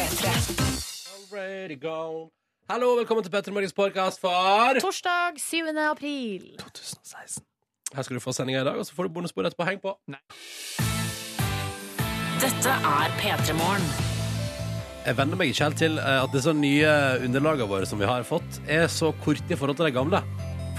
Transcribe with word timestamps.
Already 0.00 1.76
gone. 1.76 2.30
Hallo, 2.70 2.94
velkommen 2.96 3.20
til 3.24 3.32
Petter 3.34 3.52
Morgens 3.52 3.74
podkast 3.76 4.20
for 4.22 4.78
Torsdag 4.80 5.36
7. 5.36 5.58
april. 5.76 6.46
2016. 6.62 7.44
Her 7.92 8.06
skal 8.06 8.16
du 8.16 8.22
få 8.24 8.32
sendinga 8.32 8.62
i 8.62 8.64
dag, 8.64 8.78
og 8.80 8.86
så 8.88 8.96
får 8.96 9.10
du 9.10 9.12
bonusbord 9.18 9.50
etterpå. 9.50 9.66
Heng 9.68 9.82
på. 9.82 9.92
Dette 12.40 12.78
er 12.94 13.12
P3 13.20 13.58
Morgen. 13.60 13.84
Jeg 15.04 15.18
venner 15.20 15.36
meg 15.36 15.52
ikke 15.52 15.68
helt 15.68 15.80
til 15.82 16.00
eh, 16.00 16.22
at 16.22 16.32
disse 16.32 16.56
nye 16.56 16.96
underlagene 17.26 17.68
våre 17.68 17.92
som 17.92 18.00
vi 18.00 18.08
har 18.08 18.24
fått, 18.24 18.62
er 18.72 18.88
så 18.88 19.12
korte 19.20 19.52
i 19.52 19.60
forhold 19.60 19.82
til 19.82 19.90
de 19.90 19.96
gamle. 20.00 20.24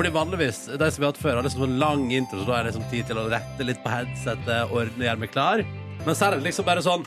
Fordi 0.01 0.15
vanligvis, 0.17 0.65
de 0.65 0.89
som 0.89 0.97
vi 0.97 1.05
har 1.05 1.13
hatt 1.13 1.21
før, 1.21 1.37
har 1.37 1.45
liksom 1.45 1.67
en 1.69 1.77
lang 1.83 2.09
intro, 2.09 2.41
så 2.41 2.49
da 2.49 2.57
er 2.57 2.65
det 2.65 2.73
liksom 2.73 2.89
tid 2.89 3.13
til 3.13 3.21
å 3.21 3.29
rette 3.29 3.69
litt 3.69 3.85
på 3.85 3.93
headsetet, 3.93 4.73
ordne, 4.73 5.05
gjøre 5.05 5.27
meg 5.27 5.37
klar. 5.37 5.67
Men 6.07 6.15
så 6.17 6.31
er 6.31 6.39
det 6.39 6.47
liksom 6.49 6.65
bare 6.65 6.81
sånn, 6.81 7.05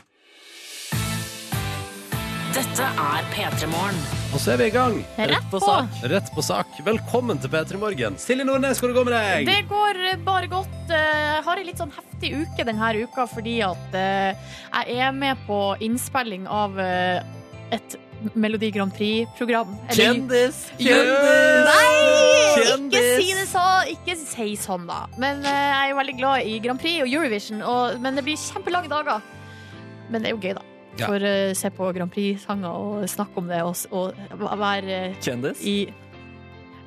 Dette 2.55 2.85
er 2.87 3.25
P3 3.33 3.67
Morgen. 3.67 3.97
og 4.31 4.39
så 4.39 4.53
er 4.53 4.59
vi 4.61 4.67
i 4.69 4.71
gang. 4.71 4.93
Rett 5.19 5.47
på 5.51 5.59
sak. 5.59 5.97
Rett 6.07 6.29
på 6.31 6.43
sak. 6.45 6.77
Velkommen 6.85 7.39
til 7.43 7.51
P3 7.51 7.79
Morgen. 7.81 8.15
Silje 8.15 8.45
Nordnes, 8.47 8.79
hvordan 8.79 8.95
går 8.95 9.03
det 9.03 9.11
med 9.11 9.15
deg? 9.17 9.49
Det 9.49 9.65
går 9.67 9.99
eh, 10.07 10.21
bare 10.23 10.47
godt. 10.47 10.77
Eh, 10.87 11.17
Jeg 11.33 11.41
har 11.49 11.59
en 11.59 11.67
litt 11.67 11.81
sånn 11.83 11.91
heftig 11.91 12.29
uke 12.39 12.65
denne 12.69 12.91
uka 13.03 13.25
fordi 13.27 13.57
at 13.65 13.97
eh, 13.99 14.53
jeg 14.71 15.01
er 15.03 15.11
med 15.17 15.41
på 15.49 15.57
innspilling 15.83 16.45
av 16.47 16.79
eh, 16.79 17.75
et 17.75 17.97
Melodi 18.39 18.69
Grand 18.71 18.95
Prix-program. 18.95 19.73
Kjendis! 19.91 20.61
Kjendis! 20.79 21.67
Nei! 21.67 21.89
Kjendis! 22.55 23.01
Ikke 23.01 23.17
si 23.19 23.33
det 23.35 23.49
så, 23.51 23.65
ikke 23.91 24.15
si 24.21 24.47
sånn, 24.63 24.87
da. 24.87 25.01
Men 25.19 25.43
uh, 25.43 25.51
jeg 25.51 25.81
er 25.81 25.91
jo 25.91 25.99
veldig 25.99 26.15
glad 26.21 26.47
i 26.47 26.55
Grand 26.63 26.79
Prix 26.79 27.03
og 27.03 27.11
Eurovision, 27.11 27.59
og, 27.67 27.99
men 27.99 28.15
det 28.15 28.23
blir 28.25 28.39
kjempelange 28.39 28.89
dager. 28.95 29.27
Men 30.07 30.23
det 30.23 30.31
er 30.31 30.37
jo 30.37 30.39
gøy, 30.39 30.55
da. 30.55 30.63
Ja. 30.97 31.07
For 31.11 31.19
å 31.19 31.33
se 31.59 31.69
på 31.75 31.89
Grand 31.93 32.11
Prix-sanger 32.13 32.71
og 32.71 33.03
snakke 33.11 33.37
om 33.41 33.47
det 33.51 33.61
og, 33.65 33.75
og 33.91 34.57
være 34.61 34.99
eh, 35.11 35.15
Kjendis? 35.21 35.59
i 35.67 35.77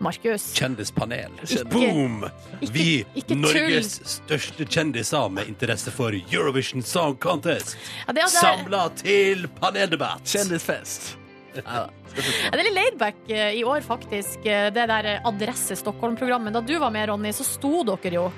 Markus. 0.01 0.53
Kjendispanel. 0.55 1.33
Ikke- 1.43 1.65
Boom! 1.73 2.25
ikke- 2.63 2.73
Vi, 2.73 3.05
ikke. 3.19 3.35
Norges 3.37 3.99
største 4.07 4.65
kjendiser 4.65 5.29
med 5.31 5.49
interesse 5.49 5.91
for 5.91 6.13
Eurovision 6.15 6.83
Song 6.83 7.17
Contest, 7.19 7.77
Ja, 8.07 8.13
det, 8.13 8.23
er- 8.23 8.27
det, 8.29 8.35
er- 8.35 8.41
samla 8.41 8.89
til 8.97 9.49
paneldebatt. 9.61 10.23
Kjendisfest. 10.25 11.17
Ja, 11.59 11.89
det 12.15 12.61
er 12.61 12.63
litt 12.63 12.75
laidback 12.77 13.17
eh, 13.29 13.57
i 13.59 13.65
år, 13.65 13.81
faktisk. 13.83 14.39
eh, 14.47 14.71
Det 14.71 14.87
der 14.87 15.05
eh, 15.17 15.21
Adresse 15.27 15.75
Stockholm-programmet. 15.77 16.53
Da 16.53 16.61
du 16.61 16.79
var 16.79 16.91
med, 16.91 17.09
Ronny, 17.09 17.33
så 17.33 17.43
sto 17.45 17.83
dere 17.85 18.15
jo 18.15 18.33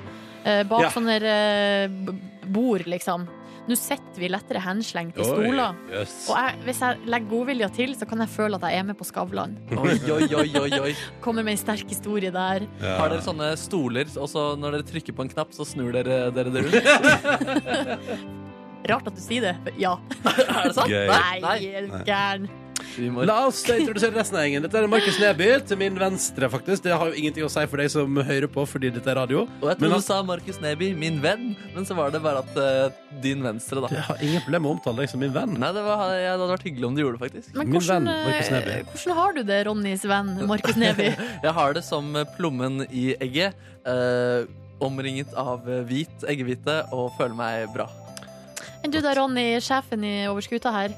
eh, 0.44 0.62
bak 0.64 0.80
Ja. 0.80 0.90
sånne 0.90 1.20
eh, 1.20 1.88
bord, 2.46 2.86
liksom. 2.86 3.28
Nå 3.68 3.76
sitter 3.78 4.22
vi 4.22 4.30
lettere 4.30 4.62
henslengt 4.64 5.18
i 5.18 5.22
Oi, 5.22 5.28
stoler. 5.28 5.76
jøss. 5.92 6.16
Og 6.32 6.38
jeg, 6.38 6.58
hvis 6.66 6.80
jeg 6.84 7.10
legger 7.12 7.30
godvilja 7.30 7.68
til, 7.76 7.94
så 7.98 8.08
kan 8.08 8.24
jeg 8.24 8.32
føle 8.32 8.58
at 8.58 8.66
jeg 8.66 8.80
er 8.80 8.86
med 8.88 8.98
på 8.98 9.06
Skavlan. 9.06 9.56
Oi, 9.76 10.78
oi. 10.80 10.92
Kommer 11.24 11.46
med 11.46 11.58
en 11.58 11.60
sterk 11.60 11.88
historie 11.92 12.32
der. 12.34 12.66
Ja. 12.80 12.96
Har 13.02 13.12
dere 13.12 13.24
sånne 13.24 13.52
stoler, 13.60 14.10
og 14.16 14.30
så 14.32 14.50
når 14.60 14.78
dere 14.78 14.88
trykker 14.90 15.16
på 15.16 15.26
en 15.26 15.32
knapp, 15.32 15.52
så 15.56 15.66
snur 15.68 15.92
dere 15.96 16.22
dere 16.34 16.54
det 16.54 16.66
rundt? 16.66 18.38
Rart 18.90 19.10
at 19.10 19.16
du 19.16 19.20
sier 19.22 19.50
det. 19.50 19.76
Ja. 19.78 19.98
er 20.24 20.70
det 20.70 20.74
sant? 20.74 20.90
Gøy. 20.90 21.12
Nei, 21.44 22.02
gæren. 22.08 22.48
Humor. 22.96 23.26
La 23.28 23.36
oss 23.46 23.60
introdusere 23.68 24.14
resten 24.16 24.38
av 24.38 24.44
gjengen. 24.44 24.64
Dette 24.66 24.80
er 24.80 24.86
Markus 24.90 25.18
Neby 25.20 25.48
til 25.68 25.78
min 25.80 25.96
venstre, 26.00 26.48
faktisk. 26.52 26.84
Det 26.84 26.92
har 26.94 27.10
jo 27.10 27.18
ingenting 27.20 27.46
å 27.46 27.50
si 27.52 27.64
for 27.70 27.82
deg 27.82 27.90
som 27.92 28.20
hører 28.28 28.48
på, 28.50 28.64
fordi 28.68 28.90
dette 28.94 29.10
er 29.12 29.18
radio. 29.20 29.44
Og 29.60 29.66
jeg 29.68 29.80
Men 29.80 29.82
trodde 29.84 30.00
du 30.00 30.06
sa 30.06 30.20
Markus 30.26 30.60
Neby, 30.62 30.90
min 30.98 31.20
venn, 31.22 31.50
men 31.74 31.88
så 31.88 31.96
var 31.98 32.14
det 32.14 32.22
bare 32.24 32.42
at 32.44 32.60
uh, 32.60 33.18
din 33.22 33.44
venstre, 33.44 33.82
da. 33.84 33.92
Jeg 33.94 34.06
har 34.08 34.24
ingen 34.26 34.44
problem 34.46 34.66
med 34.66 34.70
å 34.70 34.74
omtale 34.78 35.04
deg 35.04 35.12
som 35.12 35.22
min 35.24 35.34
venn. 35.34 35.56
Nei, 35.60 35.72
det, 35.76 35.84
var, 35.86 36.04
ja, 36.14 36.32
det 36.32 36.32
hadde 36.36 36.50
vært 36.54 36.66
hyggelig 36.68 36.88
om 36.90 36.96
du 36.96 37.02
gjorde 37.04 37.18
det, 37.18 37.24
faktisk. 37.26 37.52
Men 37.54 37.70
Min 37.70 37.76
hvordan, 37.78 38.08
venn, 38.10 38.30
Markus 38.30 38.48
eh, 38.50 38.56
Neby. 38.56 38.78
hvordan 38.94 39.20
har 39.20 39.36
du 39.36 39.42
det, 39.52 39.60
Ronnys 39.70 40.06
venn 40.14 40.32
Markus 40.50 40.80
Neby? 40.80 41.10
Jeg 41.46 41.54
har 41.60 41.76
det 41.76 41.84
som 41.86 42.16
plommen 42.36 42.86
i 42.90 43.10
egget, 43.20 43.66
Uh, 43.80 44.44
omringet 44.84 45.30
av 45.40 45.64
hvit 45.88 46.24
eggehvite, 46.28 46.74
og 46.92 47.14
føler 47.16 47.32
meg 47.36 47.70
bra. 47.72 47.86
Enn 48.84 48.92
du 48.92 48.98
da, 49.00 49.14
Ronny, 49.16 49.54
sjefen 49.64 50.04
i 50.04 50.14
Overskuta 50.28 50.72
her? 50.72 50.92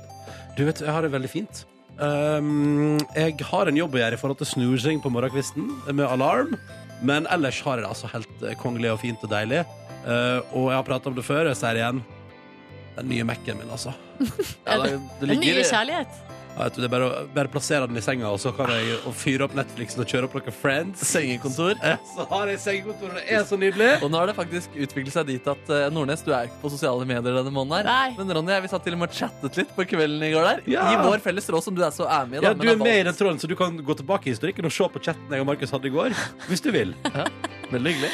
Du 0.59 0.65
vet, 0.67 0.83
jeg 0.83 0.93
har 0.93 1.07
det 1.07 1.13
veldig 1.15 1.31
fint. 1.31 1.63
Um, 2.03 2.99
jeg 3.15 3.37
har 3.47 3.69
en 3.71 3.77
jobb 3.79 3.95
å 3.95 4.01
gjøre 4.01 4.17
i 4.17 4.21
forhold 4.21 4.41
til 4.41 4.49
snoozing 4.57 5.03
på 5.03 5.13
morgenkvisten 5.13 5.69
med 5.93 6.03
alarm. 6.09 6.57
Men 7.03 7.29
ellers 7.31 7.61
har 7.63 7.79
jeg 7.79 7.85
det 7.85 7.93
altså 7.93 8.11
helt 8.13 8.43
eh, 8.47 8.57
kongelig 8.59 8.93
og 8.93 9.01
fint 9.03 9.23
og 9.23 9.31
deilig. 9.31 9.63
Uh, 10.03 10.43
og 10.51 10.71
jeg 10.71 10.79
har 10.79 10.87
prata 10.87 11.11
om 11.11 11.17
det 11.19 11.25
før, 11.27 11.51
jeg 11.51 11.59
sier 11.61 11.79
det 11.79 11.83
igjen. 11.83 12.03
Den 12.97 13.09
nye 13.11 13.27
Mac-en 13.27 13.61
min, 13.61 13.71
altså. 13.71 13.95
Ja, 14.67 14.79
det, 14.83 14.99
det 15.21 15.29
En 15.29 15.41
ny 15.43 15.53
nye 15.53 15.67
kjærlighet? 15.67 16.19
Ja, 16.53 16.67
vet 16.67 16.75
du, 16.77 16.83
det 16.83 16.89
er 16.89 16.93
bare 16.93 17.07
å 17.09 17.21
bare 17.33 17.49
plassere 17.49 17.87
den 17.89 17.97
i 17.97 18.03
senga, 18.05 18.29
og 18.29 18.37
så 18.43 18.51
kan 18.53 18.69
jeg 18.69 18.99
og 19.09 19.15
fyre 19.17 19.47
opp 19.47 19.55
Netflixen 19.57 20.03
og 20.05 20.11
kjøre 20.11 20.29
opp 20.29 20.35
noen 20.37 20.53
Friends. 20.53 21.01
sengekontor. 21.09 21.79
Så 22.13 22.27
har 22.29 22.51
jeg 22.53 22.61
sengekontor, 22.61 23.09
og 23.15 23.17
det 23.17 23.25
er 23.39 23.47
så 23.49 23.57
nydelig. 23.57 23.89
Og 24.05 24.13
nå 24.13 24.21
har 24.21 24.29
det 24.29 24.37
faktisk 24.37 24.77
utviklet 24.77 25.15
seg 25.17 25.31
dit 25.31 25.49
at 25.49 25.73
eh, 25.73 25.87
Nordnes, 25.95 26.21
du 26.27 26.29
er 26.37 26.51
ikke 26.51 26.61
på 26.61 26.73
sosiale 26.75 27.09
medier 27.09 27.39
denne 27.41 27.55
måneden. 27.55 27.89
her 27.89 27.89
Nei. 27.89 28.19
Men 28.21 28.37
Ronny, 28.37 28.53
jeg, 28.53 28.67
vi 28.67 28.73
satt 28.75 28.85
til 28.85 28.99
og 28.99 29.03
med 29.03 29.09
og 29.15 29.17
chattet 29.23 29.59
litt 29.63 29.73
på 29.79 29.89
kvelden 29.95 30.29
i 30.29 30.33
går 30.35 30.49
der. 30.51 30.63
Ja. 30.77 30.87
I 30.93 31.01
vår 31.01 31.25
felles 31.25 31.49
råd, 31.57 31.65
som 31.65 31.79
du 31.79 31.83
er 31.87 31.97
så 31.97 32.05
er 32.05 32.29
med 32.29 32.43
i. 32.43 32.45
Ja, 32.45 32.53
du 32.53 32.69
er 32.69 32.81
med 32.85 33.01
i 33.01 33.09
den 33.09 33.17
tråden, 33.17 33.41
så 33.41 33.49
du 33.49 33.57
kan 33.59 33.81
gå 33.81 33.97
tilbake 34.03 34.29
i 34.29 34.37
historikken 34.37 34.69
og 34.69 34.77
se 34.77 34.93
på 34.93 35.03
chatten 35.09 35.33
jeg 35.33 35.45
og 35.47 35.49
Markus 35.49 35.73
hadde 35.73 35.89
i 35.89 35.95
går. 35.97 36.13
Hvis 36.53 36.61
du 36.65 36.69
vil. 36.75 36.93
Veldig 37.73 37.97
hyggelig. 37.97 38.13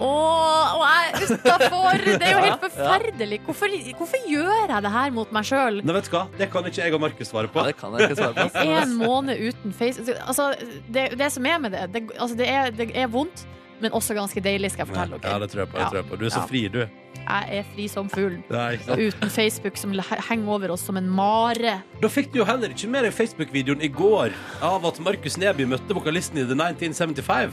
Åh, 0.00 0.74
og 0.76 0.82
jeg 0.84 1.28
utafor! 1.36 1.96
Det 2.04 2.26
er 2.26 2.32
jo 2.34 2.40
helt 2.44 2.60
forferdelig. 2.66 3.38
Hvorfor, 3.46 3.68
hvorfor 3.96 4.18
gjør 4.28 4.52
jeg 4.74 4.82
det 4.84 4.92
her 4.92 5.10
mot 5.16 5.30
meg 5.32 5.44
sjøl? 5.48 5.80
Nei, 5.82 5.94
vet 5.96 6.10
du 6.10 6.14
hva? 6.16 6.24
Det 6.36 6.46
kan 6.52 6.62
ikke 6.68 6.82
jeg 6.84 6.94
og 6.96 7.00
Markus 7.06 7.28
svare 7.32 7.48
på. 7.52 7.58
Ja, 7.62 7.66
det 7.70 7.76
kan 7.80 7.88
jeg 7.96 8.00
ikke 8.10 8.18
svare 8.20 8.34
på. 8.52 8.58
En 8.76 8.92
måned 9.00 9.34
uten 9.48 9.70
face 9.76 9.98
Altså, 10.26 10.44
det, 10.92 11.04
det 11.18 11.28
som 11.32 11.46
er 11.48 11.58
med 11.64 11.70
det, 11.76 11.82
det, 11.94 12.00
altså, 12.18 12.36
det, 12.36 12.48
er, 12.50 12.70
det 12.76 12.86
er 12.94 13.06
vondt, 13.12 13.38
men 13.80 13.92
også 13.96 14.14
ganske 14.16 14.40
deilig, 14.44 14.70
skal 14.72 14.82
jeg 14.86 14.90
fortelle 14.94 15.14
Ja, 15.24 15.38
det 15.42 15.48
tror 15.52 15.60
jeg 15.64 15.70
på. 15.72 15.76
Jeg 15.80 15.86
tror 15.92 16.00
jeg 16.02 16.08
på. 16.10 16.14
Du 16.20 16.24
er 16.28 16.32
så 16.36 16.40
Ja. 16.44 16.48
fri, 16.52 16.62
du. 16.72 16.82
Jeg 17.26 17.44
er 17.58 17.64
fri 17.74 17.84
som 17.90 18.06
fugl. 18.12 18.36
Nei, 18.52 18.68
ikke 18.76 18.86
sant? 18.86 19.00
Uten 19.00 19.30
Facebook 19.34 19.76
som 19.80 19.90
henger 20.28 20.48
over 20.54 20.68
oss 20.76 20.84
som 20.86 20.96
en 21.00 21.08
mare. 21.10 21.78
Da 22.02 22.08
fikk 22.12 22.28
du 22.32 22.36
jo 22.42 22.46
heller 22.48 22.68
ikke 22.76 22.88
med 22.92 23.02
deg 23.08 23.12
Facebook-videoen 23.16 23.80
i 23.82 23.88
går 23.90 24.30
av 24.62 24.84
at 24.92 25.00
Markus 25.02 25.36
Neby 25.40 25.64
møtte 25.72 25.92
vokalisten 25.96 26.38
i 26.38 26.44
The 26.46 26.54
1975. 26.54 27.50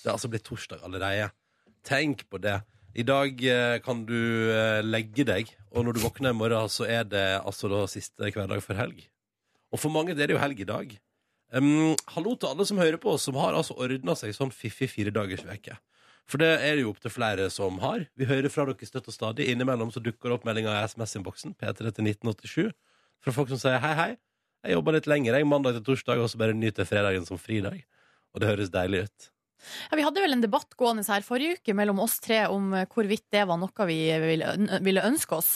Det 0.00 0.10
er 0.10 0.16
altså 0.16 0.30
blitt 0.32 0.46
torsdag 0.48 0.82
allerede. 0.86 1.30
Tenk 1.86 2.26
på 2.30 2.40
det. 2.42 2.58
I 2.98 3.04
dag 3.06 3.42
eh, 3.46 3.76
kan 3.84 4.02
du 4.06 4.18
eh, 4.50 4.80
legge 4.82 5.24
deg, 5.26 5.52
og 5.70 5.86
når 5.86 5.96
du 5.96 6.02
våkner 6.02 6.34
i 6.34 6.36
morgen, 6.36 6.70
så 6.72 6.88
er 6.90 7.04
det 7.06 7.26
altså 7.38 7.70
da 7.70 7.84
siste 7.90 8.32
hverdag 8.34 8.62
før 8.64 8.80
helg. 8.82 9.04
Og 9.70 9.78
for 9.78 9.94
mange 9.94 10.16
det 10.16 10.24
er 10.24 10.32
det 10.32 10.36
jo 10.38 10.42
helg 10.42 10.64
i 10.64 10.66
dag. 10.66 10.96
Um, 11.54 11.94
hallo 12.14 12.36
til 12.38 12.50
alle 12.50 12.66
som 12.66 12.78
hører 12.78 12.98
på 13.02 13.16
som 13.18 13.38
har 13.38 13.56
altså 13.58 13.74
ordna 13.82 14.14
seg 14.18 14.34
sånn 14.36 14.52
fiffig 14.54 14.86
veke 14.86 15.78
For 16.30 16.38
det 16.38 16.50
er 16.62 16.76
det 16.76 16.84
jo 16.84 16.90
opptil 16.90 17.10
flere 17.10 17.48
som 17.50 17.78
har. 17.82 18.06
Vi 18.14 18.24
hører 18.24 18.48
fra 18.48 18.66
dere 18.66 18.86
støtt 18.86 19.08
og 19.08 19.14
stadig. 19.14 19.48
Innimellom 19.50 19.90
så 19.90 20.02
dukker 20.02 20.28
det 20.28 20.34
opp 20.34 20.44
meldinger 20.46 20.74
i 20.74 20.86
SMS-innboksen, 20.86 21.54
P3 21.58 21.90
til 21.90 22.06
1987, 22.06 22.70
fra 23.20 23.32
folk 23.34 23.50
som 23.50 23.58
sier 23.58 23.82
hei, 23.82 23.94
hei. 23.94 24.12
Jeg 24.66 24.76
jobber 24.76 24.94
litt 24.94 25.08
lenger, 25.08 25.38
jeg, 25.38 25.46
mandag 25.48 25.78
til 25.78 25.84
torsdag, 25.84 26.20
og 26.20 26.30
så 26.30 26.38
bare 26.38 26.54
nyter 26.54 26.86
fredagen 26.86 27.26
som 27.26 27.38
fridag. 27.40 27.82
Og 28.34 28.42
det 28.42 28.50
høres 28.50 28.70
deilig 28.70 29.06
ut. 29.08 29.30
Ja, 29.90 29.96
vi 29.98 30.04
hadde 30.06 30.22
vel 30.24 30.36
en 30.36 30.44
debatt 30.44 30.76
gående 30.78 31.04
her 31.08 31.24
forrige 31.26 31.60
uke 31.60 31.74
mellom 31.76 32.00
oss 32.02 32.18
tre 32.22 32.44
om 32.52 32.72
hvorvidt 32.72 33.28
det 33.34 33.46
var 33.48 33.60
noe 33.60 33.88
vi 33.90 34.00
ville 34.20 35.08
ønske 35.08 35.36
oss. 35.36 35.50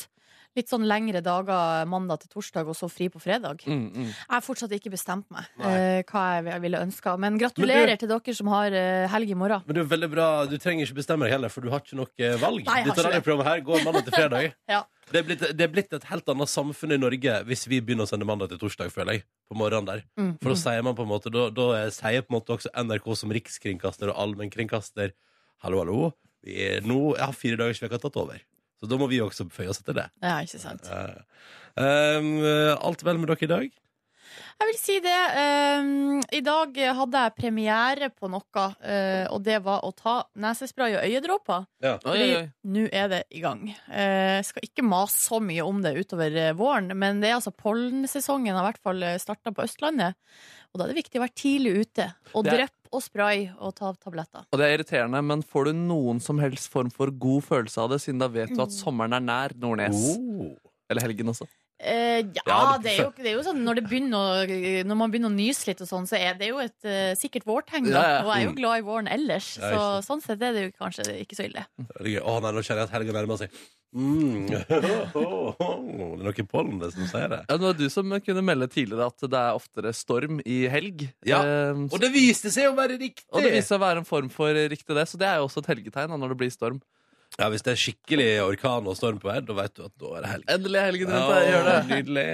Litt 0.54 0.70
sånn 0.70 0.84
lengre 0.86 1.18
dager 1.24 1.82
mandag 1.90 2.20
til 2.22 2.30
torsdag, 2.36 2.68
og 2.70 2.76
så 2.78 2.86
fri 2.86 3.08
på 3.10 3.18
fredag. 3.18 3.64
Mm, 3.66 3.88
mm. 3.90 4.04
Jeg 4.06 4.30
har 4.30 4.42
fortsatt 4.44 4.70
ikke 4.76 4.92
bestemt 4.92 5.26
meg 5.34 5.48
eh, 5.58 6.04
hva 6.06 6.22
jeg 6.46 6.62
ville 6.62 6.78
ønska. 6.78 7.16
Men 7.18 7.40
gratulerer 7.40 7.90
Men 7.90 7.98
til 7.98 8.12
dere 8.12 8.34
som 8.38 8.50
har 8.52 8.76
eh, 8.78 9.06
helg 9.10 9.32
i 9.34 9.38
morgen. 9.38 9.64
Men 9.66 9.74
det 9.74 9.82
er 9.82 9.88
veldig 9.90 10.10
bra, 10.12 10.28
du 10.46 10.54
trenger 10.62 10.86
ikke 10.86 11.00
bestemme 11.00 11.26
deg 11.26 11.34
heller, 11.34 11.50
for 11.50 11.66
du 11.66 11.72
har 11.74 11.82
ikke 11.82 11.98
noe 11.98 12.06
eh, 12.22 12.36
valg. 12.38 12.62
Nei, 12.70 12.78
Dette 12.86 13.00
det. 13.02 13.06
radioprogrammet 13.08 13.50
her 13.50 13.64
går 13.66 13.82
mandag 13.88 14.06
til 14.06 14.18
fredag. 14.18 14.54
Ja. 14.74 14.80
det, 15.10 15.18
er 15.20 15.26
blitt, 15.26 15.42
det 15.58 15.64
er 15.66 15.70
blitt 15.74 15.92
et 15.98 16.06
helt 16.08 16.30
annet 16.32 16.48
samfunn 16.48 16.94
i 16.94 17.00
Norge 17.02 17.34
hvis 17.50 17.66
vi 17.68 17.82
begynner 17.84 18.06
å 18.06 18.10
sende 18.14 18.24
mandag 18.30 18.54
til 18.54 18.62
torsdag, 18.62 18.94
føler 18.94 19.18
jeg. 19.18 19.26
På 19.50 19.58
morgenen 19.58 19.90
der. 19.90 20.06
Mm. 20.16 20.32
For 20.40 20.54
da 20.54 20.60
sier 20.62 20.86
man 20.86 20.96
på 20.96 21.04
en 21.04 21.10
måte 21.10 21.34
Da, 21.34 21.48
da 21.52 21.66
er- 21.82 21.92
sier 21.92 22.22
på 22.24 22.32
en 22.32 22.38
måte 22.38 22.54
også 22.54 22.70
NRK 22.78 23.10
som 23.18 23.34
rikskringkaster 23.34 24.14
og 24.14 24.16
allmennkringkaster 24.22 25.12
Hallo, 25.66 25.82
hallo. 25.82 26.12
Vi 26.46 26.56
er 26.62 26.84
nå 26.86 27.14
Jeg 27.16 27.26
har 27.26 27.36
fire 27.36 27.58
dagers 27.60 27.82
har 27.84 27.98
tatt 27.98 28.16
over. 28.22 28.40
Så 28.80 28.90
da 28.90 28.98
må 29.00 29.08
vi 29.10 29.22
også 29.24 29.46
føye 29.52 29.70
oss 29.72 29.80
etter 29.82 29.96
det. 30.02 30.08
Ja, 30.22 30.40
ikke 30.44 30.60
sant. 30.60 30.90
Um, 31.74 32.36
alt 32.78 33.02
vel 33.06 33.18
med 33.20 33.30
dere 33.32 33.46
i 33.46 33.50
dag? 33.54 33.80
Jeg 34.54 34.68
vil 34.70 34.78
si 34.78 34.96
det. 35.02 35.20
Um, 35.82 36.20
I 36.32 36.40
dag 36.44 36.78
hadde 36.98 37.22
jeg 37.26 37.34
premiere 37.36 38.08
på 38.14 38.30
noe, 38.30 38.66
uh, 38.86 39.26
og 39.34 39.42
det 39.46 39.58
var 39.64 39.82
å 39.86 39.90
ta 39.96 40.16
nesespray 40.40 40.94
og 40.94 41.06
øyedråper. 41.06 41.66
Ja. 41.84 41.96
Fordi 42.02 42.28
oi. 42.38 42.44
nå 42.76 42.86
er 42.90 43.10
det 43.10 43.22
i 43.34 43.42
gang. 43.44 43.66
Uh, 43.90 44.38
skal 44.46 44.66
ikke 44.66 44.86
mase 44.86 45.18
så 45.26 45.40
mye 45.42 45.66
om 45.66 45.82
det 45.84 45.96
utover 45.98 46.38
eh, 46.40 46.54
våren, 46.56 46.92
men 46.98 47.22
det 47.22 47.30
er 47.30 47.38
altså 47.38 47.54
pollensesongen 47.54 48.54
har 48.54 48.64
i 48.64 48.70
hvert 48.72 48.84
fall 48.86 49.06
starta 49.22 49.54
på 49.54 49.66
Østlandet. 49.66 50.18
Og 50.72 50.80
da 50.80 50.86
er 50.86 50.94
det 50.94 51.02
viktig 51.02 51.20
å 51.20 51.24
være 51.26 51.38
tidlig 51.38 51.74
ute. 51.84 52.08
Og 52.34 52.46
Det 52.46 52.52
er- 52.52 52.62
drypp 52.64 52.83
og 52.94 53.02
spray 53.04 53.48
og 53.58 53.74
ta 53.78 53.90
tabletter. 53.98 54.46
Og 54.52 54.60
det 54.60 54.66
er 54.68 54.78
irriterende, 54.78 55.20
men 55.26 55.42
får 55.42 55.70
du 55.70 55.72
noen 55.84 56.22
som 56.22 56.40
helst 56.42 56.70
form 56.72 56.92
for 56.94 57.10
god 57.10 57.44
følelse 57.48 57.82
av 57.82 57.94
det, 57.94 58.00
siden 58.04 58.22
da 58.22 58.30
vet 58.30 58.54
du 58.54 58.62
at 58.64 58.74
sommeren 58.74 59.16
er 59.18 59.24
nær, 59.24 59.56
Nordnes? 59.60 60.06
Oh. 60.14 60.54
Eller 60.90 61.06
helgen 61.08 61.32
også. 61.32 61.48
Eh, 61.78 62.20
ja, 62.22 62.42
Ja, 62.46 62.58
det, 62.80 62.92
er 62.94 63.00
jo, 63.02 63.10
det 63.18 63.30
er 63.32 63.34
jo 63.38 63.44
sånn 63.44 63.62
når, 63.66 63.80
det 63.80 63.84
begynner 63.90 64.18
å, 64.46 64.58
når 64.86 64.98
man 65.00 65.10
begynner 65.12 65.32
å 65.32 65.34
nyse 65.34 65.66
litt 65.68 65.82
og 65.84 65.88
sånn, 65.90 66.06
så 66.08 66.16
er 66.16 66.36
det 66.38 66.48
jo 66.52 66.60
et 66.62 66.86
uh, 66.86 67.12
sikkert 67.18 67.46
vårtegn. 67.48 67.90
Ja, 67.90 68.02
ja. 68.14 68.18
Og 68.24 68.30
jeg 68.30 68.44
er 68.44 68.48
jo 68.48 68.56
glad 68.60 68.78
i 68.82 68.84
våren 68.86 69.10
ellers, 69.10 69.54
Ja, 69.58 69.72
så 69.74 69.80
sant. 69.98 70.06
sånn 70.08 70.22
sett 70.28 70.44
er 70.46 70.54
det 70.54 70.66
jo 70.68 70.74
kanskje 70.78 71.08
ikke 71.24 71.38
så 71.38 71.48
ille. 71.48 71.66
Det 71.82 71.98
er 72.04 72.12
gøy. 72.14 72.20
Å 72.22 72.36
nei, 72.44 72.52
nå 72.54 72.62
kjenner 72.64 72.84
jeg 72.84 72.90
at 72.90 72.94
helga 72.94 73.16
nærmer 73.18 73.42
seg. 73.42 73.58
Mm. 73.94 74.48
Det 74.54 74.62
er 74.74 76.24
noe 76.24 76.44
pollen 76.50 76.80
det 76.80 76.88
som 76.94 77.06
sier 77.06 77.28
det. 77.30 77.40
Ja, 77.46 77.56
det 77.58 77.66
var 77.68 77.76
du 77.78 77.84
som 77.92 78.10
kunne 78.26 78.42
melde 78.42 78.66
tidligere 78.72 79.06
at 79.12 79.22
det 79.30 79.38
er 79.38 79.58
oftere 79.58 79.92
storm 79.94 80.40
i 80.42 80.64
helg. 80.72 81.06
Ja, 81.26 81.42
Um, 81.44 81.84
Og 81.92 82.00
det 82.00 82.08
viste 82.14 82.50
seg 82.54 82.70
å 82.70 82.74
være 82.76 82.96
riktig! 82.98 83.26
og 83.30 83.42
det 83.44 83.52
viste 83.52 83.74
seg 83.74 83.78
å 83.78 83.84
være 83.84 84.00
en 84.02 84.08
form 84.08 84.30
for 84.32 84.56
riktig 84.72 84.96
det, 84.96 85.04
så 85.10 85.18
det 85.20 85.26
er 85.28 85.38
jo 85.38 85.46
også 85.46 85.60
et 85.62 85.68
helgetegn 85.74 86.10
da, 86.14 86.18
når 86.18 86.32
det 86.32 86.38
blir 86.40 86.52
storm. 86.54 86.80
Ja, 87.40 87.48
Hvis 87.50 87.64
det 87.66 87.72
er 87.72 87.80
skikkelig 87.80 88.28
orkan 88.44 88.86
og 88.86 88.94
storm 88.98 89.18
på 89.22 89.26
vei, 89.26 89.40
da 89.42 89.56
vet 89.58 89.74
du 89.74 89.82
at 89.88 89.94
da 89.98 90.10
er 90.14 90.22
det 90.22 90.30
helg. 90.30 90.44
Endelig 90.54 90.78
er 90.78 90.86
helgen 90.90 91.10
rundt. 91.10 91.48
Gjør 91.48 91.66
det. 91.68 91.78
Nydelig. 91.90 92.26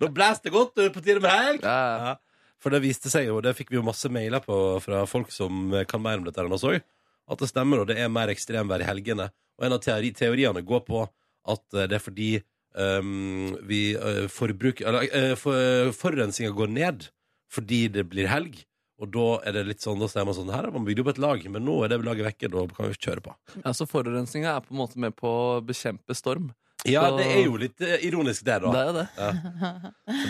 Da 0.00 0.10
blæs 0.14 0.44
det 0.44 0.52
godt, 0.54 0.76
det 0.78 0.86
er 0.86 0.94
på 0.94 1.02
tide 1.02 1.22
med 1.24 1.34
helg! 1.34 1.66
Ja, 1.66 1.80
ja. 2.06 2.14
For 2.62 2.72
det 2.72 2.80
viste 2.80 3.10
seg 3.12 3.26
jo, 3.28 3.40
det 3.44 3.52
fikk 3.58 3.74
vi 3.74 3.76
jo 3.76 3.84
masse 3.84 4.08
mailer 4.08 4.40
på 4.40 4.56
fra 4.80 5.02
folk 5.10 5.32
som 5.34 5.74
kan 5.90 6.00
mer 6.00 6.22
om 6.22 6.24
dette 6.24 6.40
enn 6.40 6.54
oss 6.54 6.64
òg, 6.64 6.78
at 6.80 7.42
det 7.42 7.50
stemmer, 7.50 7.82
og 7.82 7.90
det 7.90 7.98
er 8.00 8.12
mer 8.12 8.32
ekstremvær 8.32 8.80
i 8.80 8.88
helgene. 8.88 9.28
Og 9.58 9.66
en 9.66 9.76
av 9.76 9.82
teori 9.84 10.14
teoriene 10.16 10.62
går 10.64 10.84
på 10.86 11.02
at 11.04 11.76
eh, 11.76 11.88
det 11.90 11.98
er 11.98 12.02
fordi 12.02 12.30
um, 12.72 13.52
vi 13.68 13.82
uh, 13.98 14.24
forbruk, 14.32 14.80
eller, 14.80 15.06
uh, 15.12 15.34
for, 15.38 15.92
forurensninga 15.98 16.54
går 16.56 16.72
ned 16.72 17.08
fordi 17.54 17.86
det 17.92 18.06
blir 18.10 18.30
helg. 18.32 18.56
Og 19.02 19.10
da 19.10 19.24
er 19.48 19.56
det 19.56 19.64
litt 19.66 19.82
sånn, 19.82 19.98
da 19.98 20.06
sier 20.06 20.22
man 20.24 20.36
sånn 20.36 20.52
Her 20.54 20.68
har 20.68 20.74
man 20.74 20.84
bygd 20.86 21.00
opp 21.02 21.08
et 21.14 21.18
lag, 21.18 21.40
men 21.50 21.64
nå 21.66 21.80
er 21.84 21.88
det 21.90 21.98
laget 22.06 22.28
vekke. 22.28 22.50
Da 22.52 22.62
kan 22.76 22.92
vi 22.92 22.94
kjøre 22.94 23.24
på. 23.24 23.32
Ja, 23.64 23.72
så 23.74 23.88
forurensninga 23.90 24.52
er 24.54 24.60
på 24.62 24.70
en 24.74 24.78
måte 24.84 25.00
med 25.02 25.16
på 25.18 25.26
å 25.26 25.60
bekjempe 25.66 26.14
storm. 26.14 26.52
Ja, 26.86 27.08
Så- 27.10 27.16
det 27.18 27.26
er 27.26 27.44
jo 27.44 27.56
litt 27.56 27.80
eh, 27.80 27.96
ironisk, 28.06 28.44
det, 28.44 28.60
da. 28.62 28.70
Det 28.70 28.80
er 28.80 28.86
jo 28.86 28.92
det. 29.00 29.08
Ja. 29.18 29.30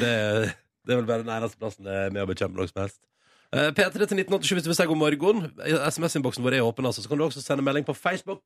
det, 0.01 0.55
det 0.87 0.93
er 0.95 0.97
vel 1.03 1.09
bare 1.11 1.25
den 1.27 1.35
eneste 1.37 1.59
plassen 1.61 1.85
det 1.85 1.93
er 2.07 2.11
med 2.15 2.23
å 2.25 2.31
bekjempe 2.31 2.57
noe 2.57 2.69
som 2.71 2.81
helst. 2.85 3.01
Eh, 3.55 3.69
P3 3.71 3.93
til 4.09 4.19
1987 4.23 4.55
hvis 4.57 4.65
du 4.65 4.71
vil 4.73 4.79
si 4.79 4.87
god 4.91 4.99
morgen. 4.99 5.45
SMS-innboksen 5.93 6.43
vår 6.47 6.57
er 6.59 6.65
åpen, 6.67 6.87
altså. 6.89 7.05
Så 7.05 7.09
kan 7.13 7.19
du 7.21 7.25
også 7.29 7.43
sende 7.45 7.63
melding 7.67 7.85
på 7.87 7.95
Facebook. 7.95 8.41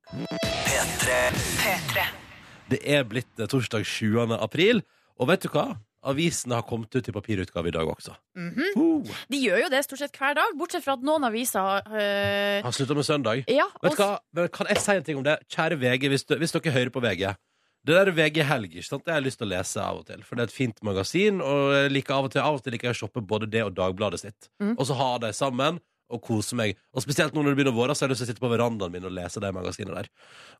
Det 2.69 2.79
er 2.85 3.03
blitt 3.09 3.39
eh, 3.39 3.47
torsdag 3.49 3.85
7. 3.87 4.19
april, 4.37 4.83
og 5.17 5.31
vet 5.31 5.41
du 5.45 5.49
hva? 5.53 5.77
Avisene 6.07 6.55
har 6.55 6.63
kommet 6.63 6.95
ut 6.95 7.09
i 7.09 7.11
papirutgave 7.11 7.67
i 7.67 7.73
dag 7.75 7.87
også. 7.91 8.13
Mhm. 8.39 8.69
Uh, 8.77 9.15
De 9.29 9.41
gjør 9.43 9.65
jo 9.65 9.69
det 9.73 9.81
stort 9.83 9.99
sett 9.99 10.15
hver 10.15 10.35
dag, 10.37 10.53
bortsett 10.57 10.83
fra 10.85 10.93
at 10.95 11.03
noen 11.03 11.25
aviser 11.27 11.59
har 11.59 11.83
eh, 11.91 12.61
har 12.63 12.71
slutta 12.71 12.95
med 12.95 13.03
søndag. 13.07 13.43
Ja, 13.51 13.65
Vet 13.83 13.97
du 13.97 14.03
og- 14.03 14.19
hva? 14.33 14.47
Kan 14.55 14.67
jeg 14.71 14.77
si 14.79 14.91
en 14.95 15.03
ting 15.03 15.17
om 15.17 15.23
det? 15.23 15.39
Kjære 15.51 15.75
VG, 15.79 16.07
hvis, 16.09 16.23
du, 16.25 16.35
hvis 16.39 16.51
dere 16.55 16.71
hører 16.71 16.89
på 16.95 17.01
VG. 17.03 17.35
Det 17.85 17.95
der 17.95 18.11
VG 18.11 18.43
Helg 18.43 18.71
ikke 18.75 18.83
sant? 18.85 19.03
det 19.05 19.13
har 19.13 19.21
jeg 19.21 19.27
lyst 19.27 19.39
til 19.39 19.47
å 19.47 19.51
lese 19.57 19.79
av 19.81 19.97
og 19.99 20.05
til. 20.05 20.23
For 20.23 20.35
det 20.35 20.43
er 20.43 20.47
et 20.51 20.55
fint 20.55 20.81
magasin. 20.83 21.39
Og 21.41 21.71
jeg 21.73 21.91
liker 21.91 22.13
av 22.13 22.25
og 22.27 22.31
til 22.31 22.41
Av 22.41 22.53
og 22.55 22.63
til 22.63 22.73
liker 22.75 22.89
jeg 22.89 22.95
å 22.97 22.99
shoppe 23.07 23.21
både 23.25 23.47
det 23.49 23.63
og 23.63 23.73
Dagbladet 23.75 24.19
sitt. 24.19 24.49
Mm. 24.61 24.75
Og 24.77 24.85
så 24.87 24.97
ha 24.99 25.17
de 25.23 25.31
sammen 25.33 25.79
og 26.09 26.21
kose 26.25 26.55
meg. 26.55 26.75
Og 26.95 27.03
spesielt 27.03 27.33
nå 27.33 27.43
når 27.43 27.53
det 27.53 27.59
begynner 27.59 27.75
å 27.75 27.79
våre, 27.79 27.95
så 27.95 28.03
har 28.03 28.09
jeg 28.09 28.15
lyst 28.17 28.23
til 28.25 28.27
å 28.27 28.31
sitte 28.33 28.43
på 28.43 28.51
verandaen 28.51 28.91
min 28.91 29.05
og 29.05 29.11
lese 29.15 29.39
de 29.39 29.51
magasinene 29.55 29.95
der. 29.95 30.09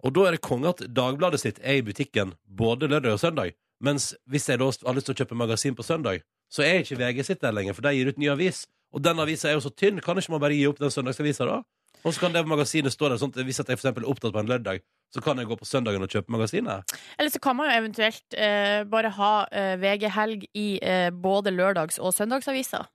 Og 0.03 0.13
da 0.13 0.27
er 0.27 0.31
det 0.37 0.41
konge 0.45 0.69
at 0.69 0.83
Dagbladet 0.93 1.39
sitt 1.41 1.59
er 1.63 1.79
i 1.79 1.85
butikken 1.85 2.35
både 2.45 2.87
lørdag 2.87 3.13
og 3.17 3.19
søndag. 3.23 3.55
Mens 3.79 4.11
hvis 4.27 4.49
jeg 4.49 4.59
da 4.59 4.67
har 4.67 4.97
lyst 4.97 5.07
til 5.09 5.15
å 5.15 5.19
kjøpe 5.21 5.37
magasin 5.39 5.75
på 5.77 5.85
søndag, 5.87 6.23
så 6.51 6.65
er 6.65 6.81
ikke 6.83 6.97
VG 6.99 7.25
sitt 7.25 7.41
der 7.41 7.55
lenger, 7.55 7.77
for 7.77 7.85
de 7.85 7.95
gir 7.95 8.09
ut 8.09 8.19
ny 8.19 8.29
avis. 8.33 8.65
Og 8.93 9.03
den 9.05 9.21
avisa 9.21 9.49
er 9.49 9.57
jo 9.57 9.63
så 9.63 9.71
tynn, 9.71 10.01
kan 10.01 10.17
ikke 10.17 10.33
man 10.33 10.41
bare 10.41 10.57
gi 10.57 10.65
opp 10.67 10.79
den 10.81 10.91
søndagsavisa 10.91 11.45
da? 11.47 11.59
Og 11.99 12.15
så 12.15 12.23
kan 12.23 12.33
det 12.33 12.45
magasinet 12.47 12.93
stå 12.95 13.09
der 13.11 13.19
sånn 13.19 13.33
at 13.35 13.43
hvis 13.45 13.59
jeg 13.59 13.77
for 13.77 13.91
er 13.91 14.07
opptatt 14.07 14.33
på 14.33 14.41
en 14.41 14.49
lørdag, 14.49 14.81
så 15.13 15.21
kan 15.25 15.39
jeg 15.41 15.49
gå 15.49 15.57
på 15.57 15.67
søndagen 15.67 16.05
og 16.05 16.11
kjøpe 16.11 16.31
magasinet. 16.31 16.93
Eller 17.17 17.33
så 17.33 17.41
kan 17.43 17.57
man 17.57 17.69
jo 17.69 17.77
eventuelt 17.81 18.37
eh, 18.37 18.85
bare 18.89 19.11
ha 19.17 19.33
eh, 19.51 19.73
VG-helg 19.81 20.45
i 20.53 20.67
eh, 20.85 21.09
både 21.11 21.53
lørdags- 21.53 21.99
og 21.99 22.13
søndagsaviser. 22.15 22.87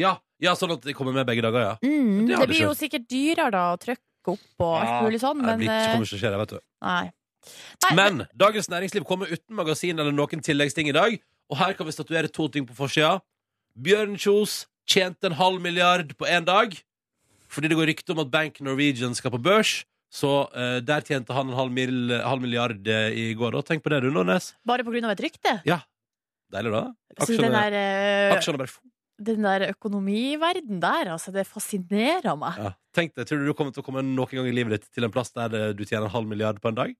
Ja, 0.00 0.16
ja, 0.42 0.56
sånn 0.58 0.74
at 0.74 0.84
det 0.84 0.96
kommer 0.98 1.14
med 1.14 1.28
begge 1.28 1.44
dager, 1.46 1.62
ja. 1.62 1.74
Mm, 1.82 2.26
Det 2.26 2.40
det, 2.40 2.48
blir 2.50 2.66
jo 2.66 2.74
sikkert 2.76 3.06
dyrere 3.10 3.52
da 3.54 3.66
å 3.72 3.78
trykke 3.80 4.34
opp 4.34 4.64
og 4.66 4.74
alt 4.80 5.06
mulig 5.06 5.20
sånn, 5.22 5.40
det 5.40 5.46
men 5.46 5.62
blir 5.62 5.70
ikke, 5.70 5.78
eh, 5.78 5.92
kommer 5.94 6.08
ikke 6.08 6.16
til 6.16 6.18
å 6.18 6.24
skje, 6.24 6.32
det, 6.34 6.40
vet 6.42 6.56
du. 6.56 6.66
nei. 6.84 7.04
Nei. 7.86 7.94
Men 7.98 8.24
Dagens 8.38 8.70
Næringsliv 8.72 9.06
kommer 9.08 9.30
uten 9.30 9.56
magasin 9.56 9.98
eller 9.98 10.14
noen 10.14 10.42
tilleggsting 10.44 10.90
i 10.90 10.96
dag. 10.96 11.16
Og 11.52 11.58
her 11.60 11.74
kan 11.76 11.86
vi 11.86 11.94
statuere 11.94 12.30
to 12.32 12.48
ting 12.48 12.66
på 12.68 12.76
forsida. 12.76 13.18
Bjørn 13.74 14.16
Kjos 14.20 14.64
tjente 14.88 15.28
en 15.28 15.36
halv 15.38 15.60
milliard 15.62 16.14
på 16.16 16.28
én 16.28 16.46
dag. 16.46 16.76
Fordi 17.52 17.70
det 17.70 17.78
går 17.78 17.90
rykte 17.92 18.14
om 18.14 18.22
at 18.24 18.30
Bank 18.32 18.60
Norwegian 18.64 19.14
skal 19.14 19.34
på 19.34 19.42
børs. 19.42 19.82
Så 20.14 20.30
uh, 20.54 20.78
der 20.84 21.02
tjente 21.02 21.34
han 21.34 21.50
en 21.50 21.58
halv, 21.58 21.72
mil, 21.74 22.12
halv 22.22 22.42
milliard 22.42 22.86
uh, 22.86 23.10
i 23.10 23.32
går. 23.38 23.56
Da. 23.56 23.64
Tenk 23.66 23.82
på 23.84 23.90
det, 23.92 24.04
du, 24.04 24.12
Nordnes. 24.14 24.52
Bare 24.66 24.86
på 24.86 24.94
grunn 24.94 25.06
av 25.08 25.16
et 25.16 25.24
rykte. 25.26 25.58
Ja. 25.66 25.80
Deilig, 26.54 26.70
da. 26.74 26.84
Aksjene, 27.18 27.48
den 27.48 27.56
der, 27.58 27.76
uh, 28.54 28.78
den 29.30 29.46
der 29.46 29.66
økonomiverden 29.72 30.80
der, 30.82 31.14
altså, 31.16 31.34
det 31.34 31.46
fascinerer 31.50 32.38
meg. 32.38 32.62
ja. 32.62 32.74
Tenk 32.94 33.14
deg, 33.16 33.26
Tror 33.26 33.40
du 33.42 33.48
du 33.48 33.54
kommer 33.58 33.74
til 33.74 33.82
å 33.82 33.86
komme 33.86 34.02
noen 34.06 34.30
gang 34.30 34.46
i 34.46 34.54
livet 34.54 34.76
ditt 34.78 34.90
til 34.94 35.06
en 35.06 35.12
plass 35.14 35.32
der 35.34 35.72
du 35.74 35.82
tjener 35.84 36.06
en 36.06 36.14
halv 36.14 36.28
milliard 36.30 36.60
på 36.62 36.70
en 36.70 36.78
dag? 36.78 36.92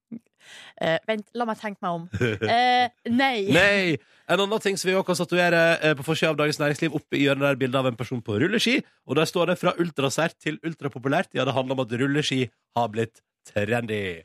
Eh, 0.81 0.97
vent, 1.07 1.27
la 1.33 1.45
meg 1.47 1.57
tenke 1.61 1.81
meg 1.81 1.95
om. 1.97 2.07
Eh, 2.21 2.89
nei. 3.09 3.47
Nei! 3.55 3.95
En 4.29 4.41
annen 4.41 4.61
ting 4.61 4.77
som 4.77 4.89
vi 4.89 4.95
også 4.97 5.07
kan 5.09 5.19
statuere 5.19 5.61
eh, 5.79 5.93
på 5.97 6.05
forsida 6.05 6.33
av 6.33 6.39
Dagens 6.41 6.59
Næringsliv, 6.61 6.97
oppe 6.97 7.17
i 7.17 7.23
hjørnet 7.25 7.47
der 7.47 7.61
bildet 7.61 7.79
av 7.81 7.89
en 7.89 7.97
person 7.99 8.21
på 8.25 8.37
rulleski. 8.41 8.79
Og 9.07 9.17
der 9.19 9.29
står 9.29 9.53
det 9.53 9.59
'fra 9.61 9.75
ultrasært 9.81 10.37
til 10.41 10.59
ultrapopulært'. 10.65 11.33
Ja, 11.33 11.45
det 11.45 11.55
handler 11.55 11.77
om 11.79 11.85
at 11.85 11.95
rulleski 11.95 12.49
har 12.75 12.91
blitt 12.93 13.21
trendy. 13.45 14.23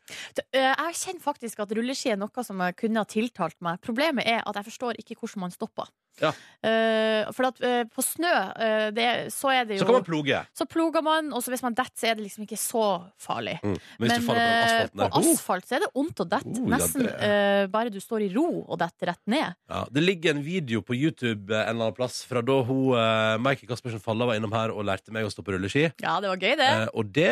Eh, 0.52 0.74
Jeg 0.74 0.94
kjenner 0.96 1.20
faktisk 1.24 1.60
at 1.60 1.72
rulleski 1.76 2.10
er 2.12 2.16
noe 2.20 2.44
som 2.44 2.60
kunne 2.76 3.00
ha 3.00 3.04
tiltalt 3.04 3.56
meg. 3.60 3.80
Problemet 3.80 4.26
er 4.26 4.42
at 4.44 4.56
jeg 4.56 4.64
forstår 4.72 5.00
ikke 5.00 5.16
hvordan 5.20 5.40
man 5.46 5.50
stopper. 5.54 5.88
Ja. 6.20 6.32
Uh, 6.60 7.30
for 7.32 7.48
at 7.48 7.60
uh, 7.64 7.86
på 7.88 8.02
snø, 8.04 8.30
uh, 8.52 8.90
det, 8.92 9.06
så 9.32 9.48
er 9.48 9.64
det 9.64 9.78
jo 9.78 9.80
Så 9.80 9.86
kan 9.88 9.96
man 9.96 10.04
ploge. 10.04 10.40
Så 10.52 10.66
ploger 10.68 11.04
man, 11.04 11.30
og 11.32 11.40
så 11.40 11.54
hvis 11.54 11.62
man 11.64 11.72
detter, 11.76 11.96
så 11.96 12.10
er 12.10 12.18
det 12.18 12.26
liksom 12.26 12.44
ikke 12.44 12.58
så 12.60 12.82
farlig. 13.16 13.54
Mm. 13.64 13.78
Men 14.02 14.12
faller 14.26 14.90
på 14.92 15.00
på 15.00 15.06
oh, 15.06 15.30
asfalt 15.32 15.68
så 15.68 15.78
er 15.78 15.86
det 15.86 15.90
vondt 15.96 16.20
å 16.20 16.26
dette. 16.28 16.52
Oh, 16.52 16.66
ja, 16.66 16.72
Nesten 16.74 17.06
det- 17.06 17.14
eh, 17.24 17.64
bare 17.72 17.92
du 17.92 17.96
står 18.02 18.26
i 18.26 18.28
ro 18.34 18.44
og 18.60 18.76
detter 18.82 19.08
rett 19.14 19.22
ned. 19.32 19.56
ja, 19.72 19.80
Det 19.90 20.04
ligger 20.04 20.34
en 20.34 20.42
video 20.44 20.82
på 20.84 20.94
YouTube 20.98 21.48
en 21.48 21.64
eller 21.64 21.88
annen 21.88 21.96
plass 21.96 22.20
fra 22.28 22.42
da 22.44 22.60
hun, 22.62 22.92
Mikey 23.40 23.66
Caspersen 23.66 24.02
Falla 24.02 24.28
var 24.28 24.36
innom 24.36 24.52
her 24.52 24.74
og 24.74 24.84
lærte 24.84 25.12
meg 25.12 25.24
å 25.24 25.32
stå 25.32 25.44
på 25.46 25.56
rulleski. 25.56 25.86
Ja, 26.02 26.20
det 26.20 26.28
var 26.28 26.36
gøy, 26.36 26.56
det. 26.60 26.70
Og 26.92 27.08
det, 27.08 27.30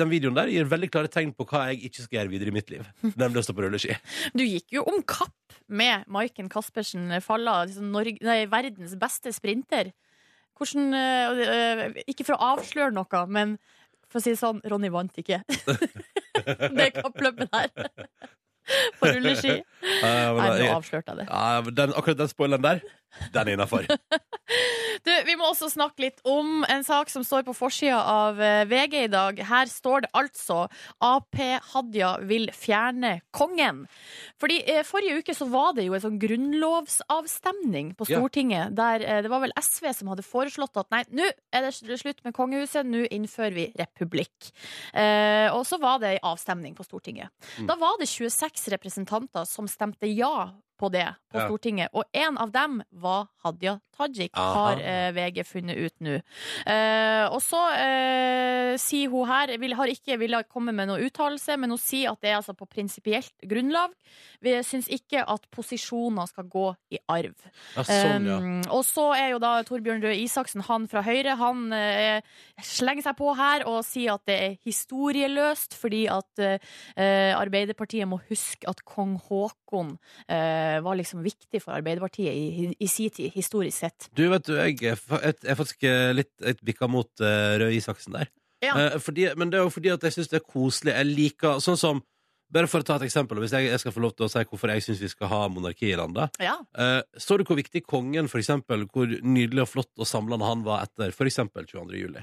den 0.00 0.08
videoen 0.12 0.36
der 0.36 0.48
gir 0.48 0.64
veldig 0.64 0.90
klare 0.90 1.12
tegn 1.12 1.34
på 1.36 1.44
hva 1.44 1.66
jeg 1.70 1.90
ikke 1.90 2.06
skal 2.06 2.22
gjøre 2.22 2.32
videre 2.32 2.54
i 2.54 2.56
mitt 2.56 2.72
liv. 2.72 2.88
Nemlig 3.20 3.42
å 3.42 3.46
stå 3.50 3.56
på 3.56 3.66
rulleski. 3.66 3.98
Du 4.32 4.46
gikk 4.46 4.78
jo 4.78 4.86
om 4.88 5.02
kapp 5.04 5.34
med 5.68 6.06
Maiken 6.12 6.48
Caspersen 6.48 7.10
Falla, 7.24 7.64
liksom 7.66 7.90
Norge, 8.06 8.22
nei, 8.26 8.44
verdens 8.50 8.94
beste 9.00 9.32
sprinter. 9.34 9.90
Hvordan 10.56 10.94
øh, 10.94 11.98
Ikke 12.06 12.24
for 12.24 12.36
å 12.36 12.54
avsløre 12.54 12.94
noe, 12.94 13.26
men 13.28 13.56
for 14.06 14.20
å 14.20 14.24
si 14.24 14.32
det 14.32 14.40
sånn, 14.40 14.62
Ronny 14.70 14.90
vant 14.94 15.18
ikke. 15.18 15.42
det 16.78 16.92
kappløpet 16.96 17.50
der. 17.52 17.90
På 18.98 19.06
rulleski. 19.06 19.60
Uh, 20.02 20.34
Nei, 20.40 20.46
nå 20.58 20.70
avslørte 20.74 21.12
jeg 21.12 21.20
det. 21.20 21.26
Uh, 21.30 21.68
den, 21.70 21.92
akkurat 21.94 22.18
den 22.18 22.30
spoileren 22.30 22.64
der, 22.64 22.80
den 23.34 23.42
er 23.42 23.52
innafor. 23.54 23.86
Du, 25.04 25.10
vi 25.26 25.34
må 25.36 25.48
også 25.50 25.68
snakke 25.72 26.06
litt 26.06 26.20
om 26.28 26.64
en 26.70 26.84
sak 26.86 27.10
som 27.12 27.24
står 27.26 27.44
på 27.46 27.54
forsida 27.56 27.98
av 28.00 28.40
eh, 28.42 28.62
VG 28.68 28.94
i 29.04 29.10
dag. 29.12 29.40
Her 29.48 29.68
står 29.70 30.06
det 30.06 30.10
altså 30.16 30.66
Ap 31.04 31.36
Hadia 31.72 32.14
vil 32.26 32.48
fjerne 32.54 33.18
kongen. 33.36 33.84
Fordi 34.40 34.60
eh, 34.64 34.82
Forrige 34.86 35.20
uke 35.20 35.36
så 35.36 35.48
var 35.52 35.74
det 35.76 35.86
jo 35.88 35.96
en 35.96 36.04
sånn 36.04 36.20
grunnlovsavstemning 36.22 37.94
på 37.98 38.08
Ja. 38.10 38.20
Stortinget. 38.20 38.74
Der 38.78 39.04
eh, 39.04 39.22
det 39.26 39.32
var 39.32 39.42
vel 39.44 39.54
SV 39.58 39.90
som 39.98 40.12
hadde 40.12 40.26
foreslått 40.26 40.76
at 40.80 40.90
nei, 40.94 41.02
nå 41.10 41.26
er 41.52 41.66
det 41.66 42.00
slutt 42.00 42.22
med 42.24 42.36
kongehuset, 42.36 42.86
nå 42.86 43.06
innfører 43.10 43.56
vi 43.56 43.66
republikk. 43.78 44.52
Eh, 44.94 45.48
og 45.52 45.64
så 45.68 45.80
var 45.82 46.00
det 46.02 46.14
ei 46.16 46.22
avstemning 46.24 46.76
på 46.78 46.86
Stortinget. 46.86 47.32
Mm. 47.58 47.66
Da 47.70 47.76
var 47.80 47.98
det 48.00 48.08
26 48.10 48.68
representanter 48.76 49.44
som 49.48 49.68
stemte 49.70 50.08
ja 50.10 50.50
på 50.78 50.90
det 50.92 51.06
på 51.32 51.40
Ja. 51.40 51.46
Stortinget, 51.48 51.90
og 51.92 52.04
en 52.16 52.38
av 52.38 52.52
dem 52.52 52.82
var 52.92 53.26
Hadia 53.44 53.78
Tajik, 53.96 54.30
Aha. 54.36 54.52
har 54.54 54.80
eh, 54.80 55.10
VG 55.16 55.42
funnet 55.48 55.76
ut 55.76 55.94
nå. 56.04 56.14
Eh, 56.68 57.24
og 57.32 57.40
så 57.40 57.60
eh, 57.76 58.76
sier 58.80 59.08
hun 59.12 59.26
her 59.28 59.54
vil, 59.60 59.74
Har 59.76 59.88
ikke 59.88 60.18
villet 60.20 60.48
komme 60.52 60.72
med 60.76 60.88
noen 60.90 61.04
uttalelse, 61.06 61.56
men 61.56 61.72
hun 61.72 61.80
sier 61.80 62.12
at 62.12 62.20
det 62.20 62.30
er 62.30 62.38
altså 62.38 62.54
på 62.56 62.68
prinsipielt 62.68 63.32
grunnlag. 63.48 63.94
Vi 64.44 64.52
syns 64.64 64.88
ikke 64.92 65.24
at 65.24 65.46
posisjoner 65.52 66.28
skal 66.28 66.44
gå 66.52 66.66
i 66.92 67.00
arv. 67.08 67.34
Ja, 67.76 67.84
sånn, 67.88 68.28
ja. 68.28 68.36
Um, 68.36 68.60
og 68.72 68.84
så 68.84 69.08
er 69.16 69.32
jo 69.34 69.40
da 69.42 69.54
Torbjørn 69.66 70.04
Røe 70.04 70.16
Isaksen, 70.22 70.64
han 70.68 70.86
fra 70.92 71.02
Høyre, 71.06 71.36
han 71.40 71.66
eh, 71.76 72.20
slenger 72.64 73.08
seg 73.08 73.16
på 73.18 73.32
her 73.38 73.64
og 73.68 73.80
sier 73.88 74.16
at 74.16 74.26
det 74.28 74.38
er 74.44 74.56
historieløst, 74.68 75.76
fordi 75.80 76.04
at 76.12 76.44
eh, 76.44 77.32
Arbeiderpartiet 77.36 78.08
må 78.08 78.20
huske 78.28 78.68
at 78.68 78.84
kong 78.88 79.16
Haakon 79.28 79.96
eh, 80.28 80.65
var 80.84 80.98
liksom 80.98 81.22
viktig 81.24 81.60
for 81.62 81.76
Arbeiderpartiet 81.76 82.32
i, 82.32 82.72
i 82.78 82.88
sin 82.90 83.12
tid, 83.14 83.32
historisk 83.34 83.78
sett. 83.78 84.08
Du, 84.16 84.26
vet 84.32 84.46
du, 84.48 84.56
jeg 84.58 84.96
er 84.96 85.54
faktisk 85.58 85.86
eh, 85.88 86.10
litt 86.16 86.32
jeg 86.42 86.60
bikka 86.66 86.88
mot 86.90 87.10
uh, 87.22 87.56
Røe 87.60 87.76
Isaksen 87.76 88.16
der. 88.18 88.30
Ja. 88.64 88.74
Eh, 88.74 88.98
fordi, 89.02 89.28
men 89.36 89.52
det 89.52 89.60
er 89.60 89.66
jo 89.66 89.72
fordi 89.72 89.92
at 89.92 90.04
jeg 90.06 90.16
syns 90.16 90.30
det 90.32 90.40
er 90.40 90.46
koselig. 90.46 90.94
Jeg 90.94 91.10
liker 91.10 91.62
sånn 91.64 91.80
som 91.80 92.02
bare 92.52 92.70
for 92.70 92.82
å 92.82 92.86
ta 92.86 93.00
et 93.00 93.08
eksempel, 93.08 93.40
hvis 93.42 93.56
jeg, 93.56 93.66
jeg 93.72 93.82
skal 93.82 93.94
få 93.96 94.02
lov 94.04 94.12
til 94.14 94.28
å 94.28 94.30
si 94.30 94.44
hvorfor 94.46 94.70
jeg 94.70 94.84
syns 94.84 95.00
vi 95.02 95.10
skal 95.10 95.30
ha 95.32 95.40
monarki 95.50 95.88
i 95.90 95.96
landet. 95.98 96.36
Ja. 96.42 96.54
uh, 96.78 97.00
så 97.18 97.38
du 97.38 97.46
hvor 97.46 97.58
viktig 97.58 97.82
kongen, 97.88 98.30
for 98.30 98.42
eksempel, 98.42 98.86
hvor 98.92 99.10
nydelig 99.10 99.64
og 99.64 99.72
flott 99.72 99.92
og 99.98 100.08
samlende 100.08 100.46
han 100.46 100.62
var 100.66 100.86
etter 100.86 101.14
for 101.16 101.28
eksempel 101.28 101.66
22. 101.66 101.98
juli? 101.98 102.22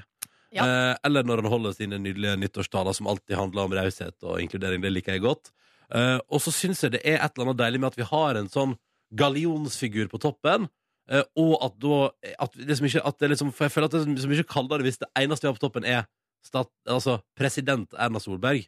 Ja. 0.54 0.64
Uh, 0.64 0.94
eller 1.04 1.26
når 1.26 1.42
han 1.42 1.50
holder 1.52 1.74
sine 1.76 1.98
nydelige 2.00 2.38
nyttårstaler 2.40 2.96
som 2.96 3.10
alltid 3.10 3.36
handler 3.36 3.66
om 3.66 3.76
raushet 3.76 4.16
og 4.24 4.40
inkludering. 4.40 4.82
Det 4.84 4.92
liker 4.94 5.16
jeg 5.16 5.24
godt. 5.26 5.52
Eh, 5.92 6.18
og 6.30 6.40
så 6.42 6.52
syns 6.54 6.82
jeg 6.84 6.94
det 6.94 7.02
er 7.04 7.18
et 7.18 7.34
eller 7.34 7.50
annet 7.50 7.60
deilig 7.60 7.82
med 7.82 7.92
at 7.92 8.00
vi 8.00 8.08
har 8.08 8.38
en 8.38 8.50
sånn 8.50 8.74
gallionsfigur 9.18 10.08
på 10.12 10.20
toppen. 10.22 10.68
Uh, 11.04 11.20
og 11.36 11.58
at 11.60 11.74
da 11.84 11.96
at 12.40 12.54
det 12.56 12.78
som 12.78 12.86
ikke, 12.88 13.02
at 13.04 13.18
det 13.20 13.28
liksom, 13.34 13.50
For 13.52 13.66
jeg 13.66 13.74
føler 13.74 13.90
at 13.90 13.92
det 13.92 13.98
er 14.08 14.22
så 14.22 14.28
mye 14.30 14.46
kaldere 14.48 14.86
hvis 14.86 15.02
det 15.02 15.10
eneste 15.20 15.44
vi 15.44 15.50
har 15.50 15.58
på 15.58 15.60
toppen, 15.66 15.84
er 15.84 16.06
stat, 16.44 16.70
altså 16.88 17.18
president 17.36 17.92
Erna 18.00 18.22
Solberg. 18.24 18.64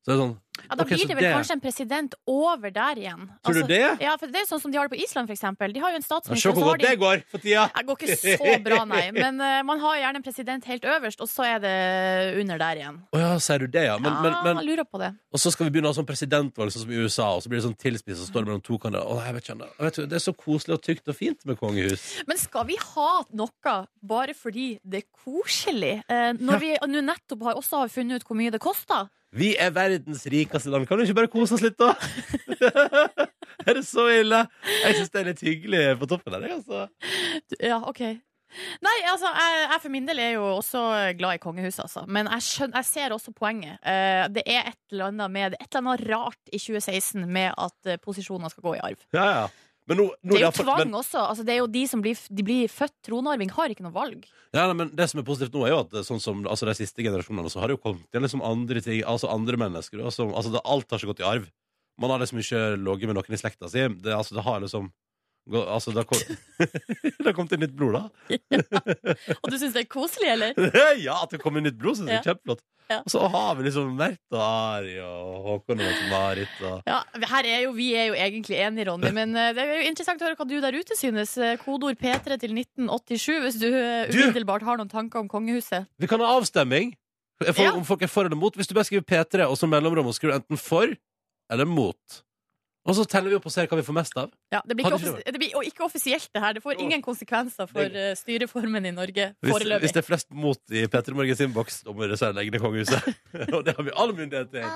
Så 0.00 0.08
det 0.08 0.14
er 0.14 0.22
sånn 0.22 0.38
Ja, 0.54 0.76
da 0.76 0.84
okay, 0.84 0.96
blir 0.96 1.08
det 1.08 1.16
vel 1.16 1.24
det- 1.24 1.34
kanskje 1.34 1.52
en 1.52 1.60
president 1.60 2.14
over 2.26 2.70
der 2.70 2.94
igjen. 2.96 3.28
Tror 3.42 3.54
du 3.54 3.60
Altså, 3.64 3.68
det? 3.68 4.00
Ja, 4.00 4.16
for 4.16 4.26
det 4.26 4.36
er 4.36 4.44
jo 4.44 4.50
sånn 4.54 4.60
som 4.62 4.70
de 4.70 4.78
har 4.78 4.88
det 4.88 4.96
på 4.96 5.02
Island, 5.02 5.28
for 5.28 5.34
eksempel. 5.34 5.72
De 5.74 5.80
har 5.80 5.90
jo 5.90 5.96
en 5.96 6.02
statsminister, 6.02 6.50
Se 6.50 6.54
hvor 6.54 6.70
godt 6.70 6.80
de 6.80 6.86
det 6.86 6.98
går 6.98 7.22
for 7.28 7.38
tida! 7.38 7.70
Det 7.74 7.86
går 7.86 7.96
ikke 7.98 8.16
så 8.38 8.64
bra, 8.64 8.84
nei. 8.84 9.10
Men 9.24 9.40
uh, 9.40 9.62
man 9.62 9.78
har 9.80 9.96
gjerne 9.96 10.16
en 10.16 10.22
president 10.22 10.64
helt 10.64 10.84
øverst, 10.84 11.20
og 11.20 11.28
så 11.28 11.44
er 11.44 11.58
det 11.58 12.40
under 12.40 12.58
der 12.58 12.80
igjen. 12.80 13.00
Å 13.12 13.18
ja, 13.18 13.38
sier 13.38 13.58
du 13.58 13.66
det, 13.66 13.84
ja? 13.84 13.98
Men, 13.98 14.12
ja, 14.12 14.20
men, 14.22 14.56
men, 14.56 14.64
lurer 14.64 14.84
på 14.84 14.98
det. 15.02 15.14
og 15.32 15.38
så 15.42 15.52
skal 15.52 15.66
vi 15.66 15.74
begynne 15.74 15.90
å 15.90 15.94
ha 15.94 15.98
sånn 15.98 16.08
presidentvalg 16.08 16.72
sånn 16.72 16.86
som 16.86 16.94
i 16.94 17.02
USA, 17.02 17.34
og 17.34 17.42
så 17.42 17.48
blir 17.52 17.60
det 17.60 17.66
sånn 17.66 17.78
tilspiss, 17.78 18.20
og 18.20 18.24
så 18.24 18.30
står 18.30 18.44
det 18.44 18.52
mellom 18.52 18.64
to 18.64 18.78
kandidater. 18.78 19.10
Oh, 19.10 19.20
jeg 19.24 19.34
vet 19.34 19.48
ikke, 19.48 19.58
jeg 19.68 19.88
vet, 19.88 20.00
det 20.10 20.20
er 20.20 20.24
så 20.24 20.36
koselig 20.38 20.78
og 20.78 20.82
tykt 20.86 21.08
og 21.12 21.18
fint 21.18 21.44
med 21.44 21.58
kongehus. 21.60 22.06
Men 22.30 22.40
skal 22.40 22.64
vi 22.70 22.78
ha 22.80 23.10
noe 23.34 23.76
bare 24.02 24.34
fordi 24.34 24.78
det 24.82 25.04
er 25.04 25.08
koselig? 25.24 25.98
Uh, 26.08 26.32
når 26.38 26.62
vi 26.62 26.72
nå 26.88 27.04
nettopp 27.04 27.44
har, 27.48 27.60
også 27.60 27.84
har 27.84 27.92
funnet 27.92 28.22
ut 28.22 28.28
hvor 28.28 28.38
mye 28.38 28.54
det 28.54 28.62
koster? 28.62 29.10
Vi 29.34 29.56
er 29.58 29.72
verdens 29.74 30.28
rikeste 30.44 30.72
land. 30.72 30.86
Kan 30.88 31.00
du 31.00 31.06
ikke 31.06 31.18
bare 31.22 31.32
kose 31.32 31.56
oss 31.56 31.64
litt, 31.64 31.80
da? 31.80 31.94
er 33.66 33.80
det 33.80 33.86
så 33.88 34.06
ille? 34.12 34.44
Jeg 34.84 35.00
syns 35.00 35.10
det 35.10 35.22
er 35.22 35.32
litt 35.32 35.42
hyggelig 35.44 35.82
på 36.00 36.10
toppen 36.14 36.36
der. 36.36 36.46
det, 36.46 36.54
Altså. 36.60 36.86
Ja, 37.60 37.80
OK. 37.88 38.04
Nei, 38.84 38.94
altså, 39.10 39.30
jeg, 39.34 39.62
jeg 39.64 39.82
for 39.82 39.92
min 39.92 40.06
del 40.06 40.20
er 40.22 40.32
jo 40.36 40.44
også 40.60 40.82
glad 41.18 41.38
i 41.38 41.42
kongehuset, 41.42 41.82
altså. 41.88 42.04
Men 42.06 42.28
jeg, 42.30 42.46
skjønner, 42.46 42.78
jeg 42.80 42.90
ser 42.90 43.14
også 43.16 43.34
poenget. 43.34 43.80
Uh, 43.82 44.24
det 44.34 44.44
er 44.46 44.70
et 44.70 44.80
eller 44.92 45.10
annet 45.10 45.34
med 45.34 45.56
et 45.58 45.66
eller 45.66 45.82
annet 45.82 46.04
rart 46.12 46.52
i 46.52 46.60
2016 46.62 47.24
med 47.26 47.50
at 47.50 47.90
uh, 47.90 47.98
posisjoner 48.02 48.52
skal 48.52 48.68
gå 48.68 48.76
i 48.76 48.82
arv. 48.90 49.06
Ja, 49.16 49.26
ja. 49.40 49.46
Men 49.86 49.98
nå, 50.00 50.04
nå 50.24 50.32
Det 50.32 50.38
er 50.38 50.44
jo 50.46 50.50
derfor, 50.50 50.64
tvang 50.64 50.78
men- 50.78 50.94
også. 50.96 51.20
Altså, 51.28 51.44
det 51.44 51.52
er 51.54 51.58
jo 51.60 51.66
de 51.68 51.86
som 51.86 52.00
blir, 52.00 52.16
de 52.32 52.42
blir 52.42 52.68
født 52.72 52.94
tronarving, 53.04 53.50
har 53.52 53.68
ikke 53.68 53.84
noe 53.84 53.92
valg. 53.92 54.24
Ja, 54.54 54.66
nei, 54.70 54.72
men 54.78 54.94
Det 54.96 55.10
som 55.10 55.20
er 55.20 55.24
positivt 55.28 55.52
nå, 55.52 55.66
er 55.66 55.74
jo 55.74 55.80
at 55.80 55.92
er 55.92 56.06
sånn 56.06 56.20
som 56.22 56.44
altså, 56.46 56.64
de 56.64 56.74
siste 56.78 57.04
generasjonene 57.04 57.50
så 57.52 57.60
har 57.60 57.68
det 57.68 57.76
jo 57.76 57.82
kommet 57.84 58.06
til 58.10 58.22
liksom 58.24 58.40
andre 58.42 58.80
ting, 58.80 59.02
altså 59.04 59.28
andre 59.28 59.56
mennesker. 59.60 59.98
da, 59.98 60.04
altså, 60.08 60.52
det, 60.52 60.60
alt 60.64 60.90
har 60.90 60.98
ikke 60.98 61.12
gått 61.12 61.20
i 61.20 61.28
arv. 61.28 61.50
Man 62.00 62.10
har 62.10 62.18
liksom 62.18 62.38
ikke 62.40 62.62
ligget 62.80 63.06
med 63.06 63.16
noen 63.16 63.36
i 63.36 63.36
slekta 63.36 63.68
si. 63.70 63.78
Det, 64.00 64.14
altså, 64.14 64.34
det 64.34 64.42
har 64.44 64.60
liksom 64.64 64.90
gå- 65.50 65.64
Altså, 65.68 65.92
har 65.92 66.04
kom- 66.10 67.24
det 67.24 67.34
kommet 67.36 67.52
inn 67.56 67.60
nytt 67.66 67.74
blod, 67.76 67.96
da. 67.98 68.04
Og 69.42 69.50
du 69.50 69.56
syns 69.60 69.74
det 69.74 69.84
er 69.84 69.90
koselig, 69.92 70.30
eller? 70.34 70.54
ja, 71.06 71.16
at 71.22 71.34
det 71.34 71.40
kommer 71.42 71.60
nytt 71.64 71.76
blod, 71.80 71.98
syns 71.98 72.10
jeg 72.12 72.20
er 72.22 72.28
kjempeflott. 72.30 72.62
Ja. 72.92 72.98
Og 73.00 73.08
så 73.14 73.20
har 73.32 73.54
vi 73.56 73.64
liksom 73.64 73.94
Märtha 73.96 74.36
og 74.36 74.42
Ari 74.44 74.98
og 75.00 75.36
Håkon 75.46 75.78
og 75.80 76.00
Marit 76.10 76.58
og 76.68 76.82
Ja, 76.90 76.98
her 77.30 77.46
er 77.48 77.62
jo, 77.64 77.70
Vi 77.72 77.86
er 77.96 78.10
jo 78.10 78.16
egentlig 78.20 78.58
enige, 78.60 78.84
Ronny, 78.90 79.08
men 79.16 79.32
eh, 79.40 79.54
det 79.56 79.62
er 79.64 79.70
jo 79.80 79.86
interessant 79.88 80.20
å 80.20 80.26
høre 80.28 80.36
hva 80.36 80.44
du 80.50 80.58
der 80.60 80.76
ute 80.76 80.98
synes. 81.00 81.32
Eh, 81.40 81.54
Kodeord 81.62 81.96
P3 81.96 82.36
til 82.42 82.52
1987 82.52 83.40
hvis 83.46 83.56
du 83.62 83.70
eh, 83.70 84.10
Du! 84.12 84.18
umiddelbart 84.26 84.66
har 84.68 84.76
noen 84.82 84.92
tanker 84.92 85.22
om 85.24 85.30
kongehuset. 85.32 85.88
Vi 85.96 86.10
kan 86.12 86.20
ha 86.20 86.34
avstemming 86.36 86.92
for, 87.40 87.62
Ja. 87.64 87.72
om 87.72 87.88
folk 87.88 88.04
er 88.04 88.12
for 88.12 88.28
eller 88.28 88.36
mot. 88.36 88.52
Hvis 88.54 88.68
du 88.68 88.76
bare 88.76 88.84
skriver 88.90 89.08
P3 89.08 89.48
og 89.48 89.56
så 89.56 89.66
mellomrom 89.66 90.12
og 90.12 90.18
skriver 90.20 90.36
enten 90.42 90.60
for 90.60 90.92
eller 91.50 91.64
mot. 91.68 92.20
Og 92.84 92.92
så 92.98 93.04
teller 93.08 93.32
vi 93.32 93.36
opp 93.38 93.46
og 93.48 93.52
ser 93.52 93.68
hva 93.70 93.78
vi 93.78 93.84
får 93.86 93.96
mest 93.96 94.18
av. 94.20 94.32
Ja, 94.52 94.60
det 94.60 94.74
blir 94.76 94.84
ikke, 94.84 94.98
offis 94.98 95.32
det 95.32 95.40
blir, 95.40 95.54
og 95.56 95.64
ikke 95.64 95.86
offisielt, 95.86 96.28
det 96.36 96.42
her. 96.44 96.56
Det 96.56 96.62
får 96.64 96.82
ingen 96.84 97.04
konsekvenser 97.04 97.68
for 97.70 97.96
eh, 98.00 98.10
styreformen 98.18 98.84
i 98.84 98.92
Norge 98.92 99.30
foreløpig. 99.40 99.80
hvis 99.86 99.94
det 99.96 100.02
er 100.02 100.06
flest 100.06 100.28
mot 100.36 100.60
i 100.68 100.84
P3 100.92 101.16
Morgens 101.16 101.40
innboks, 101.46 101.80
da 101.86 101.94
må 101.94 102.04
dere 102.04 102.18
selv 102.20 102.36
legge 102.36 102.52
ned 102.52 102.60
kongehuset. 102.60 103.08
og 103.56 103.64
det 103.64 103.72
har 103.78 103.88
vi 103.88 103.94
all 103.96 104.12
myndighet 104.12 104.52
til. 104.52 104.68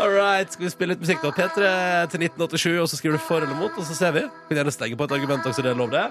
All 0.00 0.14
right, 0.16 0.48
skal 0.52 0.64
vi 0.64 0.72
spille 0.72 0.96
litt 0.96 1.04
musikk, 1.04 1.20
da? 1.26 1.34
P3 1.36 1.68
til 2.14 2.24
1987, 2.24 2.80
og 2.80 2.88
så 2.88 3.00
skriver 3.02 3.20
du 3.20 3.26
for 3.28 3.44
eller 3.44 3.60
mot, 3.60 3.76
og 3.76 3.84
så 3.84 3.98
ser 3.98 4.16
vi. 4.16 4.24
Kan 4.48 4.62
gjerne 4.62 4.72
stenge 4.72 4.96
på 4.96 5.08
et 5.08 5.14
argument 5.18 5.52
også, 5.52 5.64
det 5.66 5.74
er 5.74 5.78
lov, 5.82 5.92
det. 5.92 6.08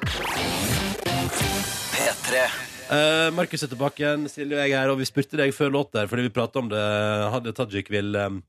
P3. 1.96 2.46
Uh, 2.86 3.34
Markus 3.34 3.66
er 3.66 3.72
tilbake 3.72 4.04
igjen, 4.04 4.28
Silje 4.30 4.54
og 4.54 4.62
jeg 4.62 4.76
er 4.76 4.84
her, 4.84 4.94
og 4.94 5.02
vi 5.02 5.10
spurte 5.10 5.42
deg 5.42 5.54
før 5.58 5.74
låt 5.74 5.90
der, 5.98 6.06
fordi 6.12 6.28
vi 6.28 6.34
pratet 6.38 6.62
om 6.62 6.70
det. 6.70 6.86
Hadia 7.34 7.58
Tajik 7.58 7.90
vil, 7.90 8.14
um, 8.14 8.44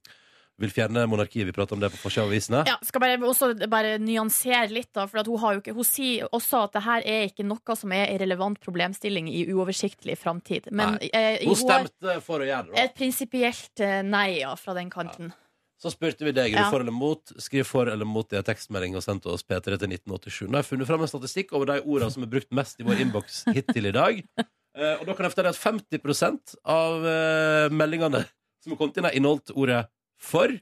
vil 0.61 0.73
fjerne 0.73 1.05
monarkiet. 1.11 1.47
Vi 1.49 1.55
prater 1.55 1.77
om 1.77 1.83
det 1.83 1.91
på 1.93 2.01
forsida 2.01 2.25
av 2.25 2.33
avisene. 2.33 2.63
Ja, 2.69 2.77
skal 2.85 3.03
bare, 3.03 3.17
også 3.29 3.51
bare 3.71 3.97
nyansere 4.03 4.69
litt, 4.73 4.91
da. 4.97 5.07
For 5.11 5.21
at 5.21 5.31
hun, 5.31 5.61
ikke, 5.61 5.75
hun 5.77 5.87
sier 5.87 6.31
også 6.35 6.65
at 6.67 6.77
det 6.77 6.85
her 6.87 7.07
er 7.07 7.27
ikke 7.31 7.47
noe 7.47 7.77
som 7.79 7.93
er 7.97 8.07
en 8.09 8.21
relevant 8.25 8.61
problemstilling 8.63 9.29
i 9.33 9.47
uoversiktlig 9.53 10.17
framtid. 10.21 10.71
Men 10.73 10.97
eh, 11.11 11.43
Hun 11.45 11.59
stemte 11.61 12.21
for 12.25 12.45
å 12.45 12.49
gjøre 12.49 12.71
det. 12.71 12.77
da. 12.77 12.85
et 12.87 12.97
prinsipielt 12.97 13.85
eh, 13.85 14.01
nei 14.07 14.29
ja, 14.41 14.55
fra 14.61 14.77
den 14.79 14.93
kanten. 14.93 15.35
Så 15.77 15.93
spurte 15.93 16.25
vi 16.25 16.33
deg 16.33 16.55
er 16.57 16.65
du 16.65 16.73
for 16.73 16.81
eller 16.81 16.95
mot. 16.95 17.33
Skriv 17.43 17.67
for 17.69 17.91
eller 17.93 18.09
mot 18.09 18.33
i 18.33 18.39
en 18.39 18.47
tekstmelding 18.47 18.97
og 18.97 19.05
sendte 19.05 19.29
oss 19.29 19.45
P3 19.45 19.77
til 19.77 19.93
1987. 19.93 20.47
Nå 20.49 20.57
har 20.57 20.65
jeg 20.65 20.71
funnet 20.71 20.89
fram 20.89 21.05
en 21.05 21.11
statistikk 21.11 21.53
over 21.53 21.69
de 21.69 21.83
ordene 21.85 22.15
som 22.15 22.25
er 22.25 22.33
brukt 22.33 22.49
mest 22.57 22.81
i 22.81 22.87
vår 22.87 23.03
innboks 23.05 23.43
hittil 23.53 23.93
i 23.93 23.97
dag. 23.97 24.23
Eh, 24.77 24.99
og 25.01 25.07
da 25.09 25.15
kan 25.17 25.25
jeg 25.25 25.33
fortelle 25.33 25.51
at 25.55 25.57
50 25.57 26.51
av 26.69 27.05
eh, 27.09 27.71
meldingene 27.73 28.19
som 28.61 28.75
har 28.75 28.77
kommet 28.77 28.99
inn, 29.01 29.07
har 29.09 29.15
inneholdt 29.17 29.55
ordet 29.57 29.87
for. 30.21 30.53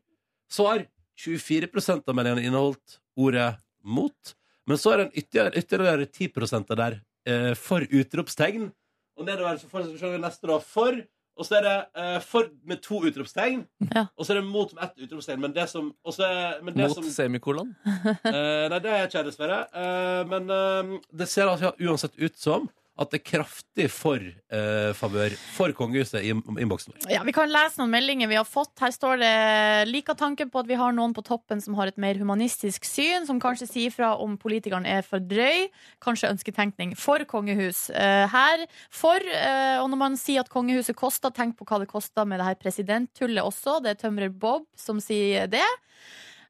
Så 0.51 0.67
har 0.69 0.87
24% 1.21 2.09
av 2.09 2.17
meldingene 2.17 2.47
inneholdt 2.49 2.99
ordet 3.17 3.55
mot. 3.85 4.35
Men 4.67 4.81
så 4.81 4.95
er 4.95 5.01
det 5.03 5.07
en 5.09 5.19
ytterligere, 5.23 5.59
ytterligere 5.61 6.07
10 6.07 6.71
av 6.71 6.77
der 6.81 7.01
eh, 7.29 7.53
for 7.59 7.85
utropstegn. 7.85 8.71
Og 9.15 9.27
nedover 9.29 9.61
så 9.61 9.69
får 9.71 10.15
vi 10.17 10.23
neste 10.23 10.51
da 10.51 10.59
for. 10.63 10.97
Og 11.35 11.47
så 11.47 11.57
er 11.59 11.65
det 11.67 11.75
eh, 11.99 12.19
for 12.23 12.49
med 12.67 12.81
to 12.83 13.01
utropstegn. 13.09 13.65
Ja. 13.91 14.07
Og 14.15 14.27
så 14.27 14.35
er 14.35 14.41
det 14.41 14.47
mot 14.47 14.71
med 14.75 14.85
ett 14.87 15.05
utropstegn. 15.07 15.41
Men 15.43 15.55
det 15.57 15.67
som, 15.71 15.91
og 16.07 16.15
så 16.15 16.29
er, 16.29 16.61
men 16.63 16.77
det 16.77 16.87
Mot 16.89 16.99
som 17.01 17.09
semikolon. 17.11 17.75
eh, 17.85 18.67
Nei, 18.71 18.79
det 18.79 18.93
er 18.93 19.09
ikke 19.09 19.19
jeg, 19.21 19.29
dessverre. 19.33 19.61
Eh, 19.75 20.23
men 20.31 20.51
eh, 20.55 20.95
det 21.23 21.29
ser 21.31 21.51
altså 21.51 21.75
uansett 21.83 22.15
ut 22.23 22.39
som 22.39 22.69
at 22.95 23.11
det 23.11 23.19
er 23.19 23.25
kraftig 23.27 23.87
for 23.91 24.23
eh, 24.23 24.91
favør 24.95 25.35
for 25.57 25.75
kongehuset 25.75 26.23
i 26.23 26.31
innboksen 26.31 26.95
vår. 26.95 27.09
Ja, 27.11 27.25
Vi 27.27 27.35
kan 27.35 27.51
lese 27.51 27.81
noen 27.81 27.91
meldinger 27.91 28.31
vi 28.31 28.39
har 28.39 28.47
fått. 28.47 28.71
Her 28.79 28.95
står 28.95 29.19
det 29.19 29.33
liker 29.91 30.15
tanken 30.19 30.53
på 30.53 30.63
at 30.63 30.71
vi 30.71 30.79
har 30.79 30.95
noen 30.95 31.15
på 31.17 31.25
toppen 31.27 31.63
som 31.65 31.75
har 31.79 31.91
et 31.91 31.99
mer 31.99 32.19
humanistisk 32.21 32.87
syn, 32.87 33.27
som 33.27 33.43
kanskje 33.43 33.67
sier 33.71 33.95
fra 33.95 34.13
om 34.23 34.37
politikeren 34.39 34.87
er 34.87 35.03
for 35.07 35.19
drøy. 35.19 35.67
Kanskje 36.05 36.31
ønsketenkning 36.31 36.95
for 36.99 37.27
kongehus 37.27 37.89
eh, 37.91 38.29
her. 38.31 38.67
For, 38.95 39.19
eh, 39.19 39.81
og 39.83 39.91
når 39.91 40.03
man 40.05 40.21
sier 40.21 40.45
at 40.45 40.53
kongehuset 40.53 40.95
koster, 40.99 41.35
tenk 41.35 41.59
på 41.59 41.67
hva 41.67 41.83
det 41.83 41.91
koster 41.91 42.29
med 42.29 42.39
det 42.39 42.53
her 42.53 42.61
presidenttullet 42.63 43.43
også. 43.43 43.81
Det 43.83 43.97
er 43.97 44.03
tømrer 44.07 44.31
Bob 44.31 44.71
som 44.79 45.03
sier 45.03 45.51
det. 45.51 45.67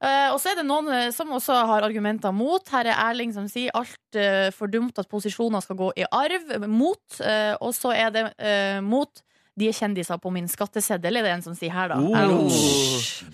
Eh, 0.05 0.31
og 0.35 0.41
så 0.43 0.53
er 0.53 0.61
det 0.61 0.67
noen 0.69 0.91
eh, 0.93 1.11
som 1.15 1.33
også 1.33 1.57
har 1.71 1.87
argumenter 1.87 2.35
mot. 2.35 2.65
Her 2.75 2.91
er 2.91 3.01
Erling 3.09 3.33
som 3.37 3.47
sier 3.51 3.73
alt 3.77 4.19
uh, 4.19 4.51
for 4.55 4.73
dumt 4.73 4.99
at 5.01 5.09
posisjoner 5.11 5.65
skal 5.65 5.79
gå 5.81 5.93
i 6.01 6.09
arv. 6.11 6.59
Mot. 6.69 7.21
eh, 7.21 7.55
og 7.61 7.73
så 7.77 7.95
er 7.97 8.13
det 8.15 8.27
eh, 8.39 8.81
mot 8.85 9.25
de 9.55 9.69
er 9.71 9.77
kjendiser 9.77 10.19
på 10.19 10.33
min 10.35 10.49
skatteseddel, 10.51 11.21
er 11.21 11.27
det 11.29 11.35
en 11.37 11.45
som 11.45 11.55
sier 11.55 11.71
her, 11.71 11.93
da. 11.93 12.01
Oh. 12.03 12.57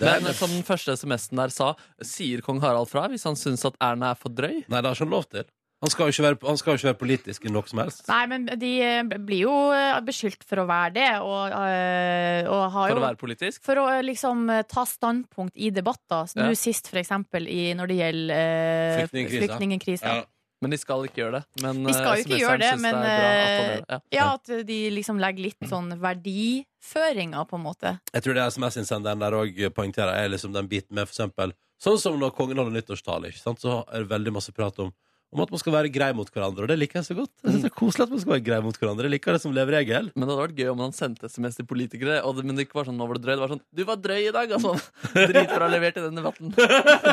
Men 0.02 0.34
som 0.36 0.52
den 0.52 0.66
første 0.66 0.92
SMS-en 0.92 1.40
der 1.40 1.54
sa, 1.54 1.70
sier 2.04 2.42
kong 2.44 2.60
Harald 2.60 2.90
fra 2.90 3.06
hvis 3.08 3.24
han 3.24 3.38
syns 3.40 3.64
at 3.64 3.78
Erna 3.80 4.12
er 4.12 4.20
for 4.20 4.28
drøy? 4.36 4.58
Nei, 4.68 4.82
det 4.82 4.84
har 4.84 4.98
ikke 4.98 5.06
han 5.06 5.14
lov 5.16 5.24
til. 5.32 5.48
Han 5.80 5.88
skal 5.88 6.08
jo 6.08 6.12
ikke 6.12 6.24
være, 6.26 6.36
han 6.44 6.58
skal 6.60 6.74
jo 6.74 6.78
ikke 6.78 6.88
være 6.90 6.98
politisk 7.00 7.46
i 7.48 7.52
noe 7.52 7.68
som 7.70 7.78
helst. 7.80 8.02
Nei, 8.10 8.24
men 8.28 8.42
de 8.60 8.72
eh, 8.84 9.12
blir 9.16 9.46
jo 9.46 9.54
eh, 9.72 9.96
beskyldt 10.04 10.44
for 10.44 10.60
å 10.60 10.66
være 10.68 10.92
det, 10.98 11.12
og, 11.24 11.54
eh, 11.56 12.50
og 12.50 12.66
har 12.74 12.92
For 12.92 13.00
å 13.00 13.04
være 13.06 13.20
politisk? 13.20 13.62
For 13.64 13.80
å 13.80 13.86
liksom 14.04 14.44
ta 14.68 14.84
standpunkt 14.88 15.56
i 15.56 15.70
debatter. 15.72 16.28
Ja. 16.36 16.50
Nå 16.50 16.58
sist, 16.58 16.90
for 16.92 17.00
eksempel, 17.00 17.48
i, 17.48 17.70
når 17.78 17.92
det 17.92 17.96
gjelder 17.96 19.00
uh, 19.00 19.38
Flyktningkrisa. 19.38 20.12
Ja. 20.20 20.28
Men 20.60 20.74
de 20.74 20.76
skal 20.76 21.06
ikke 21.08 21.22
gjøre 21.22 21.38
det. 21.38 21.62
Men, 21.64 21.80
De 21.86 21.96
skal 21.96 22.18
jo 22.18 22.24
ikke 22.26 22.42
gjøre 22.42 22.60
det, 22.60 22.72
men 22.82 22.96
er 23.00 23.24
at 23.40 23.64
det. 23.64 23.80
Ja. 23.88 24.00
ja, 24.18 24.26
at 24.36 24.66
de 24.68 24.78
liksom 24.92 25.16
legger 25.22 25.46
litt 25.46 25.68
sånn 25.70 25.94
verdiføringer, 26.02 27.46
på 27.48 27.56
en 27.56 27.64
måte. 27.64 27.96
Jeg 28.12 28.26
tror 28.26 28.36
det 28.36 28.44
SMS-innsenderen 28.52 29.24
der 29.24 29.40
òg 29.40 29.64
poengterer, 29.72 30.12
er 30.12 30.28
liksom 30.28 30.52
den 30.52 30.68
biten 30.68 30.92
med 31.00 31.08
for 31.08 31.16
eksempel 31.16 31.56
Sånn 31.80 31.96
som 31.96 32.18
når 32.20 32.34
kongen 32.36 32.58
holder 32.60 32.74
nyttårstale, 32.74 33.30
ikke 33.32 33.40
sant? 33.40 33.62
så 33.62 33.78
er 33.88 34.02
det 34.02 34.10
veldig 34.10 34.34
masse 34.36 34.52
prat 34.52 34.76
om 34.84 34.90
om 35.30 35.42
at 35.44 35.52
man 35.52 35.60
skal 35.62 35.74
være 35.76 35.90
grei 35.94 36.08
mot 36.16 36.26
hverandre, 36.26 36.64
og 36.64 36.70
det 36.72 36.76
liker 36.80 36.98
jeg 36.98 37.06
så 37.06 37.14
godt. 37.20 37.30
Jeg 37.44 37.52
synes 37.52 37.64
det 37.64 37.70
er 37.70 37.76
koselig 37.78 38.06
at 38.06 38.14
man 38.14 38.22
skal 38.22 38.32
være 38.32 38.44
grei 38.48 38.58
mot 38.64 38.78
hverandre. 38.80 39.06
Jeg 39.06 39.14
liker 39.14 39.36
det 39.36 39.42
som 39.44 39.54
leveregel. 39.54 40.10
Men 40.14 40.26
det 40.26 40.32
hadde 40.32 40.42
vært 40.42 40.58
gøy 40.58 40.70
om 40.72 40.82
han 40.82 40.96
sendte 40.96 41.30
SMS 41.30 41.60
til 41.60 41.68
politikere, 41.70 42.16
og 42.26 42.38
det, 42.38 42.46
men 42.48 42.58
det 42.58 42.66
ikke 42.66 42.80
var 42.80 42.88
sånn 42.90 42.98
'nå 42.98 43.06
var 43.06 43.20
du 43.20 43.26
drøy'. 43.26 43.36
Det 43.38 43.44
var 43.44 43.54
sånn 43.54 43.62
'du 43.62 43.84
var 43.86 44.00
drøy 44.02 44.22
i 44.26 44.34
dag', 44.34 44.54
altså. 44.58 44.72
Dritbra 45.30 45.70
levert 45.70 46.00
i 46.00 46.06
den 46.08 46.18
debatten. 46.18 46.54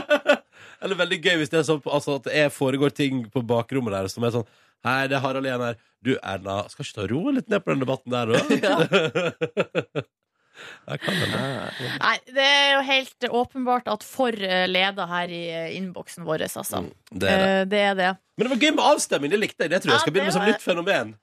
Eller 0.82 0.98
veldig 0.98 1.20
gøy 1.22 1.38
hvis 1.42 1.54
det 1.54 1.62
er 1.62 1.68
sånn 1.70 1.82
altså, 1.86 2.18
at 2.18 2.30
det 2.30 2.48
foregår 2.54 2.94
ting 2.94 3.26
på 3.34 3.46
bakrommet 3.46 3.94
der 3.94 4.10
som 4.14 4.26
er 4.26 4.34
sånn 4.34 4.50
Hei, 4.86 5.08
det 5.10 5.18
er 5.18 5.24
Harald 5.24 5.48
igjen 5.48 5.64
her. 5.66 5.78
Du, 6.06 6.12
Erna, 6.22 6.60
skal 6.70 6.86
ikke 6.86 6.98
ta 7.00 7.06
roe 7.10 7.32
litt 7.34 7.48
ned 7.50 7.64
på 7.66 7.74
den 7.74 7.82
debatten 7.82 8.14
der, 8.14 8.30
da? 8.30 10.04
Jeg 10.88 11.00
kan 11.04 11.14
hende. 11.14 11.42
Nei, 12.02 12.16
det 12.34 12.46
er 12.48 12.72
jo 12.76 12.82
helt 12.88 13.28
åpenbart 13.42 13.88
at 13.92 14.04
for 14.08 14.34
eh, 14.34 14.66
leder 14.72 15.10
her 15.12 15.34
i 15.34 15.44
eh, 15.52 15.76
innboksen 15.78 16.26
vår, 16.28 16.46
altså. 16.48 16.82
Mm, 16.82 16.92
Det 17.12 17.30
er 17.32 17.38
det. 17.38 17.48
Eh, 17.62 17.66
Det 17.74 17.82
er 17.92 17.96
det. 18.00 18.12
Men 18.38 18.48
det 18.48 18.52
var 18.56 18.64
gøy 18.66 18.74
med 18.78 18.84
avstemning. 18.86 19.32
Det 19.34 19.40
likte 19.42 19.64
jeg. 19.66 19.72
Det 19.74 19.82
tror 19.84 19.94
jeg 19.96 20.06
skal 20.06 20.14
begynne 20.14 20.32
med 20.32 20.34
det 20.34 20.40
som 20.40 20.48
nytt 20.52 20.66
fenomen. 20.66 21.16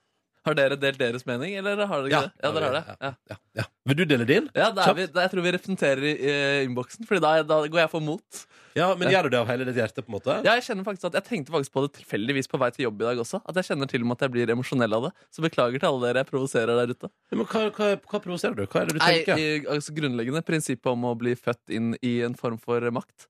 Har 0.44 0.56
dere 0.58 0.76
delt 0.76 0.98
deres 1.00 1.24
mening, 1.24 1.54
eller 1.56 1.78
har 1.88 2.02
dere 2.02 2.10
ikke 2.10 2.24
det? 2.26 2.32
Ja, 2.44 2.50
dere 2.52 2.66
har 2.68 2.74
det. 2.76 2.96
Ja. 3.00 3.12
Ja, 3.32 3.36
ja. 3.60 3.64
Vil 3.88 3.96
du 3.96 4.04
dele 4.08 4.26
din? 4.28 4.50
Ja, 4.56 4.68
da 4.76 4.90
er 4.90 4.98
vi, 4.98 5.06
da, 5.08 5.24
jeg 5.24 5.32
tror 5.32 5.44
vi 5.46 5.54
representerer 5.56 6.04
i 6.10 6.12
uh, 6.20 6.58
innboksen, 6.66 7.08
Fordi 7.08 7.22
da, 7.24 7.32
da 7.48 7.62
går 7.64 7.80
jeg 7.84 7.92
for 7.92 8.04
mot. 8.04 8.44
Ja, 8.74 8.88
men 8.98 9.08
gjør 9.12 9.28
du 9.28 9.34
det 9.36 9.38
av 9.38 9.48
hele 9.48 9.66
ditt 9.68 9.78
hjerte? 9.78 10.02
på 10.02 10.10
en 10.10 10.16
måte? 10.16 10.36
Ja, 10.42 10.56
jeg 10.58 10.66
kjenner 10.66 10.86
faktisk 10.86 11.06
at 11.08 11.16
jeg 11.20 11.26
tenkte 11.28 11.54
faktisk 11.54 11.74
på 11.76 11.84
det 11.84 11.92
tilfeldigvis 12.00 12.50
på 12.50 12.58
vei 12.60 12.70
til 12.74 12.88
jobb 12.88 13.04
i 13.04 13.06
dag 13.06 13.20
også. 13.22 13.40
At 13.46 13.60
jeg 13.60 13.70
kjenner 13.70 13.90
til 13.90 14.02
og 14.02 14.08
med 14.10 14.18
at 14.18 14.24
jeg 14.26 14.34
blir 14.34 14.52
emosjonell 14.56 14.96
av 14.98 15.06
det. 15.06 15.12
Så 15.32 15.44
beklager 15.44 15.78
til 15.78 15.90
alle 15.90 16.08
dere 16.08 16.24
jeg 16.24 16.30
provoserer 16.32 16.80
der 16.80 16.94
ute. 16.96 17.10
Ja, 17.30 17.38
Men 17.38 17.46
hva, 17.46 17.62
hva, 17.76 17.92
hva 18.02 18.22
provoserer 18.26 18.58
du? 18.58 18.64
Hva 18.66 18.82
er 18.82 18.90
det 18.90 18.96
du 18.96 19.00
Nei, 19.04 19.12
tenker? 19.20 19.44
i, 19.44 19.60
altså 19.76 19.94
Grunnleggende 19.94 20.42
prinsippet 20.44 20.90
om 20.90 21.06
å 21.06 21.14
bli 21.18 21.36
født 21.38 21.76
inn 21.78 21.94
i 22.02 22.16
en 22.26 22.34
form 22.38 22.58
for 22.60 22.90
makt. 22.94 23.28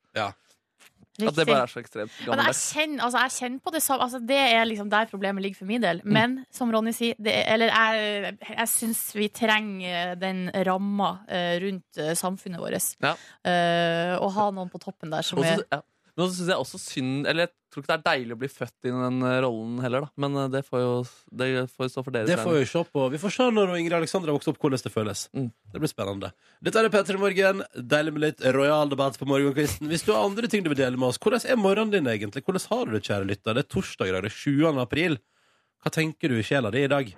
At 1.15 1.37
det 1.37 1.47
bare 1.47 1.63
er 1.63 1.71
så 1.71 1.79
ekstremt 1.79 2.11
gammelt. 2.25 2.49
jeg 2.51 2.57
kjenner, 2.59 3.05
altså 3.07 3.21
jeg 3.23 3.35
kjenner 3.37 3.61
på 3.63 3.71
det 3.71 3.83
samme 3.85 4.03
altså 4.09 4.19
Det 4.27 4.39
er 4.41 4.65
liksom 4.67 4.89
der 4.91 5.07
problemet 5.07 5.45
ligger 5.45 5.61
for 5.61 5.69
min 5.71 5.83
del. 5.85 6.01
Men 6.05 6.41
som 6.51 6.73
Ronny 6.75 6.91
sier, 6.97 7.15
det, 7.23 7.31
er- 7.39 7.55
eller 7.55 7.71
jeg, 7.71 8.35
jeg 8.51 8.69
syns 8.73 9.03
vi 9.15 9.29
trenger 9.31 10.17
den 10.19 10.49
ramma 10.67 11.13
eh, 11.29 11.55
rundt 11.63 12.03
eh, 12.03 12.15
samfunnet 12.19 12.59
vårt. 12.59 12.97
Ja. 13.05 13.15
Uh, 13.47 14.19
å 14.25 14.29
ha 14.35 14.49
noen 14.51 14.71
på 14.73 14.81
toppen 14.83 15.13
der 15.15 15.23
som 15.23 15.39
Også, 15.39 15.61
er 15.63 15.67
ja. 15.71 15.81
Men 16.15 16.29
så 16.29 16.37
syns 16.37 16.51
jeg 16.53 16.63
også 16.63 16.79
synd 16.79 17.27
Eller 17.27 17.49
jeg 17.49 17.53
tror 17.75 17.83
ikke 17.83 17.91
det 17.91 17.97
er 17.97 18.05
deilig 18.07 18.35
å 18.37 18.39
bli 18.39 18.51
født 18.53 18.87
inn 18.87 18.99
i 18.99 19.03
den 19.03 19.27
eh, 19.27 19.39
rollen 19.43 19.81
heller, 19.83 20.05
da. 20.05 20.13
Men 20.23 20.39
eh, 20.39 20.51
det 20.53 20.63
får 20.69 20.83
jo 20.85 20.93
det 21.35 21.49
får 21.75 21.91
stå 21.91 22.05
for 22.07 22.15
deres 22.15 22.31
Det 22.31 22.39
får 22.39 22.55
vi 22.55 22.69
se 22.71 22.83
på. 22.95 23.07
Vi 23.11 23.21
får 23.25 23.35
se 23.35 23.49
når 23.57 23.75
Ingrid 23.81 23.97
Alexandra 23.99 24.37
vokser 24.37 24.55
opp, 24.55 24.61
hvordan 24.63 24.85
det 24.85 24.95
føles. 24.95 25.25
Mm. 25.35 25.49
Det 25.75 25.83
blir 25.83 25.91
spennende. 25.91 26.31
Dette 26.63 26.85
er 26.85 26.93
P3 26.95 27.19
Morgen. 27.19 27.65
Deilig 27.75 28.15
med 28.15 28.27
litt 28.29 28.47
royal 28.55 28.93
debatt 28.93 29.19
på 29.19 29.29
morgenkvisten. 29.31 29.91
Hvis 29.91 30.07
du 30.07 30.13
har 30.15 30.23
andre 30.29 30.51
ting 30.51 30.63
du 30.63 30.71
vil 30.71 30.83
dele 30.85 31.01
med 31.01 31.11
oss, 31.11 31.19
hvordan 31.19 31.43
er 31.43 31.59
morgenen 31.59 31.97
din 31.97 32.13
egentlig? 32.15 32.45
Hvordan 32.47 32.69
har 32.71 32.87
du 32.87 32.95
det, 32.95 33.05
kjære 33.11 33.31
lytter? 33.33 33.59
Det 33.59 33.67
er 33.67 33.73
torsdag 33.75 34.13
i 34.13 34.15
dag. 34.15 34.29
Det 34.29 34.31
er 34.31 34.39
7. 34.39 34.83
april. 34.87 35.19
Hva 35.83 35.93
tenker 35.99 36.31
du 36.31 36.39
i 36.39 36.47
sjela 36.47 36.71
di 36.73 36.87
i 36.87 36.93
dag? 36.95 37.11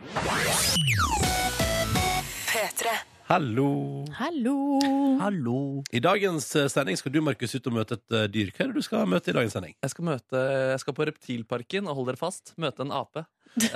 Hallo. 3.26 4.04
Hallo! 4.14 4.78
Hallo! 5.18 5.83
I 5.90 5.99
dagens 5.99 6.45
eh, 6.54 6.68
sending 6.71 6.95
skal 6.95 7.11
du, 7.11 7.18
Markus, 7.26 7.56
ut 7.59 7.64
og 7.66 7.75
møte 7.75 7.97
et 7.99 8.14
eh, 8.14 8.28
dyr. 8.30 8.52
Hva 8.54 8.62
er 8.62 8.71
det 8.71 8.78
du 8.78 8.87
skal 8.87 9.09
møte 9.11 9.33
i 9.33 9.35
dagens 9.35 9.56
sending? 9.56 9.75
Jeg 9.83 9.90
skal, 9.90 10.06
møte, 10.06 10.42
jeg 10.71 10.83
skal 10.85 10.95
på 10.95 11.06
Reptilparken, 11.09 11.88
og 11.90 11.99
hold 11.99 12.12
dere 12.12 12.21
fast, 12.21 12.52
møte 12.54 12.87
en 12.87 12.95
ape. 12.95 13.25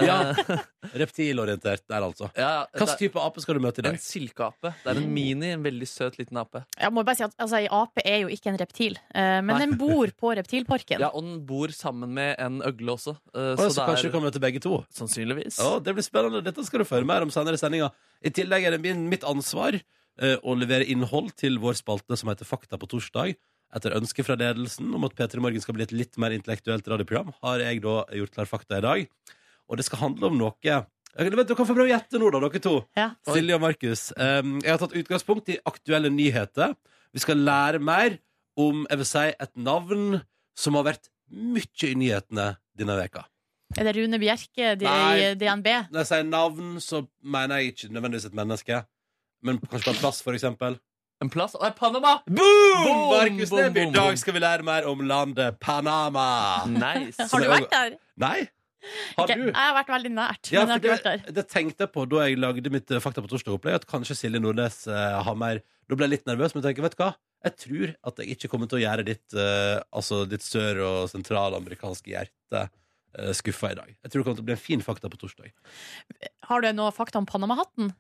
Ja, 0.03 0.35
Reptilorientert 1.01 1.83
der, 1.89 2.03
altså. 2.05 2.29
Ja, 2.37 2.67
Hvilken 2.75 2.99
type 3.01 3.21
ape 3.23 3.43
skal 3.43 3.57
du 3.59 3.63
møte 3.65 3.81
i 3.83 3.85
dag? 3.87 3.97
en 3.97 4.03
silkeape. 4.03 4.73
Det 4.83 4.93
er 4.93 5.01
en 5.01 5.09
mini, 5.15 5.53
en 5.55 5.63
veldig 5.65 5.89
søt 5.89 6.19
liten 6.21 6.37
ape. 6.41 6.63
Jeg 6.81 6.93
må 6.95 7.05
bare 7.07 7.19
si 7.21 7.25
at 7.27 7.35
altså, 7.41 7.61
En 7.63 7.77
ape 7.81 8.05
er 8.05 8.19
jo 8.25 8.31
ikke 8.35 8.51
en 8.53 8.59
reptil, 8.61 8.99
eh, 9.15 9.39
men 9.41 9.53
Nei. 9.55 9.61
den 9.67 9.77
bor 9.81 10.13
på 10.21 10.35
reptilparken. 10.41 11.01
Ja, 11.05 11.13
Og 11.15 11.25
den 11.25 11.39
bor 11.49 11.73
sammen 11.75 12.13
med 12.17 12.35
en 12.43 12.61
øgle 12.67 12.97
også. 12.97 13.17
eh, 13.35 13.53
Å, 13.55 13.57
så 13.61 13.71
det 13.71 13.87
kanskje 13.87 14.09
er 14.09 14.11
du 14.11 14.17
kan 14.19 14.27
møte 14.27 14.43
begge 14.43 14.61
to? 14.65 14.81
sannsynligvis. 14.97 15.61
Å, 15.65 15.79
det 15.85 15.95
blir 15.97 16.07
spennende. 16.07 16.43
Dette 16.45 16.65
skal 16.67 16.83
du 16.83 16.89
få 16.89 16.99
høre 16.99 17.09
mer 17.09 17.25
om 17.27 17.33
senere 17.35 17.57
i 17.57 17.63
sendinga. 17.63 17.93
I 18.25 18.33
tillegg 18.37 18.67
er 18.69 18.77
det 18.77 18.83
min, 18.85 19.07
mitt 19.13 19.25
ansvar 19.29 19.79
eh, 19.79 20.37
å 20.43 20.57
levere 20.59 20.85
innhold 20.91 21.33
til 21.41 21.57
vår 21.63 21.79
spalte 21.81 22.19
som 22.21 22.29
heter 22.33 22.49
Fakta 22.49 22.77
på 22.81 22.89
torsdag. 22.91 23.37
Etter 23.71 23.95
ønske 23.95 24.25
fra 24.27 24.35
ledelsen 24.35 24.89
om 24.99 25.05
at 25.07 25.13
P3 25.15 25.39
Morgen 25.45 25.63
skal 25.63 25.77
bli 25.77 25.85
et 25.87 25.93
litt 25.95 26.17
mer 26.19 26.35
intellektuelt 26.35 26.89
radioprogram, 26.91 27.29
har 27.45 27.63
jeg 27.63 27.79
da 27.85 28.01
gjort 28.19 28.33
klar 28.35 28.49
fakta 28.51 28.81
i 28.81 28.83
dag. 28.83 29.05
Og 29.71 29.79
det 29.79 29.87
skal 29.87 30.03
handle 30.05 30.31
om 30.31 30.39
noe 30.41 30.55
Vent, 31.11 31.35
vet, 31.35 31.49
Du 31.49 31.57
kan 31.59 31.67
få 31.67 31.75
prøve 31.75 31.89
å 31.89 31.91
gjette 31.91 32.21
nå, 32.23 32.31
da, 32.31 32.41
dere 32.45 32.63
to. 32.63 32.77
Ja. 32.99 33.09
Silje 33.27 33.57
og 33.57 33.65
Markus. 33.65 34.11
Um, 34.15 34.59
jeg 34.63 34.71
har 34.71 34.79
tatt 34.83 34.95
utgangspunkt 34.99 35.51
i 35.51 35.59
aktuelle 35.67 36.11
nyheter. 36.15 36.77
Vi 37.11 37.23
skal 37.23 37.43
lære 37.43 37.81
mer 37.83 38.21
om 38.61 38.85
jeg 38.87 39.01
vil 39.01 39.09
si, 39.09 39.27
et 39.35 39.53
navn 39.59 40.21
som 40.59 40.79
har 40.79 40.87
vært 40.93 41.11
mye 41.31 41.89
i 41.89 41.97
nyhetene 41.99 42.53
denne 42.79 42.97
veka. 42.99 43.25
Er 43.79 43.87
det 43.87 43.95
Rune 43.99 44.19
Bjerke 44.19 44.75
de, 44.79 44.87
i 44.87 45.33
DNB? 45.39 45.69
Når 45.91 46.03
jeg 46.03 46.11
sier 46.11 46.25
navn, 46.27 46.79
så 46.83 47.05
mener 47.23 47.61
jeg 47.61 47.75
ikke 47.75 47.91
nødvendigvis 47.95 48.29
et 48.31 48.39
menneske. 48.39 48.81
Men 49.47 49.61
kanskje 49.63 49.91
på 49.91 49.95
en 49.95 50.01
plass, 50.03 50.23
for 50.27 50.37
eksempel. 50.37 50.79
En 51.21 51.31
plass 51.33 51.55
Å, 51.59 51.69
Panama! 51.77 52.17
Boom! 52.27 52.87
Boom, 52.87 53.03
Markus 53.13 53.53
Neby, 53.53 53.83
i 53.91 53.95
dag 53.95 54.19
skal 54.19 54.35
vi 54.37 54.43
lære 54.43 54.67
mer 54.67 54.89
om 54.91 55.03
landet 55.07 55.59
Panama. 55.61 56.31
Nice. 56.71 57.29
Har 57.31 57.45
du 57.45 57.51
vært 57.51 57.71
der? 57.75 57.99
Nei? 58.21 58.39
Har 59.17 59.27
du? 59.29 59.47
Jeg 59.51 59.55
har 59.55 59.75
vært 59.77 59.91
veldig 59.93 60.11
nært, 60.17 60.51
Ja, 60.53 60.63
men 60.65 60.73
jeg 60.73 60.77
har 60.77 60.81
ikke 60.81 60.95
vært 60.97 61.09
der. 61.09 61.25
det, 61.27 61.35
det 61.37 61.45
tenkte 61.53 61.85
jeg 61.87 61.93
på 61.93 62.05
da 62.09 62.23
jeg 62.29 62.39
lagde 62.41 62.71
mitt 62.73 62.91
eh, 62.91 63.01
Fakta 63.05 63.21
på 63.25 63.29
torsdag-opplegg, 63.33 63.75
at 63.81 63.87
kanskje 63.91 64.17
Silje 64.17 64.41
Nordnes 64.41 64.87
eh, 64.89 65.19
har 65.27 65.37
mer 65.37 65.61
Da 65.91 65.97
ble 65.99 66.07
jeg 66.09 66.15
litt 66.19 66.27
nervøs, 66.31 66.55
men 66.57 66.65
tenker, 66.65 66.83
vet 66.87 66.97
du 66.97 67.03
hva? 67.05 67.13
Jeg 67.45 67.57
tror 67.57 67.95
at 68.11 68.19
jeg 68.21 68.37
ikke 68.37 68.49
kommer 68.53 68.69
til 68.71 68.79
å 68.81 68.85
gjøre 68.85 69.05
ditt, 69.09 69.27
eh, 69.35 69.79
altså 69.97 70.23
ditt 70.29 70.45
sør- 70.45 70.83
og 70.85 70.99
sentralamerikanske 71.13 72.13
hjerte 72.13 72.61
eh, 72.69 73.33
skuffa 73.37 73.73
i 73.73 73.79
dag. 73.79 73.89
Jeg 74.05 74.13
tror 74.13 74.21
det 74.21 74.27
kommer 74.29 74.39
til 74.41 74.45
å 74.45 74.49
bli 74.51 74.57
en 74.59 74.65
fin 74.67 74.85
fakta 74.85 75.09
på 75.13 75.19
torsdag. 75.23 75.51
Har 76.51 76.61
du 76.63 76.71
noe 76.77 76.93
fakta 76.95 77.19
om 77.21 77.27
Panama-hatten? 77.27 77.91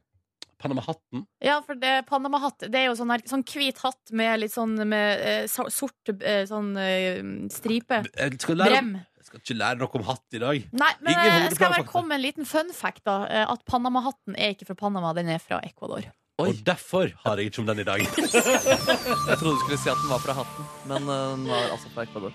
Panama-hatten. 0.61 1.23
Ja, 1.41 1.55
for 1.65 1.73
det, 1.81 2.03
Panama-hatt 2.09 2.67
Det 2.69 2.77
er 2.83 2.91
jo 2.91 2.97
sånn, 2.99 3.09
her, 3.15 3.23
sånn 3.29 3.45
hvit 3.49 3.79
hatt 3.81 4.11
med 4.13 4.43
litt 4.43 4.53
sånn 4.53 4.75
med, 4.87 5.23
eh, 5.25 5.47
so- 5.49 5.71
sort 5.73 6.13
eh, 6.21 6.43
sånn 6.49 6.75
eh, 6.77 7.23
stripe. 7.49 8.03
Jeg 8.13 8.37
skal, 8.45 8.61
lære, 8.61 8.75
Brem. 8.77 8.91
Skal 9.31 9.43
ikke 9.45 9.59
lære 9.61 9.79
noe 9.79 9.99
om 10.01 10.07
hatt 10.09 10.35
i 10.35 10.41
dag. 10.43 10.65
Nei, 10.75 10.93
men 11.05 11.13
Ingen 11.15 11.45
eh, 11.45 11.53
skal 11.55 11.69
jeg 11.69 11.85
bare 11.85 11.91
komme 11.91 12.11
med 12.11 12.19
en 12.19 12.25
liten 12.25 12.49
fun 12.49 12.73
fact, 12.75 13.05
da? 13.07 13.21
Eh, 13.31 13.45
At 13.53 13.63
Panama-hatten 13.69 14.35
er 14.35 14.57
ikke 14.57 14.67
fra 14.73 14.79
Panama, 14.83 15.13
den 15.15 15.31
er 15.31 15.39
fra 15.43 15.61
Ecuador. 15.67 16.09
Oi. 16.41 16.49
Og 16.49 16.63
derfor 16.67 17.13
har 17.27 17.39
jeg 17.39 17.51
ikke 17.51 17.63
om 17.63 17.69
den 17.69 17.83
i 17.83 17.87
dag. 17.87 18.01
Jeg 19.31 19.39
trodde 19.39 19.55
du 19.55 19.63
skulle 19.63 19.79
si 19.79 19.93
at 19.93 20.01
den 20.03 20.11
var 20.11 20.23
fra 20.25 20.35
hatten, 20.41 20.71
men 20.91 21.07
eh, 21.07 21.27
den 21.37 21.47
var 21.53 21.71
altså 21.77 21.93
fra 21.95 22.07
Ecuador. 22.09 22.35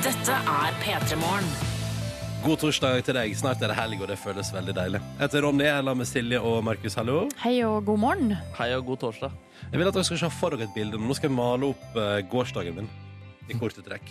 Dette 0.00 0.38
er 0.56 0.80
P3 0.80 1.20
Morgen. 1.20 1.50
God 2.40 2.56
torsdag 2.62 3.02
til 3.04 3.14
deg. 3.18 3.34
Snart 3.36 3.60
er 3.60 3.68
det 3.68 3.76
helg, 3.76 4.00
og 4.00 4.08
det 4.08 4.16
føles 4.18 4.48
veldig 4.54 4.72
deilig. 4.74 5.00
Jeg 5.04 5.26
heter 5.26 5.44
Ronny, 5.44 5.66
jeg 5.66 5.74
er 5.76 5.82
sammen 5.84 6.00
med 6.00 6.08
Silje 6.08 6.40
og 6.40 6.62
Markus. 6.64 6.96
Hallo. 6.96 7.18
Hei 7.44 7.58
og 7.68 7.84
god 7.84 8.00
morgen. 8.00 8.32
Hei 8.56 8.72
og 8.78 8.86
god 8.88 9.02
torsdag. 9.04 9.36
Jeg 9.68 9.78
vil 9.78 9.90
at 9.90 9.94
dere 9.94 10.08
skal 10.08 10.22
se 10.24 10.32
for 10.34 10.56
dere 10.56 10.68
et 10.68 10.74
bilde. 10.74 10.98
Nå 10.98 11.16
skal 11.18 11.30
jeg 11.30 11.36
male 11.36 11.70
opp 11.74 12.00
eh, 12.00 12.18
gårsdagen 12.30 12.80
min 12.80 12.90
i 13.50 13.58
korte 13.58 13.84
trekk. 13.84 14.08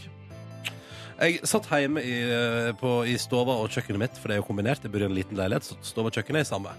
Jeg 1.19 1.41
satt 1.47 1.67
hjemme 1.67 2.03
i, 2.05 2.15
eh, 2.23 2.69
på, 2.79 3.01
i 3.03 3.17
stova 3.19 3.57
og 3.59 3.73
kjøkkenet 3.73 3.99
mitt, 4.05 4.19
for 4.19 4.31
det 4.31 4.37
er 4.37 4.43
jo 4.43 4.47
kombinert. 4.47 4.85
Jeg 4.85 4.93
bor 4.93 5.03
i 5.03 5.09
en 5.09 5.17
liten 5.17 5.39
leilighet, 5.39 5.67
så 5.67 5.75
stova 5.83 6.11
og 6.11 6.15
kjøkkenet 6.15 6.45
er 6.45 6.47
samme. 6.47 6.75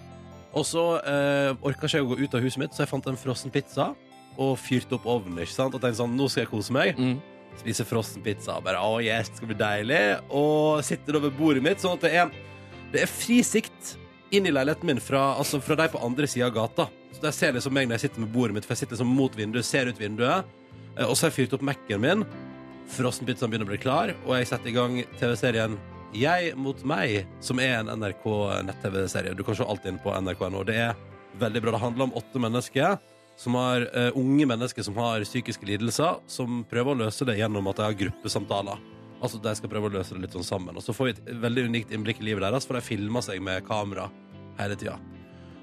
Og 0.57 0.65
så 0.67 0.83
uh, 0.99 1.51
orka 1.63 1.87
ikke 1.87 2.01
jeg 2.01 2.07
å 2.07 2.09
gå 2.11 2.17
ut 2.25 2.33
av 2.35 2.43
huset 2.43 2.59
mitt, 2.59 2.73
så 2.75 2.83
jeg 2.83 2.91
fant 2.91 3.05
en 3.07 3.19
frossen 3.21 3.53
pizza 3.55 3.93
og 4.41 4.57
fyrte 4.59 4.97
opp 4.97 5.07
ovnen. 5.11 5.43
ikke 5.43 5.55
sant? 5.55 5.77
Og 5.77 5.83
tenkte 5.83 6.01
sånn, 6.01 6.17
nå 6.17 6.27
skal 6.31 6.47
jeg 6.47 6.51
kose 6.51 6.75
meg. 6.75 6.99
Mm. 6.99 7.19
Spise 7.61 7.87
frossen 7.87 8.25
pizza. 8.25 8.57
og 8.57 8.65
Bare, 8.67 8.81
å 8.83 8.99
yes, 9.05 9.31
det 9.31 9.39
skal 9.39 9.51
bli 9.53 9.59
deilig. 9.61 10.01
Og 10.35 10.81
sitte 10.87 11.15
over 11.19 11.35
bordet 11.35 11.63
mitt, 11.67 11.83
sånn 11.83 11.99
at 11.99 12.07
det 12.07 12.13
er, 12.23 12.33
det 12.95 13.05
er 13.05 13.13
fri 13.13 13.41
sikt 13.47 13.95
inn 14.35 14.47
i 14.47 14.55
leiligheten 14.55 14.89
min 14.89 15.03
fra, 15.03 15.35
altså 15.39 15.61
fra 15.63 15.77
de 15.79 15.91
på 15.93 16.03
andre 16.07 16.31
sida 16.31 16.49
av 16.49 16.57
gata. 16.57 16.89
Der 17.21 17.35
ser 17.37 17.53
liksom 17.53 17.75
meg 17.77 17.89
når 17.89 17.99
jeg 17.99 18.09
sitter 18.09 18.25
med 18.25 18.33
bordet 18.33 18.57
mitt, 18.57 18.67
for 18.67 18.73
jeg 18.75 18.85
sitter 18.85 18.97
liksom 18.97 19.13
mot 19.17 19.35
vinduet, 19.37 19.67
ser 19.69 19.91
ut 19.91 20.01
vinduet. 20.01 20.49
Eh, 20.97 21.05
Og 21.07 21.17
så 21.17 21.27
har 21.27 21.33
jeg 21.33 21.45
fyrt 21.45 21.57
opp 21.59 21.65
Mac-en 21.67 22.01
min. 22.01 22.25
Frossenpizzaen 22.91 23.53
begynner 23.53 23.69
å 23.69 23.71
bli 23.71 23.79
klar, 23.83 24.15
og 24.27 24.35
jeg 24.39 24.49
setter 24.51 24.73
i 24.73 24.75
gang 24.75 24.97
TV-serien 25.21 25.79
Jeg 26.17 26.57
mot 26.59 26.81
meg, 26.83 27.29
som 27.41 27.61
er 27.63 27.77
en 27.79 27.93
NRK 28.01 28.25
nett-TV-serie. 28.67 29.37
Du 29.39 29.45
kan 29.47 29.55
se 29.55 29.63
alt 29.63 29.85
inn 29.87 30.01
på 30.03 30.11
nrk.no. 30.11 30.65
Det 30.67 30.75
er 30.89 30.97
veldig 31.39 31.63
bra. 31.63 31.77
Det 31.77 31.83
handler 31.85 32.09
om 32.09 32.17
åtte 32.19 32.43
mennesker 32.43 32.97
som 33.39 33.55
har 33.55 33.87
uh, 33.95 34.11
unge 34.19 34.45
mennesker 34.51 34.83
som 34.83 34.97
har 34.99 35.23
psykiske 35.23 35.65
lidelser, 35.69 36.19
som 36.27 36.65
prøver 36.69 36.93
å 36.93 36.99
løse 37.05 37.25
det 37.25 37.39
gjennom 37.39 37.71
at 37.71 37.79
de 37.79 37.87
har 37.87 37.97
gruppesamtaler. 38.03 38.83
Altså 39.23 39.39
De 39.39 39.55
skal 39.55 39.71
prøve 39.71 39.87
å 39.87 39.95
løse 40.01 40.17
det 40.17 40.25
litt 40.25 40.35
sånn 40.35 40.45
sammen. 40.45 40.77
Og 40.77 40.83
så 40.83 40.93
får 40.97 41.07
vi 41.07 41.15
et 41.15 41.31
veldig 41.47 41.69
unikt 41.71 41.95
innblikk 41.95 42.21
i 42.25 42.27
livet 42.27 42.43
deres, 42.43 42.67
for 42.67 42.77
de 42.77 42.85
filmer 42.85 43.25
seg 43.25 43.39
med 43.45 43.63
kamera 43.69 44.11
hele 44.59 44.77
tida. 44.81 44.99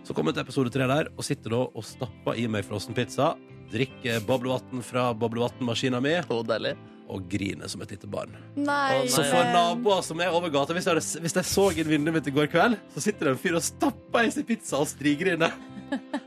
Så 0.08 0.16
kommer 0.16 0.32
jeg 0.32 0.40
til 0.40 0.46
episode 0.48 0.72
tre 0.72 0.86
der 0.88 1.10
og 1.18 1.26
sitter 1.28 1.52
da 1.54 1.64
og 1.68 1.84
stapper 1.86 2.38
i 2.40 2.46
meg 2.52 2.64
frossenpizza. 2.68 3.34
Drikker 3.74 4.22
boblevann 4.28 4.84
fra 4.86 5.10
boblevannmaskina 5.20 6.00
mi 6.04 6.14
Oh, 6.32 6.44
deilig. 6.48 6.78
og 7.08 7.24
griner 7.32 7.68
som 7.72 7.82
et 7.84 7.92
lite 7.94 8.08
barn. 8.12 8.32
Nei, 8.56 9.08
Så 9.08 9.24
for 9.24 9.44
naboer 9.54 10.02
som 10.04 10.20
er 10.20 10.28
over 10.36 10.50
gata 10.52 10.74
Hvis 10.76 10.84
jeg, 10.88 10.96
hadde, 10.98 11.22
hvis 11.24 11.36
jeg 11.38 11.48
så 11.48 11.66
inn 11.72 11.88
vinduet 11.88 12.16
mitt 12.18 12.28
i 12.28 12.34
går 12.36 12.48
kveld, 12.52 12.76
så 12.94 13.04
sitter 13.04 13.26
det 13.26 13.32
en 13.32 13.40
fyr 13.40 13.56
og 13.56 13.64
stapper 13.64 14.28
i 14.28 14.32
seg 14.32 14.48
pizza 14.48 14.80
og 14.82 14.88
strigriner. 14.92 15.52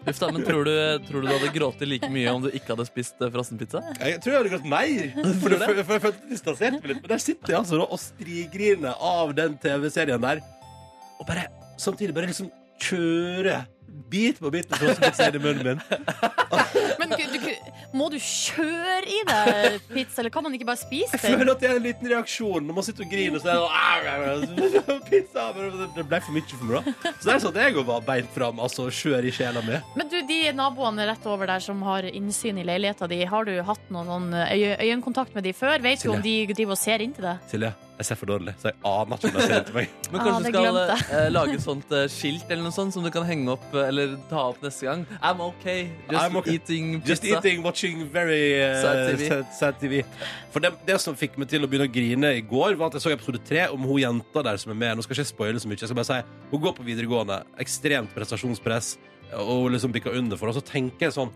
Uff 0.09 0.21
da, 0.23 0.31
men 0.33 0.45
tror 0.45 0.65
du, 0.65 0.73
tror 1.05 1.21
du 1.21 1.27
du 1.29 1.33
hadde 1.35 1.51
grått 1.53 1.81
like 1.85 2.09
mye 2.09 2.33
om 2.33 2.47
du 2.47 2.49
ikke 2.49 2.73
hadde 2.73 2.87
spist 2.89 3.21
eh, 3.21 3.29
frossenpizza? 3.33 3.83
Jeg 4.01 4.23
tror 4.25 4.33
jeg 4.33 4.41
hadde 4.41 4.55
gått 4.55 4.71
mer. 4.73 5.03
For, 5.43 5.53
det, 5.53 5.59
for, 5.61 5.83
for 5.85 5.97
jeg 5.99 6.05
følte 6.07 6.31
distansert 6.33 6.79
meg 6.81 6.89
litt. 6.95 7.03
Men 7.05 7.13
der 7.13 7.25
sitter 7.29 7.53
jeg 7.53 7.61
altså 7.61 7.81
da 7.81 7.89
og 7.93 8.01
strigriner 8.01 9.05
av 9.05 9.35
den 9.37 9.59
TV-serien 9.61 10.25
der. 10.25 10.41
Og 11.21 11.29
bare 11.29 11.45
samtidig 11.81 12.17
bare 12.17 12.29
liksom 12.33 12.49
kjøre 12.81 13.61
bit 14.11 14.39
på 14.43 14.51
bit 14.51 14.71
med 14.71 14.79
frossenpizza 14.81 15.27
inn 15.31 15.37
i 15.39 15.41
munnen 15.43 15.67
min. 15.67 15.81
Men 17.01 17.13
du, 17.15 17.23
du, 17.31 17.45
Må 17.95 18.09
du 18.11 18.17
kjøre 18.23 19.03
i 19.07 19.19
deg 19.29 19.77
pizza, 19.91 20.21
eller 20.23 20.33
kan 20.35 20.45
man 20.47 20.55
ikke 20.57 20.67
bare 20.67 20.81
spise 20.81 21.15
Jeg 21.19 21.23
den? 21.23 21.39
føler 21.41 21.53
at 21.55 21.63
det 21.63 21.69
er 21.71 21.77
en 21.79 21.85
liten 21.85 22.11
reaksjon 22.13 22.67
når 22.67 22.77
man 22.79 22.87
sitter 22.87 23.07
og 23.07 23.13
griner. 23.13 23.43
Så 23.43 23.55
er 23.55 24.09
det 24.09 24.39
sånn, 24.81 25.03
Pizza! 25.11 25.47
men 25.57 25.93
Det 25.97 26.07
ble 26.11 26.21
for 26.27 26.37
mye 26.37 26.47
for 26.55 26.71
meg, 26.71 26.89
da. 26.91 27.13
Så 27.21 27.29
det 27.29 27.35
er 27.37 27.43
sånn 27.45 27.55
at 27.55 27.61
jeg 27.67 27.77
går 27.79 27.87
var 27.91 28.07
beint 28.09 28.33
fram, 28.35 28.63
altså 28.67 28.89
skjør 28.95 29.29
i 29.31 29.35
sjela 29.35 29.63
mi. 29.67 29.79
Men 29.99 30.11
du, 30.13 30.19
de 30.31 30.41
naboene 30.59 31.07
rett 31.11 31.29
over 31.31 31.51
der 31.51 31.63
som 31.67 31.83
har 31.87 32.07
innsyn 32.11 32.59
i 32.63 32.67
leiligheta 32.67 33.11
di, 33.11 33.21
har 33.31 33.47
du 33.47 33.55
hatt 33.67 33.91
noen 33.95 34.11
sånn 34.11 34.33
øye, 34.41 34.75
øyekontakt 34.87 35.39
med 35.39 35.47
de 35.47 35.55
før? 35.57 35.79
Vet 35.87 36.03
du 36.07 36.11
om 36.15 36.23
de 36.25 36.37
driver 36.55 36.75
og 36.79 36.83
ser 36.83 37.03
inn 37.07 37.15
til 37.17 37.27
deg? 37.31 37.47
Silje, 37.53 37.73
jeg 38.01 38.09
ser 38.09 38.17
for 38.17 38.31
dårlig, 38.31 38.55
så 38.61 38.71
jeg 38.71 38.79
aner 38.89 39.19
ikke 39.19 39.29
om 39.29 39.37
jeg 39.37 39.49
ser 39.51 39.57
etter 39.59 39.77
meg. 39.77 39.91
Men 40.11 40.21
Ah, 40.21 40.25
kanskje 40.27 40.51
du 40.51 40.57
skal 40.57 40.79
eh, 41.19 41.27
lage 41.33 41.57
et 41.59 41.65
sånt 41.65 41.93
eh, 41.97 42.07
skilt 42.13 42.49
eller 42.49 42.65
noe 42.65 42.75
sånt 42.75 42.95
som 42.97 43.05
du 43.05 43.11
kan 43.13 43.27
henge 43.29 43.53
opp 43.53 43.67
eh, 43.77 43.89
eller 43.91 44.15
ta 44.31 44.47
opp 44.55 44.63
neste 44.65 44.89
gang. 44.89 45.03
I'm 45.21 45.43
okay. 45.45 45.91
Just 46.09 46.17
I'm 46.23 46.39
okay. 46.41 46.57
eating 46.57 46.87
Just 47.07 47.27
eating, 47.29 47.63
watching 47.67 48.07
very 48.09 48.57
uh, 48.63 48.81
Sad 48.81 49.03
TV. 49.11 49.29
sad, 49.29 49.53
sad 49.59 49.81
TV. 49.83 50.01
For 50.55 50.65
det, 50.65 50.73
det 50.89 50.97
som 51.05 51.19
fikk 51.19 51.37
meg 51.41 51.51
til 51.53 51.67
å 51.67 51.71
begynne 51.71 51.91
å 51.91 51.93
grine 51.93 52.33
i 52.39 52.41
går, 52.41 52.79
var 52.81 52.89
at 52.89 52.99
jeg 52.99 53.05
så 53.05 53.13
episode 53.15 53.43
tre 53.47 53.69
om 53.75 53.85
hun 53.85 54.01
jenta 54.01 54.45
der 54.49 54.61
som 54.63 54.73
er 54.73 54.81
med. 54.81 54.97
Nå 54.97 55.05
skal 55.05 55.19
jeg 55.19 55.29
ikke 55.29 55.35
spoile 55.35 55.61
så 55.61 55.71
mye. 55.71 55.81
Jeg 55.81 55.93
skal 55.93 56.01
bare 56.01 56.11
si 56.11 56.49
Hun 56.55 56.65
går 56.65 56.75
på 56.81 56.89
videregående, 56.89 57.43
ekstremt 57.63 58.17
prestasjonspress, 58.17 58.95
og 59.45 59.67
hun 59.67 59.77
liksom 59.77 59.93
bikker 59.95 60.17
under 60.19 60.41
for 60.41 60.49
det. 60.49 60.57
Og 60.57 60.63
så 60.65 60.73
tenker 60.73 61.11
jeg 61.11 61.19
sånn 61.21 61.33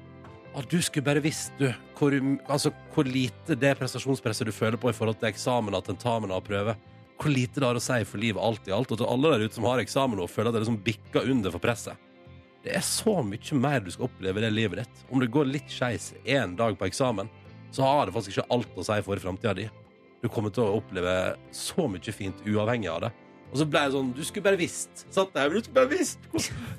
ah, 0.55 0.65
Du 0.71 0.81
skulle 0.83 1.07
bare 1.07 1.23
visst, 1.25 1.53
du, 1.59 1.69
hvor, 1.99 2.15
altså, 2.47 2.73
hvor 2.95 3.09
lite 3.09 3.57
det 3.59 3.75
prestasjonspresset 3.79 4.49
du 4.49 4.55
føler 4.55 4.81
på 4.81 4.91
i 4.91 4.97
forhold 4.97 5.21
til 5.21 5.31
eksamen, 5.31 5.77
tentamina 5.85 6.39
og 6.39 6.47
prøve. 6.47 6.77
Hvor 7.21 7.31
lite 7.31 7.61
det 7.61 7.69
har 7.69 7.79
å 7.79 7.83
si 7.83 8.01
for 8.09 8.23
livet 8.23 8.43
alt 8.43 8.67
i 8.69 8.75
alt. 8.75 8.91
Og 8.91 9.01
til 9.01 9.09
alle 9.11 9.35
der 9.35 9.47
ute 9.47 9.59
som 9.59 9.69
har 9.69 9.83
eksamen 9.83 10.23
og 10.23 10.33
føler 10.33 10.51
at 10.51 10.59
det 10.59 10.65
liksom 10.65 10.83
bikker 10.87 11.31
under 11.31 11.55
for 11.55 11.63
presset. 11.63 12.11
Det 12.65 12.73
er 12.73 12.85
så 12.85 13.19
mye 13.21 13.61
mer 13.61 13.83
du 13.85 13.91
skal 13.93 14.09
oppleve 14.09 14.41
i 14.41 14.45
det 14.47 14.53
livet 14.55 14.81
ditt. 14.81 15.03
Om 15.13 15.21
det 15.21 15.33
går 15.33 15.51
litt 15.51 15.71
skeis 15.71 16.15
én 16.25 16.57
dag 16.57 16.79
på 16.81 16.89
eksamen, 16.89 17.29
så 17.75 17.85
har 17.85 18.07
det 18.07 18.15
faktisk 18.15 18.39
ikke 18.39 18.55
alt 18.57 18.79
å 18.79 18.87
si 18.87 18.97
for 19.05 19.21
framtida 19.21 19.53
di. 19.59 19.67
Du 20.23 20.31
kommer 20.33 20.55
til 20.55 20.65
å 20.65 20.79
oppleve 20.79 21.35
så 21.53 21.85
mye 21.91 22.15
fint 22.17 22.41
uavhengig 22.49 22.89
av 22.89 23.03
det. 23.05 23.11
Og 23.55 23.61
så 23.61 23.67
ble 23.71 23.81
jeg 23.85 23.93
sånn 23.95 24.09
Du 24.17 24.23
skulle 24.27 24.45
bare 24.49 24.59
visst. 24.59 25.05
Satt 25.15 25.31
der, 25.37 25.47
men 25.47 25.61
du 25.61 25.63
skulle 25.63 25.79
bare 25.79 25.91
visst. 25.95 26.25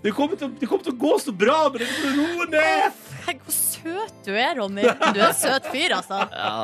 Det 0.03 0.11
kommer 0.15 0.39
til, 0.39 0.49
det 0.59 0.67
kommer 0.67 0.83
til 0.83 0.91
å 0.91 0.99
gå 1.05 1.13
så 1.23 1.31
bra, 1.31 1.59
men 1.71 1.81
det 1.81 1.87
kommer 1.87 2.09
til 2.11 2.23
å 2.23 2.25
roe 2.35 2.47
ned. 2.51 2.97
Tenk 3.25 3.45
hvor 3.45 3.55
søt 3.55 4.17
du 4.27 4.33
er, 4.35 4.57
Ronny. 4.59 4.83
Du 4.83 5.21
er 5.21 5.29
en 5.29 5.37
søt 5.39 5.69
fyr, 5.71 5.95
altså. 6.01 6.19
Ja. 6.35 6.57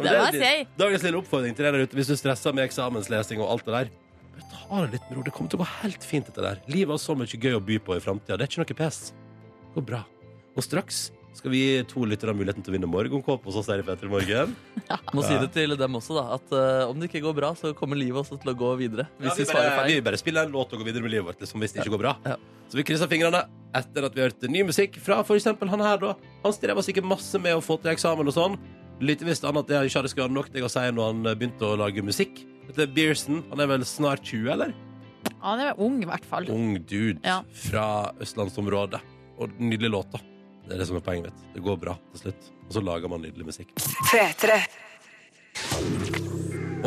Det, 0.00 0.06
Det 0.06 0.12
må 0.16 0.28
jeg 0.30 0.38
si. 0.40 0.68
Dagens 0.80 1.02
lille 1.04 1.18
oppfordring 1.18 1.56
til 1.58 1.66
deg 1.66 1.74
der 1.74 1.82
ute 1.90 1.98
hvis 1.98 2.08
du 2.08 2.14
stresser 2.16 2.54
med 2.56 2.64
eksamenslesing 2.70 3.42
og 3.42 3.50
alt 3.52 3.66
det 3.66 3.74
der. 3.74 3.90
Bare 4.30 4.46
ta 4.54 4.78
det 4.86 4.94
litt 4.94 5.08
med 5.10 5.18
ro. 5.18 5.24
Det 5.26 5.32
kommer 5.36 5.52
til 5.52 5.58
å 5.58 5.64
gå 5.64 5.66
helt 5.82 6.06
fint, 6.06 6.30
dette 6.30 6.44
der. 6.46 6.62
Livet 6.72 6.94
har 6.94 7.02
så 7.02 7.16
mye 7.18 7.40
gøy 7.42 7.58
å 7.58 7.60
by 7.66 7.76
på 7.84 7.98
i 7.98 8.00
framtida. 8.00 8.38
Det 8.38 8.46
er 8.46 8.52
ikke 8.54 8.62
noe 8.62 8.78
pes. 8.78 9.00
Det 9.10 9.74
går 9.74 9.86
bra. 9.90 10.00
Og 10.54 10.64
straks 10.64 11.02
skal 11.36 11.52
vi 11.52 11.60
gi 11.62 11.82
to 11.88 12.02
lyttere 12.08 12.34
muligheten 12.36 12.64
til 12.64 12.72
å 12.72 12.76
vinne 12.76 12.88
morgenkåpe 12.90 13.46
hos 13.48 13.56
oss 13.60 13.68
her 13.70 13.80
i 13.82 13.84
Petter 13.86 14.08
i 14.08 14.12
morgen. 14.12 14.54
Må 15.16 15.22
si 15.24 15.36
det 15.40 15.52
til 15.54 15.76
dem 15.78 15.94
også, 16.00 16.16
da. 16.18 16.24
At 16.36 16.54
uh, 16.54 16.90
om 16.90 16.98
det 16.98 17.08
ikke 17.10 17.22
går 17.24 17.36
bra, 17.38 17.52
så 17.58 17.70
kommer 17.76 17.98
livet 18.00 18.18
også 18.24 18.38
til 18.42 18.52
å 18.52 18.56
gå 18.58 18.72
videre. 18.80 19.06
Ja, 19.20 19.28
Hvis 19.28 19.38
vi, 19.42 19.46
vi 19.46 19.54
bare, 19.54 19.76
bare, 19.78 19.92
vi 19.94 20.02
bare 20.10 20.20
spiller 20.20 20.48
en 20.48 20.52
låt 20.56 20.74
og 20.74 20.82
går 20.82 20.90
videre 20.90 21.06
med 21.06 21.14
livet 21.14 21.28
vårt 21.30 21.40
liksom, 21.44 21.62
hvis 21.62 21.76
det 21.76 21.84
ikke 21.84 21.94
går 21.94 22.02
bra. 22.02 22.16
Ja. 22.26 22.36
Så 22.70 22.78
vi 22.78 22.84
krysser 22.86 23.10
fingrene 23.10 23.44
etter 23.78 24.06
at 24.06 24.14
vi 24.14 24.22
har 24.22 24.30
hørt 24.32 24.44
ny 24.50 24.62
musikk 24.66 24.98
fra 25.02 25.20
for 25.26 25.38
eksempel 25.38 25.70
han 25.70 25.82
her. 25.82 25.98
da 26.02 26.12
Han 26.44 26.54
strever 26.54 26.84
sikkert 26.86 27.06
masse 27.10 27.38
med 27.42 27.56
å 27.58 27.62
få 27.64 27.78
til 27.82 27.92
eksamen 27.94 28.30
og 28.30 28.36
sånn. 28.36 28.58
Lite 29.00 29.24
visst 29.24 29.46
annet 29.48 29.64
at 29.64 29.70
det 29.70 29.80
ikke 29.88 30.02
hadde 30.02 30.12
skrevet 30.12 30.34
nok 30.36 30.50
til 30.52 30.66
å 30.66 30.70
si 30.70 30.82
når 30.92 31.12
han 31.14 31.30
eh, 31.30 31.36
begynte 31.38 31.66
å 31.70 31.78
lage 31.80 32.04
musikk. 32.04 32.42
Dette 32.68 32.84
er 32.84 32.92
Bearson. 32.94 33.40
Han 33.50 33.62
er 33.64 33.70
vel 33.70 33.86
snart 33.88 34.26
20, 34.28 34.50
eller? 34.52 34.74
Ja, 35.24 35.32
Han 35.46 35.62
er 35.64 35.80
ung, 35.80 36.02
i 36.04 36.08
hvert 36.10 36.26
fall. 36.28 36.50
Ung 36.52 36.74
dude 36.84 37.16
Ja. 37.24 37.40
fra 37.64 37.86
østlandsområdet. 38.20 39.00
Og 39.40 39.54
nydelige 39.56 39.94
låter. 39.94 40.20
Det 40.70 40.76
er 40.76 40.82
det 40.84 40.86
som 40.86 41.00
er 41.00 41.02
poenget 41.02 41.32
mitt. 41.32 41.40
Det 41.56 41.62
går 41.66 41.78
bra 41.82 41.96
til 42.14 42.20
slutt. 42.28 42.50
Og 42.68 42.76
så 42.76 42.82
lager 42.86 43.10
man 43.10 43.24
nydelig 43.26 43.48
musikk. 43.48 43.72
3-3. 44.12 44.60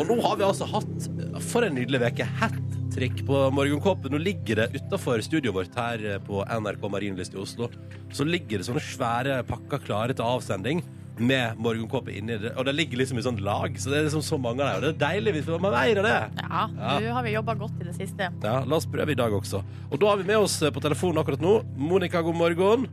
Og 0.00 0.08
nå 0.08 0.16
har 0.24 0.38
vi 0.40 0.46
altså 0.46 0.66
hatt, 0.72 1.08
for 1.44 1.66
en 1.66 1.76
nydelig 1.76 2.00
veke, 2.02 2.24
hat 2.40 2.56
trick 2.94 3.20
på 3.28 3.44
Morgenkåpen. 3.54 4.10
Nå 4.14 4.18
ligger 4.22 4.62
det 4.62 4.80
utafor 4.80 5.20
studioet 5.26 5.54
vårt 5.54 5.76
her 5.78 6.02
på 6.24 6.40
NRK 6.48 6.88
Marienlyst 6.96 7.36
i 7.36 7.40
Oslo. 7.42 7.68
Så 8.14 8.24
ligger 8.26 8.58
det 8.62 8.66
sånne 8.70 8.82
svære 8.82 9.40
pakker 9.48 9.82
klare 9.84 10.16
til 10.16 10.24
avsending 10.26 10.80
med 11.14 11.60
morgenkåpe 11.62 12.10
inni 12.10 12.34
det. 12.42 12.54
Og 12.58 12.64
det 12.66 12.72
ligger 12.74 12.98
liksom 12.98 13.20
i 13.20 13.22
sånn 13.22 13.36
lag, 13.46 13.76
så 13.78 13.92
det 13.92 14.00
er 14.00 14.06
liksom 14.08 14.24
så 14.26 14.38
mange 14.40 14.64
av 14.66 14.80
dem. 14.80 14.80
Og 14.80 14.82
det 14.86 14.90
er 14.96 15.02
deilig 15.04 15.36
hvis 15.36 15.50
man 15.52 15.70
veier 15.76 16.00
mer 16.00 16.00
av 16.00 16.08
det. 16.08 16.42
Ja, 16.42 16.64
Ja. 16.74 16.96
nå 17.04 17.12
har 17.18 17.22
vi 17.28 17.34
jobba 17.36 17.54
godt 17.60 17.76
i 17.84 17.84
det 17.86 17.94
siste. 18.00 18.30
Ja, 18.42 18.56
La 18.66 18.76
oss 18.80 18.86
prøve 18.90 19.14
i 19.14 19.18
dag 19.20 19.30
også. 19.36 19.62
Og 19.92 20.00
da 20.00 20.08
har 20.10 20.16
vi 20.18 20.26
med 20.32 20.38
oss 20.42 20.58
på 20.58 20.82
telefonen 20.82 21.22
akkurat 21.22 21.44
nå 21.44 21.54
Monica, 21.76 22.22
god 22.22 22.34
morgen. 22.40 22.88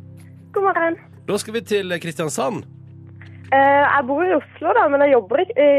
God 0.53 0.63
morgen. 0.63 0.97
Da 1.27 1.37
skal 1.37 1.53
vi 1.53 1.61
til 1.61 1.93
Kristiansand. 2.01 2.63
Eh, 3.51 3.83
jeg 3.83 4.03
bor 4.07 4.23
i 4.23 4.33
Oslo, 4.35 4.73
da, 4.75 4.87
men 4.91 5.03
jeg 5.05 5.13
jobber 5.13 5.43
ikke 5.43 5.55
i 5.59 5.71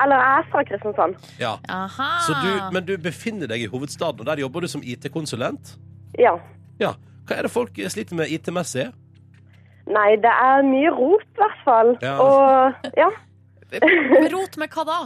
Eller 0.00 0.16
jeg 0.22 0.38
er 0.38 0.46
fra 0.50 0.62
Kristiansand. 0.64 1.14
Ja. 1.40 1.52
Aha. 1.68 2.08
Så 2.26 2.34
du, 2.42 2.50
men 2.72 2.86
du 2.88 2.94
befinner 3.02 3.50
deg 3.50 3.66
i 3.66 3.68
hovedstaden, 3.68 4.22
og 4.22 4.26
der 4.26 4.40
jobber 4.40 4.64
du 4.64 4.68
som 4.72 4.80
IT-konsulent? 4.84 5.74
Ja. 6.18 6.32
Ja. 6.80 6.94
Hva 7.28 7.36
er 7.36 7.46
det 7.46 7.50
folk 7.52 7.76
sliter 7.76 8.16
med 8.16 8.32
IT-messig? 8.32 8.86
Nei, 9.90 10.10
det 10.22 10.32
er 10.32 10.64
mye 10.64 10.90
rot, 10.94 11.26
i 11.34 11.42
hvert 11.42 11.60
fall. 11.66 11.92
Ja. 12.02 12.16
Og 12.22 12.88
ja. 12.96 13.10
Rot 14.34 14.56
med 14.58 14.72
hva 14.72 14.86
da? 14.88 14.98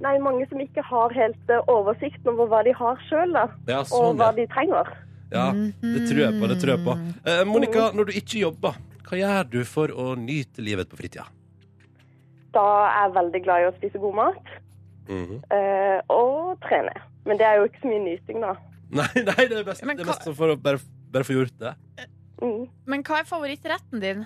Nei, 0.00 0.16
mange 0.24 0.46
som 0.48 0.62
ikke 0.64 0.82
har 0.86 1.12
helt 1.12 1.52
oversikt 1.52 1.68
oversikten 1.76 2.32
over 2.32 2.48
hva 2.50 2.64
de 2.64 2.72
har 2.74 3.04
sjøl, 3.10 3.36
da. 3.36 3.46
Ja, 3.68 3.82
Og 3.84 3.92
sånn, 3.92 4.16
hva 4.18 4.32
ja. 4.32 4.38
de 4.40 4.46
trenger. 4.54 4.94
Ja. 5.32 5.48
Det 5.82 6.06
tror 6.08 6.20
jeg 6.24 6.38
på. 6.40 6.48
det 6.50 6.56
tror 6.62 6.72
jeg 6.76 6.84
på. 6.86 6.94
Eh, 7.24 7.44
Monica, 7.48 7.90
når 7.94 8.10
du 8.10 8.12
ikke 8.18 8.40
jobber, 8.44 8.78
hva 9.08 9.18
gjør 9.20 9.50
du 9.50 9.60
for 9.66 9.88
å 9.94 10.12
nyte 10.18 10.62
livet 10.62 10.88
på 10.90 10.98
fritida? 11.00 11.26
Da 12.54 12.64
er 12.88 13.04
jeg 13.08 13.14
veldig 13.18 13.40
glad 13.44 13.62
i 13.62 13.68
å 13.70 13.76
spise 13.78 13.98
god 14.02 14.14
mat 14.18 14.56
Mhm. 15.10 15.40
eh, 15.50 16.00
og 16.10 16.58
trene. 16.62 16.92
Men 17.26 17.36
det 17.38 17.46
er 17.46 17.56
jo 17.58 17.64
ikke 17.68 17.80
så 17.82 17.88
mye 17.90 18.02
nyting, 18.04 18.40
da. 18.42 18.54
Nei, 19.00 19.06
nei, 19.22 19.46
det 19.46 19.58
er 19.60 19.64
best, 19.66 19.82
hva... 19.82 19.94
det 19.94 20.02
er 20.04 20.10
best 20.12 20.28
for 20.38 20.50
å 20.54 20.56
bare, 20.58 20.78
bare 21.10 21.24
få 21.26 21.34
gjort 21.38 21.56
det. 21.58 21.72
Mm. 22.42 22.68
Men 22.86 23.02
hva 23.06 23.18
er 23.20 23.26
favorittretten 23.28 24.00
din? 24.02 24.22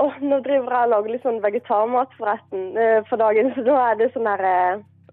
Oh, 0.00 0.14
nå 0.24 0.38
driver 0.44 0.72
jeg 0.72 0.86
og 0.86 0.92
lager 0.94 1.12
litt 1.12 1.24
sånn 1.26 1.40
vegetarmat 1.44 2.12
for 2.16 2.30
retten 2.30 2.70
for 3.08 3.20
dagen, 3.20 3.50
så 3.56 3.64
nå 3.66 3.74
er 3.76 3.98
det 4.00 4.10
sånn 4.14 4.28
der 4.30 4.44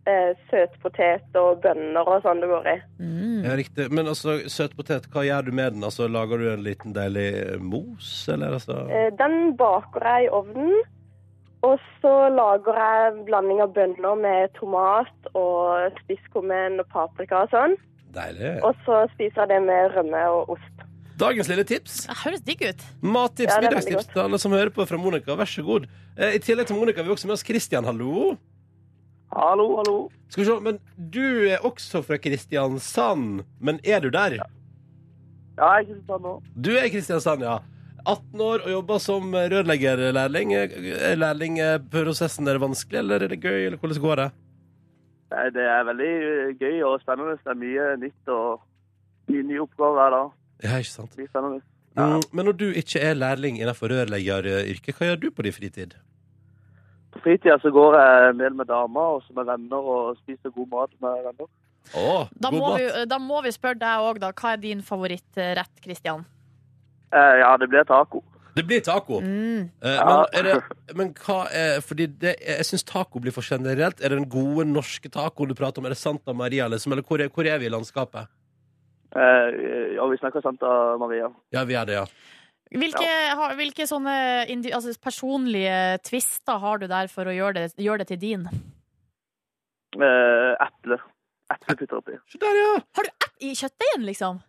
eh, 0.08 0.30
eh, 0.32 0.36
søtpotet 0.50 1.36
og 1.39 1.62
bønner 1.63 2.08
og 2.08 2.22
sånn 2.26 2.41
det 2.43 2.50
går 2.52 2.67
i. 2.72 2.76
Mm. 3.00 3.41
Ja, 3.46 3.56
riktig. 3.60 3.88
Men 3.91 4.08
altså, 4.08 4.38
søtpotet, 4.50 5.10
hva 5.13 5.26
gjør 5.28 5.48
du 5.50 5.52
med 5.52 5.74
den? 5.76 5.84
Altså, 5.88 6.08
Lager 6.12 6.38
du 6.41 6.48
en 6.54 6.63
liten 6.65 6.93
deilig 6.96 7.60
mos, 7.62 8.12
eller 8.32 8.56
altså 8.60 8.80
Eh, 8.89 9.10
Den 9.20 9.56
baker 9.60 10.06
jeg 10.08 10.28
i 10.28 10.30
ovnen. 10.30 10.78
Og 11.65 11.80
så 12.02 12.13
lager 12.30 12.78
jeg 12.78 13.12
en 13.12 13.24
blanding 13.26 13.62
av 13.62 13.72
bønner 13.74 14.15
med 14.22 14.54
tomat 14.60 15.30
og 15.34 15.91
spisskummen 16.04 16.80
og 16.80 16.88
paprika 16.93 17.43
og 17.48 17.50
sånn. 17.52 17.74
Deilig. 18.13 18.52
Og 18.63 18.78
så 18.86 19.04
spiser 19.15 19.43
jeg 19.43 19.50
det 19.56 19.62
med 19.65 19.96
rømme 19.98 20.22
og 20.36 20.54
ost. 20.56 20.74
Dagens 21.17 21.50
lille 21.50 21.63
tips. 21.65 22.04
Det 22.06 22.17
høres 22.22 22.43
digg 22.46 22.62
ut. 22.62 22.84
Mattips, 23.02 23.50
Ja, 23.50 23.58
er 23.58 23.65
middagstips 23.65 24.06
til 24.12 24.22
alle 24.22 24.38
som 24.38 24.54
hører 24.54 24.70
på 24.70 24.86
fra 24.86 25.00
Monica. 25.02 25.34
Vær 25.34 25.50
så 25.50 25.65
god. 25.65 25.88
Eh, 26.15 26.36
I 26.38 26.39
tillegg 26.46 26.70
til 26.70 26.78
Monica 26.78 27.02
har 27.02 27.08
vi 27.10 27.15
også 27.15 27.26
med 27.26 27.34
oss 27.34 27.43
Kristian. 27.43 27.86
Hallo. 27.89 28.38
Hallo, 29.38 29.67
hallo. 29.78 29.97
Skal 30.34 30.41
vi 30.43 30.47
se, 30.50 30.54
men 30.65 30.80
Du 31.13 31.26
er 31.45 31.62
også 31.65 32.02
fra 32.02 32.17
Kristiansand, 32.17 33.43
men 33.62 33.78
er 33.86 34.02
du 34.02 34.10
der? 34.10 34.39
Ja, 34.39 34.47
jeg 35.58 35.67
er 35.67 35.84
i 35.84 35.86
Kristiansand 35.91 36.26
nå. 36.26 36.32
Du 36.58 36.71
er 36.73 36.88
i 36.88 36.93
Kristiansand, 36.93 37.45
ja. 37.45 37.60
18 38.08 38.41
år 38.41 38.63
og 38.65 38.71
jobber 38.71 39.04
som 39.04 39.36
rørleggerlærling. 39.36 40.56
Er 40.58 41.19
lærlingprosessen 41.19 42.50
er 42.50 42.58
vanskelig, 42.63 43.04
eller 43.04 43.28
er 43.28 43.34
det 43.36 43.39
gøy, 43.43 43.67
eller 43.67 43.78
hvordan 43.78 44.02
går 44.08 44.21
det? 44.23 44.28
Nei, 45.36 45.45
det 45.54 45.69
er 45.69 45.86
veldig 45.91 46.12
eh, 46.32 46.52
gøy 46.58 46.84
og 46.88 46.97
spennende. 47.04 47.38
Det 47.43 47.54
er 47.54 47.62
mye 47.62 47.88
nytt 48.08 48.34
og 48.34 48.62
mye 49.30 49.47
nye 49.52 49.63
oppgaver 49.67 50.13
da. 50.17 50.26
Ja, 50.63 50.82
ikke 50.82 50.93
sant? 50.95 51.17
Mye 51.19 51.30
spennende. 51.30 51.62
Ja. 51.97 52.10
Mm, 52.15 52.28
men 52.32 52.50
når 52.50 52.58
du 52.58 52.67
ikke 52.71 53.06
er 53.06 53.17
lærling 53.17 53.62
innenfor 53.62 53.93
rørleggeryrket, 53.93 54.95
hva 54.97 55.12
gjør 55.12 55.26
du 55.28 55.30
på 55.36 55.45
din 55.45 55.60
fritid? 55.62 55.97
Fritida 57.28 57.58
så 57.60 57.72
går 57.76 57.98
jeg 58.00 58.30
en 58.32 58.40
del 58.40 58.54
med 58.56 58.70
damer 58.72 59.18
og 59.18 59.24
så 59.28 59.36
med 59.36 59.50
venner 59.50 59.90
og 59.98 60.16
spiser 60.24 60.54
god 60.56 60.70
mat 60.72 60.94
med 61.04 61.26
venner. 61.28 61.50
Oh, 61.96 62.24
Da 62.40 62.50
god 62.52 62.58
må, 62.60 62.70
mat. 62.72 62.80
vi, 62.82 63.06
da 63.12 63.18
må 63.20 63.42
vi 63.44 63.52
spørre 63.56 63.80
deg 63.82 64.08
òg, 64.08 64.18
da. 64.24 64.32
Hva 64.36 64.54
er 64.56 64.63
din 64.63 64.82
favorittrett, 64.84 65.74
Kristian? 65.84 66.24
Eh, 67.12 67.36
ja, 67.44 67.52
det 67.60 67.68
blir 67.72 67.84
taco. 67.88 68.24
Det 68.58 68.63
blir 68.66 68.82
taco. 68.84 69.20
Mm. 69.22 69.68
Eh, 69.84 69.94
Ja. 69.96 70.06
men, 70.08 70.26
er 70.40 70.44
det, 70.48 70.96
men 70.98 71.12
hva 71.13 71.44
er 71.54 71.82
Fordi 71.86 72.08
det, 72.08 72.34
jeg 72.42 72.66
syns 72.66 72.84
taco 72.88 73.20
blir 73.20 73.32
for 73.36 73.46
generelt. 73.46 74.00
Er 74.02 74.10
det 74.10 74.18
den 74.24 74.30
gode 74.30 74.66
norske 74.66 75.12
tacoen 75.13 75.52
du 75.52 75.56
prater 75.56 75.80
om? 75.80 75.86
Er 75.86 75.94
det 75.94 76.00
Santa 76.02 76.34
Maria, 76.34 76.68
liksom? 76.68 76.92
Eller 76.96 77.04
hvor 77.04 77.22
er, 77.22 77.30
hvor 77.30 77.46
er 77.46 77.60
vi 77.60 77.66
i 77.70 77.74
landskapet? 77.76 78.28
Eh, 79.16 79.96
ja, 79.96 80.08
vi 80.12 80.18
snakker 80.20 80.42
Santa 80.44 80.98
Maria. 81.00 81.30
Ja, 81.56 81.63
vi 81.63 81.74
er 81.80 81.86
det, 81.86 81.94
ja. 82.02 82.06
Hvilke, 82.71 83.08
har- 83.39 83.56
hvilke 83.56 83.86
sånne 83.88 84.47
indi, 84.51 84.71
altså 84.75 84.91
personlige 84.99 85.99
tvister 86.03 86.60
har 86.60 86.77
du 86.82 86.88
der 86.88 87.08
for 87.08 87.25
å 87.25 87.36
gjøre 87.36 87.53
det, 87.53 87.75
gjøre 87.80 87.99
det 88.03 88.08
til 88.08 88.17
din? 88.19 88.47
Eh, 89.95 90.53
eple. 90.67 90.97
Eple 91.53 91.75
putter 91.80 91.97
oppi. 92.01 92.17
Se 92.27 92.38
der, 92.41 92.60
ja! 92.60 92.73
Har 92.97 93.03
du 93.08 93.10
app 93.23 93.38
i 93.39 93.53
kjøttdeigen, 93.56 94.03
liksom? 94.10 94.41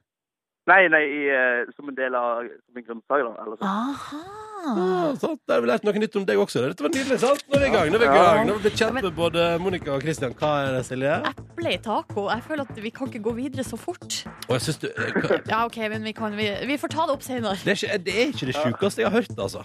Nei, 0.68 0.83
nei, 0.92 1.00
i, 1.09 1.20
eh, 1.33 1.70
som 1.76 1.88
en 1.88 1.96
del 1.96 2.14
av 2.18 2.42
som 2.44 2.76
en 2.76 2.85
grønnsak, 2.85 3.22
da. 3.24 3.31
Eller 3.44 3.57
sånn. 3.57 3.70
Aha. 3.72 4.20
Ja, 4.68 5.14
sant? 5.22 5.40
Da 5.48 5.54
har 5.54 5.62
vi 5.64 5.68
lært 5.70 5.85
noe 5.87 6.00
nytt 6.02 6.16
om 6.18 6.24
deg 6.28 6.40
også. 6.42 6.64
Dette 6.66 6.85
var 6.85 6.90
nydelig, 6.92 7.16
sant? 7.22 7.44
Nå 7.48 7.57
er 7.57 7.62
vi 7.62 7.68
i 7.70 7.72
gang. 7.76 7.88
Nå 7.92 7.96
er 7.96 8.02
vi 8.02 8.09
i 8.09 8.16
gang. 8.18 8.40
Nå 8.48 8.52
har 8.52 8.59
vi 8.59 8.64
blitt 8.66 8.81
kjent 8.83 8.96
med 8.98 9.07
både 9.16 9.44
Monica 9.62 9.94
og 9.94 10.02
Christian. 10.04 10.35
Hva 10.37 10.50
er 10.66 10.74
det, 10.76 10.83
Silje? 10.88 11.14
Eple 11.31 11.72
i 11.72 11.78
taco. 11.85 12.26
Jeg 12.28 12.42
føler 12.48 12.66
at 12.68 12.81
vi 12.85 12.90
kan 12.98 13.09
ikke 13.09 13.22
gå 13.28 13.35
videre 13.38 13.64
så 13.64 13.78
fort. 13.81 14.18
Og 14.48 14.57
jeg 14.59 14.66
synes 14.66 14.81
du, 14.83 14.88
eh, 14.90 15.12
hva- 15.22 15.40
Ja, 15.54 15.62
OK, 15.70 15.78
men 15.94 16.04
vi, 16.04 16.12
kan, 16.18 16.37
vi, 16.37 16.50
vi 16.68 16.76
får 16.83 16.92
ta 16.96 17.07
det 17.09 17.16
opp 17.16 17.24
senere. 17.24 17.54
det, 17.64 17.72
er 17.72 17.78
ikke, 17.81 17.98
det 18.04 18.18
er 18.18 18.26
ikke 18.35 18.50
det 18.50 18.59
sjukeste 18.59 19.04
jeg 19.07 19.09
har 19.12 19.16
hørt, 19.22 19.33
altså. 19.38 19.64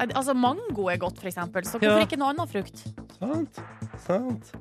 Altså, 0.00 0.32
mango 0.32 0.86
er 0.88 0.96
godt, 1.02 1.18
for 1.20 1.28
eksempel. 1.28 1.66
Så 1.68 1.76
Ja. 1.82 1.90
hvorfor 1.90 2.06
ikke 2.06 2.16
noe 2.22 2.30
annet 2.32 2.48
frukt? 2.54 2.86
Sant? 3.18 3.60
Sant. 4.06 4.54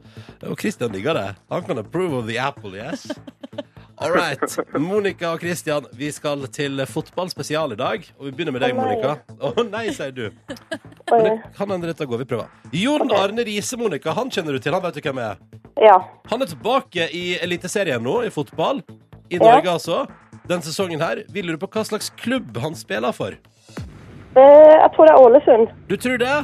Og 0.43 0.57
Christian 0.59 0.91
digger 0.91 1.13
det. 1.15 1.29
Han 1.53 1.63
kan 1.63 1.77
approve 1.79 2.17
of 2.19 2.25
the 2.27 2.35
apple, 2.41 2.73
yes. 2.75 3.05
All 4.01 4.13
right. 4.15 4.39
Monica 4.79 5.33
og 5.33 5.41
Christian, 5.43 5.83
vi 5.99 6.07
skal 6.15 6.45
til 6.55 6.79
fotballspesial 6.87 7.73
i 7.75 7.77
dag. 7.79 8.05
Og 8.19 8.29
vi 8.29 8.31
begynner 8.31 8.55
med 8.55 8.63
deg, 8.63 8.71
Å. 8.71 8.79
Monica. 8.79 9.15
Å 9.43 9.65
nei, 9.67 9.89
sier 9.95 10.13
du. 10.15 10.29
Men 11.11 11.25
det 11.25 11.33
kan 11.57 11.73
hende 11.73 11.89
dette 11.89 12.07
går. 12.07 12.21
Vi 12.23 12.27
prøver. 12.29 12.47
Jon 12.79 13.11
Arne 13.17 13.43
Riise, 13.47 13.75
Monica, 13.81 14.13
han 14.15 14.31
kjenner 14.31 14.55
du 14.55 14.63
til. 14.63 14.71
Han 14.77 14.85
vet 14.85 14.95
du 14.95 15.01
hvem 15.03 15.19
er. 15.25 15.41
Ja. 15.83 15.97
Han 16.31 16.45
er 16.45 16.51
tilbake 16.51 17.09
i 17.15 17.25
Eliteserien 17.43 18.03
nå, 18.05 18.21
i 18.23 18.31
fotball. 18.31 18.79
I 19.29 19.41
Norge, 19.41 19.73
altså. 19.75 20.05
Den 20.49 20.63
sesongen 20.65 21.03
her. 21.03 21.25
Vi 21.29 21.43
lurer 21.43 21.59
på 21.61 21.67
hva 21.75 21.83
slags 21.85 22.07
klubb 22.23 22.55
han 22.63 22.79
spiller 22.79 23.11
for. 23.15 23.35
Eh, 24.39 24.71
jeg 24.79 24.89
tror 24.95 25.09
det 25.09 25.13
er 25.17 25.19
Ålesund. 25.25 25.75
Du 25.91 25.97
tror 25.99 26.17
det? 26.23 26.37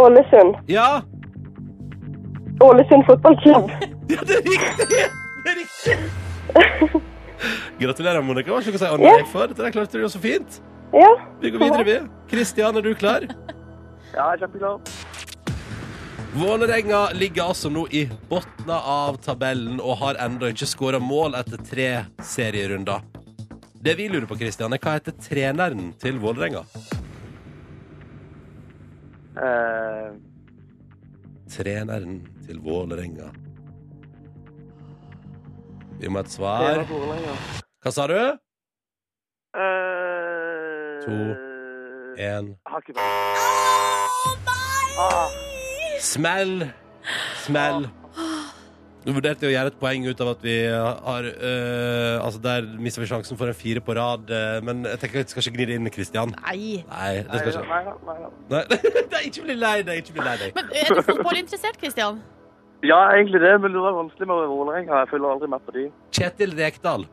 Ålesund. 0.00 0.56
Ja? 0.72 0.88
Ålesund 2.64 3.04
fotballklubb. 3.10 3.70
Ja, 4.10 4.24
det 4.26 4.40
er 4.40 4.48
riktig! 4.48 4.86
Det 4.90 5.50
er 5.52 5.58
riktig! 5.60 6.29
Gratulerer, 7.80 8.22
Monica. 8.24 8.52
Hva 8.52 8.60
skal 8.64 8.76
å 8.76 8.82
si 8.82 8.90
å 8.90 8.98
nei 9.00 9.24
for? 9.30 9.52
Dette 9.52 9.72
klarte 9.74 9.98
du 9.98 10.04
jo 10.04 10.10
så 10.12 10.20
fint. 10.22 10.60
Ja. 10.92 11.10
Vi 11.40 11.52
går 11.54 11.62
videre, 11.62 11.86
vi. 11.86 11.96
Kristian, 12.30 12.76
er 12.76 12.86
du 12.86 12.94
klar? 12.94 13.28
Ja, 14.10 14.24
jeg 14.32 14.40
er 14.40 14.42
kjempeklar. 14.42 14.80
Vålerenga 16.34 17.12
ligger 17.14 17.52
altså 17.52 17.70
nå 17.70 17.84
i 17.94 18.00
bunnen 18.26 18.72
av 18.74 19.20
tabellen 19.22 19.78
og 19.78 20.00
har 20.00 20.18
ennå 20.24 20.50
ikke 20.50 20.66
skåra 20.66 20.98
mål 20.98 21.36
etter 21.38 21.62
tre 21.62 21.86
serierunder. 22.26 23.04
Det 23.78 23.94
vi 23.98 24.08
lurer 24.10 24.26
på, 24.26 24.34
Kristian, 24.40 24.74
er 24.74 24.82
hva 24.82 24.96
heter 24.96 25.14
treneren 25.14 25.92
til 26.02 26.18
Vålerenga? 26.18 26.64
Uh... 29.38 30.18
Treneren 31.54 32.18
til 32.46 32.58
Vålerenga. 32.66 33.30
Vi 36.00 36.08
må 36.08 36.20
ha 36.20 36.24
et 36.24 36.32
svar. 36.32 36.82
Hva 37.84 37.92
sa 37.92 38.06
du? 38.08 38.16
Eh, 39.56 41.00
To. 41.04 41.16
Én. 42.20 42.50
Smell! 46.00 46.68
Smell. 47.44 47.88
Du 49.00 49.14
vurderte 49.16 49.48
å 49.48 49.52
gjøre 49.52 49.70
et 49.72 49.78
poeng 49.80 50.04
ut 50.04 50.18
av 50.20 50.28
at 50.34 50.42
vi 50.44 50.54
har 50.68 51.24
øh, 51.24 52.16
Altså, 52.20 52.40
der 52.44 52.66
mister 52.84 53.00
vi 53.00 53.08
sjansen 53.08 53.38
for 53.40 53.48
en 53.48 53.56
fire 53.56 53.80
på 53.80 53.94
rad, 53.96 54.28
øh, 54.28 54.58
men 54.66 54.84
jeg 54.84 55.00
tenker 55.00 55.22
at 55.22 55.30
vi 55.30 55.32
skal 55.32 55.46
ikke 55.46 55.54
gni 55.56 55.66
det 55.70 55.78
inn, 55.80 55.88
Kristian. 55.94 56.34
Nei. 56.44 56.82
Nei, 56.84 57.14
det 57.24 57.40
skal 57.40 57.54
ikke. 57.54 57.64
nei, 57.70 57.80
nei, 57.88 58.18
nei. 58.20 58.28
Nei, 58.52 58.62
Nei, 59.14 59.22
ikke 59.30 59.46
bli 59.48 59.56
lei 59.56 59.78
deg. 59.88 60.02
Ikke 60.04 60.18
bli 60.18 60.26
lei 60.28 60.36
deg. 60.42 60.52
Men 60.58 60.68
er 60.82 60.92
du 60.92 61.00
fotballinteressert, 61.08 61.80
Kristian? 61.80 62.20
Ja, 62.82 63.00
egentlig 63.12 63.40
det, 63.42 63.52
men 63.60 63.74
det 63.74 63.80
var 63.82 63.92
vanskelig 63.92 64.26
med 64.28 64.46
Vålerenga. 64.48 65.02
Jeg 65.02 65.08
følger 65.10 65.34
aldri 65.34 65.48
med 65.52 65.64
på 65.66 65.74
de. 65.74 65.82
Kjetil 66.16 66.54
Rekdal. 66.56 67.04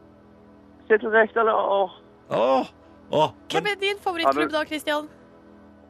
Kjetil 0.88 1.12
Rekdal, 1.12 1.50
åh, 1.52 1.98
Åh, 2.30 2.70
åh. 3.12 3.34
Hvem 3.52 3.68
er 3.72 3.76
din 3.80 4.00
favorittklubb 4.04 4.52
da, 4.52 4.64
Kristian? 4.68 5.08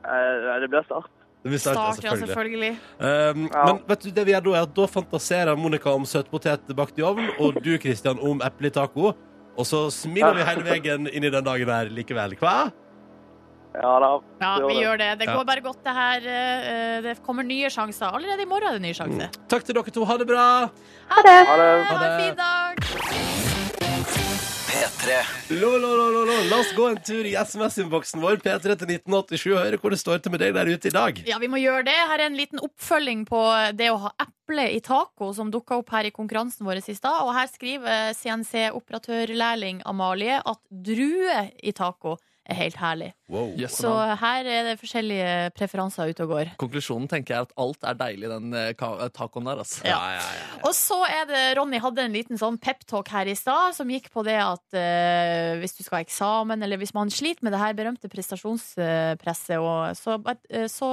eh, 0.06 0.60
det 0.62 0.70
blir 0.70 0.84
start. 0.86 1.12
Det 1.44 1.52
blir 1.52 1.62
Start, 1.62 2.04
ja, 2.04 2.16
selvfølgelig. 2.18 2.72
Um, 3.00 3.50
Ja. 3.54 3.66
Men 3.66 3.80
vet 3.88 4.02
du, 4.04 4.10
det 4.12 4.26
vi 4.26 4.34
gjør 4.34 4.44
da 4.44 4.56
er 4.58 4.62
at 4.66 4.74
da 4.76 4.88
fantaserer 4.88 5.56
Monica 5.58 5.94
om 5.94 6.06
søtpotet 6.06 6.76
bakt 6.76 6.98
i 7.00 7.06
ovn, 7.06 7.30
og 7.40 7.62
du, 7.64 7.78
Kristian, 7.78 8.20
om 8.20 8.42
epletaco. 8.42 9.14
Og 9.58 9.66
så 9.66 9.88
smiler 9.94 10.36
vi 10.38 10.44
hele 10.44 10.66
veien 10.66 11.08
inn 11.08 11.24
i 11.24 11.30
den 11.30 11.44
dagen 11.46 11.70
her 11.70 11.90
likevel. 11.90 12.36
Hva? 12.38 12.72
Ja 13.78 13.94
da. 14.02 14.12
Ja, 14.42 14.52
vi 14.68 14.80
gjør 14.82 14.98
det. 14.98 15.10
Det 15.22 15.28
går 15.30 15.46
bare 15.46 15.62
godt, 15.62 15.84
det 15.86 15.94
her. 15.94 16.28
Eh, 16.28 17.02
Det 17.06 17.18
kommer 17.26 17.46
nye 17.46 17.70
sjanser. 17.70 18.10
Allerede 18.10 18.42
i 18.42 18.50
morgen 18.50 18.68
er 18.74 18.80
det 18.80 18.86
nye 18.88 18.98
sjanser. 18.98 19.30
Takk 19.48 19.64
til 19.68 19.78
dere 19.78 19.94
to. 19.94 20.06
Ha 20.06 20.18
det 20.18 20.28
bra. 20.30 20.46
Ha 21.14 21.22
det! 21.28 21.38
Ha 21.52 21.58
det. 21.62 21.72
Ha 21.92 22.06
en 22.06 22.20
fin 22.22 22.36
dag! 22.42 22.74
Lo, 25.50 25.70
lo, 25.80 25.88
lo, 25.96 26.10
lo, 26.12 26.22
lo. 26.28 26.34
La 26.52 26.58
oss 26.60 26.74
gå 26.76 26.90
en 26.92 26.98
tur 27.02 27.24
i 27.26 27.32
SMS-innboksen 27.40 28.20
vår, 28.22 28.42
P3 28.44 28.74
til 28.76 28.90
1987, 28.92 29.46
og 29.56 29.62
høre 29.64 29.80
hvor 29.80 29.94
det 29.94 30.00
står 30.02 30.20
til 30.22 30.34
med 30.34 30.42
deg 30.44 30.52
der 30.58 30.68
ute 30.68 30.90
i 30.90 30.94
dag. 30.94 31.22
Ja, 31.30 31.38
vi 31.40 31.48
må 31.50 31.62
gjøre 31.62 31.86
det. 31.88 31.96
Her 31.96 32.20
er 32.20 32.26
en 32.28 32.36
liten 32.38 32.60
oppfølging 32.60 33.24
på 33.30 33.40
det 33.80 33.88
å 33.94 33.98
ha 34.04 34.12
eple 34.26 34.68
i 34.76 34.82
taco, 34.84 35.32
som 35.38 35.50
dukka 35.54 35.80
opp 35.80 35.94
her 35.96 36.10
i 36.10 36.14
konkurransen 36.14 36.68
vår 36.68 36.82
i 36.84 36.98
stad. 36.98 37.24
Og 37.24 37.32
her 37.38 37.48
skriver 37.48 38.12
CNC-operatørlærling 38.20 39.80
Amalie 39.88 40.42
at 40.44 40.60
drue 40.70 41.40
i 41.64 41.72
taco 41.78 42.18
er 42.48 42.58
helt 42.58 42.78
herlig. 42.80 43.10
Wow. 43.28 43.50
Yes, 43.60 43.76
Så 43.82 43.92
man. 43.92 44.14
her 44.22 44.48
er 44.48 44.70
det 44.70 44.76
forskjellige 44.80 45.32
preferanser 45.58 46.12
ute 46.12 46.24
og 46.26 46.32
går. 46.32 46.52
Konklusjonen 46.62 47.10
tenker 47.12 47.36
jeg 47.36 47.44
er 47.44 47.48
at 47.50 47.56
alt 47.60 47.88
er 47.90 47.98
deilig 48.00 48.30
i 48.30 48.32
den 48.32 48.56
eh, 48.56 49.10
tacoen 49.16 49.50
der. 49.50 49.64
Altså. 49.64 49.84
Ja. 49.88 49.98
ja, 50.16 50.30
ja. 50.40 50.62
Og 50.68 50.74
så 50.78 51.02
er 51.08 51.28
det, 51.30 51.44
Ronny 51.60 51.82
hadde 51.84 52.06
en 52.08 52.16
liten 52.16 52.40
sånn 52.40 52.60
peptalk 52.62 53.12
her 53.12 53.30
i 53.30 53.36
stad, 53.38 53.76
som 53.78 53.92
gikk 53.92 54.10
på 54.14 54.24
det 54.28 54.38
at 54.40 54.78
uh, 54.78 55.58
hvis 55.62 55.76
du 55.78 55.84
skal 55.84 56.00
ha 56.00 56.06
eksamen, 56.06 56.64
eller 56.64 56.80
hvis 56.82 56.96
man 56.96 57.12
sliter 57.14 57.46
med 57.46 57.56
det 57.56 57.62
her 57.62 57.76
berømte 57.78 58.12
prestasjonspresset, 58.12 59.58
og 59.60 59.98
så, 60.00 60.18
uh, 60.24 60.66
så 60.72 60.92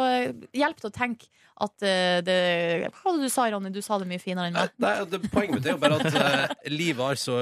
hjelp 0.54 0.82
det 0.82 0.90
å 0.90 0.94
tenke 0.94 1.30
at 1.54 1.84
uh, 1.86 2.18
det 2.26 2.38
Hva 2.88 3.04
var 3.04 3.18
det 3.18 3.28
du 3.28 3.32
sa, 3.32 3.46
Ronny? 3.52 3.70
Du 3.70 3.80
sa 3.84 3.98
det 4.02 4.08
mye 4.10 4.22
finere 4.22 4.50
enn 4.50 4.56
meg. 4.56 4.72
Nei, 4.82 4.94
det, 5.10 5.20
poenget 5.30 5.60
mitt 5.60 5.68
er 5.68 5.76
jo 5.76 5.82
bare 5.82 5.98
at 6.00 6.16
eh, 6.18 6.70
livet 6.72 7.02
har 7.04 7.20
så 7.20 7.36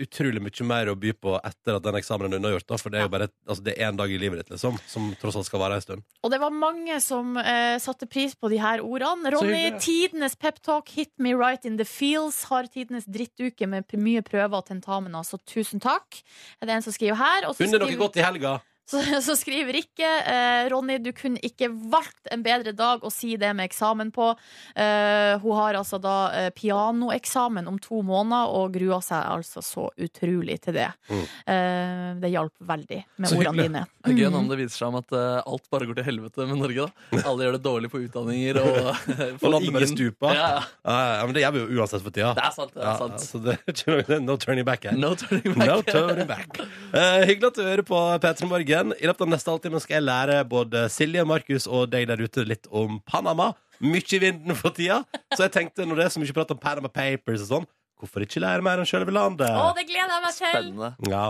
utrolig 0.00 0.40
mye 0.40 0.68
mer 0.68 0.92
å 0.92 0.96
by 0.98 1.12
på 1.20 1.34
etter 1.36 1.76
at 1.76 1.84
den 1.84 1.98
eksamen 2.00 2.30
er 2.30 2.38
unnagjort. 2.40 2.68
Da, 2.68 2.78
for 2.80 2.94
det 2.94 3.02
er 3.02 3.06
jo 3.06 3.12
bare 3.12 3.28
et, 3.28 3.34
altså, 3.44 3.57
det 3.64 3.74
er 3.78 3.88
en 3.88 3.96
dag 3.98 4.10
i 4.12 4.18
livet 4.20 4.40
ditt, 4.42 4.50
liksom, 4.54 4.78
som 4.86 5.10
tross 5.20 5.36
alt 5.36 5.46
skal 5.48 5.60
vare 5.62 5.78
en 5.78 5.84
stund. 5.84 6.02
Og 6.24 6.30
det 6.32 6.40
var 6.42 6.50
mange 6.54 7.00
som 7.04 7.36
eh, 7.40 7.76
satte 7.82 8.06
pris 8.10 8.34
på 8.34 8.50
de 8.52 8.58
her 8.62 8.80
ordene. 8.84 9.32
Ronny, 9.34 9.64
tidenes 9.82 10.36
peptalk, 10.36 10.88
hit 10.94 11.12
me 11.18 11.34
right 11.34 11.64
in 11.68 11.76
the 11.78 11.84
feels, 11.88 12.44
har 12.50 12.66
tidenes 12.70 13.04
drittuke 13.08 13.66
med 13.68 13.84
mye 13.98 14.22
prøver 14.22 14.56
og 14.60 14.66
tentamener, 14.70 15.22
så 15.26 15.38
tusen 15.48 15.80
takk. 15.80 16.22
Det 16.60 16.68
Er 16.68 16.76
en 16.78 16.82
som 16.82 16.92
skriver 16.92 17.16
her? 17.18 17.48
Og 17.48 17.56
så 17.56 17.64
Unner 17.66 17.78
dere 17.78 17.88
skriver- 17.88 18.04
godt 18.06 18.16
i 18.16 18.26
helga? 18.26 18.58
Så, 18.88 19.02
så 19.26 19.34
skriver 19.36 19.76
Rikke 19.76 20.08
eh, 20.32 20.68
Ronny, 20.72 20.96
du 21.04 21.10
kunne 21.16 21.40
ikke 21.44 21.68
valgt 21.92 22.30
en 22.32 22.42
bedre 22.46 22.72
dag 22.76 23.02
å 23.04 23.10
si 23.12 23.34
det 23.40 23.50
med 23.56 23.68
eksamen 23.68 24.10
på. 24.14 24.30
Eh, 24.74 25.34
hun 25.42 25.56
har 25.58 25.76
altså 25.76 25.98
da 26.00 26.14
eh, 26.32 26.48
pianoeksamen 26.56 27.68
om 27.68 27.76
to 27.84 28.00
måneder 28.06 28.48
og 28.56 28.72
gruer 28.78 29.02
seg 29.04 29.20
altså 29.28 29.60
så 29.64 29.88
utrolig 30.00 30.56
til 30.64 30.78
det. 30.78 30.88
Mm. 31.10 31.24
Eh, 31.52 32.08
det 32.24 32.30
hjalp 32.32 32.54
veldig 32.72 33.00
med 33.20 33.28
Så 33.30 33.38
ordene 33.42 33.66
dine. 33.68 33.84
Det 34.04 34.14
er 34.14 34.18
gøy 34.22 34.28
Mm. 34.28 34.34
om 34.40 34.48
det 34.50 34.56
viser 34.60 34.76
seg 34.82 34.88
om 34.90 34.96
at 35.00 35.12
eh, 35.16 35.42
alt 35.48 35.64
bare 35.72 35.86
går 35.88 35.96
til 36.00 36.04
helvete 36.08 36.46
med 36.48 36.58
Norge. 36.60 36.84
da 37.12 37.22
Alle 37.28 37.44
gjør 37.46 37.54
det 37.56 37.62
dårlig 37.64 37.88
på 37.92 38.00
utdanninger. 38.04 38.58
Og, 38.60 38.88
Og 39.42 39.48
landet 39.52 39.72
bare 39.74 39.86
i 39.88 39.90
stupa. 39.92 40.32
ja. 40.36 40.48
Ja, 40.88 40.96
ja, 41.18 41.22
men 41.28 41.34
det 41.36 41.42
gjør 41.44 41.54
vi 41.56 41.62
jo 41.64 41.80
uansett 41.82 42.02
for 42.04 42.14
tida. 42.14 42.32
det 42.38 42.44
er 42.46 42.54
sant. 42.56 42.72
Det 42.74 42.84
er 42.88 42.98
sant. 43.02 43.20
så 43.24 43.40
det 43.44 43.54
er 43.58 43.72
ikke 43.74 43.96
noe- 44.16 44.20
no 44.24 44.36
turning 44.40 44.64
back 44.68 44.84
her. 44.88 44.96
No 44.96 45.12
turning 45.18 45.54
back. 45.58 45.68
No 45.68 45.78
turning 45.84 46.28
back. 46.28 46.60
uh, 46.94 47.20
hyggelig 47.28 47.50
at 47.52 47.60
du 47.60 47.62
hører 47.68 47.84
på 47.88 48.00
P3 48.24 48.48
Morgen. 48.48 48.77
I 48.78 49.08
løpet 49.08 49.24
av 49.24 49.30
neste 49.32 49.50
halvtime 49.50 49.80
skal 49.82 49.98
jeg 49.98 50.06
lære 50.06 50.36
både 50.48 50.84
Silje, 50.92 51.24
Markus 51.26 51.66
og 51.66 51.88
deg 51.92 52.06
der 52.10 52.20
ute 52.22 52.44
litt 52.46 52.68
om 52.70 53.00
Panama. 53.08 53.52
Mye 53.82 54.02
i 54.14 54.20
vinden 54.22 54.56
for 54.58 54.74
tida. 54.74 55.00
Så 55.34 55.44
jeg 55.46 55.54
tenkte, 55.54 55.86
når 55.86 56.00
det 56.00 56.04
er 56.06 56.14
så 56.14 56.22
mye 56.22 56.36
prat 56.36 56.54
om 56.54 56.60
Panama 56.62 56.90
Papers 56.92 57.44
og 57.46 57.50
sånn, 57.52 57.66
hvorfor 57.98 58.24
ikke 58.26 58.42
lære 58.42 58.62
mer 58.66 58.82
om 58.82 58.88
selve 58.88 59.14
landet? 59.14 59.50
Å, 59.50 59.72
det 59.78 59.86
gleder 59.88 60.14
jeg 60.14 60.22
meg 60.24 60.34
til! 60.38 60.46
Spennende. 60.54 60.90
Ja. 61.10 61.24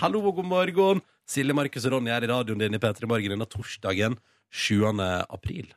Hallo 0.00 0.22
og 0.24 0.40
god 0.40 0.48
morgen. 0.48 1.02
Silje, 1.28 1.54
Markus 1.54 1.84
og 1.86 1.92
Ronny 1.96 2.10
er 2.12 2.24
i 2.26 2.30
radioen 2.30 2.60
din 2.60 2.74
i 2.74 2.80
P3 2.82 3.06
Morgen 3.08 3.36
denne 3.36 3.48
torsdagen 3.48 4.16
7. 4.50 4.82
april. 5.28 5.68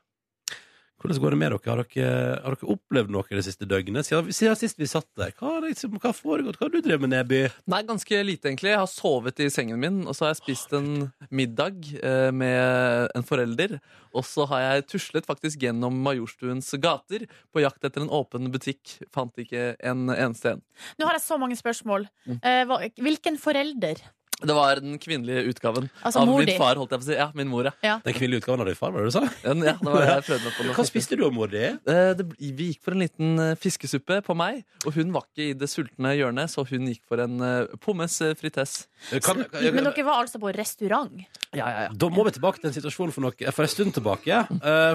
Hvordan 1.03 1.19
går 1.19 1.33
det 1.33 1.37
med 1.41 1.51
dere? 1.51 1.59
Har 1.67 1.79
dere, 1.83 2.11
har 2.39 2.55
dere 2.55 2.67
opplevd 2.71 3.09
noe 3.11 3.35
det 3.35 3.41
siste 3.43 3.65
døgnet? 3.67 4.07
Siden, 4.07 4.29
siden 4.31 4.55
sist 4.55 4.77
vi 4.79 4.87
satt 4.87 5.09
der. 5.19 5.33
Hva 5.35 5.57
har, 5.57 5.65
liksom, 5.65 5.97
hva 5.99 6.13
foregått? 6.15 6.55
Hva 6.61 6.69
har 6.69 6.71
du 6.71 6.79
drevet 6.79 7.03
med, 7.03 7.11
Neby? 7.11 7.41
Nei, 7.73 7.81
ganske 7.89 8.21
lite, 8.23 8.47
egentlig. 8.47 8.71
Jeg 8.71 8.79
har 8.79 8.87
sovet 8.87 9.41
i 9.43 9.49
sengen 9.51 9.81
min, 9.83 9.97
og 10.07 10.15
så 10.15 10.25
har 10.25 10.31
jeg 10.31 10.39
spist 10.39 10.71
en 10.79 10.87
middag 11.27 11.91
eh, 11.99 12.29
med 12.31 13.11
en 13.19 13.27
forelder. 13.27 13.75
Og 14.15 14.23
så 14.29 14.47
har 14.47 14.63
jeg 14.63 14.87
tuslet 14.93 15.27
faktisk 15.27 15.67
gjennom 15.67 15.99
Majorstuens 16.07 16.71
gater 16.79 17.27
på 17.51 17.65
jakt 17.65 17.83
etter 17.83 18.05
en 18.05 18.13
åpen 18.13 18.47
butikk. 18.53 18.95
Fant 19.11 19.43
ikke 19.43 19.73
en 19.83 20.07
eneste 20.07 20.55
en. 20.55 20.65
Nå 21.01 21.11
har 21.11 21.19
jeg 21.19 21.27
så 21.27 21.41
mange 21.41 21.59
spørsmål. 21.59 22.07
Mm. 22.31 22.39
Eh, 22.39 22.91
hvilken 23.03 23.41
forelder? 23.43 23.99
Det 24.43 24.55
var 24.57 24.81
den 24.83 24.97
kvinnelige 25.01 25.45
utgaven 25.53 25.89
Altså 26.03 26.23
av 26.23 26.31
min 26.31 26.51
far. 26.59 26.79
holdt 26.79 26.93
jeg 26.95 27.01
på 27.01 27.05
å 27.05 27.09
si 27.09 27.17
Ja, 27.17 27.29
min 27.37 27.49
mor, 27.51 27.69
ja. 27.83 27.97
Den 28.03 28.15
kvinnelige 28.17 28.43
utgaven 28.43 28.63
av 28.65 28.69
din 28.69 28.79
far, 28.79 28.93
var 28.95 29.03
det 29.05 29.11
du 29.11 29.15
sa? 29.15 29.23
Ja 29.43 29.53
det 29.53 29.75
var 29.81 30.01
det 30.01 30.09
jeg 30.09 30.25
prøvde 30.27 30.43
meg 30.43 30.57
på. 30.57 30.67
Hva 30.77 30.85
spiste 30.87 31.17
du 31.19 31.25
av 31.27 31.33
mor 31.35 31.51
di? 31.51 31.63
Eh, 31.63 32.23
vi 32.39 32.69
gikk 32.71 32.81
for 32.85 32.95
en 32.95 33.03
liten 33.05 33.39
eh, 33.39 33.53
fiskesuppe 33.59 34.19
på 34.25 34.35
meg, 34.37 34.63
og 34.85 34.97
hun 34.97 35.13
var 35.15 35.27
ikke 35.29 35.49
i 35.51 35.57
det 35.57 35.69
sultne 35.71 36.13
hjørnet, 36.17 36.51
så 36.51 36.65
hun 36.69 36.89
gikk 36.91 37.03
for 37.09 37.21
en 37.23 37.39
uh, 37.43 37.77
pommes 37.83 38.15
eh, 38.25 38.33
frites. 38.39 38.87
Kan, 39.23 39.45
Men 39.51 39.83
dere 39.83 40.05
var 40.07 40.23
altså 40.23 40.39
på 40.41 40.51
restaurant? 40.55 41.23
Ja, 41.53 41.67
ja, 41.67 41.81
ja. 41.87 41.89
Da 41.93 42.09
må 42.09 42.23
vi 42.25 42.33
tilbake 42.35 42.61
til 42.61 42.71
en 42.71 42.75
situasjon 42.75 43.11
for, 43.13 43.25
noe, 43.25 43.51
for 43.53 43.65
en 43.65 43.71
stund 43.71 43.93
tilbake. 43.97 44.25
ja. 44.29 44.43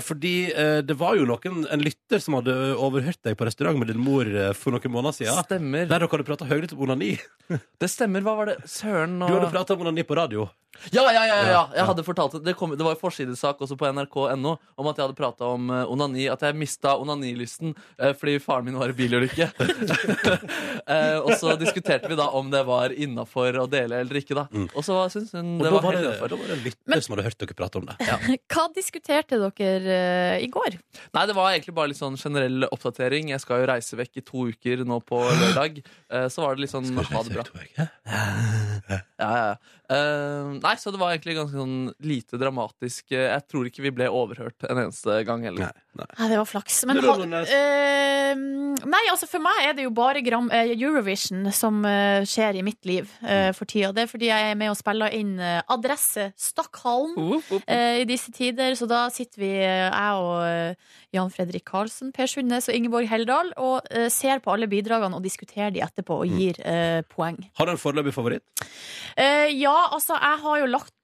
fordi 0.05 0.51
eh, 0.53 0.81
det 0.87 0.97
var 0.99 1.17
jo 1.19 1.27
noen, 1.29 1.65
en 1.71 1.83
lytter 1.85 2.23
som 2.23 2.39
hadde 2.39 2.55
overhørt 2.79 3.21
deg 3.27 3.37
på 3.39 3.47
restaurant 3.49 3.79
med 3.81 3.91
din 3.93 4.01
mor 4.03 4.29
eh, 4.29 4.53
for 4.57 4.75
noen 4.75 4.95
måneder 4.95 5.17
siden. 5.21 5.41
Stemmer. 5.47 5.87
Der 5.89 6.03
dere 6.03 6.11
hadde 6.13 6.27
prata 6.29 6.49
høylytt 6.49 6.75
om 6.77 6.85
onani. 6.87 7.15
Det 7.49 7.91
stemmer. 7.91 8.25
Hva 8.27 8.35
var 8.41 8.51
det? 8.51 8.57
Søren 8.69 9.19
Du 9.23 9.38
og 9.39 9.47
du 9.47 9.53
prata 9.55 9.75
om 9.75 9.87
onani 9.87 10.05
på 10.07 10.17
radio. 10.19 10.49
Ja, 10.93 11.03
ja, 11.03 11.13
ja, 11.13 11.27
ja, 11.27 11.37
ja. 11.37 11.53
Ja. 11.53 11.63
Jeg 11.75 11.87
hadde 11.89 12.05
fortalt 12.07 12.35
det. 12.37 12.41
Det, 12.47 12.55
kom, 12.59 12.71
det 12.77 12.85
var 12.87 12.95
jo 12.95 13.01
forsidesak 13.01 13.61
også 13.65 13.77
på 13.79 13.89
nrk.no 13.91 14.53
om 14.79 14.89
at 14.91 14.99
jeg 14.99 15.09
hadde 15.09 15.17
prata 15.19 15.49
om 15.51 15.71
eh, 15.75 15.91
onani. 15.91 16.29
At 16.31 16.45
jeg 16.47 16.55
mista 16.59 16.95
onanilysten 17.01 17.73
eh, 17.75 18.13
fordi 18.19 18.37
faren 18.43 18.69
min 18.69 18.79
var 18.79 18.93
i 18.93 18.99
bilulykke. 18.99 19.51
Eh, 20.89 21.19
og 21.21 21.35
så 21.37 21.53
diskuterte 21.61 22.09
vi 22.09 22.17
da 22.17 22.29
om 22.39 22.47
det 22.53 22.61
var 22.65 22.93
innafor 22.95 23.57
å 23.61 23.67
dele 23.69 23.99
eller 24.01 24.19
ikke. 24.21 24.37
da 24.39 24.47
Og 24.73 24.85
så 24.87 24.95
syntes 25.13 25.35
hun 25.37 25.59
det 25.61 25.73
var 25.73 25.85
var 25.85 25.99
helt 25.99 26.07
det, 26.07 26.15
var 26.23 26.33
det 26.33 26.55
en 26.55 26.63
lytter 26.65 27.03
som 27.05 27.15
hadde 27.15 27.25
hørt 27.27 27.43
dere 27.43 27.57
prate 27.59 27.81
om 27.81 27.89
det. 27.91 27.97
Hva 28.55 28.65
diskuterte 28.73 29.37
dere 29.43 29.99
i 30.41 30.49
går? 30.53 30.79
Nei, 31.17 31.25
det 31.29 31.37
var 31.37 31.51
egentlig 31.53 31.75
bare 31.77 31.93
litt 31.93 32.01
sånn 32.01 32.17
generell 32.21 32.65
oppdatering. 32.71 33.35
Jeg 33.35 33.45
skal 33.45 33.63
jo 33.63 33.69
reise 33.69 33.99
vekk 34.01 34.23
i 34.23 34.25
to 34.31 34.47
uker 34.55 34.85
nå 34.89 35.01
på 35.09 35.21
lørdag. 35.27 35.83
Eh, 35.85 36.29
så 36.33 36.47
var 36.47 36.57
det 36.57 36.65
litt 36.65 36.73
sånn 36.73 36.89
ha 37.13 37.25
det 37.27 37.37
bra. 37.37 37.45
Ja. 37.77 37.89
Ja, 39.19 39.28
ja, 39.31 39.47
ja. 39.49 39.59
Eh, 39.89 40.49
nei, 40.61 40.75
så 40.77 40.93
det 40.93 41.01
var 41.01 41.15
egentlig 41.15 41.39
ganske 41.39 41.57
sånn 41.57 41.93
lite 42.05 42.37
dramatisk. 42.41 43.07
Jeg 43.15 43.45
tror 43.49 43.69
ikke 43.69 43.85
vi 43.87 43.93
ble 43.97 44.11
overhørt 44.13 44.67
en 44.69 44.83
eneste 44.85 45.23
gang 45.25 45.47
heller. 45.47 45.71
Nei, 45.71 45.87
nei. 46.03 46.09
Nei, 46.19 46.29
det 46.33 46.41
var 46.43 46.49
flaks. 46.51 46.83
Men 46.89 47.01
ha, 47.07 47.15
eh, 47.41 48.43
nei, 48.85 49.03
altså 49.09 49.29
for 49.31 49.45
meg 49.45 49.63
er 49.65 49.79
det 49.79 49.87
jo 49.87 49.93
bare 49.97 50.21
gram, 50.25 50.51
uh, 50.53 50.75
Eurovision 50.75 51.49
som 51.57 51.81
eh, 51.89 52.21
skjer 52.29 52.61
i 52.61 52.65
mitt 52.67 52.85
liv 52.89 53.09
eh, 53.25 53.49
for 53.57 53.71
tida. 53.71 53.95
Det 53.97 54.05
er 54.05 54.13
fordi 54.13 54.29
jeg 54.29 54.51
er 54.51 54.61
med 54.61 54.75
og 54.75 54.79
spiller 54.79 55.17
inn 55.17 55.39
Adresse 55.41 56.29
Stockholm 56.37 57.17
i 57.49 58.05
disse 58.09 58.33
tider. 58.35 58.77
Så 58.77 58.89
da 58.91 59.07
sitter 59.15 59.41
vi, 59.41 59.53
jeg 59.57 60.21
og 60.21 61.17
Jan 61.17 61.33
Fredrik 61.33 61.65
Karlsen, 61.69 62.13
Per 62.13 62.29
Sundnes 62.29 62.69
og 62.69 62.77
Ingeborg 62.77 63.09
Heldal, 63.09 63.55
og 63.57 63.89
ser 64.13 64.43
på 64.45 64.53
alle 64.53 64.69
bidragene 64.71 65.17
og 65.17 65.25
diskuterer 65.25 65.73
de 65.73 65.83
etterpå 65.85 66.21
og 66.23 66.39
gir 66.39 66.59
eh, 66.61 67.01
poeng. 67.09 67.39
Har 67.59 67.69
du 67.69 67.75
en 67.75 67.81
foreløpig 67.81 68.15
favoritt? 68.15 68.45
Eh, 69.17 69.49
ja, 69.79 69.89
altså, 69.95 70.19
jeg 70.19 70.43
har 70.45 70.63
jo 70.65 70.71
lagt 70.75 70.95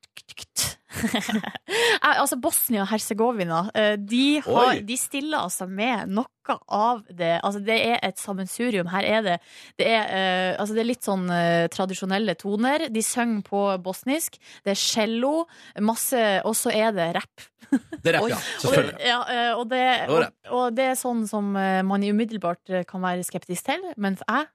altså 2.04 2.36
Bosnia-Hercegovina 2.38 3.64
eh, 3.74 3.96
de, 3.98 4.40
har- 4.46 4.80
de 4.86 4.96
stiller 4.98 5.42
altså 5.42 5.66
med 5.66 6.10
noe 6.14 6.30
av 6.68 7.00
det 7.08 7.38
Altså 7.40 7.62
Det 7.64 7.76
er 7.88 7.98
et 8.04 8.20
sammensurium. 8.20 8.90
Her 8.92 9.06
er 9.08 9.22
det 9.24 9.36
Det 9.80 9.86
er, 9.88 10.04
uh, 10.04 10.60
altså 10.60 10.76
det 10.76 10.82
er 10.82 10.88
litt 10.90 11.06
sånn 11.06 11.24
uh, 11.30 11.64
tradisjonelle 11.72 12.34
toner. 12.36 12.86
De 12.92 13.02
synger 13.04 13.40
på 13.46 13.62
bosnisk. 13.84 14.36
Det 14.64 14.74
er 14.74 14.80
cello, 14.80 15.46
masse 15.80 16.20
Og 16.44 16.52
så 16.58 16.72
er 16.74 16.92
det 16.96 17.08
rapp. 17.16 17.46
Det 17.72 18.12
er 18.12 18.18
rap, 18.18 18.28
ja. 18.34 18.36
ja. 18.36 18.42
Og, 18.60 18.66
Selvfølgelig. 18.66 19.06
ja, 19.08 19.20
uh, 19.24 19.52
og, 19.58 19.64
det, 19.72 19.84
og, 20.12 20.26
og 20.60 20.76
det 20.76 20.90
er 20.92 21.00
sånn 21.00 21.24
som 21.30 21.54
man 21.54 22.04
umiddelbart 22.04 22.76
kan 22.88 23.02
være 23.04 23.24
skeptisk 23.26 23.72
til, 23.72 23.88
men 23.96 24.20
jeg 24.20 24.46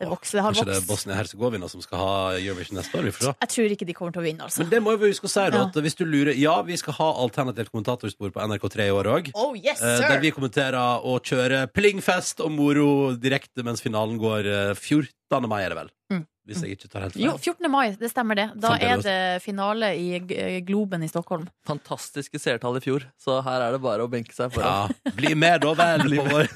Det 0.00 0.08
vokser, 0.08 0.38
det 0.38 0.42
har 0.46 0.54
Kanskje 0.54 0.64
det 0.70 0.76
er. 0.78 0.84
Bosnia-Hercegovina 0.88 1.68
som 1.68 1.82
skal 1.84 2.00
ha 2.00 2.12
Eurovision 2.38 2.78
neste 2.80 2.96
år? 2.96 3.04
Vi 3.04 3.12
får 3.12 3.26
se. 3.26 3.32
Jeg 3.44 3.52
tror 3.54 3.74
ikke 3.74 3.88
de 3.90 3.96
kommer 3.98 4.14
til 4.16 4.22
å 4.22 4.24
vinne, 4.24 4.46
altså. 4.46 4.62
Men 4.62 4.70
det 4.72 4.80
må 4.86 4.94
vi 4.96 5.10
huske 5.12 5.28
å 5.28 5.32
si, 5.32 5.44
da. 5.52 5.64
At 5.68 5.76
hvis 5.84 5.98
du 5.98 6.06
lurer 6.08 6.32
Ja, 6.40 6.54
vi 6.64 6.78
skal 6.80 6.96
ha 6.96 7.08
alternativt 7.26 7.68
kommentatorspor 7.74 8.32
på 8.32 8.46
NRK3 8.48 8.88
i 8.88 8.94
år 8.96 9.10
òg. 9.12 9.30
Oh, 9.36 9.52
yes, 9.58 9.82
sir. 9.82 10.06
Der 10.08 10.22
vi 10.24 10.32
kommenterer 10.32 11.04
og 11.04 11.20
kjører 11.28 11.68
plingfest 11.68 12.40
og 12.40 12.54
moro 12.56 12.88
direkte 13.20 13.66
mens 13.66 13.84
finalen 13.84 14.16
går 14.20 14.48
eh, 14.48 14.72
14. 14.72 15.48
mai, 15.50 15.60
er 15.66 15.74
det 15.74 15.80
vel? 15.82 15.92
Mm. 16.14 16.24
Hvis 16.50 16.64
jeg 16.66 16.74
ikke 16.76 16.88
tar 16.90 17.04
helt 17.06 17.16
Jo, 17.20 17.36
14. 17.38 17.68
mai, 17.70 17.92
det 18.00 18.10
stemmer 18.10 18.34
det. 18.40 18.48
Da 18.58 18.72
er 18.82 18.98
det 19.04 19.16
finale 19.44 19.92
i 19.94 20.60
Globen 20.66 21.04
i 21.06 21.08
Stockholm. 21.10 21.46
Fantastiske 21.68 22.40
seertall 22.42 22.80
i 22.80 22.82
fjor, 22.82 23.06
så 23.22 23.38
her 23.46 23.62
er 23.68 23.76
det 23.76 23.80
bare 23.84 24.02
å 24.02 24.10
benke 24.10 24.34
seg 24.34 24.50
foran. 24.54 24.90
Ja, 25.06 25.14
Bli 25.14 25.34
med, 25.38 25.62
da 25.62 25.74
vel! 25.78 26.02
Bli 26.08 26.18
med. 26.26 26.50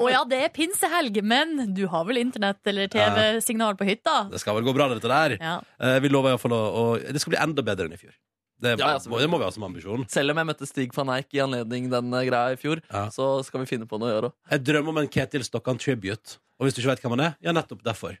Å 0.00 0.06
ja, 0.12 0.22
det 0.28 0.38
er 0.46 0.52
pinsehelg, 0.54 1.18
men 1.26 1.74
du 1.74 1.82
har 1.90 2.04
vel 2.08 2.20
internett 2.22 2.62
eller 2.70 2.88
TV-signal 2.92 3.76
på 3.80 3.86
hytta? 3.88 4.28
Det 4.30 4.40
skal 4.42 4.56
vel 4.58 4.66
gå 4.68 4.74
bra, 4.76 4.86
dette 4.94 5.10
der. 5.10 5.34
Ja. 5.40 5.56
Eh, 5.82 5.98
vi 6.04 6.10
lover 6.12 6.32
iallfall 6.34 6.54
å 6.56 6.60
og 6.80 7.06
Det 7.12 7.20
skal 7.22 7.34
bli 7.34 7.40
enda 7.42 7.64
bedre 7.66 7.88
enn 7.90 7.96
i 7.96 8.00
fjor. 8.00 8.14
Det, 8.60 8.74
Ja, 8.76 8.90
altså, 8.98 9.08
det 9.16 9.28
må 9.32 9.38
vi 9.40 9.46
ha 9.46 9.50
som 9.54 9.64
ambisjon. 9.64 10.02
Selv 10.12 10.34
om 10.34 10.40
jeg 10.42 10.48
møtte 10.50 10.66
Stig 10.68 10.92
van 10.96 11.08
Eijk 11.14 11.32
i 11.32 11.40
anledning 11.40 11.88
den 11.92 12.12
eh, 12.12 12.26
greia 12.28 12.52
i 12.54 12.60
fjor, 12.60 12.82
Ja. 12.92 13.06
så 13.12 13.32
skal 13.46 13.64
vi 13.64 13.70
finne 13.72 13.88
på 13.88 13.98
noe 14.00 14.10
å 14.10 14.14
gjøre 14.14 14.30
òg. 14.30 14.34
Jeg 14.52 14.64
drømmer 14.68 14.92
om 14.94 14.98
en 15.02 15.08
Ketil 15.08 15.44
Stokkan 15.46 15.80
tribute. 15.80 16.36
Og 16.60 16.66
hvis 16.68 16.76
du 16.76 16.82
ikke 16.84 16.92
vet 16.92 17.00
hvem 17.06 17.16
han 17.16 17.26
er, 17.30 17.38
ja, 17.40 17.54
nettopp 17.56 17.80
derfor. 17.86 18.18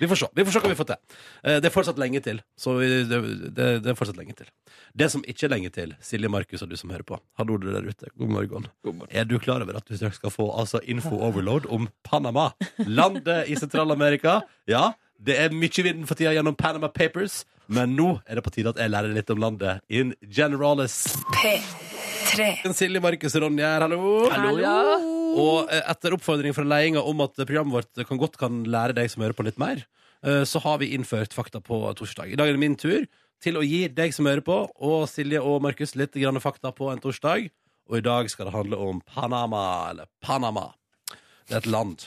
Vi 0.00 0.08
får 0.10 0.18
se 0.18 0.26
vi 0.34 0.42
får 0.42 0.54
se 0.56 0.60
hva 0.64 0.70
vi 0.72 0.76
får 0.78 0.86
til. 0.88 1.18
Eh, 1.46 1.58
Det 1.62 1.68
er 1.68 1.74
fortsatt 1.74 1.98
lenge 2.02 2.18
til. 2.24 2.40
Så 2.58 2.72
vi, 2.80 2.88
det, 3.06 3.18
det, 3.54 3.66
det 3.84 3.92
er 3.92 3.94
fortsatt 3.98 4.18
lenge 4.18 4.34
til. 4.34 4.48
Det 4.98 5.06
som 5.12 5.22
ikke 5.22 5.46
er 5.46 5.52
lenge 5.54 5.70
til, 5.70 5.92
Silje 6.02 6.28
Markus 6.32 6.64
og 6.66 6.72
du 6.72 6.74
som 6.80 6.90
hører 6.90 7.06
på, 7.06 7.20
hallo 7.38 7.56
du 7.62 7.68
der 7.70 7.86
ute, 7.86 8.10
god 8.18 8.32
morgen. 8.34 8.66
Er 9.10 9.24
du 9.30 9.36
klar 9.38 9.62
over 9.62 9.78
at 9.78 9.86
du 9.86 9.94
straks 9.96 10.18
skal 10.18 10.34
få 10.34 10.48
altså, 10.58 10.82
info 10.82 11.14
overload 11.22 11.70
om 11.70 11.86
Panama? 12.02 12.50
Landet 12.82 13.46
i 13.48 13.54
Sentral-Amerika. 13.56 14.40
Ja, 14.66 14.90
det 15.22 15.38
er 15.38 15.54
mye 15.54 15.86
vinden 15.86 16.08
for 16.10 16.18
tida 16.18 16.34
gjennom 16.34 16.58
Panama 16.58 16.90
Papers, 16.90 17.44
men 17.70 17.94
nå 17.94 18.16
er 18.26 18.40
det 18.40 18.44
på 18.44 18.50
tide 18.58 18.74
at 18.74 18.82
jeg 18.82 18.90
lærer 18.90 19.14
litt 19.14 19.30
om 19.30 19.38
landet 19.46 19.78
in 19.88 20.10
generalis. 20.26 20.98
P3. 21.38 22.74
Silje 22.74 23.00
Markus 23.00 23.38
og 23.38 23.46
Ronny 23.46 23.62
her, 23.62 23.86
hallo. 23.86 24.02
Hallo, 24.34 24.56
ja. 24.58 25.21
Og 25.32 25.70
eh, 25.72 25.82
etter 25.88 26.14
oppfordring 26.16 26.54
fra 26.56 26.64
ledelsen 26.66 27.00
om 27.00 27.24
at 27.24 27.36
programmet 27.40 27.78
vårt 27.78 28.06
kan 28.08 28.20
godt 28.20 28.38
kan 28.40 28.62
lære 28.68 28.96
deg 28.98 29.10
som 29.10 29.24
hører 29.24 29.36
på 29.36 29.46
litt 29.46 29.60
mer, 29.60 29.84
eh, 30.26 30.42
så 30.48 30.62
har 30.64 30.80
vi 30.82 30.92
innført 30.96 31.34
fakta 31.36 31.62
på 31.64 31.80
torsdag. 31.98 32.32
I 32.32 32.38
dag 32.38 32.50
er 32.50 32.58
det 32.58 32.64
min 32.64 32.78
tur 32.78 33.06
til 33.42 33.58
å 33.58 33.64
gi 33.66 33.86
deg 33.90 34.14
som 34.14 34.28
hører 34.28 34.44
på, 34.46 34.58
og 34.68 35.08
Silje 35.10 35.40
og 35.42 35.62
Markus 35.64 35.96
litt 35.98 36.14
grann 36.14 36.40
fakta 36.42 36.72
på 36.76 36.92
en 36.92 37.02
torsdag. 37.02 37.50
Og 37.90 37.98
i 37.98 38.04
dag 38.04 38.30
skal 38.30 38.48
det 38.48 38.54
handle 38.54 38.78
om 38.78 39.00
Panama, 39.02 39.90
eller 39.90 40.10
Panama. 40.22 40.68
Det 41.48 41.56
er 41.56 41.64
et 41.64 41.72
land. 41.72 42.06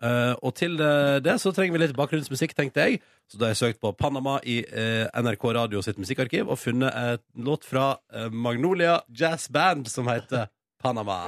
Uh, 0.00 0.32
og 0.40 0.54
til 0.56 0.78
det 0.80 1.34
så 1.42 1.50
trenger 1.52 1.76
vi 1.76 1.82
litt 1.82 1.92
bakgrunnsmusikk, 1.98 2.56
tenkte 2.56 2.86
jeg. 2.88 3.02
Så 3.28 3.36
da 3.36 3.50
har 3.50 3.52
jeg 3.52 3.60
søkt 3.60 3.82
på 3.84 3.92
Panama 3.92 4.38
i 4.48 4.62
uh, 4.64 5.12
NRK 5.12 5.44
Radio 5.60 5.84
sitt 5.84 6.00
musikkarkiv 6.00 6.48
og 6.48 6.58
funnet 6.58 6.96
en 6.96 7.44
låt 7.44 7.68
fra 7.68 7.92
uh, 8.16 8.32
Magnolia 8.32 9.02
Jazz 9.12 9.52
Band 9.52 9.92
som 9.92 10.08
heter 10.08 10.48
Panama. 10.80 11.26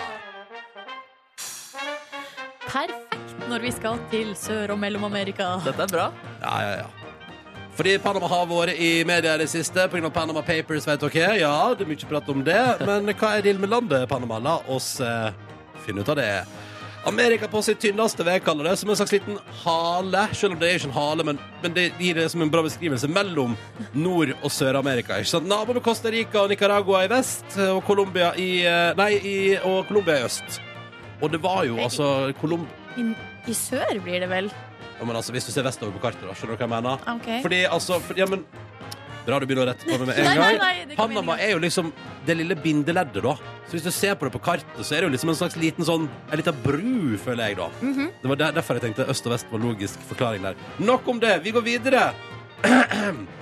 Perfekt 2.72 3.48
når 3.50 3.60
vi 3.66 3.70
skal 3.74 3.98
til 4.08 4.32
Sør- 4.38 4.72
og 4.72 4.78
Mellom-Amerika. 4.80 5.58
Dette 5.64 5.84
er 5.84 5.90
bra. 5.92 6.06
Ja, 6.40 6.52
ja, 6.62 6.70
ja. 6.80 6.86
Fordi 7.76 7.98
Panama 8.00 8.28
har 8.28 8.46
vært 8.48 8.80
i 8.80 9.04
media 9.04 9.34
i 9.36 9.42
det 9.42 9.50
siste 9.52 9.84
pga. 9.92 10.08
Panama 10.12 10.40
Papers, 10.40 10.86
vet 10.88 11.04
dere. 11.04 11.34
Ja, 11.40 11.74
det 11.76 11.84
er 11.84 11.90
mye 11.90 12.08
prat 12.08 12.28
om 12.32 12.40
det. 12.44 12.62
Men 12.88 13.12
hva 13.12 13.36
er 13.36 13.44
deal 13.44 13.60
med 13.60 13.72
landet 13.72 14.08
Panama? 14.08 14.40
La 14.40 14.54
oss 14.72 14.94
eh, 15.04 15.36
finne 15.84 16.00
ut 16.00 16.08
av 16.08 16.16
det. 16.16 16.30
Amerika 17.04 17.48
på 17.50 17.60
sitt 17.66 17.80
tynneste, 17.82 18.24
vei 18.24 18.38
kaller 18.40 18.70
det, 18.70 18.76
som 18.78 18.88
en 18.88 18.96
slags 18.96 19.12
liten 19.12 19.36
hale. 19.64 20.26
Selv 20.32 20.54
om 20.54 20.60
det 20.60 20.70
er 20.70 20.80
ikke 20.80 20.92
en 20.92 20.96
hale, 20.96 21.28
men, 21.28 21.44
men 21.60 21.76
det 21.76 21.90
gir 21.98 22.16
det 22.16 22.28
som 22.32 22.40
en 22.40 22.52
bra 22.52 22.64
beskrivelse 22.64 23.10
mellom 23.10 23.56
Nord- 23.92 24.36
og 24.40 24.48
Sør-Amerika. 24.54 25.20
Ikke 25.20 25.34
sant? 25.34 25.50
Nabo 25.50 25.76
med 25.76 25.84
Costa 25.84 26.12
Rica 26.14 26.46
og 26.46 26.52
Nicaragua 26.54 27.04
i 27.04 27.12
vest, 27.12 27.58
og 27.68 27.84
Colombia 27.84 28.32
i 28.40 28.52
eh, 28.64 28.92
Nei, 28.96 29.14
i, 29.18 29.38
og 29.60 29.82
Colombia 29.92 30.22
i 30.22 30.30
øst. 30.30 30.62
Og 31.22 31.30
det 31.32 31.40
var 31.42 31.62
jo 31.68 31.78
altså 31.82 32.32
Colom... 32.40 32.66
I, 32.98 33.06
I 33.48 33.54
sør 33.56 34.00
blir 34.04 34.20
det 34.20 34.28
vel? 34.30 34.50
Ja, 34.98 35.06
men 35.06 35.16
altså, 35.16 35.32
Hvis 35.34 35.46
du 35.48 35.52
ser 35.54 35.64
vestover 35.66 35.94
på 35.94 36.02
kartet, 36.02 36.26
da, 36.26 36.34
skjønner 36.36 36.58
du 36.58 36.60
hva 36.60 36.66
jeg 36.68 36.74
mener? 36.74 37.06
Ok. 37.16 37.28
Fordi 37.46 37.62
altså 37.70 38.00
for, 38.02 38.18
Ja, 38.18 38.26
men 38.30 38.44
Bra 39.22 39.38
du 39.38 39.46
begynner 39.46 39.68
å 39.68 39.70
rette 39.70 39.86
på 39.86 39.94
meg 40.02 40.08
med 40.08 40.18
en 40.18 40.24
Nei, 40.26 40.34
nei, 40.42 40.46
gang. 40.50 40.56
nei, 40.90 40.96
kan 40.96 40.98
Panama 41.12 41.36
er 41.38 41.52
jo 41.54 41.60
liksom 41.62 41.92
det 42.26 42.34
lille 42.40 42.56
bindeleddet, 42.58 43.22
da. 43.22 43.36
Så 43.68 43.76
hvis 43.76 43.84
du 43.86 43.92
ser 43.94 44.16
på 44.18 44.26
det 44.26 44.32
på 44.34 44.40
kartet, 44.42 44.80
så 44.82 44.96
er 44.96 45.02
det 45.04 45.08
jo 45.08 45.12
liksom 45.14 45.30
en 45.30 45.38
slags 45.38 45.54
liten 45.62 45.86
sånn 45.86 46.08
En 46.26 46.40
liten 46.40 46.58
bru, 46.64 47.14
føler 47.22 47.52
jeg, 47.52 47.58
da. 47.60 47.68
Mhm. 47.86 48.08
Det 48.22 48.32
var 48.32 48.40
der, 48.42 48.56
derfor 48.58 48.78
jeg 48.80 48.88
tenkte 48.88 49.06
øst 49.14 49.26
og 49.30 49.36
vest 49.36 49.46
var 49.54 49.62
logisk 49.62 50.02
forklaring 50.10 50.42
der. 50.50 50.58
Nok 50.82 51.06
om 51.14 51.22
det. 51.22 51.36
Vi 51.46 51.54
går 51.54 51.66
videre. 51.70 52.08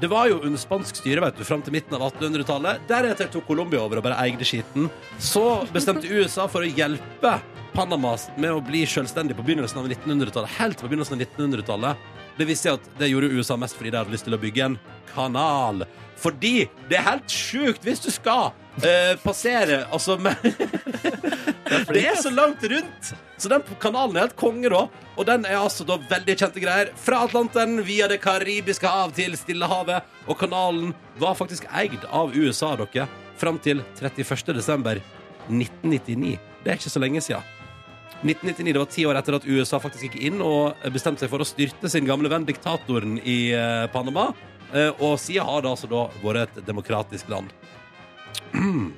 Det 0.00 0.08
var 0.08 0.30
jo 0.30 0.38
under 0.40 0.56
spansk 0.56 0.96
styre 0.96 1.20
vet 1.20 1.36
du, 1.36 1.44
fram 1.44 1.60
til 1.60 1.74
midten 1.74 1.92
av 1.98 2.06
1800-tallet. 2.06 2.86
Deretter 2.88 3.28
tok 3.28 3.44
Colombia 3.44 3.82
over 3.84 4.00
og 4.00 4.06
bare 4.06 4.16
eide 4.24 4.46
skitten. 4.48 4.86
Så 5.20 5.42
bestemte 5.74 6.08
USA 6.08 6.46
for 6.48 6.64
å 6.64 6.70
hjelpe 6.70 7.34
Panama 7.74 8.14
med 8.40 8.54
å 8.54 8.62
bli 8.64 8.86
selvstendig 8.88 9.36
på 9.36 9.44
begynnelsen 9.44 9.82
av 9.82 9.90
1900-tallet. 9.92 10.56
Helt 10.56 10.80
på 10.80 10.88
begynnelsen 10.88 11.18
av 11.18 11.26
1900-tallet. 11.26 12.08
Det 12.38 12.46
visste 12.48 12.70
jeg 12.70 12.80
at 12.80 12.92
det 13.00 13.10
gjorde 13.10 13.32
USA 13.34 13.56
mest 13.60 13.76
fordi 13.78 13.92
de 13.92 14.00
hadde 14.00 14.14
lyst 14.14 14.26
til 14.28 14.36
å 14.36 14.40
bygge 14.40 14.66
en 14.70 14.78
kanal. 15.14 15.84
Fordi 16.20 16.68
det 16.90 16.98
er 16.98 17.06
helt 17.06 17.32
sjukt 17.32 17.86
hvis 17.86 18.02
du 18.04 18.10
skal 18.12 18.50
eh, 18.84 19.14
passere 19.22 19.86
Altså 19.88 20.18
med 20.24 20.36
Det 21.88 22.02
er 22.04 22.18
så 22.20 22.32
langt 22.34 22.64
rundt! 22.68 23.12
Så 23.40 23.48
den 23.48 23.62
kanalen 23.80 24.18
er 24.18 24.26
helt 24.26 24.36
konge, 24.36 24.68
da. 24.68 24.82
Og 25.16 25.24
den 25.24 25.46
er 25.48 25.62
altså 25.62 25.86
da 25.88 25.96
veldig 26.10 26.34
kjente 26.36 26.60
greier. 26.60 26.90
Fra 27.00 27.22
Atlanteren 27.24 27.80
via 27.86 28.08
Det 28.10 28.18
karibiske 28.20 28.90
hav 28.90 29.14
til 29.16 29.32
Stillehavet. 29.38 30.04
Og 30.28 30.36
kanalen 30.40 30.92
var 31.22 31.38
faktisk 31.38 31.64
eid 31.72 32.04
av 32.12 32.36
USA, 32.36 32.74
dere, 32.76 33.08
fram 33.40 33.56
til 33.64 33.80
31. 33.96 34.52
desember 34.58 35.00
1999. 35.48 36.36
Det 36.60 36.68
er 36.68 36.76
ikke 36.76 36.92
så 36.92 37.00
lenge 37.00 37.24
siden. 37.24 37.59
1999, 38.20 38.72
Det 38.72 38.78
var 38.78 38.90
ti 38.92 39.04
år 39.08 39.16
etter 39.16 39.36
at 39.38 39.46
USA 39.48 39.78
faktisk 39.80 40.10
gikk 40.10 40.18
inn 40.28 40.42
og 40.44 40.76
bestemte 40.92 41.24
seg 41.24 41.30
for 41.32 41.40
å 41.40 41.48
styrte 41.48 41.88
sin 41.88 42.04
gamle 42.04 42.28
venn 42.28 42.44
diktatoren 42.44 43.16
i 43.24 43.52
eh, 43.56 43.86
Panama. 43.92 44.30
Eh, 44.74 44.90
Og 45.00 45.16
siden 45.18 45.46
har 45.48 45.64
det 45.64 45.70
altså 45.70 45.88
da 45.88 46.02
vært 46.20 46.58
et 46.58 46.66
demokratisk 46.66 47.30
land. 47.32 47.48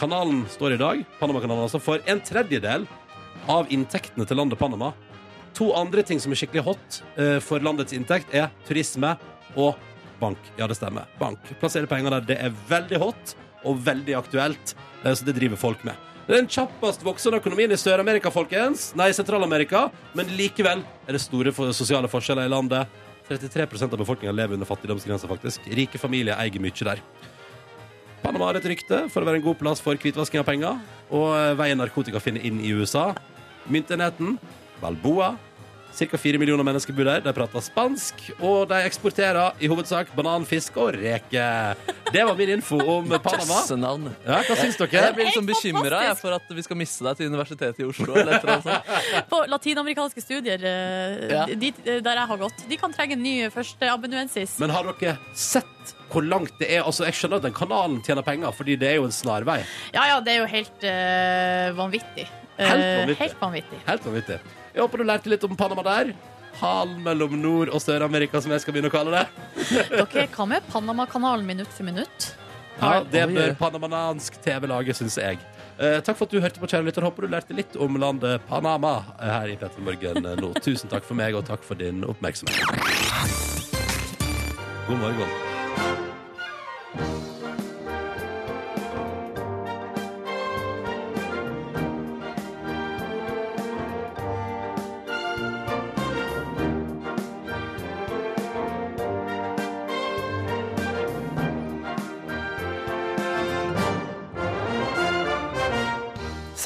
Kanalen 0.00 0.44
står 0.50 0.74
i 0.74 0.80
dag, 0.80 1.04
Panamakanalen 1.20 1.66
altså, 1.68 1.80
for 1.82 2.02
en 2.10 2.20
tredjedel 2.22 2.86
av 3.50 3.70
inntektene 3.70 4.26
til 4.26 4.38
landet 4.38 4.58
Panama. 4.58 4.92
To 5.58 5.70
andre 5.78 6.02
ting 6.06 6.18
som 6.22 6.34
er 6.34 6.38
skikkelig 6.42 6.66
hot 6.66 7.00
eh, 7.18 7.38
for 7.42 7.62
landets 7.62 7.94
inntekt, 7.94 8.34
er 8.34 8.50
turisme 8.66 9.14
og 9.54 9.78
bank. 10.18 10.38
Ja, 10.58 10.66
det 10.66 10.78
stemmer. 10.78 11.06
Bank. 11.22 11.46
Plassere 11.62 11.86
penger 11.90 12.18
der. 12.18 12.26
Det 12.34 12.42
er 12.42 12.58
veldig 12.70 12.98
hot 13.02 13.36
og 13.66 13.78
veldig 13.86 14.14
aktuelt, 14.18 14.74
så 15.02 15.26
det 15.26 15.34
driver 15.38 15.58
folk 15.58 15.82
med. 15.86 15.94
Det 16.28 16.34
er 16.36 16.42
den 16.42 16.50
kjappest 16.52 17.00
voksende 17.00 17.38
økonomien 17.40 17.72
i 17.72 17.76
Sør-Amerika, 17.80 18.28
folkens. 18.28 18.90
Nei, 19.00 19.06
Sentral-Amerika. 19.16 19.86
Men 20.12 20.28
likevel 20.36 20.82
er 21.08 21.16
det 21.16 21.22
store 21.22 21.54
sosiale 21.72 22.10
forskjeller 22.12 22.44
i 22.44 22.52
landet. 22.52 22.98
33% 23.30 23.94
av 23.96 24.02
befolkninga 24.02 24.34
lever 24.36 24.58
under 24.58 24.68
fattigdomsgrensa, 24.68 25.24
faktisk. 25.30 25.64
Rike 25.72 25.96
familier 25.96 26.36
eier 26.36 26.60
mye 26.60 26.84
der. 26.90 27.00
Panama 28.20 28.50
har 28.50 28.58
et 28.60 28.68
rykte 28.68 29.06
for 29.08 29.24
å 29.24 29.30
være 29.30 29.40
en 29.40 29.46
god 29.46 29.56
plass 29.62 29.80
for 29.80 29.96
hvitvasking 29.96 30.42
av 30.42 30.50
penger. 30.50 30.76
Og 31.08 31.32
eh, 31.32 31.54
veien 31.56 31.80
narkotika 31.80 32.20
finner 32.20 32.44
inn 32.44 32.60
i 32.60 32.74
USA. 32.76 33.14
Myntenheten, 33.72 34.36
Balboa. 34.82 35.32
Ca. 35.98 36.18
fire 36.20 36.38
millioner 36.38 36.62
mennesker 36.66 36.94
bor 36.94 37.08
der. 37.08 37.20
De 37.24 37.32
prater 37.34 37.62
spansk, 37.64 38.20
og 38.38 38.68
de 38.70 38.76
eksporterer 38.86 39.56
i 39.62 39.66
hovedsak 39.70 40.12
banan, 40.14 40.44
fisk 40.46 40.76
og 40.78 40.92
reker. 40.94 41.74
Det 42.12 42.22
var 42.28 42.36
min 42.38 42.52
info 42.58 42.78
om 42.78 43.08
Panama. 43.24 43.56
Jøssenavn. 43.62 44.06
Ja, 44.26 44.38
hva 44.46 44.56
syns 44.60 44.78
dere? 44.78 44.92
Jeg 45.08 45.16
blir 45.16 45.28
liksom 45.30 45.48
bekymra 45.48 46.02
for 46.20 46.36
at 46.36 46.46
vi 46.54 46.62
skal 46.66 46.78
miste 46.78 47.02
deg 47.08 47.18
til 47.18 47.32
Universitetet 47.32 47.82
i 47.82 47.88
Oslo. 47.88 48.14
Eller 48.14 48.38
etter, 48.38 48.52
altså. 48.58 48.78
På 49.32 49.42
latinamerikanske 49.50 50.22
studier, 50.22 50.62
eh, 50.62 51.26
Ja. 51.32 51.46
de, 51.50 51.72
der 52.04 52.14
jeg 52.22 52.26
har 52.30 52.40
gått, 52.44 52.62
de 52.70 52.78
kan 52.80 52.94
trenge 52.94 53.16
en 53.18 53.22
ny 53.24 53.34
førsteamanuensis. 53.54 54.54
Men 54.62 54.70
har 54.74 54.86
dere 54.92 55.16
sett 55.34 55.66
hvor 56.12 56.24
langt 56.24 56.54
det 56.60 56.70
er? 56.72 56.86
Altså, 56.88 57.04
Jeg 57.04 57.18
skjønner 57.18 57.42
at 57.42 57.48
den 57.48 57.56
kanalen 57.56 57.98
tjener 58.06 58.24
penger, 58.24 58.54
fordi 58.56 58.78
det 58.80 58.88
er 58.94 58.96
jo 59.00 59.04
en 59.10 59.12
snarvei. 59.12 59.58
Ja, 59.92 60.06
ja, 60.14 60.20
det 60.24 60.36
er 60.36 60.38
jo 60.44 60.46
helt 60.54 60.86
eh, 60.88 61.72
vanvittig. 61.76 62.28
Helt 62.58 62.86
vanvittig. 62.86 63.18
helt 63.20 63.42
vanvittig. 63.42 63.82
Helt 63.86 64.06
vanvittig. 64.08 64.38
Jeg 64.74 64.82
håper 64.84 65.00
du 65.00 65.06
lærte 65.08 65.30
litt 65.32 65.44
om 65.46 65.56
Panama 65.58 65.84
der. 65.86 66.12
Halen 66.58 67.02
mellom 67.04 67.36
Nord- 67.40 67.70
og 67.70 67.80
Sør-Amerika, 67.82 68.40
som 68.42 68.52
jeg 68.52 68.64
skal 68.64 68.74
begynne 68.74 68.90
å 68.90 68.94
kalle 68.94 69.14
det. 69.14 69.26
Dere, 69.94 70.26
hva 70.34 70.46
med 70.50 70.66
Panamakanalen 70.72 71.46
minutt 71.46 71.70
for 71.74 71.86
minutt? 71.86 72.32
Ja, 72.78 73.02
Det 73.02 73.24
bør 73.34 73.54
panamanansk 73.58 74.36
TV 74.42 74.66
lage, 74.70 74.94
syns 74.94 75.16
jeg. 75.18 75.38
Eh, 75.78 75.98
takk 76.02 76.18
for 76.18 76.26
at 76.26 76.34
du 76.34 76.40
hørte 76.42 76.58
på, 76.62 76.66
kjære 76.70 76.86
lytter. 76.88 77.06
Håper 77.06 77.26
du 77.26 77.32
lærte 77.34 77.54
litt 77.54 77.76
om 77.78 77.98
landet 77.98 78.42
Panama 78.50 78.96
eh, 79.18 79.30
her 79.30 79.50
i 79.52 79.56
Petter 79.58 79.82
Morgen 79.82 80.26
eh, 80.26 80.38
nå. 80.38 80.52
Tusen 80.62 80.90
takk 80.90 81.06
for 81.06 81.18
meg, 81.18 81.34
og 81.38 81.46
takk 81.46 81.62
for 81.66 81.78
din 81.78 82.02
oppmerksomhet. 82.06 82.58
God 84.88 84.98
morgen. 85.02 85.30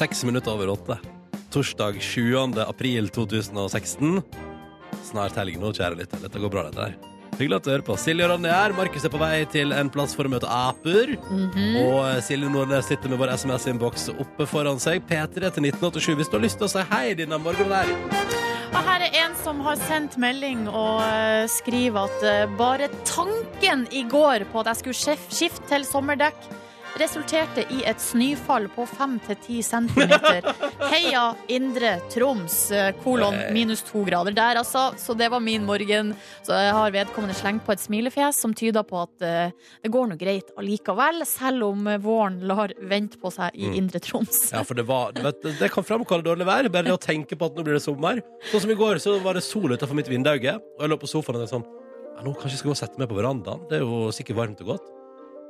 Seks 0.03 0.23
minutter 0.23 0.51
over 0.51 0.69
åtte. 0.69 0.97
Torsdag 1.51 2.01
7. 2.01 2.35
april 2.67 3.05
2016. 3.09 4.21
Snart 5.03 5.37
helg 5.39 5.55
nå, 5.61 5.69
kjære 5.71 5.95
lytter. 5.95 6.19
Dette 6.25 6.41
går 6.43 6.51
bra, 6.51 6.63
dette 6.67 6.87
her. 6.89 6.97
Hyggelig 7.37 7.55
at 7.55 7.63
du 7.63 7.69
hører 7.71 7.85
på. 7.87 7.95
Silje 8.01 8.25
og 8.25 8.33
Ronny 8.33 8.49
er. 8.51 8.75
Markus 8.75 9.05
er 9.07 9.13
på 9.13 9.21
vei 9.21 9.45
til 9.53 9.71
en 9.71 9.87
plass 9.93 10.11
for 10.17 10.27
å 10.27 10.33
møte 10.33 10.49
aper. 10.51 11.13
Og 11.29 12.01
eh, 12.01 12.19
Silje 12.25 12.51
Nordnes 12.51 12.89
sitter 12.91 13.13
med 13.13 13.21
vår 13.21 13.31
SMS-innboks 13.37 14.09
oppe 14.17 14.49
foran 14.49 14.81
seg. 14.83 15.05
P3 15.07 15.53
til 15.55 15.69
1987 15.69 16.19
hvis 16.19 16.33
du 16.33 16.35
har 16.35 16.43
lyst 16.49 16.59
til 16.59 16.67
å 16.67 16.73
si 16.73 16.83
hei 16.91 17.15
denne 17.21 17.39
morgenen 17.39 17.71
der. 17.71 18.43
Og 18.73 18.81
her 18.89 19.07
er 19.07 19.17
en 19.21 19.39
som 19.39 19.63
har 19.63 19.79
sendt 19.87 20.19
melding 20.19 20.65
og 20.67 20.99
eh, 21.05 21.45
skriver 21.61 22.09
at 22.09 22.27
eh, 22.27 22.57
bare 22.59 22.91
tanken 23.07 23.87
i 23.95 24.03
går 24.11 24.49
på 24.51 24.65
at 24.65 24.73
jeg 24.73 24.83
skulle 24.83 25.15
skifte 25.31 25.71
til 25.71 25.87
sommerdekk, 25.87 26.51
resulterte 26.99 27.63
i 27.73 27.81
et 27.89 28.01
snøfall 28.01 28.67
på 28.73 28.85
5-10 28.89 29.61
cm. 29.65 30.13
Heia 30.91 31.23
Indre 31.51 31.95
Troms, 32.13 32.57
eh, 32.71 32.91
kolon 33.03 33.37
minus 33.55 33.83
to 33.87 34.03
grader 34.07 34.35
der, 34.35 34.59
altså. 34.61 34.91
Så 34.99 35.15
det 35.17 35.29
var 35.33 35.41
min 35.43 35.65
morgen. 35.65 36.13
Så 36.45 36.55
jeg 36.57 36.73
har 36.75 36.93
vedkommende 36.93 37.35
slengt 37.37 37.65
på 37.65 37.73
et 37.73 37.83
smilefjes 37.83 38.41
som 38.45 38.53
tyder 38.57 38.85
på 38.87 39.01
at 39.03 39.25
eh, 39.25 39.53
det 39.83 39.93
går 39.93 40.11
nå 40.11 40.19
greit 40.21 40.53
allikevel, 40.59 41.23
selv 41.29 41.69
om 41.71 41.87
eh, 41.89 42.01
våren 42.03 42.39
lar 42.49 42.75
vente 42.89 43.19
på 43.21 43.31
seg 43.33 43.57
i 43.57 43.73
Indre 43.79 44.01
Troms. 44.03 44.45
Ja, 44.53 44.65
for 44.67 44.77
det 44.77 44.87
var 44.89 45.15
vet, 45.17 45.41
Det 45.59 45.71
kan 45.73 45.87
framkalle 45.87 46.25
dårlig 46.25 46.47
vær. 46.49 46.69
Bare 46.73 46.89
det 46.89 46.95
å 46.95 47.01
tenke 47.01 47.37
på 47.39 47.49
at 47.49 47.57
nå 47.57 47.65
blir 47.65 47.79
det 47.79 47.85
sommer. 47.85 48.21
Sånn 48.51 48.67
som 48.67 48.73
i 48.73 48.79
går, 48.79 49.01
så 49.03 49.17
var 49.23 49.37
det 49.37 49.45
sol 49.45 49.73
utenfor 49.73 49.97
mitt 49.97 50.11
vindu, 50.11 50.29
og 50.33 50.45
jeg 50.45 50.89
lå 50.89 50.97
på 50.99 51.09
sofaen 51.09 51.37
og 51.37 51.43
tenkte 51.43 51.57
sånn 51.57 51.65
ja, 52.13 52.21
Nå 52.23 52.31
kanskje 52.37 52.53
jeg 52.53 52.61
skal 52.61 52.69
gå 52.69 52.75
og 52.75 52.79
sette 52.79 53.01
meg 53.01 53.09
på 53.09 53.17
verandaen. 53.17 53.63
Det 53.69 53.79
er 53.79 53.87
jo 53.87 54.11
sikkert 54.13 54.37
varmt 54.37 54.61
og 54.63 54.75
godt. 54.75 54.91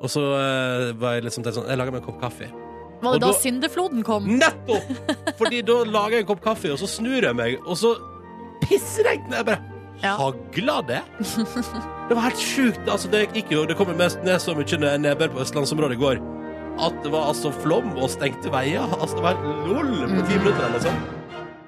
Og 0.01 0.09
så 0.11 0.23
eh, 0.35 0.93
var 0.99 1.13
jeg 1.17 1.23
liksom 1.27 1.45
sånn 1.45 1.67
Jeg 1.69 1.77
lager 1.79 1.91
meg 1.95 2.01
en 2.01 2.07
kopp 2.07 2.21
kaffe. 2.21 2.47
Var 3.03 3.09
Og 3.09 3.19
det 3.19 3.21
da 3.25 3.29
da- 3.33 3.39
syndefloden 3.39 4.03
kom? 4.03 4.25
Nettopp! 4.39 4.89
Fordi 5.39 5.61
da 5.67 5.77
lager 5.83 6.17
jeg 6.17 6.23
en 6.25 6.31
kopp 6.33 6.41
kaffe, 6.43 6.71
og 6.73 6.79
så 6.79 6.87
snur 6.87 7.21
jeg 7.23 7.35
meg, 7.35 7.57
og 7.67 7.75
så 7.79 7.93
pissregner. 8.63 9.37
Jeg 9.41 9.45
bare 9.51 9.61
Ja. 10.03 10.15
Hagla 10.19 10.81
det? 10.87 11.01
Det 12.09 12.15
var 12.17 12.25
helt 12.25 12.39
sjukt. 12.41 12.87
Altså, 12.91 13.07
det 13.13 13.21
gikk 13.31 13.51
jo 13.53 13.61
Det 13.69 13.77
kom 13.79 13.87
jo 13.87 13.95
mest 13.95 14.19
ned 14.25 14.41
så 14.43 14.51
mye 14.57 14.79
ned- 14.81 14.99
nedbør 15.05 15.29
på 15.35 15.43
østlandsområdet 15.45 15.95
i 15.99 16.01
går 16.01 16.23
at 16.83 16.95
det 17.03 17.11
var 17.13 17.27
altså 17.29 17.51
flom 17.53 17.91
og 18.01 18.09
stengte 18.09 18.49
veier. 18.49 18.81
Altså, 18.97 19.19
det 19.19 19.23
var 19.23 19.35
helt 19.37 19.67
lol 19.69 19.91
på 20.09 20.23
ti 20.25 20.37
minutter 20.41 20.63
eller 20.65 20.81
sånn. 20.81 20.95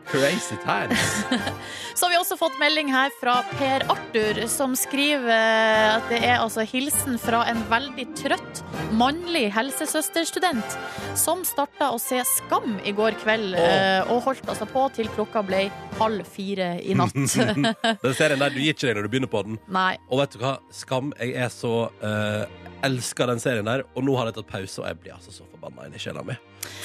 Crazy 0.07 0.55
times. 0.63 1.25
Så 1.95 2.05
har 2.05 2.11
vi 2.11 2.17
også 2.19 2.37
fått 2.37 2.57
melding 2.59 2.91
her 2.93 3.11
fra 3.19 3.39
Per 3.55 3.85
Arthur, 3.89 4.41
som 4.51 4.75
skriver 4.77 5.31
eh, 5.33 5.95
at 5.95 6.09
det 6.11 6.19
er 6.27 6.37
altså 6.41 6.65
hilsen 6.67 7.17
fra 7.21 7.43
en 7.49 7.63
veldig 7.71 8.05
trøtt 8.19 8.61
mannlig 8.95 9.47
helsesøsterstudent 9.55 10.77
som 11.17 11.41
starta 11.47 11.89
å 11.93 11.99
se 12.01 12.21
Skam 12.27 12.77
i 12.85 12.93
går 12.95 13.17
kveld, 13.23 13.55
Åh. 13.55 13.65
eh, 13.65 14.11
og 14.11 14.23
holdt 14.27 14.49
altså 14.51 14.67
på 14.69 14.85
til 14.95 15.09
klokka 15.15 15.43
ble 15.47 15.65
halv 15.99 16.27
fire 16.27 16.75
i 16.83 16.95
natt. 16.97 17.15
Den 18.05 18.15
serien 18.17 18.41
der, 18.41 18.53
du 18.53 18.61
gir 18.61 18.75
ikke 18.75 18.89
deg 18.89 18.99
når 18.99 19.07
du 19.07 19.13
begynner 19.15 19.31
på 19.31 19.43
den. 19.47 19.59
Nei. 19.71 19.95
Og 20.09 20.21
vet 20.21 20.35
du 20.35 20.41
hva? 20.43 20.57
Skam. 20.75 21.13
Jeg 21.21 21.35
er 21.45 21.51
så 21.53 21.73
uh, 22.03 22.45
elsker 22.85 23.31
den 23.31 23.41
serien 23.41 23.67
der, 23.67 23.85
og 23.95 24.05
nå 24.05 24.15
har 24.19 24.29
jeg 24.29 24.39
tatt 24.39 24.51
pause, 24.51 24.81
og 24.83 24.89
jeg 24.89 24.99
blir 25.01 25.15
altså 25.17 25.33
så 25.33 25.47
forbanna 25.65 25.87
inni 25.87 25.99
sjela 25.99 26.23
mi. 26.23 26.35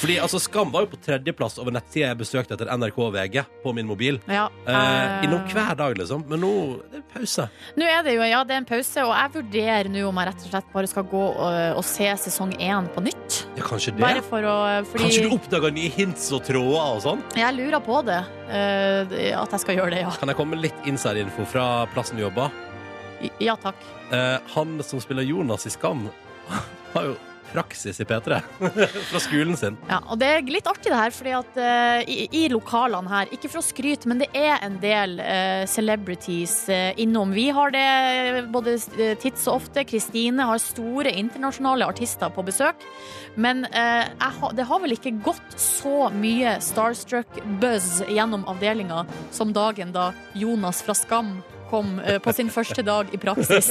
Fordi 0.01 0.19
altså, 0.21 0.39
Skam 0.41 0.71
var 0.73 0.85
jo 0.85 0.91
på 0.93 0.99
tredjeplass 1.05 1.59
over 1.61 1.73
nettsida 1.73 2.11
jeg 2.11 2.19
besøkte 2.21 2.57
etter 2.57 2.71
NRK 2.77 2.99
og 3.01 3.13
VG 3.15 3.43
på 3.63 3.73
min 3.77 3.89
mobil. 3.89 4.21
Ja, 4.29 4.49
Uh, 4.61 4.75
eh, 4.75 5.25
innom 5.25 5.43
hver 5.51 5.75
dag, 5.75 5.97
liksom. 5.99 6.23
Men 6.29 6.43
nå 6.45 6.51
det 6.93 7.01
er 7.01 7.05
pause. 7.15 7.47
Nå 7.81 7.87
er 7.89 8.03
det 8.05 8.13
jo 8.15 8.27
ja, 8.27 8.43
det 8.47 8.55
er 8.55 8.61
en 8.61 8.69
pause, 8.69 9.03
og 9.07 9.13
jeg 9.17 9.33
vurderer 9.35 9.91
nå 9.91 10.05
om 10.09 10.21
jeg 10.21 10.29
rett 10.29 10.45
og 10.45 10.53
slett 10.53 10.69
bare 10.75 10.91
skal 10.91 11.07
gå 11.11 11.23
og, 11.31 11.79
og 11.81 11.85
se 11.87 12.11
sesong 12.27 12.53
én 12.61 12.89
på 12.95 13.03
nytt. 13.05 13.39
Ja, 13.57 13.65
kanskje 13.67 13.95
det. 13.97 14.03
Bare 14.05 14.23
for 14.27 14.47
å 14.47 14.57
fordi 14.91 15.07
Kanskje 15.07 15.25
du 15.27 15.37
oppdager 15.37 15.75
nye 15.75 15.93
hints 15.95 16.29
og 16.37 16.45
tråder 16.47 16.99
og 16.99 17.01
sånn? 17.07 17.25
Jeg 17.41 17.57
lurer 17.57 17.83
på 17.85 18.03
det. 18.07 18.21
eh, 18.51 19.33
at 19.41 19.57
jeg 19.57 19.65
skal 19.65 19.81
gjøre 19.81 19.95
det, 19.97 20.05
ja. 20.05 20.13
Kan 20.21 20.31
jeg 20.33 20.39
komme 20.39 20.57
med 20.57 20.65
litt 20.69 20.87
inside-info 20.91 21.49
fra 21.49 21.67
plassen 21.95 22.21
du 22.21 22.27
jobber? 22.27 22.53
Ja 23.43 23.57
takk. 23.61 23.81
Eh, 24.13 24.37
han 24.55 24.79
som 24.87 25.03
spiller 25.03 25.27
Jonas 25.27 25.67
i 25.67 25.73
Skam, 25.73 26.07
har 26.95 27.11
jo 27.11 27.17
praksis 27.53 28.01
i 28.01 28.07
P3 28.09 28.41
fra 29.11 29.21
skolen 29.23 29.57
sin. 29.57 29.77
Ja, 29.91 30.01
og 30.07 30.21
det 30.21 30.29
er 30.31 30.47
litt 30.51 30.69
artig 30.71 30.93
det 30.93 30.99
her, 30.99 31.15
fordi 31.15 31.35
at 31.37 31.59
uh, 31.61 32.11
i, 32.11 32.27
i 32.43 32.45
lokalene 32.53 33.11
her, 33.11 33.31
ikke 33.35 33.51
for 33.51 33.63
å 33.63 33.67
skryte, 33.67 34.11
men 34.11 34.23
det 34.23 34.31
er 34.37 34.59
en 34.67 34.79
del 34.83 35.19
uh, 35.21 35.65
celebrities 35.71 36.57
uh, 36.71 36.91
innom. 37.01 37.35
Vi 37.37 37.49
har 37.55 37.75
det 37.75 38.47
både 38.53 38.77
tids 39.23 39.47
og 39.49 39.61
ofte. 39.61 39.85
Kristine 39.89 40.47
har 40.49 40.63
store 40.63 41.13
internasjonale 41.21 41.89
artister 41.91 42.33
på 42.35 42.45
besøk. 42.47 42.87
Men 43.41 43.63
jeg 43.71 44.51
det 44.59 44.65
har 44.67 44.81
vel 44.83 44.97
ikke 44.97 45.13
gått 45.23 45.55
så 45.61 46.09
mye 46.11 46.57
starstruck 46.65 47.39
buzz 47.63 48.01
gjennom 48.11 48.43
avdelinga 48.51 49.05
som 49.31 49.55
dagen 49.55 49.95
da 49.95 50.11
Jonas 50.35 50.83
fra 50.83 50.97
Skam 50.99 51.37
kom 51.71 51.99
eh, 52.03 52.19
på 52.23 52.33
sin 52.37 52.51
første 52.53 52.83
dag 52.87 53.09
i 53.15 53.19
praksis. 53.23 53.71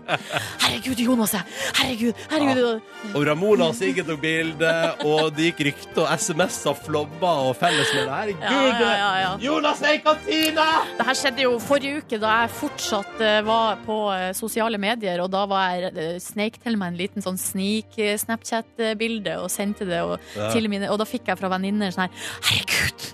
Herregud, 0.62 1.00
Jonas! 1.02 1.34
Herregud! 1.78 2.14
herregud. 2.30 2.80
Og 3.12 3.26
Ramona 3.26 3.68
og 3.70 3.76
Sigrid 3.76 4.06
tok 4.08 4.20
bilde, 4.22 4.70
og 5.08 5.32
det 5.36 5.50
gikk 5.50 5.62
rykter, 5.70 6.02
og 6.04 6.12
SMS-er 6.22 6.76
flomma, 6.84 7.32
og 7.48 7.56
fellesmedlemmer 7.60 8.14
Herregud! 8.22 8.46
Ja, 8.46 8.62
ja, 8.78 8.92
ja, 9.02 9.10
ja. 9.24 9.32
Jonas 9.42 9.82
er 9.86 9.98
i 9.98 10.02
kantina! 10.04 10.68
Det 10.98 11.06
her 11.08 11.18
skjedde 11.18 11.46
jo 11.46 11.52
forrige 11.62 12.02
uke, 12.02 12.20
da 12.22 12.28
jeg 12.42 12.54
fortsatt 12.60 13.22
eh, 13.24 13.40
var 13.46 13.82
på 13.86 13.98
eh, 14.14 14.28
sosiale 14.38 14.78
medier. 14.82 15.22
Og 15.24 15.30
da 15.32 15.42
var 15.50 15.74
jeg 15.76 16.20
sneik 16.22 16.60
til 16.62 16.78
meg 16.80 16.92
en 16.94 17.00
liten 17.00 17.24
sånn 17.24 17.40
snik-Snapchat-bilde 17.40 19.38
og 19.42 19.50
sendte 19.52 19.88
det. 19.88 20.02
Og, 20.06 20.18
Ja. 20.36 20.48
til 20.52 20.68
mine, 20.70 20.88
og 20.92 20.98
da 21.00 21.04
fikk 21.08 21.28
jeg 21.28 21.38
fra 21.40 21.48
venninner 21.52 21.92
sånn 21.92 22.06
her 22.06 22.12
Herregud! 22.48 23.10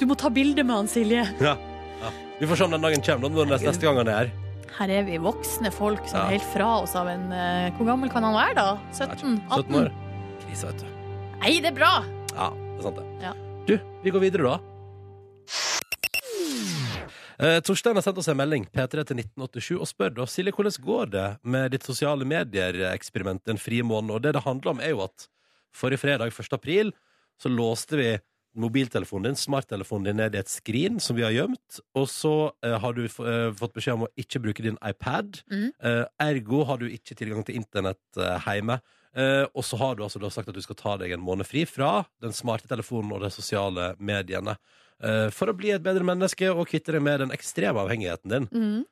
Du 0.00 0.06
må 0.08 0.16
ta 0.18 0.30
bilde 0.32 0.64
med 0.64 0.74
han, 0.76 0.88
Silje! 0.90 1.24
Ja. 1.42 1.56
Vi 2.42 2.46
får 2.46 2.56
se 2.56 2.64
om 2.64 2.72
den 2.74 2.82
dagen 2.82 3.02
kommer, 3.06 3.30
når 3.30 3.52
neste, 3.52 3.68
neste 3.68 3.86
gang 3.86 3.98
han 4.00 4.08
er 4.10 4.16
her. 4.16 4.30
Her 4.74 4.90
er 4.90 5.04
vi 5.06 5.18
voksne 5.22 5.70
folk 5.70 6.08
som 6.10 6.24
er 6.24 6.32
helt 6.32 6.46
fra 6.50 6.70
oss 6.80 6.96
av 6.98 7.06
en 7.06 7.28
uh, 7.30 7.68
Hvor 7.76 7.86
gammel 7.86 8.10
kan 8.10 8.24
han 8.26 8.34
være, 8.34 8.56
da? 8.58 8.64
17? 8.90 9.36
18? 9.46 9.60
17 9.60 9.76
år. 9.78 9.90
Krise, 10.42 10.72
vet 10.72 10.82
du. 10.82 10.88
Nei, 11.36 11.52
det 11.62 11.70
er 11.70 11.76
bra! 11.76 11.90
Ja, 12.32 12.48
det 12.50 12.80
er 12.80 12.88
sant 12.88 12.98
det. 12.98 13.04
Ja. 13.22 13.30
Du, 13.68 13.76
vi 14.02 14.14
går 14.16 14.24
videre 14.24 14.48
da. 14.48 14.56
Eh, 17.38 17.60
Torstein 17.62 18.00
har 18.00 18.08
sendt 18.08 18.18
oss 18.24 18.32
en 18.34 18.40
melding 18.42 18.66
P3 18.74 19.06
til 19.06 19.22
1987 19.22 19.78
og 19.78 19.86
spør 19.92 20.18
da 20.18 20.26
Silje, 20.26 20.56
hvordan 20.58 20.82
går 20.88 21.14
det 21.14 21.28
med 21.46 21.76
ditt 21.76 21.86
sosiale 21.86 22.26
medier-eksperiment 22.26 23.54
en 23.54 23.62
fri 23.68 23.84
måned? 23.86 24.16
Og 24.18 24.26
det 24.26 24.34
det 24.34 24.42
handler 24.48 24.74
om 24.74 24.82
er 24.82 24.96
jo 24.96 25.06
at 25.06 25.30
forrige 25.78 26.02
fredag, 26.08 26.34
1. 26.34 26.58
april, 26.58 26.90
så 27.38 27.54
låste 27.54 28.02
vi 28.02 28.10
mobiltelefonen 28.58 29.30
din, 29.30 29.38
smarttelefonen 29.40 30.04
din, 30.10 30.18
ned 30.20 30.34
i 30.36 30.40
et 30.42 30.50
skrin 30.52 30.98
som 31.00 31.16
vi 31.16 31.24
har 31.24 31.32
gjemt, 31.34 31.78
og 31.96 32.08
så 32.10 32.32
eh, 32.64 32.74
har 32.82 32.96
du 32.96 33.04
eh, 33.06 33.52
fått 33.56 33.76
beskjed 33.76 33.96
om 33.96 34.04
å 34.06 34.10
ikke 34.20 34.42
bruke 34.44 34.64
din 34.64 34.76
iPad. 34.84 35.40
Mm. 35.52 35.68
Eh, 35.80 36.02
ergo 36.26 36.64
har 36.68 36.82
du 36.82 36.88
ikke 36.90 37.16
tilgang 37.18 37.46
til 37.48 37.56
internett 37.60 38.20
eh, 38.20 38.48
hjemme. 38.48 38.80
Eh, 39.16 39.44
og 39.52 39.64
så 39.64 39.76
har 39.80 39.96
du 39.96 40.04
altså 40.04 40.20
da 40.20 40.30
sagt 40.32 40.48
at 40.48 40.56
du 40.56 40.62
skal 40.64 40.78
ta 40.78 40.96
deg 41.00 41.12
en 41.12 41.24
måned 41.24 41.44
fri 41.48 41.66
fra 41.68 42.02
den 42.24 42.32
smarte 42.32 42.68
telefonen 42.70 43.12
og 43.12 43.24
de 43.24 43.32
sosiale 43.32 43.90
mediene. 44.00 44.56
eh, 45.04 45.28
for 45.34 45.52
å 45.52 45.56
bli 45.56 45.72
et 45.74 45.84
bedre 45.84 46.04
menneske 46.06 46.48
og 46.52 46.68
kvitte 46.70 46.94
deg 46.96 47.04
med 47.04 47.20
den 47.20 47.32
ekstreme 47.34 47.82
avhengigheten 47.84 48.32
din. 48.32 48.50
Mm. 48.52 48.82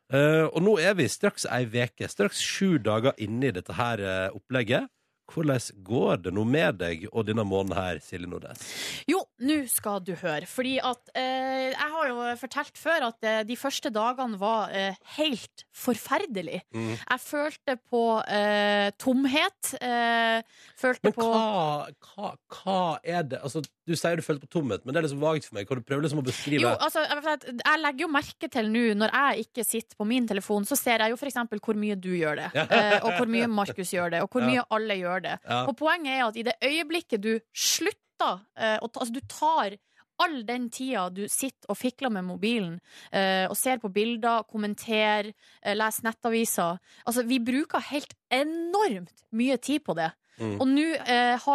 Og 0.51 0.63
nå 0.65 0.79
er 0.83 0.97
vi 0.99 1.09
straks 1.09 1.47
ei 1.49 1.65
veke, 1.71 2.09
straks 2.09 2.41
sju 2.41 2.79
dager 2.83 3.17
inne 3.17 3.49
i 3.49 3.55
dette 3.55 3.77
her 3.77 4.03
opplegget. 4.35 4.89
Hvordan 5.31 5.61
går 5.87 6.17
det 6.25 6.33
nå 6.35 6.43
med 6.43 6.81
deg 6.81 7.05
og 7.13 7.29
denne 7.29 7.45
måneden 7.47 7.77
her, 7.79 8.01
Silje 8.03 8.27
Nordnes? 8.27 8.65
Jo, 9.07 9.23
nå 9.41 9.57
skal 9.73 10.03
du 10.05 10.13
høre. 10.21 10.47
Fordi 10.47 10.75
at 10.85 11.11
eh, 11.17 11.71
Jeg 11.71 11.91
har 11.95 12.09
jo 12.11 12.25
fortalt 12.41 12.77
før 12.79 13.07
at 13.09 13.25
eh, 13.25 13.41
de 13.49 13.57
første 13.57 13.91
dagene 13.95 14.39
var 14.41 14.71
eh, 14.77 14.95
helt 15.17 15.65
forferdelig. 15.73 16.61
Mm. 16.77 16.93
Jeg 16.99 17.21
følte 17.25 17.77
på 17.91 18.03
eh, 18.29 18.91
tomhet. 19.01 19.75
Eh, 19.81 20.43
følte 20.81 21.09
Men 21.09 21.17
på 21.17 21.29
hva, 21.31 21.89
hva, 22.11 22.33
hva 22.61 22.79
er 23.05 23.23
det 23.31 23.41
Altså, 23.41 23.63
Du 23.89 23.97
sier 23.97 24.21
du 24.21 24.23
følte 24.23 24.45
på 24.47 24.53
tomhet, 24.61 24.85
men 24.85 24.93
det 24.95 25.01
er 25.01 25.07
liksom 25.09 25.23
vagt 25.25 25.49
for 25.49 25.57
meg. 25.57 25.67
Hva 25.71 25.79
du 25.81 25.87
prøver 25.89 26.05
liksom 26.07 26.21
å 26.23 26.27
beskrive 26.27 26.63
Jo, 26.67 26.75
altså, 26.77 27.07
jeg 27.09 27.81
legger 27.83 28.05
jo 28.07 28.11
merke 28.13 28.51
til 28.53 28.69
nå, 28.71 28.85
når 29.01 29.17
jeg 29.17 29.47
ikke 29.49 29.65
sitter 29.67 29.97
på 29.99 30.07
min 30.09 30.29
telefon, 30.31 30.69
så 30.69 30.77
ser 30.79 31.03
jeg 31.07 31.15
jo 31.15 31.19
f.eks. 31.19 31.41
hvor 31.65 31.81
mye 31.81 31.97
du 31.99 32.13
gjør 32.15 32.43
det, 32.45 32.51
eh, 32.67 32.99
og 33.01 33.17
hvor 33.17 33.31
mye 33.31 33.49
Markus 33.51 33.91
gjør 33.97 34.13
det, 34.15 34.21
og 34.25 34.31
hvor 34.31 34.45
Ja. 34.45 34.53
mye 34.53 34.65
alle 34.77 34.95
gjør 35.01 35.25
det. 35.27 35.35
Ja. 35.49 35.65
Og 35.69 35.75
poenget 35.81 36.13
er 36.19 36.23
at 36.29 36.37
i 36.37 36.45
det 36.47 36.55
øyeblikket 36.65 37.21
du 37.25 37.33
slutter 37.55 37.99
eh, 38.57 38.79
og, 38.81 38.91
Altså, 38.95 39.13
du 39.15 39.21
tar 39.29 39.77
all 40.21 40.43
den 40.45 40.69
tida 40.73 41.07
du 41.13 41.23
sitter 41.33 41.71
og 41.73 41.79
fikler 41.81 42.13
med 42.13 42.27
mobilen 42.29 42.75
eh, 43.13 43.47
og 43.49 43.57
ser 43.57 43.81
på 43.81 43.89
bilder, 43.93 44.45
kommenterer, 44.51 45.33
eh, 45.63 45.77
leser 45.77 46.11
nettaviser 46.11 46.81
Altså, 47.07 47.25
vi 47.29 47.41
bruker 47.41 47.81
helt 47.91 48.13
enormt 48.31 49.25
mye 49.33 49.57
tid 49.57 49.85
på 49.87 49.97
det. 49.97 50.11
Mm. 50.41 50.57
Og 50.61 50.69
nå 50.69 50.87
eh, 51.05 51.49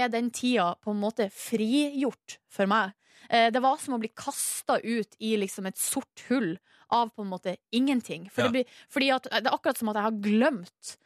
er 0.00 0.08
den 0.12 0.30
tida 0.30 0.74
på 0.80 0.94
en 0.94 1.00
måte 1.00 1.30
frigjort 1.32 2.38
for 2.52 2.68
meg. 2.70 2.96
Eh, 3.30 3.48
det 3.52 3.62
var 3.62 3.78
som 3.80 3.96
å 3.96 4.00
bli 4.00 4.10
kasta 4.16 4.80
ut 4.80 5.16
i 5.20 5.36
liksom 5.40 5.68
et 5.70 5.78
sort 5.80 6.24
hull 6.28 6.54
av 6.90 7.12
på 7.14 7.24
en 7.24 7.30
måte 7.30 7.56
ingenting. 7.72 8.28
For 8.30 8.42
Ja. 8.42 8.48
det, 8.48 8.52
blir, 8.52 8.64
fordi 8.90 9.10
at, 9.14 9.28
det 9.30 9.46
er 9.46 9.54
akkurat 9.54 9.78
som 9.78 9.92
at 9.92 10.00
jeg 10.00 10.08
har 10.08 10.20
glemt 10.24 10.96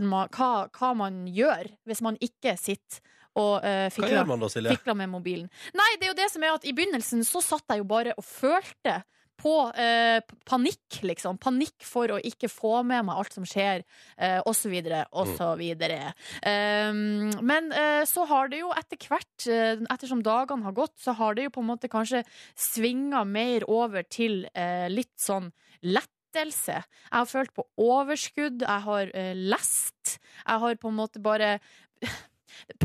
man, 0.00 0.30
hva, 0.32 0.66
hva 0.74 0.94
man 0.96 1.26
gjør 1.28 1.68
hvis 1.86 2.00
man 2.02 2.16
ikke 2.24 2.56
sitter 2.58 3.02
og 3.36 3.60
uh, 3.64 3.86
fikla, 3.94 4.24
man 4.28 4.42
da, 4.42 4.48
fikla 4.48 4.96
med 4.98 5.12
mobilen. 5.12 5.50
Nei, 5.76 5.90
det 5.98 6.08
er 6.08 6.14
jo 6.14 6.18
det 6.22 6.32
som 6.32 6.46
er 6.46 6.56
at 6.56 6.66
i 6.66 6.74
begynnelsen 6.76 7.26
så 7.26 7.42
satt 7.44 7.68
jeg 7.68 7.82
jo 7.82 7.88
bare 7.90 8.16
og 8.18 8.26
følte 8.26 9.00
på 9.38 9.54
uh, 9.70 10.18
panikk, 10.48 10.98
liksom. 11.06 11.38
Panikk 11.38 11.86
for 11.86 12.10
å 12.10 12.18
ikke 12.18 12.50
få 12.50 12.80
med 12.86 13.06
meg 13.06 13.20
alt 13.20 13.36
som 13.36 13.46
skjer, 13.46 13.84
uh, 14.18 14.40
og 14.42 14.54
så 14.58 14.70
videre, 14.72 15.04
og 15.14 15.30
så 15.38 15.52
videre. 15.58 16.12
Um, 16.42 17.30
men 17.46 17.70
uh, 17.70 18.02
så 18.08 18.26
har 18.28 18.50
det 18.50 18.62
jo 18.64 18.72
etter 18.74 18.98
hvert, 19.08 19.46
eh, 19.46 19.80
ettersom 19.92 20.22
dagene 20.26 20.66
har 20.66 20.74
gått, 20.76 20.96
så 21.00 21.14
har 21.18 21.36
det 21.36 21.46
jo 21.46 21.54
på 21.54 21.62
en 21.62 21.70
måte 21.70 21.90
kanskje 21.90 22.24
svinga 22.58 23.22
mer 23.28 23.66
over 23.70 24.06
til 24.10 24.42
eh, 24.58 24.88
litt 24.90 25.14
sånn 25.20 25.52
lettelse. 25.86 26.80
Jeg 26.82 27.14
har 27.14 27.28
følt 27.30 27.54
på 27.56 27.66
overskudd, 27.78 28.64
jeg 28.66 28.86
har 28.88 29.12
uh, 29.14 29.34
lest, 29.54 30.18
jeg 30.42 30.64
har 30.64 30.80
på 30.82 30.90
en 30.90 30.98
måte 30.98 31.22
bare 31.22 31.58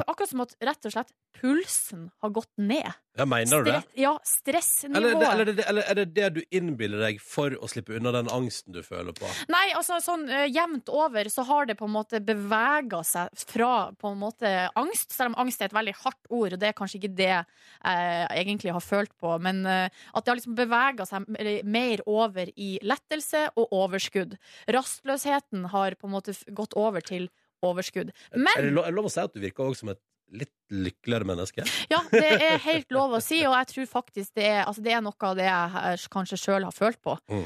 Akkurat 0.07 0.29
som 0.29 0.41
at 0.45 0.55
rett 0.61 0.85
og 0.85 0.93
slett 0.95 1.13
pulsen 1.39 2.07
har 2.21 2.29
gått 2.29 2.51
ned. 2.61 2.91
Ja, 3.17 3.25
mener 3.29 3.61
du 3.61 3.67
det? 3.69 3.79
Ja, 3.99 4.15
stressnivået. 4.25 4.97
Eller, 4.97 5.15
eller, 5.15 5.25
eller, 5.33 5.41
er 5.41 5.53
det- 5.53 5.65
eller 5.69 5.83
er 5.89 5.95
det 5.99 6.05
det 6.15 6.29
du 6.33 6.41
innbiller 6.57 6.99
deg 7.03 7.19
for 7.21 7.53
å 7.61 7.67
slippe 7.69 7.93
unna 7.97 8.11
den 8.15 8.29
angsten 8.33 8.73
du 8.73 8.81
føler 8.85 9.13
på? 9.17 9.29
Nei, 9.53 9.67
altså 9.77 9.99
sånn 10.01 10.25
uh, 10.29 10.45
jevnt 10.49 10.89
over 10.89 11.29
så 11.29 11.45
har 11.45 11.67
det 11.69 11.75
på 11.77 11.85
en 11.85 11.93
måte 11.93 12.21
bevega 12.25 13.03
seg 13.05 13.29
fra 13.49 13.91
på 13.99 14.13
en 14.13 14.17
måte 14.21 14.53
angst, 14.79 15.11
selv 15.13 15.33
om 15.33 15.43
angst 15.45 15.61
er 15.61 15.69
et 15.69 15.77
veldig 15.77 15.93
hardt 16.03 16.29
ord, 16.29 16.53
og 16.55 16.59
det 16.61 16.71
er 16.71 16.77
kanskje 16.77 17.01
ikke 17.01 17.13
det 17.17 17.29
jeg 17.33 18.27
egentlig 18.43 18.73
har 18.73 18.81
følt 18.83 19.13
på, 19.19 19.35
men 19.43 19.65
uh, 19.67 19.85
at 20.13 20.23
det 20.23 20.31
har 20.31 20.39
liksom 20.39 20.57
bevega 20.57 21.05
seg 21.09 21.27
mer 21.65 22.01
over 22.09 22.49
i 22.55 22.75
lettelse 22.81 23.45
og 23.59 23.73
overskudd. 23.73 24.37
Rastløsheten 24.73 25.69
har 25.73 25.95
på 25.99 26.07
en 26.09 26.15
måte 26.17 26.33
gått 26.55 26.73
over 26.79 27.01
til 27.05 27.29
overskudd. 27.69 28.11
Er 28.13 28.35
det, 28.37 28.43
Men 28.47 28.73
lov, 28.73 28.87
er 28.87 28.93
det 28.93 28.99
lov 28.99 29.09
å 29.09 29.13
si 29.13 29.23
at 29.23 29.35
du 29.35 29.41
virker 29.43 29.67
også 29.67 29.83
som 29.85 29.93
et 29.93 30.01
litt 30.33 30.53
lykkeligere 30.73 31.27
menneske? 31.29 31.65
ja, 31.91 32.01
det 32.09 32.25
er 32.39 32.57
helt 32.69 32.91
lov 32.95 33.17
å 33.17 33.21
si, 33.23 33.43
og 33.45 33.55
jeg 33.59 33.71
tror 33.73 33.89
faktisk 33.91 34.35
det 34.39 34.49
er, 34.49 34.63
altså 34.65 34.83
det 34.85 34.95
er 34.95 35.03
noe 35.05 35.29
av 35.29 35.37
det 35.37 35.47
jeg 35.47 35.83
eh, 35.83 36.05
kanskje 36.13 36.41
sjøl 36.41 36.67
har 36.67 36.75
følt 36.75 37.01
på. 37.03 37.17
Mm. 37.29 37.45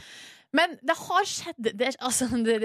Men 0.56 0.78
det 0.80 0.96
har 0.96 1.28
skjedd 1.28 1.70
Det, 1.76 1.90
altså, 2.00 2.28
det, 2.48 2.58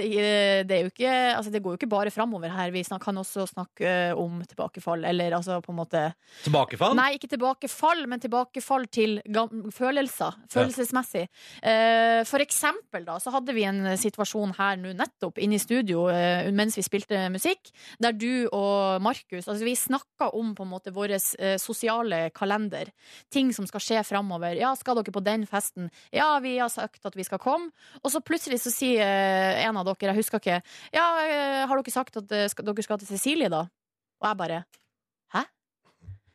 det, 0.68 0.78
ikke 0.92 1.10
altså, 1.10 1.50
Det 1.50 1.62
går 1.62 1.74
jo 1.74 1.80
ikke 1.80 1.90
bare 1.90 2.12
framover 2.14 2.52
her. 2.52 2.70
Vi 2.74 2.84
kan 3.02 3.18
også 3.18 3.46
snakke 3.50 3.86
eh, 3.88 4.18
om 4.18 4.42
tilbakefall, 4.46 5.04
eller 5.08 5.34
altså 5.34 5.58
på 5.64 5.72
en 5.72 5.78
måte 5.80 6.02
Tilbakefall? 6.44 6.94
Nei, 6.96 7.16
ikke 7.16 7.30
tilbakefall, 7.32 8.04
men 8.10 8.20
tilbakefall 8.22 8.86
til 8.92 9.18
følelser. 9.74 10.36
Følelsesmessig. 10.52 11.24
Eh, 11.62 12.22
for 12.28 12.44
eksempel, 12.44 13.06
da, 13.06 13.18
så 13.22 13.32
hadde 13.34 13.54
vi 13.56 13.64
en 13.66 13.96
situasjon 13.98 14.54
her 14.58 14.78
nå 14.80 14.94
nettopp 14.98 15.40
inne 15.42 15.58
i 15.58 15.62
studio 15.62 16.06
eh, 16.12 16.50
mens 16.54 16.78
vi 16.78 16.84
spilte 16.86 17.24
musikk, 17.32 17.72
der 18.02 18.14
du 18.16 18.48
og 18.52 19.02
Markus 19.02 19.48
Altså, 19.52 19.64
vi 19.66 19.74
snakka 19.78 20.30
om 20.36 20.52
på 20.56 20.64
en 20.64 20.70
måte 20.70 20.92
vår 20.94 21.16
sosiale 21.60 22.28
kalender. 22.36 22.90
Ting 23.32 23.50
som 23.54 23.66
skal 23.68 23.82
skje 23.82 24.04
framover. 24.06 24.54
Ja, 24.58 24.72
skal 24.78 24.98
dere 24.98 25.14
på 25.14 25.24
den 25.24 25.46
festen? 25.48 25.90
Ja, 26.14 26.36
vi 26.44 26.56
har 26.58 26.70
sagt 26.72 27.04
at 27.08 27.16
vi 27.18 27.26
skal 27.26 27.40
komme. 27.42 27.71
Og 28.02 28.12
så 28.12 28.22
plutselig 28.24 28.60
så 28.62 28.72
sier 28.72 29.02
eh, 29.04 29.62
en 29.66 29.78
av 29.80 29.86
dere, 29.86 30.12
jeg 30.12 30.22
husker 30.22 30.42
ikke, 30.42 30.60
ja, 30.94 31.06
eh, 31.22 31.62
har 31.68 31.78
dere 31.78 31.94
sagt 31.94 32.18
at 32.20 32.34
eh, 32.34 32.48
dere 32.62 32.84
skal 32.84 33.00
til 33.00 33.10
Cecilie, 33.10 33.50
da? 33.52 33.66
Og 34.22 34.28
jeg 34.28 34.40
bare 34.40 34.64
Hæ? 35.34 35.46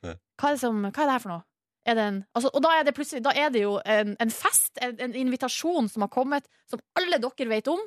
Hva 0.04 0.50
er 0.50 0.58
det, 0.58 0.62
som, 0.62 0.82
hva 0.86 0.92
er 0.92 1.10
det 1.10 1.16
her 1.16 1.24
for 1.24 1.34
noe? 1.34 1.46
Det 1.88 2.04
en, 2.04 2.18
altså, 2.36 2.50
og 2.52 2.64
da 2.66 2.74
er 2.76 2.84
det 2.84 2.94
plutselig 2.98 3.22
Da 3.24 3.32
er 3.32 3.52
det 3.54 3.62
jo 3.62 3.78
en, 3.88 4.18
en 4.20 4.32
fest, 4.34 4.74
en, 4.84 4.98
en 5.06 5.14
invitasjon 5.16 5.88
som 5.88 6.04
har 6.04 6.12
kommet, 6.12 6.50
som 6.68 6.82
alle 7.00 7.20
dere 7.24 7.48
vet 7.48 7.70
om, 7.72 7.80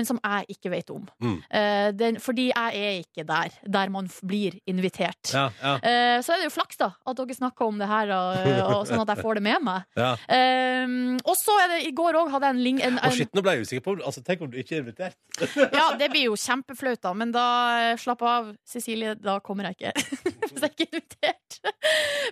men 0.00 0.08
som 0.08 0.16
jeg 0.24 0.56
ikke 0.56 0.70
vet 0.72 0.90
om. 0.94 1.04
Mm. 1.20 1.36
Uh, 1.52 1.88
den, 2.00 2.18
fordi 2.24 2.48
jeg 2.48 2.80
er 2.80 2.98
ikke 3.02 3.26
der, 3.28 3.52
der 3.68 3.92
man 3.92 4.08
blir 4.26 4.56
invitert. 4.70 5.34
Ja, 5.34 5.50
ja, 5.60 5.76
Uh, 5.80 6.18
så 6.24 6.34
er 6.34 6.40
det 6.40 6.46
jo 6.48 6.52
flaks, 6.54 6.76
da, 6.80 6.90
at 7.08 7.18
dere 7.18 7.34
snakker 7.36 7.68
om 7.68 7.78
det 7.80 7.86
her, 7.88 8.10
og, 8.14 8.48
og, 8.74 8.82
sånn 8.88 9.00
at 9.02 9.12
jeg 9.14 9.22
får 9.24 9.38
det 9.38 9.42
med 9.46 9.64
meg. 9.64 9.86
ja. 9.98 10.10
Uh, 10.30 11.18
og 11.24 11.36
så 11.36 11.54
er 11.62 11.72
det 11.74 11.78
i 11.88 11.92
går 11.96 12.16
òg 12.20 12.30
hadde 12.32 12.48
jeg 12.48 12.56
en, 12.56 12.62
ling- 12.64 12.80
en, 12.80 12.96
en, 12.96 13.04
en 13.10 13.14
shit, 13.14 13.30
nå 13.36 13.42
ble 13.44 13.56
jeg 13.58 13.66
usikker 13.66 13.84
på 13.84 13.94
altså, 13.98 14.22
Tenk 14.24 14.44
om 14.44 14.50
du 14.52 14.56
ikke 14.60 14.78
er 14.78 14.82
invitert. 14.84 15.18
Ja, 15.76 15.90
det 15.98 16.08
blir 16.12 16.28
jo 16.28 16.36
kjempeflaut, 16.38 17.00
da. 17.04 17.12
Men 17.16 17.32
da 17.34 17.44
slapp 18.00 18.22
av, 18.26 18.50
Cecilie. 18.68 19.14
Da 19.20 19.38
kommer 19.44 19.68
jeg 19.68 19.78
ikke. 19.78 19.92
Hvis 20.50 20.64
jeg 20.64 20.72
ikke 20.74 20.86
er 20.86 20.98
invitert. 21.00 21.58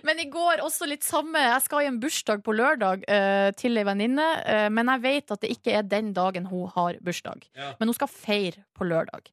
Men 0.07 0.21
i 0.23 0.27
går 0.31 0.63
også 0.65 0.87
litt 0.89 1.05
samme. 1.05 1.41
Jeg 1.43 1.63
skal 1.65 1.85
i 1.85 1.89
en 1.89 1.99
bursdag 2.01 2.43
på 2.45 2.55
lørdag 2.55 3.05
til 3.59 3.79
ei 3.81 3.85
venninne, 3.87 4.27
men 4.73 4.91
jeg 4.93 5.03
vet 5.05 5.33
at 5.35 5.43
det 5.43 5.51
ikke 5.55 5.75
er 5.79 5.87
den 5.89 6.11
dagen 6.15 6.47
hun 6.49 6.69
har 6.75 6.99
bursdag. 7.05 7.45
Ja. 7.59 7.73
Men 7.79 7.91
hun 7.91 7.97
skal 7.97 8.11
feire 8.11 8.63
på 8.77 8.87
lørdag. 8.87 9.27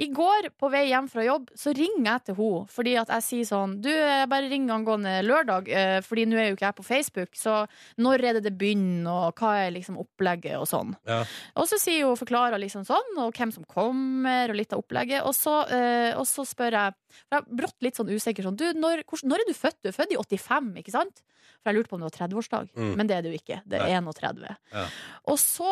I 0.00 0.08
går, 0.14 0.50
på 0.56 0.70
vei 0.72 0.86
hjem 0.88 1.08
fra 1.12 1.24
jobb, 1.26 1.50
så 1.58 1.74
ringer 1.76 2.06
jeg 2.08 2.24
til 2.26 2.38
henne 2.38 2.72
fordi 2.72 2.92
at 3.00 3.10
jeg 3.10 3.24
sier 3.24 3.46
sånn 3.48 3.74
Du, 3.82 3.88
jeg 3.90 4.28
bare 4.30 4.48
ring 4.50 4.68
angående 4.72 5.18
lørdag, 5.24 5.68
eh, 5.68 5.98
fordi 6.04 6.26
nå 6.28 6.38
er 6.40 6.50
jo 6.50 6.56
ikke 6.56 6.68
jeg 6.68 6.78
på 6.78 6.86
Facebook, 6.86 7.36
så 7.36 7.58
når 8.00 8.24
er 8.24 8.38
det 8.38 8.46
det 8.46 8.54
begynner, 8.58 9.28
og 9.28 9.40
hva 9.40 9.52
er 9.64 9.74
liksom 9.74 9.98
opplegget, 10.00 10.56
og 10.60 10.68
sånn. 10.70 10.94
Ja. 11.08 11.22
Og 11.58 11.68
så 11.70 11.78
sier 11.80 12.06
hun 12.08 12.18
forklarer 12.18 12.60
liksom 12.62 12.86
sånn, 12.88 13.12
og 13.22 13.36
hvem 13.36 13.52
som 13.54 13.66
kommer, 13.68 14.52
og 14.52 14.58
litt 14.58 14.74
av 14.74 14.82
opplegget. 14.84 15.24
Og 15.26 15.34
så, 15.36 15.58
eh, 15.72 16.12
og 16.16 16.26
så 16.28 16.46
spør 16.48 16.78
jeg, 16.78 16.96
for 17.28 17.38
jeg 17.38 17.56
brått 17.60 17.82
litt 17.86 17.96
sånn 17.98 18.10
usikker 18.12 18.46
sånn, 18.46 18.56
du, 18.60 18.66
når, 18.76 19.02
hvor, 19.08 19.22
når 19.26 19.42
er 19.44 19.48
du 19.48 19.54
født? 19.56 19.78
Du 19.82 19.88
er 19.90 19.96
født 19.96 20.12
i 20.12 20.18
85, 20.20 20.70
ikke 20.82 20.94
sant? 20.94 21.22
For 21.62 21.70
jeg 21.72 21.78
lurte 21.78 21.90
på 21.90 21.96
om 21.98 22.02
det 22.04 22.10
var 22.10 22.16
30-årsdag, 22.28 22.68
Mm. 22.76 22.92
men 22.98 23.08
det 23.10 23.16
er 23.16 23.22
det 23.24 23.32
jo 23.32 23.38
ikke. 23.40 23.58
Det 23.66 23.80
er 23.80 23.92
31. 24.00 24.42
Ja. 24.74 24.84
Og 25.32 25.38
så, 25.42 25.70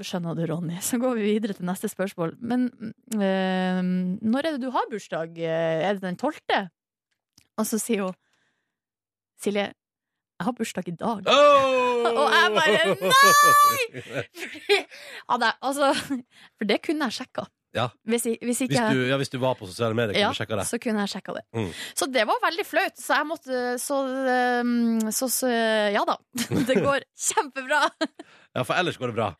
skjønner 0.00 0.34
du, 0.38 0.44
Ronny, 0.50 0.78
så 0.82 0.98
går 1.02 1.14
vi 1.18 1.26
videre 1.34 1.54
til 1.58 1.66
neste 1.68 1.90
spørsmål. 1.92 2.36
Men 2.40 2.68
øh, 3.14 3.80
når 4.22 4.38
er 4.48 4.56
det 4.56 4.62
du 4.64 4.70
har 4.74 4.88
bursdag? 4.90 5.36
Er 5.38 5.98
det 5.98 6.02
den 6.06 6.16
12.? 6.16 6.40
Og 7.58 7.66
så 7.68 7.78
sier 7.80 8.02
hun, 8.08 8.16
Silje, 9.40 9.66
jeg 10.36 10.44
har 10.44 10.52
bursdag 10.56 10.88
i 10.88 10.96
dag. 10.96 11.28
Oh! 11.28 12.06
Og 12.20 12.32
jeg 12.32 12.50
bare, 12.54 12.96
nei! 13.00 14.24
Ja, 15.28 15.36
det, 15.42 15.50
altså, 15.64 15.92
for 16.56 16.68
det 16.68 16.78
kunne 16.84 17.08
jeg 17.08 17.16
sjekka. 17.20 17.46
Ja. 17.76 17.86
Hvis, 18.08 18.24
hvis 18.40 18.62
ikke 18.64 18.72
Hvis 18.72 18.96
du, 18.96 19.02
ja, 19.10 19.18
hvis 19.20 19.30
du 19.32 19.36
var 19.42 19.54
på 19.58 19.68
sosiale 19.68 19.92
medier, 19.98 20.16
ja, 20.16 20.30
kunne 20.30 20.36
du 20.36 20.40
sjekka 20.40 20.56
det. 20.62 20.66
så 20.70 20.78
kunne 20.80 21.04
jeg 21.04 21.12
sjekka 21.12 21.34
det. 21.36 21.44
Mm. 21.52 21.70
Så 22.00 22.08
det 22.14 22.24
var 22.30 22.40
veldig 22.46 22.64
flaut. 22.66 22.96
Så 22.96 23.18
jeg 23.20 23.28
måtte 23.28 23.62
Så, 23.82 23.98
um, 24.64 25.10
så, 25.12 25.28
så 25.32 25.50
ja 25.92 26.02
da. 26.08 26.16
Det 26.70 26.78
går 26.80 27.04
kjempebra. 27.28 27.82
Ja, 28.56 28.64
for 28.64 28.74
ellers 28.80 28.96
går 29.00 29.12
det 29.12 29.18
bra. 29.18 29.30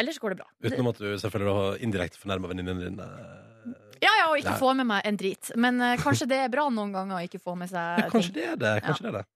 Ellers 0.00 0.16
går 0.18 0.34
det 0.34 0.40
bra. 0.40 0.48
Utenom 0.64 0.88
at 0.90 0.98
du 0.98 1.10
selvfølgelig 1.20 1.54
har 1.60 1.82
indirekte 1.86 2.18
fornærma 2.18 2.48
venninnene 2.50 2.88
dine. 2.88 3.08
Ja, 4.02 4.10
ja, 4.18 4.24
og 4.32 4.40
ikke 4.40 4.50
Nei. 4.56 4.60
få 4.60 4.72
med 4.76 4.88
meg 4.88 5.04
en 5.08 5.16
drit. 5.20 5.52
Men 5.60 5.78
eh, 5.80 5.94
kanskje 6.00 6.26
det 6.28 6.40
er 6.44 6.50
bra 6.52 6.66
noen 6.72 6.90
ganger 6.92 7.20
å 7.20 7.22
ikke 7.28 7.38
få 7.40 7.54
med 7.60 7.70
seg 7.70 8.02
Ja, 8.02 8.08
kanskje 8.10 8.32
ting. 8.34 8.40
det 8.40 8.48
er 8.50 8.58
det. 8.64 8.72
Kanskje 8.84 9.06
det 9.06 9.12
er 9.12 9.20
det. 9.20 9.28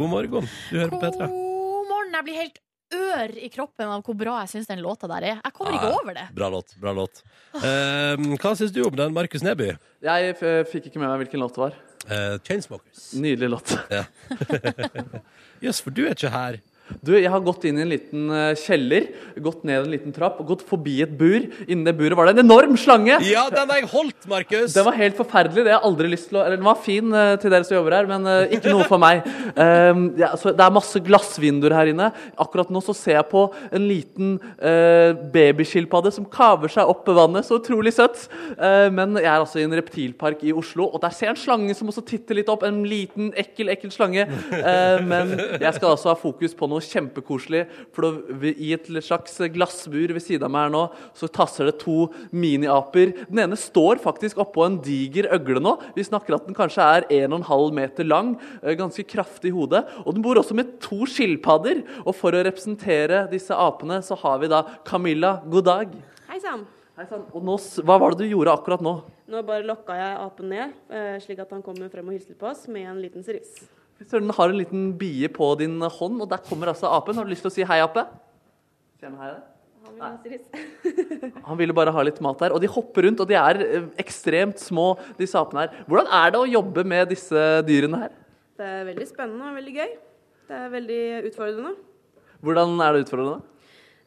God 0.00 0.10
morgen. 0.10 0.48
Du 0.72 0.74
hører 0.80 0.90
på 0.92 1.00
P3. 1.04 1.28
God 1.30 1.88
morgen. 1.92 2.12
Jeg 2.18 2.26
blir 2.26 2.40
helt 2.40 2.58
ør 2.94 3.34
i 3.38 3.48
kroppen 3.52 3.86
av 3.90 4.02
hvor 4.06 4.16
bra 4.18 4.38
jeg 4.42 4.50
syns 4.54 4.70
den 4.70 4.80
låta 4.82 5.08
der 5.10 5.26
er. 5.34 5.40
Jeg 5.44 5.52
kommer 5.56 5.72
Ja, 5.76 5.78
ikke 5.80 6.00
over 6.02 6.16
det. 6.18 6.26
Bra 6.34 6.48
låt. 6.52 6.74
bra 6.80 6.92
låt 6.96 7.22
eh, 7.60 8.16
Hva 8.40 8.54
syns 8.58 8.72
du 8.74 8.82
om 8.86 8.96
den, 8.98 9.12
Markus 9.14 9.42
Neby? 9.46 9.72
Jeg 10.02 10.34
f 10.38 10.42
fikk 10.72 10.90
ikke 10.90 10.98
med 11.02 11.08
meg 11.12 11.24
hvilken 11.24 11.40
låt 11.42 11.54
det 11.58 11.62
var. 11.66 11.78
Eh, 12.10 12.38
Chainsmokers. 12.46 13.10
Nydelig 13.20 13.50
låt. 13.52 13.74
Jøss, 15.64 15.80
for 15.84 15.92
du 15.94 16.04
er 16.06 16.14
ikke 16.16 16.30
her. 16.32 16.60
Du, 17.00 17.14
jeg 17.16 17.30
har 17.30 17.42
gått 17.44 17.64
inn 17.68 17.78
i 17.78 17.84
en 17.84 17.92
liten 17.92 18.30
eh, 18.34 18.52
kjeller, 18.58 19.10
gått 19.40 19.64
ned 19.68 19.84
en 19.84 19.92
liten 19.94 20.14
trapp 20.14 20.40
gått 20.46 20.64
forbi 20.66 21.00
et 21.04 21.12
bur. 21.16 21.46
Innen 21.66 21.86
det 21.86 21.94
buret 21.98 22.18
var 22.18 22.28
det 22.28 22.36
en 22.36 22.44
enorm 22.44 22.76
slange! 22.80 23.18
Ja, 23.28 23.46
den 23.52 23.70
har 23.70 23.80
jeg 23.80 23.90
holdt, 23.92 24.26
Markus! 24.30 24.74
Den 24.74 24.86
var 24.86 24.98
helt 24.98 25.18
forferdelig. 25.18 25.64
Det 25.64 25.72
har 25.72 25.78
jeg 25.78 25.90
aldri 25.90 26.10
lyst 26.12 26.30
til 26.30 26.40
å 26.40 26.44
Eller 26.44 26.60
den 26.60 26.68
var 26.68 26.80
fin 26.82 27.14
eh, 27.16 27.34
til 27.40 27.52
dere 27.52 27.66
som 27.66 27.76
jobber 27.78 27.96
her, 27.98 28.08
men 28.10 28.26
eh, 28.30 28.56
ikke 28.58 28.74
noe 28.74 28.86
for 28.90 29.02
meg. 29.02 29.22
Um, 29.54 30.06
ja, 30.22 30.32
så 30.40 30.54
det 30.56 30.64
er 30.64 30.74
masse 30.74 31.02
glassvinduer 31.04 31.74
her 31.76 31.92
inne. 31.92 32.10
Akkurat 32.40 32.72
nå 32.72 32.82
så 32.84 32.94
ser 32.96 33.18
jeg 33.18 33.28
på 33.30 33.46
en 33.70 33.86
liten 33.88 34.36
uh, 34.62 35.12
babyskilpadde 35.34 36.12
som 36.14 36.26
kaver 36.30 36.72
seg 36.72 36.90
opp 36.90 37.08
vannet. 37.10 37.46
Så 37.46 37.60
utrolig 37.60 37.94
søtt. 37.96 38.26
Uh, 38.56 38.88
men 38.94 39.18
jeg 39.20 39.28
er 39.28 39.38
altså 39.38 39.62
i 39.62 39.66
en 39.66 39.76
reptilpark 39.78 40.44
i 40.46 40.54
Oslo, 40.56 40.88
og 40.90 41.02
der 41.04 41.14
ser 41.14 41.30
jeg 41.30 41.36
en 41.36 41.42
slange 41.44 41.76
som 41.78 41.90
også 41.92 42.04
titter 42.08 42.38
litt 42.38 42.50
opp. 42.52 42.64
En 42.66 42.82
liten, 42.88 43.32
ekkel, 43.38 43.72
ekkel 43.74 43.94
slange. 43.94 44.26
Uh, 44.50 44.98
men 45.10 45.36
jeg 45.38 45.76
skal 45.76 45.94
altså 45.94 46.12
ha 46.12 46.18
fokus 46.18 46.56
på 46.56 46.68
noe 46.70 46.79
kjempekoselig. 46.84 47.62
For 47.96 48.18
i 48.50 48.72
et 48.76 48.88
slags 49.04 49.36
glassbur 49.54 50.14
ved 50.16 50.24
siden 50.24 50.46
av 50.48 50.52
meg 50.54 50.66
her 50.66 50.74
nå, 50.74 50.82
så 51.16 51.28
tasser 51.30 51.70
det 51.70 51.78
to 51.82 52.08
miniaper. 52.32 53.12
Den 53.30 53.42
ene 53.46 53.58
står 53.60 54.00
faktisk 54.02 54.40
oppå 54.42 54.66
en 54.66 54.80
diger 54.84 55.30
øgle 55.36 55.62
nå. 55.62 55.76
Vi 55.96 56.06
snakker 56.06 56.36
at 56.38 56.48
den 56.48 56.56
kanskje 56.58 56.86
er 56.98 57.08
1,5 57.10 57.72
meter 57.76 58.04
lang. 58.08 58.34
eh, 58.62 58.74
Ganske 58.80 59.04
kraftig 59.06 59.50
i 59.52 59.56
hodet. 59.56 59.84
Og 60.06 60.14
den 60.14 60.22
bor 60.24 60.40
også 60.40 60.54
med 60.56 60.78
to 60.80 61.04
skilpadder. 61.06 61.84
Og 62.06 62.14
for 62.16 62.32
å 62.32 62.44
representere 62.44 63.26
disse 63.30 63.54
apene, 63.54 64.00
så 64.02 64.16
har 64.18 64.38
vi 64.40 64.48
da 64.48 64.64
Camilla. 64.84 65.40
God 65.46 65.64
dag. 65.64 65.96
Hei 66.28 66.38
sann. 66.40 66.66
Og 67.32 67.40
nå, 67.40 67.54
hva 67.86 67.96
var 67.96 68.12
det 68.12 68.26
du 68.26 68.32
gjorde 68.34 68.52
akkurat 68.52 68.82
nå? 68.84 68.98
Nå 69.30 69.40
bare 69.46 69.64
lokka 69.64 69.94
jeg 69.96 70.16
apen 70.20 70.48
ned, 70.52 70.72
eh, 70.90 71.16
slik 71.22 71.38
at 71.40 71.50
han 71.54 71.62
kommer 71.62 71.88
frem 71.88 72.08
og 72.10 72.12
hilser 72.12 72.36
på 72.36 72.50
oss 72.50 72.66
med 72.68 72.84
en 72.90 73.00
liten 73.00 73.24
service. 73.24 73.64
Søren 74.08 74.32
har 74.32 74.48
en 74.48 74.56
liten 74.56 74.90
bie 74.96 75.28
på 75.28 75.52
din 75.60 75.76
hånd, 75.80 76.20
og 76.22 76.28
der 76.30 76.40
kommer 76.46 76.72
altså 76.72 76.88
apen. 76.88 77.18
Har 77.18 77.26
du 77.26 77.32
lyst 77.32 77.44
til 77.44 77.52
å 77.52 77.56
si 77.58 77.66
hei, 77.68 77.80
ape? 77.84 78.06
Si 78.96 79.04
han 79.04 79.18
hei. 79.20 79.34
Han 80.00 80.16
vil. 80.24 80.40
Han 81.48 81.58
ville 81.58 81.74
bare 81.76 81.92
ha 81.92 82.02
litt 82.04 82.20
mat 82.24 82.40
her. 82.44 82.54
Og 82.56 82.62
de 82.62 82.70
hopper 82.70 83.04
rundt, 83.06 83.20
og 83.20 83.28
de 83.28 83.36
er 83.36 83.60
eh, 83.64 83.86
ekstremt 84.00 84.60
små, 84.62 84.94
disse 85.18 85.36
apene 85.40 85.66
her. 85.66 85.84
Hvordan 85.88 86.08
er 86.20 86.32
det 86.32 86.40
å 86.40 86.48
jobbe 86.48 86.84
med 86.88 87.10
disse 87.12 87.44
dyrene 87.68 88.04
her? 88.04 88.16
Det 88.60 88.68
er 88.68 88.86
veldig 88.88 89.08
spennende 89.08 89.50
og 89.50 89.58
veldig 89.60 89.74
gøy. 89.76 89.94
Det 90.50 90.58
er 90.58 90.74
veldig 90.74 91.00
utfordrende. 91.30 91.72
Hvordan 92.44 92.76
er 92.84 92.92
det 92.92 93.02
utfordrende? 93.04 93.40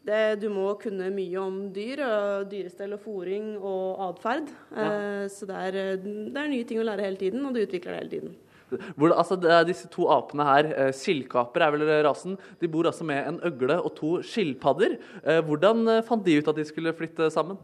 Det, 0.04 0.22
du 0.41 0.48
må 0.52 0.74
kunne 0.82 1.12
mye 1.16 1.41
om 1.41 1.60
dyr, 1.76 2.02
og 2.06 2.50
dyrestell 2.52 2.96
og 2.98 3.04
fòring 3.06 3.54
og 3.60 4.02
atferd. 4.10 4.50
Ja. 4.76 4.88
så 5.32 5.48
det 5.50 5.60
er, 5.70 5.78
eh, 5.84 5.94
det 6.02 6.41
er 6.41 6.52
nye 6.52 6.68
ting 6.70 6.82
å 6.82 6.88
lære 6.89 7.06
hele 7.06 7.22
tiden, 7.22 7.46
og 7.46 7.54
du 7.56 7.62
utvikler 7.64 7.96
det 7.96 8.02
hele 8.02 8.16
tiden. 8.18 8.34
Hvordan, 8.95 9.17
altså, 9.17 9.38
disse 9.67 9.89
to 9.91 10.07
apene 10.13 10.47
her, 10.47 10.71
eh, 10.74 10.91
skillkaper 10.95 11.65
er 11.65 11.76
vel 11.76 11.86
rasen, 12.05 12.38
de 12.59 12.71
bor 12.71 12.89
altså 12.89 13.05
med 13.07 13.30
en 13.30 13.39
øgle 13.49 13.80
og 13.82 13.93
to 13.97 14.17
skilpadder. 14.26 14.97
Eh, 15.24 15.39
hvordan 15.45 15.88
eh, 15.97 16.03
fant 16.07 16.26
de 16.26 16.38
ut 16.39 16.51
at 16.51 16.59
de 16.59 16.67
skulle 16.67 16.93
flytte 16.97 17.32
sammen? 17.34 17.57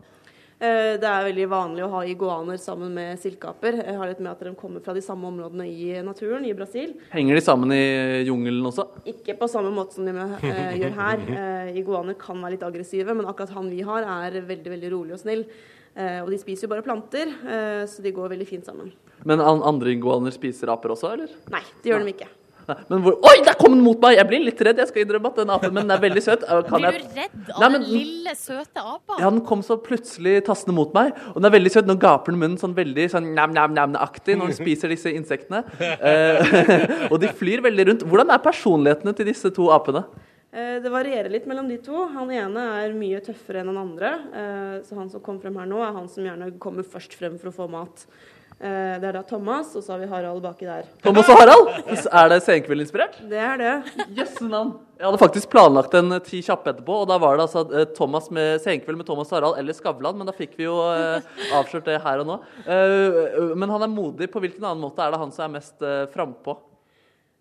Det 0.60 1.07
er 1.07 1.24
veldig 1.24 1.45
vanlig 1.47 1.86
å 1.86 1.91
ha 1.93 1.99
iguaner 2.03 2.57
sammen 2.60 2.91
med 2.91 3.16
silkeaper. 3.22 3.78
Jeg 3.80 3.95
har 3.95 4.10
litt 4.10 4.20
med 4.20 4.34
at 4.34 4.41
de 4.43 4.51
kommer 4.60 4.84
fra 4.84 4.91
de 4.91 4.99
samme 4.99 5.24
områdene 5.30 5.64
i 5.72 6.01
naturen, 6.03 6.43
i 6.43 6.51
Brasil. 6.51 6.97
Henger 7.14 7.39
de 7.39 7.43
sammen 7.45 7.72
i 7.72 8.26
jungelen 8.28 8.68
også? 8.68 8.84
Ikke 9.07 9.38
på 9.39 9.47
samme 9.47 9.72
måte 9.72 9.95
som 9.95 10.03
de 10.03 10.12
gjør 10.12 10.97
her. 10.97 11.24
Iguaner 11.80 12.20
kan 12.20 12.43
være 12.43 12.57
litt 12.57 12.68
aggressive, 12.68 13.16
men 13.16 13.32
akkurat 13.32 13.55
han 13.55 13.72
vi 13.72 13.80
har, 13.88 14.03
er 14.03 14.41
veldig 14.51 14.74
veldig 14.76 14.91
rolig 14.97 15.16
og 15.16 15.24
snill. 15.24 15.45
Og 15.95 16.28
de 16.36 16.41
spiser 16.43 16.68
jo 16.68 16.74
bare 16.76 16.84
planter, 16.84 17.32
så 17.88 18.03
de 18.03 18.18
går 18.20 18.36
veldig 18.36 18.51
fint 18.51 18.68
sammen. 18.68 18.91
Men 19.28 19.42
andre 19.44 19.96
iguaner 19.96 20.34
spiser 20.36 20.72
aper 20.74 20.96
også, 20.96 21.16
eller? 21.16 21.32
Nei, 21.52 21.64
det 21.84 21.92
gjør 21.92 22.06
de 22.06 22.14
ikke. 22.16 22.30
Men 22.90 23.02
hvor 23.02 23.16
Oi, 23.26 23.40
der 23.46 23.56
kom 23.58 23.74
den 23.74 23.82
mot 23.86 23.98
meg! 24.04 24.18
Jeg 24.20 24.28
blir 24.30 24.44
litt 24.46 24.60
redd, 24.66 24.78
jeg 24.82 24.92
skal 24.92 25.04
innrømme 25.04 25.32
at 25.32 25.40
den 25.42 25.52
apen, 25.54 25.74
men 25.74 25.88
den 25.88 25.96
er 25.96 26.04
veldig 26.04 26.22
søt. 26.22 26.46
Kan 26.68 26.84
Blir 26.84 27.00
jeg... 27.00 27.02
du 27.02 27.18
redd 27.18 27.52
av 27.56 27.64
Nei, 27.64 27.70
men- 27.74 27.86
den 27.86 27.94
lille, 27.96 28.36
søte 28.38 28.84
apa? 28.84 29.18
Ja, 29.18 29.32
den 29.34 29.42
kom 29.48 29.64
så 29.66 29.80
plutselig 29.82 30.36
tassende 30.48 30.76
mot 30.78 30.94
meg, 30.94 31.18
og 31.34 31.40
den 31.42 31.50
er 31.50 31.56
veldig 31.58 31.74
søt. 31.74 31.90
Nå 31.90 31.98
gaper 32.02 32.36
den 32.36 32.42
munnen 32.44 32.62
sånn 32.62 32.76
veldig 32.78 33.10
sånn 33.16 33.32
nam-nam-nam-aktig 33.38 34.38
når 34.38 34.54
den 34.54 34.60
spiser 34.60 34.94
disse 34.94 35.14
insektene. 35.18 35.64
Eh, 35.82 36.58
og 37.12 37.18
de 37.24 37.34
flyr 37.42 37.66
veldig 37.66 37.90
rundt. 37.92 38.10
Hvordan 38.10 38.34
er 38.36 38.44
personlighetene 38.44 39.16
til 39.18 39.32
disse 39.32 39.50
to 39.56 39.72
apene? 39.74 40.06
Eh, 40.50 40.78
det 40.84 40.90
varierer 40.94 41.30
litt 41.34 41.46
mellom 41.50 41.68
de 41.70 41.78
to. 41.86 42.06
Han 42.16 42.32
ene 42.34 42.70
er 42.84 42.94
mye 42.98 43.22
tøffere 43.26 43.64
enn 43.64 43.70
den 43.70 43.82
andre. 43.82 44.14
Eh, 44.30 44.76
så 44.86 44.98
han 44.98 45.10
som 45.10 45.24
kom 45.26 45.42
frem 45.42 45.58
her 45.62 45.70
nå, 45.70 45.82
er 45.86 45.96
han 45.98 46.10
som 46.10 46.26
gjerne 46.26 46.54
kommer 46.62 46.86
først 46.86 47.18
frem 47.18 47.38
for 47.42 47.52
å 47.52 47.58
få 47.64 47.70
mat. 47.72 48.06
Eh, 48.60 48.95
det 48.99 49.07
er 49.07 49.16
da 49.16 49.22
Thomas, 49.24 49.70
og 49.80 49.84
så 49.86 49.93
har 49.93 50.01
vi 50.01 50.07
Harald 50.12 50.41
baki 50.43 50.68
der. 50.68 50.88
Thomas 51.03 51.30
og 51.32 51.38
Harald? 51.39 51.70
Er 52.12 52.32
det 52.34 52.41
Senkveld-inspirert? 52.43 53.16
Det 53.32 53.39
er 53.39 53.62
det. 53.62 53.76
Jøsse 54.18 54.49
navn. 54.51 54.74
Jeg 54.99 55.07
hadde 55.07 55.22
faktisk 55.22 55.47
planlagt 55.53 55.93
en 55.95 56.12
eh, 56.18 56.24
ti 56.26 56.41
kjappe 56.43 56.74
etterpå, 56.74 56.97
og 57.05 57.07
da 57.07 57.16
var 57.24 57.39
det 57.39 57.45
altså 57.45 57.64
eh, 57.72 57.88
Thomas 57.95 58.28
med 58.36 58.60
Senkveld 58.60 58.99
med 58.99 59.07
Thomas 59.07 59.32
og 59.32 59.38
Harald 59.38 59.62
eller 59.62 59.78
Skavlan, 59.78 60.20
men 60.20 60.28
da 60.28 60.36
fikk 60.36 60.57
vi 60.60 60.68
jo 60.68 60.76
eh, 60.91 61.30
avslørt 61.55 61.88
det 61.88 62.01
her 62.03 62.26
og 62.26 62.28
nå. 62.34 62.39
Eh, 62.68 63.53
men 63.55 63.72
han 63.72 63.88
er 63.88 63.93
modig. 63.93 64.28
På 64.34 64.43
hvilken 64.43 64.68
annen 64.68 64.84
måte 64.84 65.05
er 65.05 65.16
det 65.16 65.22
han 65.24 65.32
som 65.32 65.47
er 65.47 65.55
mest 65.62 65.88
frampå? 66.12 66.57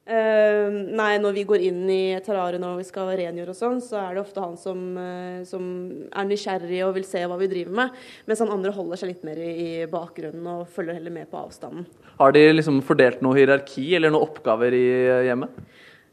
Eh, 0.08 0.66
nei, 0.96 1.18
når 1.20 1.34
vi 1.36 1.42
går 1.44 1.64
inn 1.68 1.82
i 1.92 2.16
terrariet 2.24 2.62
når 2.62 2.78
vi 2.78 2.86
skal 2.88 3.10
rengjøre 3.12 3.52
og 3.52 3.58
sånn, 3.58 3.82
så 3.84 3.98
er 4.00 4.16
det 4.16 4.22
ofte 4.22 4.40
han 4.40 4.54
som, 4.56 4.80
uh, 4.96 5.42
som 5.44 5.66
er 6.08 6.28
nysgjerrig 6.30 6.78
og 6.86 6.94
vil 6.96 7.04
se 7.04 7.20
hva 7.28 7.36
vi 7.36 7.50
driver 7.50 7.76
med. 7.82 7.98
Mens 8.30 8.40
han 8.40 8.54
andre 8.54 8.72
holder 8.72 9.02
seg 9.02 9.12
litt 9.12 9.26
mer 9.28 9.40
i, 9.44 9.50
i 9.52 9.90
bakgrunnen 9.92 10.48
og 10.54 10.70
følger 10.72 10.96
heller 10.96 11.12
med 11.12 11.28
på 11.28 11.42
avstanden. 11.42 11.84
Har 12.16 12.32
de 12.32 12.46
liksom 12.54 12.80
fordelt 12.88 13.20
noe 13.24 13.36
hierarki 13.36 13.84
eller 13.98 14.14
noen 14.14 14.24
oppgaver 14.30 14.76
i 14.78 14.86
eh, 14.96 15.26
hjemmet? 15.28 15.60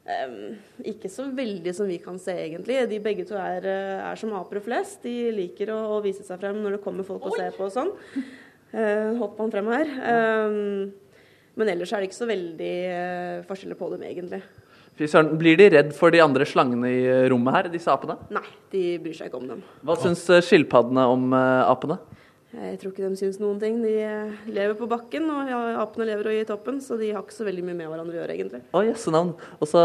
Eh, 0.06 0.34
ikke 0.92 1.10
så 1.10 1.30
veldig 1.34 1.72
som 1.74 1.88
vi 1.90 2.02
kan 2.04 2.20
se, 2.22 2.36
egentlig. 2.36 2.84
De 2.92 3.00
begge 3.02 3.24
to 3.26 3.40
er, 3.40 3.64
eh, 3.64 4.04
er 4.12 4.20
som 4.20 4.36
apere 4.38 4.62
flest. 4.66 5.00
De 5.08 5.32
liker 5.34 5.72
å, 5.74 5.80
å 5.96 6.02
vise 6.04 6.28
seg 6.28 6.44
frem 6.44 6.60
når 6.62 6.78
det 6.78 6.84
kommer 6.84 7.08
folk 7.08 7.26
og 7.26 7.40
ser 7.40 7.56
på 7.56 7.70
og 7.70 7.74
sånn. 7.74 7.96
Uh, 8.76 9.16
hopp 9.22 9.38
han 9.40 9.52
frem 9.54 9.68
her. 9.72 9.92
Eh, 10.12 10.56
men 11.56 11.72
ellers 11.72 11.94
er 11.94 12.04
det 12.04 12.10
ikke 12.10 12.20
så 12.20 12.30
veldig 12.30 12.74
eh, 12.92 13.44
forskjeller 13.48 13.80
på 13.80 13.90
dem, 13.94 14.06
egentlig. 14.08 14.42
Fy 14.96 15.08
søren, 15.12 15.34
Blir 15.40 15.60
de 15.60 15.70
redd 15.72 15.94
for 15.96 16.12
de 16.12 16.22
andre 16.24 16.48
slangene 16.48 16.92
i 16.92 17.02
eh, 17.08 17.26
rommet 17.32 17.56
her, 17.56 17.70
disse 17.72 17.92
apene? 17.92 18.18
Nei, 18.36 18.46
de 18.72 18.84
bryr 19.04 19.16
seg 19.18 19.32
ikke 19.32 19.40
om 19.40 19.48
dem. 19.54 19.64
Hva 19.88 19.98
syns 20.02 20.26
eh, 20.32 20.44
skilpaddene 20.44 21.08
om 21.12 21.36
apene? 21.36 22.00
Jeg 22.56 22.78
tror 22.80 22.94
ikke 22.94 23.04
de 23.04 23.18
syns 23.20 23.38
noen 23.42 23.58
ting. 23.60 23.82
De 23.84 23.92
eh, 24.00 24.36
lever 24.48 24.76
på 24.80 24.88
bakken, 24.88 25.28
og 25.32 25.50
apene 25.82 26.08
lever 26.08 26.30
i 26.32 26.46
toppen, 26.48 26.78
så 26.84 26.96
de 27.00 27.10
har 27.12 27.24
ikke 27.24 27.36
så 27.36 27.48
veldig 27.48 27.66
mye 27.68 27.78
med 27.82 27.90
hverandre 27.92 28.16
å 28.16 28.20
gjøre, 28.22 28.36
egentlig. 28.38 28.62
Å, 28.72 28.84
jøsse 28.88 29.12
navn. 29.12 29.34
Og 29.60 29.70
så 29.70 29.82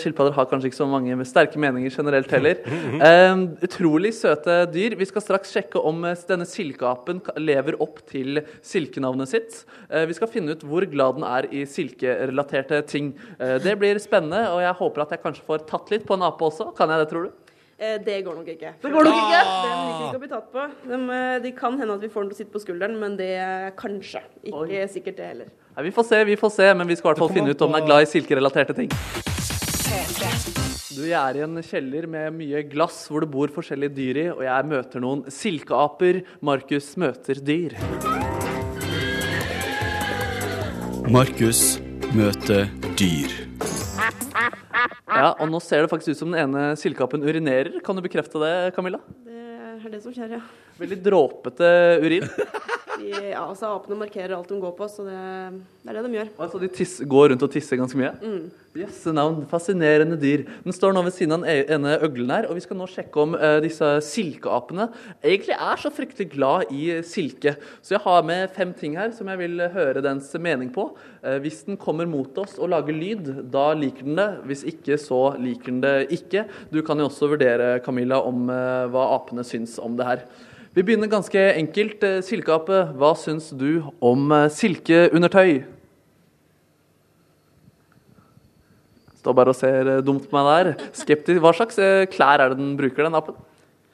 skilpadder 0.00 0.36
har 0.36 0.48
kanskje 0.50 0.70
ikke 0.70 0.80
så 0.82 0.88
mange 0.90 1.16
med 1.16 1.28
sterke 1.28 1.60
meninger 1.62 1.94
generelt 1.94 2.32
heller. 2.34 2.60
Um, 3.00 3.46
utrolig 3.66 4.12
søte 4.18 4.58
dyr. 4.72 4.98
Vi 5.00 5.08
skal 5.08 5.24
straks 5.24 5.54
sjekke 5.54 5.80
om 5.90 6.04
eh, 6.08 6.26
denne 6.28 6.48
silkeapen 6.48 7.22
lever 7.40 7.78
opp 7.80 8.02
til 8.10 8.42
silkenavnet 8.60 9.32
sitt. 9.32 9.62
Uh, 9.88 10.04
vi 10.10 10.18
skal 10.18 10.32
finne 10.32 10.56
ut 10.56 10.66
hvor 10.66 10.84
glad 10.90 11.20
den 11.20 11.28
er 11.30 11.48
i 11.56 11.64
silkerelaterte 11.68 12.82
ting. 12.90 13.14
Uh, 13.40 13.56
det 13.64 13.78
blir 13.80 14.00
spennende, 14.02 14.44
og 14.52 14.60
jeg 14.66 14.76
håper 14.82 15.06
at 15.06 15.16
jeg 15.16 15.24
kanskje 15.24 15.48
får 15.48 15.64
tatt 15.70 15.94
litt 15.94 16.04
på 16.08 16.20
en 16.20 16.28
ape 16.28 16.50
også. 16.50 16.70
Kan 16.76 16.92
jeg 16.92 17.00
det, 17.00 17.10
tror 17.14 17.30
du? 17.30 17.39
Eh, 17.80 17.96
det 18.04 18.18
går 18.26 18.34
nok 18.36 18.48
ikke. 18.52 18.74
Det 18.82 18.90
går 18.92 19.06
nok 19.06 19.14
ikke? 19.16 19.38
De 19.40 19.68
liker 19.72 20.02
ikke 20.04 20.18
å 20.18 20.20
bli 20.20 20.28
tatt 20.28 20.48
på. 20.52 20.64
De, 20.84 20.98
eh, 21.16 21.38
de 21.46 21.52
kan 21.56 21.78
hende 21.80 21.94
at 21.96 22.02
vi 22.04 22.10
får 22.12 22.26
den 22.26 22.32
til 22.32 22.36
å 22.36 22.40
sitte 22.42 22.52
på 22.52 22.60
skulderen, 22.60 22.98
men 23.00 23.16
det 23.16 23.30
er 23.40 23.70
kanskje. 23.72 24.20
Ikke 24.44 24.66
Oi. 24.66 24.82
sikkert 24.92 25.16
det 25.16 25.28
heller. 25.30 25.48
Nei, 25.76 25.86
vi 25.88 25.94
får 25.96 26.04
se, 26.10 26.20
vi 26.28 26.36
får 26.36 26.52
se, 26.58 26.68
men 26.76 26.90
vi 26.90 26.98
skal 27.00 27.08
i 27.08 27.10
hvert 27.14 27.22
fall 27.24 27.32
finne 27.32 27.54
ut 27.54 27.64
om 27.64 27.72
den 27.72 27.80
er 27.80 27.86
glad 27.88 28.04
i 28.04 28.10
silkerelaterte 28.10 28.76
ting. 28.76 28.92
Du, 30.90 31.06
jeg 31.08 31.16
er 31.16 31.40
i 31.40 31.44
en 31.46 31.56
kjeller 31.64 32.04
med 32.10 32.36
mye 32.36 32.60
glass 32.68 33.06
hvor 33.08 33.24
det 33.24 33.30
bor 33.32 33.48
forskjellige 33.48 33.96
dyr 33.96 34.24
i, 34.26 34.28
og 34.34 34.44
jeg 34.44 34.70
møter 34.74 35.00
noen 35.00 35.24
silkeaper. 35.32 36.20
Markus 36.44 36.92
møter 37.00 37.40
dyr. 37.40 37.78
Markus 41.08 41.78
møter 42.12 42.68
dyr. 43.00 43.39
Ja, 45.10 45.30
og 45.32 45.50
nå 45.50 45.60
ser 45.64 45.84
det 45.84 45.90
faktisk 45.92 46.14
ut 46.14 46.20
som 46.22 46.34
den 46.34 46.42
ene 46.44 46.64
silkeapen 46.80 47.24
urinerer. 47.26 47.80
Kan 47.84 47.98
du 47.98 48.04
bekrefte 48.04 48.40
det, 48.42 48.52
Camilla? 48.76 49.00
Det 49.26 49.40
er 49.86 49.92
det 49.92 50.02
som 50.04 50.14
skjer, 50.14 50.36
ja. 50.38 50.42
Veldig 50.80 51.00
dråpete 51.04 51.70
urin. 52.04 52.28
De, 53.00 53.10
ja 53.32 53.42
altså, 53.46 53.72
apene 53.74 53.98
markerer 54.00 54.36
alt 54.36 54.50
de 54.50 54.60
går 54.60 54.74
på, 54.78 54.88
så 54.92 55.04
det, 55.06 55.18
det 55.82 55.92
er 55.92 55.98
det 55.98 56.06
de 56.06 56.18
gjør. 56.18 56.32
Altså, 56.46 56.60
de 56.62 56.68
tiss, 56.80 56.98
går 57.08 57.30
rundt 57.32 57.46
og 57.46 57.52
tisser 57.52 57.80
ganske 57.80 57.98
mye? 57.98 58.12
Jøsse 58.78 59.10
navn. 59.16 59.40
Fascinerende 59.50 60.14
dyr. 60.20 60.44
Den 60.62 60.74
står 60.76 60.92
nå 60.94 61.02
ved 61.02 61.14
siden 61.16 61.34
av 61.34 61.42
den 61.42 61.50
e- 61.50 61.74
ene 61.74 61.96
øglen 62.06 62.30
her, 62.30 62.46
og 62.46 62.54
vi 62.54 62.62
skal 62.62 62.78
nå 62.78 62.86
sjekke 62.90 63.22
om 63.24 63.32
eh, 63.34 63.56
disse 63.64 63.88
silkeapene 64.06 64.86
egentlig 65.26 65.56
er 65.56 65.80
så 65.82 65.90
fryktelig 65.94 66.28
glad 66.36 66.70
i 66.70 67.00
silke. 67.06 67.56
Så 67.82 67.96
jeg 67.96 68.04
har 68.04 68.26
med 68.28 68.52
fem 68.54 68.74
ting 68.76 68.94
her 69.00 69.10
som 69.16 69.30
jeg 69.32 69.40
vil 69.42 69.64
høre 69.74 70.04
dens 70.04 70.30
mening 70.38 70.70
på. 70.74 70.86
Eh, 71.24 71.40
hvis 71.42 71.64
den 71.66 71.80
kommer 71.80 72.06
mot 72.06 72.38
oss 72.38 72.60
og 72.60 72.70
lager 72.70 72.94
lyd, 72.94 73.32
da 73.50 73.72
liker 73.74 74.06
den 74.06 74.20
det. 74.20 74.28
Hvis 74.46 74.62
ikke, 74.70 75.00
så 75.02 75.32
liker 75.40 75.72
den 75.72 75.82
det 75.82 75.96
ikke. 76.20 76.44
Du 76.70 76.78
kan 76.86 77.00
jo 77.00 77.08
også 77.10 77.32
vurdere, 77.32 77.72
Camilla, 77.82 78.20
om 78.22 78.46
eh, 78.54 78.86
hva 78.92 79.08
apene 79.16 79.42
syns 79.46 79.80
om 79.82 79.98
det 79.98 80.06
her. 80.12 80.24
Vi 80.70 80.84
begynner 80.86 81.10
ganske 81.10 81.40
enkelt. 81.58 82.04
Eh, 82.06 82.20
Silkeape, 82.22 82.76
hva 82.94 83.10
syns 83.18 83.48
du 83.58 83.82
om 83.98 84.30
eh, 84.36 84.46
silkeundertøy? 84.54 85.64
Står 89.18 89.34
bare 89.34 89.50
og 89.50 89.58
ser 89.58 89.90
eh, 89.96 90.02
dumt 90.06 90.28
på 90.30 90.38
meg 90.38 90.50
der. 90.52 90.86
Skeptisk. 90.94 91.40
Hva 91.42 91.50
slags 91.58 91.80
klær 92.14 92.44
er 92.44 92.54
det 92.54 92.60
den 92.60 92.76
bruker, 92.78 93.02
den 93.02 93.18
apen? 93.18 93.40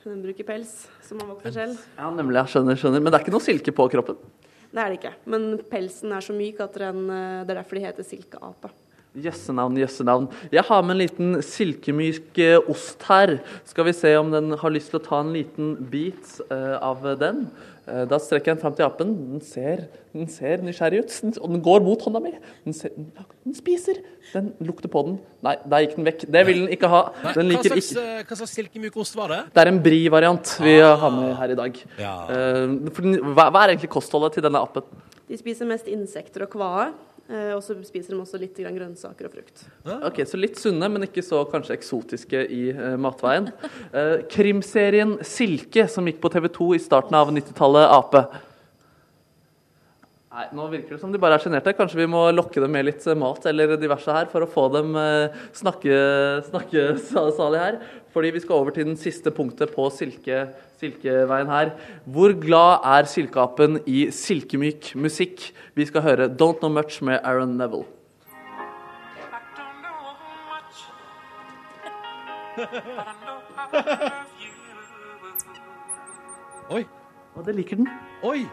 Den 0.04 0.20
bruker 0.22 0.46
pels, 0.46 0.74
som 1.02 1.16
man 1.22 1.32
vokser 1.32 1.56
selv. 1.56 1.80
Ja, 1.96 2.10
nemlig. 2.12 2.42
Jeg 2.42 2.52
skjønner, 2.52 2.82
skjønner. 2.82 3.00
Men 3.00 3.08
det 3.08 3.18
er 3.18 3.24
ikke 3.24 3.36
noe 3.38 3.46
silke 3.46 3.74
på 3.80 3.88
kroppen? 3.96 4.20
Det 4.68 4.82
er 4.82 4.92
det 4.92 5.00
ikke. 5.00 5.14
Men 5.32 5.48
pelsen 5.70 6.12
er 6.12 6.28
så 6.28 6.36
myk 6.36 6.60
at 6.60 6.76
den, 6.84 7.06
det 7.08 7.54
er 7.54 7.62
derfor 7.62 7.80
de 7.80 7.86
heter 7.88 8.04
silkeape. 8.04 8.68
Jøssenavn, 9.16 9.78
jøssenavn. 9.80 10.26
Jeg 10.52 10.62
har 10.68 10.82
med 10.84 10.92
en 10.96 11.00
liten 11.00 11.36
silkemyk 11.44 12.36
eh, 12.42 12.58
ost 12.68 13.00
her. 13.08 13.38
Skal 13.64 13.86
vi 13.88 13.94
se 13.96 14.10
om 14.18 14.28
den 14.32 14.52
har 14.60 14.74
lyst 14.74 14.92
til 14.92 15.00
å 15.00 15.06
ta 15.06 15.22
en 15.22 15.30
liten 15.32 15.70
bit 15.88 16.34
eh, 16.50 16.74
av 16.84 17.00
den. 17.20 17.46
Eh, 17.88 18.02
da 18.10 18.18
strekker 18.20 18.52
jeg 18.52 18.58
den 18.58 18.60
fram 18.60 18.76
til 18.76 18.84
apen. 18.84 19.14
Den 19.30 19.44
ser, 19.46 19.86
den 20.12 20.28
ser 20.32 20.60
nysgjerrig 20.66 21.00
ut, 21.06 21.16
den, 21.24 21.32
og 21.40 21.54
den 21.54 21.64
går 21.64 21.80
mot 21.86 22.04
hånda 22.04 22.20
mi. 22.26 22.34
Den, 22.66 22.76
ser, 22.76 22.92
den, 22.92 23.56
spiser. 23.56 24.02
Den 24.34 24.52
lukter 24.68 24.92
på 24.92 25.06
den. 25.08 25.16
Nei, 25.46 25.56
der 25.64 25.86
gikk 25.86 25.96
den 25.96 26.10
vekk. 26.10 26.28
Det 26.36 26.44
vil 26.50 26.62
den 26.66 26.76
ikke 26.76 26.92
ha. 26.92 27.02
Den 27.30 27.48
liker 27.54 27.72
hva, 27.72 27.80
slags, 27.80 27.90
ikke 27.96 28.28
hva 28.34 28.40
slags 28.42 28.56
silkemyk 28.60 29.00
ost 29.00 29.16
var 29.16 29.32
det? 29.32 29.42
Det 29.56 29.64
er 29.64 29.72
en 29.72 29.82
bri-variant 29.88 30.56
vi 30.66 30.76
har 30.84 31.08
med 31.16 31.32
her 31.40 31.56
i 31.56 31.60
dag. 31.64 31.82
Ja. 32.04 32.14
Hva, 32.28 33.48
hva 33.48 33.64
er 33.64 33.78
egentlig 33.78 33.94
kostholdet 33.96 34.36
til 34.36 34.44
denne 34.44 34.60
apen? 34.60 34.84
De 35.26 35.40
spiser 35.40 35.72
mest 35.72 35.88
insekter 35.88 36.44
og 36.44 36.52
kvae. 36.52 36.90
Eh, 37.30 37.52
Og 37.56 37.62
så 37.64 37.76
spiser 37.86 38.14
de 38.14 38.20
også 38.22 38.40
litt 38.40 38.58
grønnsaker 38.58 39.28
og 39.28 39.36
frukt. 39.36 39.64
Ok, 40.08 40.22
Så 40.26 40.40
litt 40.40 40.58
sunne, 40.60 40.88
men 40.92 41.06
ikke 41.06 41.24
så 41.24 41.44
kanskje 41.50 41.76
eksotiske 41.76 42.42
i 42.52 42.68
eh, 42.72 42.96
matveien. 43.00 43.50
Eh, 43.92 44.26
krimserien 44.32 45.16
Silke, 45.26 45.88
som 45.88 46.06
gikk 46.06 46.20
på 46.22 46.32
TV 46.32 46.50
2 46.52 46.74
i 46.76 46.82
starten 46.82 47.16
av 47.18 47.32
90-tallet, 47.34 47.88
Ape. 47.96 48.24
Nei, 50.36 50.46
Nå 50.52 50.66
virker 50.68 50.96
det 50.96 51.00
som 51.00 51.12
de 51.12 51.20
bare 51.20 51.38
er 51.38 51.44
sjenerte. 51.46 51.72
Kanskje 51.76 52.02
vi 52.02 52.10
må 52.12 52.26
lokke 52.34 52.60
dem 52.60 52.74
med 52.76 52.90
litt 52.90 53.06
mat 53.16 53.46
eller 53.48 53.78
diverse 53.80 54.12
her 54.12 54.28
for 54.28 54.44
å 54.44 54.50
få 54.50 54.66
dem 54.74 54.92
snakke, 55.56 55.96
snakkesalig 56.50 57.36
salig 57.38 57.62
her. 57.62 57.78
Fordi 58.12 58.34
vi 58.34 58.42
skal 58.44 58.60
over 58.60 58.76
til 58.76 58.84
den 58.90 58.98
siste 59.00 59.32
punktet 59.32 59.72
på 59.72 59.88
silke, 59.92 60.42
Silkeveien 60.80 61.50
her. 61.50 61.70
Hvor 62.04 62.34
glad 62.40 62.84
er 62.84 63.08
silkeapen 63.08 63.80
i 63.86 64.10
silkemyk 64.10 64.94
musikk? 64.94 65.52
Vi 65.74 65.86
skal 65.88 66.02
høre 66.02 66.28
Don't 66.28 66.58
Know 66.60 66.72
Much 66.72 67.02
med 67.02 67.18
Aaron 67.22 67.56
Neville. 67.56 67.86
Oi. 76.70 76.84
Og 77.36 77.46
det 77.46 77.54
liker 77.54 77.76
den. 77.76 77.88
Oi! 78.24 78.46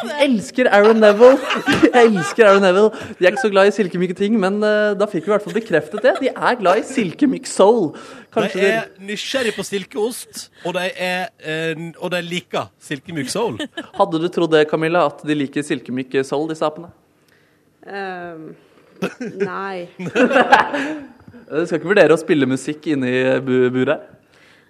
De 0.00 0.16
elsker 0.24 0.68
Aaron 0.72 1.00
Neville. 1.02 1.38
Jeg 1.94 2.06
elsker 2.08 2.46
Aaron 2.46 2.64
Neville. 2.64 2.90
De 3.18 3.26
er 3.26 3.32
ikke 3.32 3.42
så 3.42 3.50
glad 3.52 3.70
i 3.70 3.74
silkemyke 3.74 4.16
ting, 4.18 4.38
men 4.40 4.60
eh, 4.66 4.92
da 4.98 5.08
fikk 5.10 5.26
vi 5.26 5.32
i 5.32 5.34
hvert 5.34 5.46
fall 5.46 5.56
bekreftet 5.56 6.06
det. 6.06 6.14
De 6.22 6.30
er 6.30 6.58
glad 6.60 6.80
i 6.82 6.86
silkemyk 6.88 7.48
soul. 7.50 7.90
Kanskje 8.34 8.62
De 8.62 8.70
er 8.70 8.88
nysgjerrig 9.10 9.54
på 9.56 9.66
silkeost, 9.66 10.46
og 10.64 10.76
de, 10.78 10.86
er, 10.94 11.28
eh, 11.42 11.84
og 11.98 12.12
de 12.14 12.22
liker 12.26 12.70
silkemyk 12.82 13.32
soul. 13.32 13.58
Hadde 13.98 14.22
du 14.22 14.28
trodd 14.32 14.54
det, 14.54 14.66
Camilla, 14.70 15.06
at 15.10 15.24
de 15.26 15.36
liker 15.36 15.66
silkemyk 15.66 16.20
soul, 16.28 16.48
disse 16.52 16.66
apene? 16.66 16.92
Um, 17.80 18.52
nei. 19.50 19.88
Du 19.98 21.64
skal 21.66 21.78
ikke 21.80 21.92
vurdere 21.92 22.14
å 22.14 22.20
spille 22.20 22.48
musikk 22.48 22.90
inni 22.94 23.12
i 23.20 23.38
buret? 23.72 24.19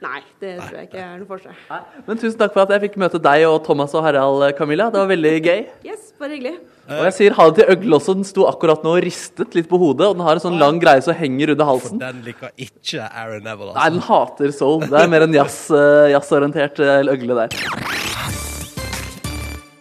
Nei, 0.00 0.20
det 0.40 0.54
tror 0.62 0.76
jeg 0.78 0.86
ikke 0.88 1.00
er 1.04 1.16
noe 1.20 1.28
for 1.28 1.42
seg. 1.44 1.80
Men 2.06 2.16
tusen 2.20 2.38
takk 2.40 2.54
for 2.54 2.62
at 2.64 2.70
jeg 2.72 2.80
fikk 2.86 2.94
møte 3.02 3.18
deg 3.20 3.42
og 3.50 3.58
Thomas 3.66 3.92
og 3.98 4.06
Harald, 4.06 4.46
Camilla. 4.56 4.86
Det 4.88 4.96
var 5.02 5.10
veldig 5.10 5.32
gøy. 5.44 5.60
Yes, 5.84 6.06
bare 6.20 6.38
hyggelig. 6.38 6.54
Og 6.90 7.04
jeg 7.06 7.14
sier 7.18 7.36
ha 7.36 7.46
det 7.50 7.60
til 7.60 7.74
øgle 7.76 7.98
også. 8.00 8.14
Den 8.18 8.26
sto 8.26 8.46
akkurat 8.48 8.82
nå 8.86 8.96
og 8.96 9.04
ristet 9.04 9.54
litt 9.54 9.68
på 9.70 9.78
hodet, 9.78 10.08
og 10.08 10.16
den 10.16 10.24
har 10.26 10.40
en 10.40 10.44
sånn 10.46 10.58
lang 10.58 10.80
greie 10.82 11.04
som 11.04 11.14
henger 11.14 11.52
under 11.54 11.68
halsen. 11.68 12.00
For 12.00 12.06
den 12.06 12.24
liker 12.26 12.56
ikke 12.56 13.04
Aaron 13.12 13.44
Neville. 13.44 13.76
Nei, 13.76 13.88
den 13.92 14.00
Altså. 14.00 14.08
hater 14.08 14.56
soul. 14.56 14.80
Det 14.88 15.04
er 15.04 15.12
mer 15.12 15.28
en 15.28 15.36
eh, 15.36 16.10
jazzorientert 16.16 16.80
jazz 16.80 17.12
øgle 17.14 17.42
der. 17.44 18.29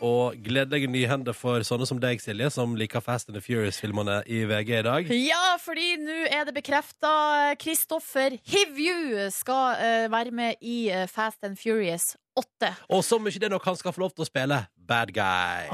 Og 0.06 0.38
gledelige 0.44 0.88
nyhender 0.92 1.36
for 1.36 1.64
sånne 1.68 1.88
som 1.90 2.00
deg, 2.00 2.22
Silje, 2.24 2.50
som 2.54 2.76
liker 2.80 3.04
Fast 3.04 3.30
and 3.30 3.36
the 3.36 3.44
Furious-filmene 3.44 4.22
i 4.32 4.46
VG 4.48 4.72
i 4.80 4.84
dag. 4.88 5.12
Ja, 5.12 5.58
fordi 5.60 5.92
nå 6.00 6.22
er 6.30 6.48
det 6.48 6.56
bekrefta. 6.56 7.12
Kristoffer 7.60 8.38
Hivju 8.48 9.28
skal 9.36 9.76
eh, 9.84 10.06
være 10.12 10.32
med 10.36 10.62
i 10.64 10.86
eh, 10.94 11.08
Fast 11.12 11.44
and 11.44 11.60
Furious 11.60 12.14
8. 12.40 12.72
Og 12.96 13.04
som 13.04 13.28
ikke 13.28 13.44
det 13.44 13.52
nok 13.52 13.68
han 13.68 13.80
skal 13.80 13.96
få 13.96 14.06
lov 14.06 14.16
til 14.16 14.24
å 14.24 14.30
spille 14.30 14.64
bad 14.90 15.12
guy. 15.16 15.68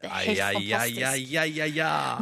Det 0.00 0.08
er 0.08 0.14
helt 0.28 0.38
fantastisk. 0.78 1.00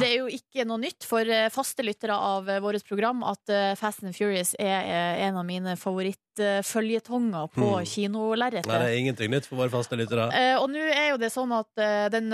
Det 0.01 0.07
er 0.07 0.15
jo 0.17 0.27
ikke 0.33 0.65
noe 0.65 0.81
nytt 0.81 1.05
for 1.05 1.29
eh, 1.29 1.49
faste 1.53 1.83
lyttere 1.85 2.15
av 2.17 2.49
eh, 2.49 2.59
vårt 2.63 2.85
program 2.87 3.23
at 3.27 3.49
eh, 3.53 3.75
Fast 3.77 4.01
and 4.03 4.15
Furious 4.17 4.55
er 4.57 4.87
en 5.27 5.37
av 5.37 5.45
mine 5.45 5.75
favorittfølgetonger 5.77 7.47
på 7.53 7.67
Mm. 8.67 8.69
Nei, 8.69 8.79
det 8.81 8.87
er 8.91 8.97
ingenting 9.01 9.31
nytt 9.31 9.45
for 9.49 9.57
våre 9.61 9.69
faste 9.73 9.97
lyttere. 9.99 10.27
Og 10.61 10.69
nå 10.69 10.79
er 10.79 11.11
jo 11.11 11.17
det 11.21 11.31
sånn 11.33 11.51
at 11.55 11.69
eh, 11.81 12.07
den, 12.13 12.29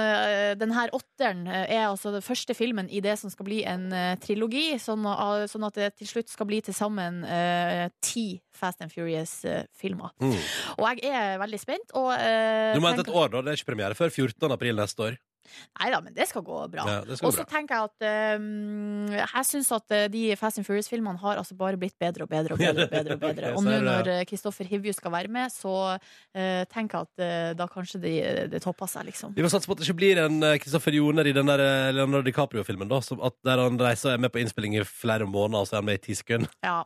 den 0.60 0.72
her 0.76 0.90
åtteren 0.96 1.46
er 1.48 1.88
altså 1.90 2.12
den 2.16 2.22
første 2.26 2.54
filmen 2.58 2.90
i 2.90 3.02
det 3.04 3.18
som 3.20 3.30
skal 3.32 3.48
bli 3.48 3.64
en 3.68 3.90
trilogi, 4.24 4.80
sånn, 4.80 5.04
sånn 5.50 5.68
at 5.68 5.76
det 5.80 5.92
til 6.02 6.08
slutt 6.16 6.30
skal 6.32 6.50
bli 6.50 6.62
til 6.66 6.76
sammen 6.76 7.24
ti 8.04 8.42
Fast 8.58 8.82
and 8.86 8.94
Furious-filmer. 8.94 10.14
Mm. 10.22 10.40
Og 10.78 10.88
jeg 10.90 11.12
er 11.12 11.38
veldig 11.42 11.62
spent. 11.62 11.94
Og, 11.98 12.10
uh, 12.14 12.74
Du 12.76 12.82
må 12.84 12.90
vente 12.92 13.08
et 13.08 13.14
år, 13.14 13.30
da. 13.34 13.44
Det 13.44 13.54
er 13.54 13.62
ikke 13.62 13.72
premiere 13.74 13.98
før 13.98 14.14
14. 14.14 14.52
april 14.58 14.80
neste 14.80 15.10
år. 15.10 15.22
Nei 15.80 15.90
da, 15.92 16.00
men 16.04 16.14
det 16.16 16.26
skal 16.30 16.44
gå 16.46 16.58
bra. 16.72 16.86
Ja, 16.88 17.00
Og 17.04 17.34
så 17.36 17.44
tenker 17.48 17.76
jeg 17.76 17.90
at 17.90 18.40
um, 18.40 19.12
Jeg 19.12 19.48
syns 19.48 19.70
at 19.76 19.94
eh, 19.96 20.06
de 20.12 20.24
Fast 20.40 20.60
and 20.60 20.68
Furious-filmene 20.68 21.20
har 21.22 21.42
altså 21.42 21.58
bare 21.60 21.80
blitt 21.80 21.98
bedre 22.02 22.26
og 22.26 22.32
bedre 22.32 22.56
og 22.56 22.62
bedre. 22.62 22.88
Og 22.88 22.94
bedre, 22.94 23.18
og 23.18 23.24
bedre. 23.28 23.52
Og 23.58 23.66
nå 23.66 23.80
når 23.84 24.12
Kristoffer 24.30 24.70
Hivju 24.70 24.96
skal 24.96 25.14
være 25.14 25.32
med, 25.34 25.52
så 25.54 25.76
uh, 25.98 26.64
tenker 26.72 27.04
jeg 27.04 27.10
at 27.10 27.26
uh, 27.26 27.52
da 27.60 27.68
kanskje 27.72 28.02
det, 28.04 28.16
de 28.54 28.64
topper 28.64 28.90
seg, 28.90 29.08
liksom. 29.12 29.36
Vi 29.38 29.46
må 29.46 29.52
satse 29.52 29.70
på 29.70 29.76
at 29.76 29.84
det 29.84 29.90
ikke 29.90 30.00
blir 30.00 30.24
en 30.24 30.40
Kristoffer 30.64 30.96
Joner 30.96 31.28
i 31.30 31.36
den 31.36 31.50
der 31.52 31.66
Leonardo 31.94 32.24
DiCaprio-filmen, 32.30 32.90
da. 32.92 33.02
Som 33.06 33.22
at 33.26 33.38
der 33.46 33.62
han 33.66 33.80
reiser 33.82 34.14
og 34.14 34.18
er 34.18 34.26
med 34.26 34.34
på 34.34 34.44
innspilling 34.44 34.80
i 34.80 34.88
flere 34.88 35.28
måneder, 35.28 35.64
og 35.64 35.70
så 35.70 35.78
er 35.78 35.84
han 35.84 35.92
med 35.92 36.02
i 36.02 36.06
ti 36.08 36.18
sekunder. 36.18 36.52
Ja. 36.64 36.82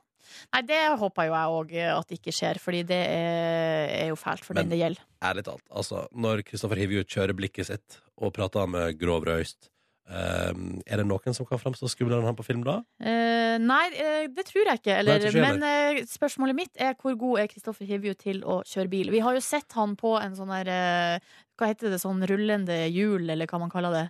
Nei, 0.53 0.61
det 0.69 0.81
håper 1.01 1.29
jo 1.29 1.37
jeg 1.37 1.55
òg 1.59 1.73
at 1.93 2.11
det 2.11 2.19
ikke 2.19 2.35
skjer, 2.35 2.59
fordi 2.63 2.83
det 2.89 2.99
er, 3.05 3.95
er 4.03 4.11
jo 4.11 4.19
fælt 4.19 4.45
for 4.45 4.53
Men- 4.57 4.67
den 4.67 4.75
det 4.75 4.83
gjelder. 4.83 5.07
Ærlig 5.23 5.47
talt. 5.47 5.65
Altså, 5.71 6.07
når 6.13 6.45
Kristoffer 6.45 6.77
Hivju 6.77 7.03
kjører 7.03 7.37
blikket 7.37 7.71
sitt 7.71 7.99
og 8.17 8.33
prater 8.33 8.69
med 8.69 8.99
grov 8.99 9.25
røyst, 9.25 9.71
Um, 10.07 10.77
er 10.87 11.01
det 11.01 11.03
noen 11.03 11.35
som 11.35 11.43
kan 11.43 11.59
framstå 11.59 11.89
skumlere 11.91 12.21
enn 12.21 12.29
han 12.29 12.37
på 12.37 12.45
film 12.47 12.61
da? 12.63 12.77
Uh, 13.03 13.57
nei, 13.59 13.87
uh, 13.91 14.29
det 14.31 14.45
tror 14.47 14.69
jeg 14.69 14.79
ikke. 14.79 14.93
Eller, 15.01 15.19
Nei, 15.19 15.31
jeg 15.35 15.43
men 15.43 15.65
uh, 15.99 15.99
spørsmålet 16.07 16.55
mitt 16.55 16.79
er 16.79 16.95
hvor 17.01 17.17
god 17.19 17.41
er 17.41 17.49
Kristoffer 17.51 17.89
Hivju 17.89 18.13
til 18.21 18.39
å 18.47 18.61
kjøre 18.63 18.91
bil? 18.93 19.11
Vi 19.11 19.19
har 19.25 19.35
jo 19.35 19.43
sett 19.43 19.75
han 19.75 19.97
på 19.99 20.13
en 20.21 20.37
sånn 20.37 20.53
der 20.53 20.71
eh, 20.71 21.33
Hva 21.59 21.67
heter 21.73 21.91
det, 21.91 21.99
sånn 21.99 22.23
rullende 22.29 22.77
hjul, 22.87 23.27
eller 23.27 23.49
hva 23.51 23.59
man 23.59 23.73
kaller 23.73 23.97
det. 23.97 24.05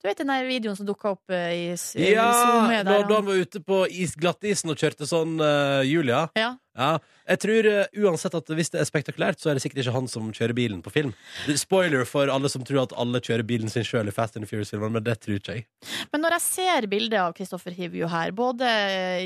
Du 0.00 0.08
vet 0.08 0.16
den 0.16 0.30
der 0.32 0.46
videoen 0.48 0.76
som 0.78 0.86
dukka 0.88 1.10
opp 1.12 1.32
eh, 1.34 1.50
i, 1.52 1.64
i 2.00 2.12
Ja! 2.14 2.30
Zoom, 2.32 2.70
der 2.72 3.04
da 3.04 3.18
han 3.18 3.26
var 3.26 3.36
ute 3.36 3.60
på 3.60 3.82
is, 3.84 4.14
glattisen 4.16 4.72
og 4.72 4.80
kjørte 4.80 5.04
sånn 5.08 5.34
uh, 5.42 5.84
Julia. 5.84 6.22
Ja. 6.40 6.54
Ja, 6.78 6.98
jeg 7.26 7.40
tror 7.42 7.66
uh, 7.66 8.00
uansett 8.04 8.34
at 8.38 8.50
hvis 8.54 8.70
det 8.70 8.80
er 8.80 8.86
spektakulært, 8.88 9.40
så 9.40 9.50
er 9.50 9.58
det 9.58 9.64
sikkert 9.64 9.82
ikke 9.82 9.94
han 9.94 10.08
som 10.10 10.28
kjører 10.34 10.54
bilen 10.56 10.82
på 10.84 10.92
film. 10.94 11.12
Er 11.50 11.58
Spoiler 11.58 12.06
for 12.08 12.30
alle 12.30 12.50
som 12.52 12.62
tror 12.66 12.84
at 12.84 12.94
alle 12.98 13.20
kjører 13.22 13.46
bilen 13.46 13.70
sin 13.72 13.86
sjøl 13.86 14.10
i 14.10 14.14
Fast 14.14 14.38
and 14.38 14.46
Furious-filmene, 14.50 14.94
men 14.96 15.06
det 15.06 15.16
tror 15.22 15.40
ikke 15.40 15.58
jeg. 15.58 15.66
Men 16.12 16.24
når 16.24 16.36
jeg 16.36 16.44
ser 16.46 16.88
bildet 16.90 17.18
av 17.22 17.34
Kristoffer 17.36 17.74
Hivju 17.74 18.08
her, 18.10 18.32
både 18.36 18.70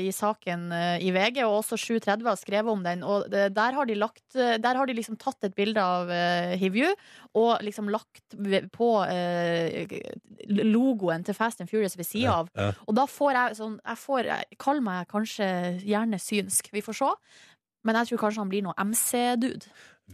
i 0.01 0.11
saken 0.15 0.67
eh, 0.75 1.05
i 1.05 1.11
VG 1.15 1.41
og 1.45 1.59
også 1.61 1.79
730 1.79 2.29
har 2.29 2.39
skrevet 2.41 2.73
om 2.73 2.83
den, 2.85 3.03
og 3.05 3.29
der 3.31 3.77
har 3.77 3.89
de, 3.89 3.97
lagt, 3.99 4.25
eh, 4.35 4.57
der 4.61 4.79
har 4.79 4.89
de 4.89 4.97
liksom 4.97 5.17
tatt 5.21 5.47
et 5.47 5.55
bilde 5.57 5.81
av 5.81 6.09
uh, 6.09 6.53
Hivju 6.59 6.91
og 7.35 7.63
liksom 7.65 7.89
lagt 7.91 8.35
på 8.73 8.89
uh, 9.05 9.95
logoen 10.49 11.25
til 11.25 11.37
Fast 11.37 11.61
and 11.61 11.71
Furious 11.71 11.97
ved 11.97 12.07
sida 12.07 12.39
av. 12.41 12.51
Ja. 12.55 12.69
Og 12.85 12.97
da 12.97 13.05
får 13.09 13.33
jeg 13.35 13.59
sånn 13.59 13.75
jeg 13.81 14.01
får, 14.01 14.31
Kall 14.61 14.81
meg 14.83 15.09
kanskje 15.11 15.47
gjerne 15.83 16.19
synsk, 16.21 16.71
vi 16.73 16.83
får 16.85 16.99
se. 17.01 17.11
Men 17.85 17.99
jeg 18.01 18.09
tror 18.09 18.23
kanskje 18.23 18.41
han 18.41 18.51
blir 18.51 18.65
noe 18.65 18.73
MC-dude. 18.81 19.69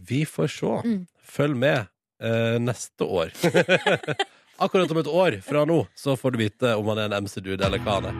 Vi 0.08 0.22
får 0.28 0.52
se. 0.52 0.72
Mm. 0.84 1.02
Følg 1.32 1.56
med 1.56 1.78
eh, 2.20 2.58
neste 2.60 3.08
år. 3.08 3.32
Akkurat 4.62 4.92
om 4.92 5.00
et 5.00 5.08
år 5.08 5.38
fra 5.44 5.64
nå 5.66 5.78
så 5.98 6.14
får 6.20 6.34
du 6.34 6.42
vite 6.44 6.74
om 6.78 6.92
han 6.92 7.00
er 7.00 7.08
en 7.08 7.24
MC-dude 7.24 7.64
eller 7.64 7.80
hva 7.82 7.98
han 7.98 8.10
er. 8.12 8.18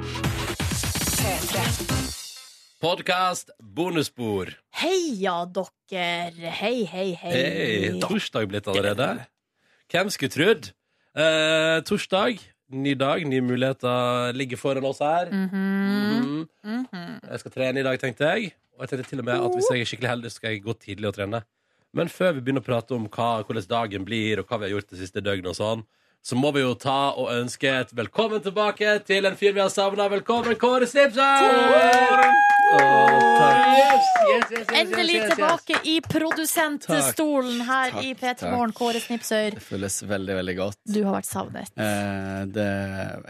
Podkast 2.82 3.52
bonusbord. 3.62 4.56
Heia 4.80 5.44
dere! 5.46 6.48
Hei, 6.58 6.82
hei, 6.88 7.12
hei. 7.20 7.34
Hei, 7.36 7.92
torsdag 8.02 8.48
blitt 8.50 8.66
allerede. 8.72 9.12
Hvem 9.92 10.10
skulle 10.10 10.32
trodd? 10.34 10.72
Eh, 11.12 11.78
torsdag, 11.86 12.40
ny 12.72 12.94
dag, 12.98 13.24
nye 13.28 13.40
muligheter 13.44 14.32
ligger 14.36 14.56
foran 14.60 14.84
oss 14.88 14.98
her. 15.04 15.30
Mhm. 15.30 16.48
Mhm. 16.64 17.20
Jeg 17.30 17.40
skal 17.40 17.50
trene 17.50 17.80
i 17.80 17.82
dag, 17.82 17.98
tenkte 18.00 18.24
jeg. 18.24 18.52
Og 18.76 18.80
jeg 18.84 18.88
tenkte 18.88 19.08
til 19.10 19.18
og 19.20 19.24
med 19.24 19.34
at 19.34 19.52
hvis 19.56 19.70
jeg 19.70 19.80
er 19.80 19.84
skikkelig 19.84 20.08
heldig, 20.10 20.30
skal 20.32 20.50
jeg 20.50 20.62
gå 20.64 20.72
tidlig 20.80 21.08
og 21.08 21.14
trene. 21.14 21.42
Men 21.94 22.08
før 22.08 22.32
vi 22.32 22.40
begynner 22.40 22.62
å 22.64 22.64
prate 22.64 22.94
om 22.96 23.08
hva, 23.08 23.44
hvordan 23.44 23.68
dagen 23.68 24.04
blir, 24.04 24.40
og 24.40 24.46
hva 24.48 24.58
vi 24.58 24.64
har 24.70 24.78
gjort 24.78 24.88
det 24.90 24.98
siste 24.98 25.20
døgnet, 25.20 25.52
og 25.52 25.58
sånn, 25.58 25.84
så 26.24 26.38
må 26.38 26.52
vi 26.54 26.62
jo 26.62 26.72
ta 26.74 27.12
og 27.18 27.28
ønske 27.34 27.68
et 27.68 27.92
velkommen 27.94 28.40
tilbake 28.40 29.04
til 29.04 29.26
en 29.26 29.36
fyr 29.36 29.52
vi 29.52 29.60
har 29.60 29.68
savna. 29.68 30.08
Velkommen, 30.08 30.56
Kåre 30.56 30.86
Snipsen! 30.86 32.61
Endelig 34.72 35.18
tilbake 35.30 35.78
i 35.84 36.00
produsentstolen 36.04 37.60
her 37.66 37.90
Takk, 37.92 38.04
i 38.04 38.14
P3. 38.14 38.50
Morgen. 38.52 38.72
Kåre 38.76 39.00
Snipsøyr, 39.02 39.56
Det 39.56 39.64
føles 39.64 39.96
veldig, 40.08 40.34
veldig 40.38 40.54
godt. 40.56 40.78
du 40.94 41.00
har 41.04 41.16
vært 41.18 41.28
savnet. 41.28 41.72
Eh, 41.76 42.40
det, 42.54 42.68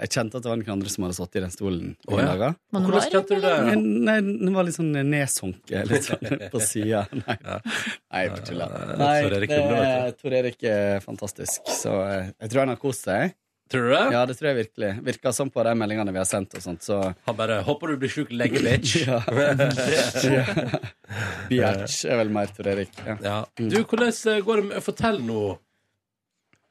jeg 0.04 0.12
kjente 0.16 0.38
at 0.38 0.44
det 0.44 0.52
var 0.52 0.60
noen 0.60 0.74
andre 0.76 0.92
som 0.92 1.06
hadde 1.06 1.18
sittet 1.18 1.40
i 1.40 1.44
den 1.44 1.54
stolen 1.54 1.92
Å, 2.06 2.14
oh, 2.14 2.22
ja. 2.22 2.52
Hvordan 2.72 2.94
var 2.94 3.08
kjente 3.08 3.38
du 3.38 3.46
det? 3.46 3.54
Nei, 3.66 3.76
nei, 4.08 4.16
den 4.44 4.54
var 4.56 4.68
litt 4.68 4.78
sånn 4.78 4.92
nedsunket 4.92 5.90
litt 5.90 6.08
sånn 6.08 6.40
på 6.54 6.62
sida. 6.62 7.04
Nei, 7.22 7.36
nei, 7.42 8.22
jeg 8.22 8.32
bare 8.32 8.46
tuller. 8.48 8.68
Nei, 8.98 10.12
Tor 10.18 10.34
Erik 10.38 10.66
er 10.68 11.04
fantastisk, 11.04 11.62
så 11.68 11.98
eh, 12.06 12.32
jeg 12.42 12.52
tror 12.52 12.64
han 12.64 12.74
har 12.74 12.80
kost 12.82 13.08
seg. 13.08 13.36
Tror 13.72 13.86
du 13.88 13.92
det? 13.94 14.02
Ja, 14.12 14.22
det 14.28 14.36
tror 14.38 14.50
jeg 14.50 14.58
virkelig. 14.58 14.90
Virker 15.06 15.32
sånn 15.36 15.50
på 15.52 15.62
de 15.64 15.72
meldingene 15.80 16.12
vi 16.12 16.20
har 16.20 16.28
sendt 16.28 16.56
og 16.58 16.64
sånt, 16.64 16.82
så 16.84 16.98
Han 17.26 17.38
bare 17.38 17.62
'Håper 17.64 17.94
du 17.94 18.02
blir 18.02 18.12
sjuk 18.12 18.32
lenge, 18.32 18.60
bitch'. 18.60 18.96
Ja. 19.08 19.18
Bjerch 21.48 22.04
er 22.08 22.16
vel 22.20 22.30
mer 22.32 22.52
Tor 22.52 22.68
Erik. 22.72 22.92
Ja. 23.06 23.16
Ja. 23.24 23.38
Du, 23.56 23.78
hvordan 23.82 24.12
eh, 24.12 24.42
går 24.44 24.60
det 24.60 24.66
med 24.70 24.84
Fortell 24.84 25.20
nå. 25.24 25.44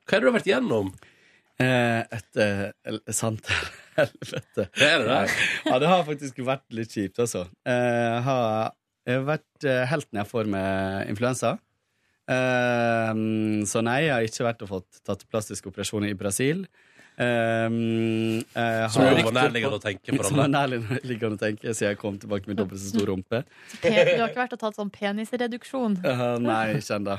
Hva 0.05 0.17
er 0.17 0.19
det 0.19 0.25
du 0.25 0.31
har 0.31 0.39
vært 0.39 0.49
igjennom? 0.49 0.87
Eh, 1.61 2.01
et 2.17 2.33
eh, 2.41 2.69
sant 3.13 3.45
helvete. 3.99 4.67
Er 4.81 5.01
det 5.01 5.09
det? 5.09 5.25
Ja, 5.67 5.75
det 5.81 5.89
har 5.91 6.05
faktisk 6.07 6.39
vært 6.45 6.65
litt 6.73 6.93
kjipt, 6.95 7.19
altså. 7.21 7.41
Jeg 7.67 8.23
har, 8.25 8.71
jeg 9.07 9.19
har 9.19 9.27
vært 9.29 9.67
eh, 9.67 9.97
jeg 10.21 10.29
får 10.29 10.45
med 10.51 11.09
influensa. 11.11 11.51
Så 12.31 13.79
nei, 13.83 14.05
jeg 14.05 14.13
har 14.13 14.23
ikke 14.23 14.45
vært 14.45 14.61
og 14.63 14.69
fått 14.69 14.99
tatt 15.03 15.25
plastisk 15.27 15.65
operasjon 15.67 16.05
i 16.07 16.13
Brasil. 16.15 16.61
Eh, 17.21 17.65
uh, 17.67 18.87
Som 18.89 19.03
er 19.05 19.17
var 19.23 19.35
nærliggende 19.35 19.77
å 19.77 19.81
tenke 19.83 20.15
for 20.15 20.23
Som 20.29 20.39
var 20.39 20.47
alle. 20.47 20.79
nærliggende 20.79 21.35
å 21.37 21.41
tenke 21.41 21.73
siden 21.75 21.91
jeg 21.91 21.99
kom 22.01 22.17
tilbake 22.21 22.47
med 22.49 22.57
dobbelt 22.61 22.81
så 22.81 22.93
stor 22.93 23.11
rumpe. 23.11 23.43
Pe- 23.81 23.91
Du 23.91 24.21
har 24.21 24.29
ikke 24.31 24.41
vært 24.45 24.55
og 24.55 24.61
tatt 24.63 24.79
sånn 24.79 24.93
penisreduksjon? 24.95 25.99
Uh, 26.11 26.37
nei, 26.41 26.77
ikke 26.79 26.97
ennå. 26.99 27.17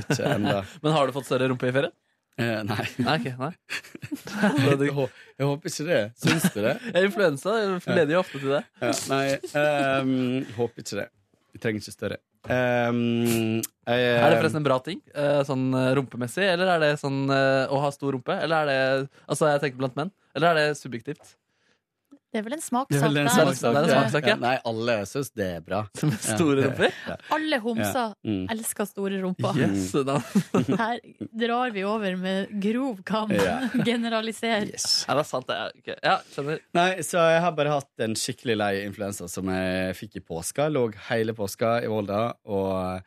Ikke 0.00 0.22
ennå. 0.36 0.56
Men 0.84 0.96
har 0.96 1.06
du 1.06 1.14
fått 1.16 1.28
større 1.28 1.48
rumpe 1.52 1.68
i 1.70 1.74
ferie? 1.76 1.92
Eh, 2.34 2.60
nei. 2.66 2.82
Nei, 2.98 3.12
okay, 3.20 3.34
nei. 3.38 3.52
Jeg, 4.66 4.88
jeg 5.38 5.46
håper 5.46 5.70
ikke 5.70 5.84
det. 5.86 6.00
Syns 6.18 6.48
du 6.50 6.56
det? 6.64 6.72
Influensa 6.98 7.52
leder 7.86 8.16
jo 8.16 8.22
ofte 8.24 8.40
til 8.42 8.56
det. 8.56 8.62
Ja, 8.82 8.90
nei, 9.12 9.26
um, 10.02 10.40
håper 10.56 10.82
ikke 10.82 10.98
det. 10.98 11.04
Vi 11.54 11.62
trenger 11.62 11.84
ikke 11.84 11.94
større. 11.94 12.18
Ehm, 12.52 13.62
jeg, 13.88 14.00
Er 14.18 14.30
det 14.30 14.40
forresten 14.40 14.60
en 14.60 14.66
bra 14.66 14.76
ting, 14.84 15.00
eh, 15.14 15.40
sånn 15.48 15.70
eh, 15.78 15.92
rumpemessig, 15.96 16.44
eller 16.44 16.74
er 16.74 16.82
det 16.82 16.90
sånn 17.00 17.24
eh, 17.32 17.72
å 17.72 17.80
ha 17.80 17.90
stor 17.94 18.12
rumpe? 18.16 18.36
Eller 18.36 18.64
er 18.64 18.68
det 18.68 19.08
Altså, 19.28 19.48
jeg 19.52 19.62
tenker 19.62 19.80
blant 19.80 19.96
menn. 19.96 20.12
Eller 20.36 20.50
er 20.52 20.60
det 20.60 20.78
subjektivt? 20.80 21.36
Det 22.34 22.40
er 22.40 22.46
vel 22.48 22.56
en 22.56 22.58
Det 22.58 22.64
er 22.64 22.66
smakssak 22.66 23.04
en 23.06 23.14
der. 23.14 23.20
er 23.20 23.84
en 23.84 23.88
ja. 23.88 23.94
smakssak, 23.94 24.24
ja. 24.26 24.32
Ja, 24.34 24.36
Nei, 24.42 24.54
alle 24.66 24.94
syns 25.06 25.28
det 25.38 25.46
er 25.54 25.60
bra. 25.62 25.84
Store 25.94 26.56
Ja. 26.64 26.66
rumper? 26.66 26.90
Ja. 27.06 27.16
Alle 27.36 27.58
homser 27.62 28.14
Mm. 28.26 28.40
elsker 28.50 28.88
store 28.90 29.20
rumper. 29.22 29.54
Yes, 29.62 29.92
da. 29.92 30.16
Her 30.82 30.98
drar 31.30 31.70
vi 31.70 31.84
over 31.86 32.16
med 32.18 32.50
grov 32.60 33.04
kam. 33.06 33.30
Ja. 33.30 33.68
Generaliser. 33.86 34.66
Yes. 34.66 35.04
Er 35.08 35.14
det 35.20 35.26
sant? 35.30 35.46
det? 35.46 35.94
Ja, 36.02 36.16
skjønner. 36.34 36.58
Nei, 36.74 36.88
så 37.06 37.22
jeg 37.30 37.40
har 37.46 37.52
bare 37.54 37.76
hatt 37.78 38.04
en 38.08 38.14
skikkelig 38.18 38.56
lei 38.58 38.72
influensa 38.84 39.28
som 39.30 39.46
jeg 39.54 39.94
fikk 40.02 40.16
i 40.16 40.24
påska. 40.26 40.66
Lå 40.74 40.88
hele 41.12 41.34
påska 41.38 41.76
i 41.84 41.86
Volda 41.86 42.32
og 42.50 43.00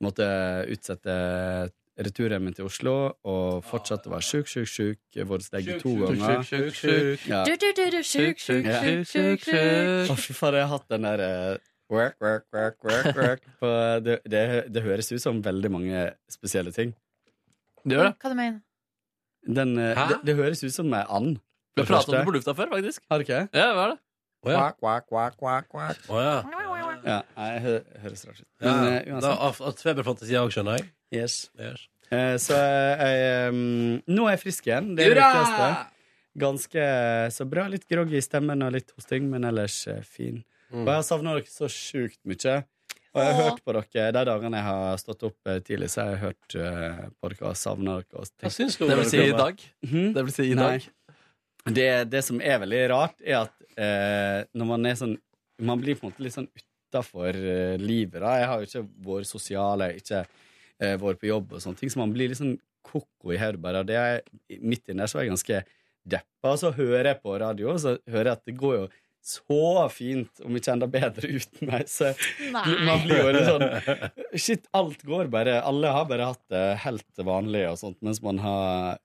måtte 0.00 0.24
utsette 0.72 1.70
returen 2.06 2.44
min 2.44 2.54
til 2.56 2.66
Oslo 2.68 2.94
og 3.28 3.64
fortsatte 3.68 4.10
å 4.10 4.14
være 4.14 4.26
sjuk, 4.26 4.48
sjuk, 4.50 4.68
sjuk. 4.70 5.00
Vært 5.30 5.50
lege 5.54 5.76
to 5.82 5.92
ganger. 6.00 6.42
Sjuk, 6.46 6.70
sjuk, 6.76 7.26
Ja. 7.30 7.42
Du, 7.46 7.52
du, 7.60 7.68
du, 7.76 7.84
du, 7.96 8.00
sjuk, 8.06 8.40
sjuk. 8.40 8.68
Å, 8.70 10.16
fy 10.16 10.36
faen, 10.36 10.58
jeg 10.58 10.66
har 10.66 10.72
hatt 10.72 10.88
den 10.92 11.06
der 11.08 11.24
eh, 11.26 11.68
work, 11.92 12.16
work, 12.22 12.46
work, 12.54 12.78
work, 12.86 13.16
work 13.18 13.46
det, 14.06 14.20
det, 14.30 14.44
det 14.72 14.84
høres 14.86 15.10
ut 15.12 15.22
som 15.22 15.40
veldig 15.44 15.72
mange 15.72 16.04
spesielle 16.32 16.74
ting. 16.76 16.94
Det 17.84 17.96
gjør 17.96 18.10
det. 18.10 18.14
Hva 18.20 18.32
du 18.32 18.38
mener 18.38 18.60
Den, 19.60 19.76
eh, 19.80 20.04
det, 20.12 20.20
det 20.28 20.36
høres 20.40 20.64
ut 20.64 20.74
som 20.74 20.92
ei 20.96 21.04
and. 21.08 21.40
Vi 21.76 21.84
har 21.84 21.88
pratet 21.88 22.12
om 22.12 22.18
det 22.18 22.28
på 22.28 22.36
lufta 22.36 22.54
før, 22.56 22.72
faktisk. 22.74 23.04
Har 23.10 23.20
du 23.20 23.28
ikke? 23.28 23.44
Ja, 23.56 23.72
hva 23.76 23.88
er 23.88 23.94
det? 23.94 24.00
Oh, 24.40 24.48
ja. 24.48 24.60
Quack, 24.72 25.04
quack, 25.08 25.36
quack, 25.36 25.66
quack, 25.68 25.98
ja. 27.04 27.20
Det 27.36 27.60
hø 27.64 27.74
høres 28.02 28.24
rart 28.28 28.40
ut. 28.40 28.46
Men 28.64 28.70
ja. 28.88 29.20
Da, 29.20 29.34
uansett. 29.36 30.00
av 30.00 30.46
òg, 30.46 30.54
skjønner 30.54 30.78
jeg. 30.78 30.88
Yes. 31.14 31.50
Yes. 31.58 31.86
Eh, 32.10 32.36
så 32.42 32.56
jeg, 32.58 33.50
um, 33.54 34.00
nå 34.10 34.26
er 34.26 34.36
jeg 34.36 34.42
frisk 34.44 34.68
igjen. 34.70 34.92
Det 34.98 35.06
er 35.06 35.14
det 35.14 35.22
viktigste. 35.24 35.70
Ganske 36.40 36.84
så 37.34 37.46
bra. 37.50 37.66
Litt 37.70 37.86
groggy 37.90 38.18
i 38.18 38.24
stemmen 38.24 38.62
og 38.66 38.74
litt 38.76 38.92
hosting, 38.96 39.26
men 39.30 39.46
ellers 39.48 39.82
eh, 39.90 40.02
fin. 40.06 40.42
Mm. 40.70 40.84
Og 40.84 40.92
jeg 40.92 40.94
har 41.00 41.06
savna 41.06 41.34
dere 41.38 41.50
så 41.50 41.70
sjukt 41.70 42.20
mye. 42.28 42.60
Og 43.10 43.24
jeg 43.24 43.34
har 43.34 43.40
hørt 43.42 43.62
på 43.66 43.74
dere 43.74 44.10
de 44.14 44.22
dagene 44.28 44.58
jeg 44.60 44.66
har 44.68 45.00
stått 45.02 45.24
opp 45.26 45.50
eh, 45.50 45.58
tidlig, 45.66 45.90
så 45.90 46.04
jeg 46.04 46.12
har 46.14 46.20
hørt 46.28 46.54
eh, 46.54 47.00
på 47.18 47.30
dere 47.32 47.50
og 47.50 47.58
savna 47.58 47.96
dere. 47.98 48.22
Og 48.22 48.30
Hva 48.44 48.52
syns 48.54 48.78
du 48.78 48.86
Det 48.86 48.98
vil 49.00 49.10
si 49.10 49.22
i 49.24 49.34
dag. 49.34 49.64
Mm? 49.82 50.10
Det 50.14 50.26
vil 50.28 50.36
si 50.36 50.46
i 50.46 50.58
Nei. 50.58 50.68
dag. 50.78 51.16
Det, 51.76 51.88
det 52.12 52.22
som 52.24 52.38
er 52.40 52.62
veldig 52.62 52.84
rart, 52.94 53.18
er 53.26 53.42
at 53.42 53.56
eh, 53.74 54.38
når 54.56 54.70
man 54.70 54.86
er 54.88 54.96
sånn 55.02 55.18
Man 55.60 55.76
blir 55.76 55.98
på 55.98 56.06
en 56.06 56.14
måte 56.14 56.22
litt 56.24 56.32
sånn 56.32 56.46
utafor 56.56 57.36
eh, 57.36 57.74
livet. 57.76 58.22
da 58.22 58.38
Jeg 58.38 58.46
har 58.48 58.62
jo 58.62 58.68
ikke 58.70 58.86
vært 59.10 59.28
sosial, 59.28 59.82
jeg 59.84 59.90
har 59.90 59.98
ikke 60.00 60.39
eh, 60.82 60.96
vært 61.00 61.20
på 61.20 61.30
jobb, 61.30 61.54
og 61.54 61.62
sånne 61.64 61.80
ting 61.80 61.92
så 61.92 62.02
man 62.02 62.14
blir 62.14 62.32
litt 62.32 62.40
sånn 62.40 62.56
ko-ko 62.86 63.34
i 63.34 63.38
hodet 63.40 63.60
bare. 63.62 63.84
er, 63.84 64.24
midt 64.60 64.88
inni 64.88 65.02
der 65.02 65.10
så 65.10 65.20
er 65.20 65.28
jeg 65.28 65.34
ganske 65.34 65.62
deppa. 66.08 66.54
Og 66.54 66.58
så 66.62 66.72
hører 66.76 67.12
jeg 67.12 67.22
på 67.22 67.36
radio, 67.40 67.72
og 67.74 67.80
så 67.82 67.96
hører 68.08 68.32
jeg 68.32 68.40
at 68.40 68.48
det 68.48 68.58
går 68.60 68.76
jo 68.78 68.90
så 69.20 69.88
fint, 69.92 70.40
om 70.46 70.54
ikke 70.56 70.72
enda 70.72 70.88
bedre 70.88 71.28
uten 71.28 71.68
meg. 71.68 71.88
Så 71.92 72.14
Nei. 72.54 72.64
man 72.88 73.02
blir 73.04 73.20
jo 73.20 73.32
litt 73.36 73.48
sånn 73.50 73.66
Shit, 74.32 74.68
alt 74.76 75.02
går 75.04 75.28
bare. 75.32 75.58
Alle 75.66 75.92
har 75.92 76.06
bare 76.08 76.30
hatt 76.32 76.44
det 76.52 76.62
helt 76.86 77.26
vanlig 77.26 77.66
og 77.68 77.76
sånt, 77.82 77.98
mens 78.06 78.22
man 78.24 78.40
har 78.40 78.96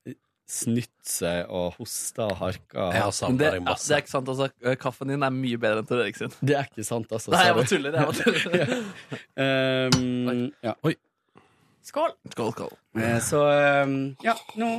snytt 0.45 0.93
seg 1.09 1.49
og 1.49 1.73
hosta 1.79 2.27
og 2.29 2.37
harka. 2.37 2.89
Ja, 2.93 3.07
det, 3.09 3.49
ja, 3.57 3.73
det 3.73 3.95
er 3.97 4.03
ikke 4.03 4.13
sant, 4.13 4.29
altså. 4.29 4.49
Kaffen 4.79 5.09
din 5.09 5.25
er 5.25 5.33
mye 5.33 5.57
bedre 5.61 5.81
enn 5.81 5.89
til 5.89 6.03
Erik 6.03 6.19
sin. 6.19 6.35
Det 6.39 6.57
er 6.59 6.69
ikke 6.69 6.85
sant, 6.85 7.09
altså. 7.09 7.33
Nei, 7.33 7.47
jeg 7.49 7.57
var 7.57 7.69
tuller. 7.71 7.97
Jeg 7.97 8.11
bare 8.11 8.35
tuller. 8.45 8.75
Um, 9.41 10.45
ja. 10.69 10.75
Skål! 11.85 12.13
Skål, 12.33 12.51
skål. 12.55 12.71
Eh, 12.97 13.19
Så 13.21 13.41
um, 13.85 13.95
ja, 14.25 14.33
nå 14.57 14.69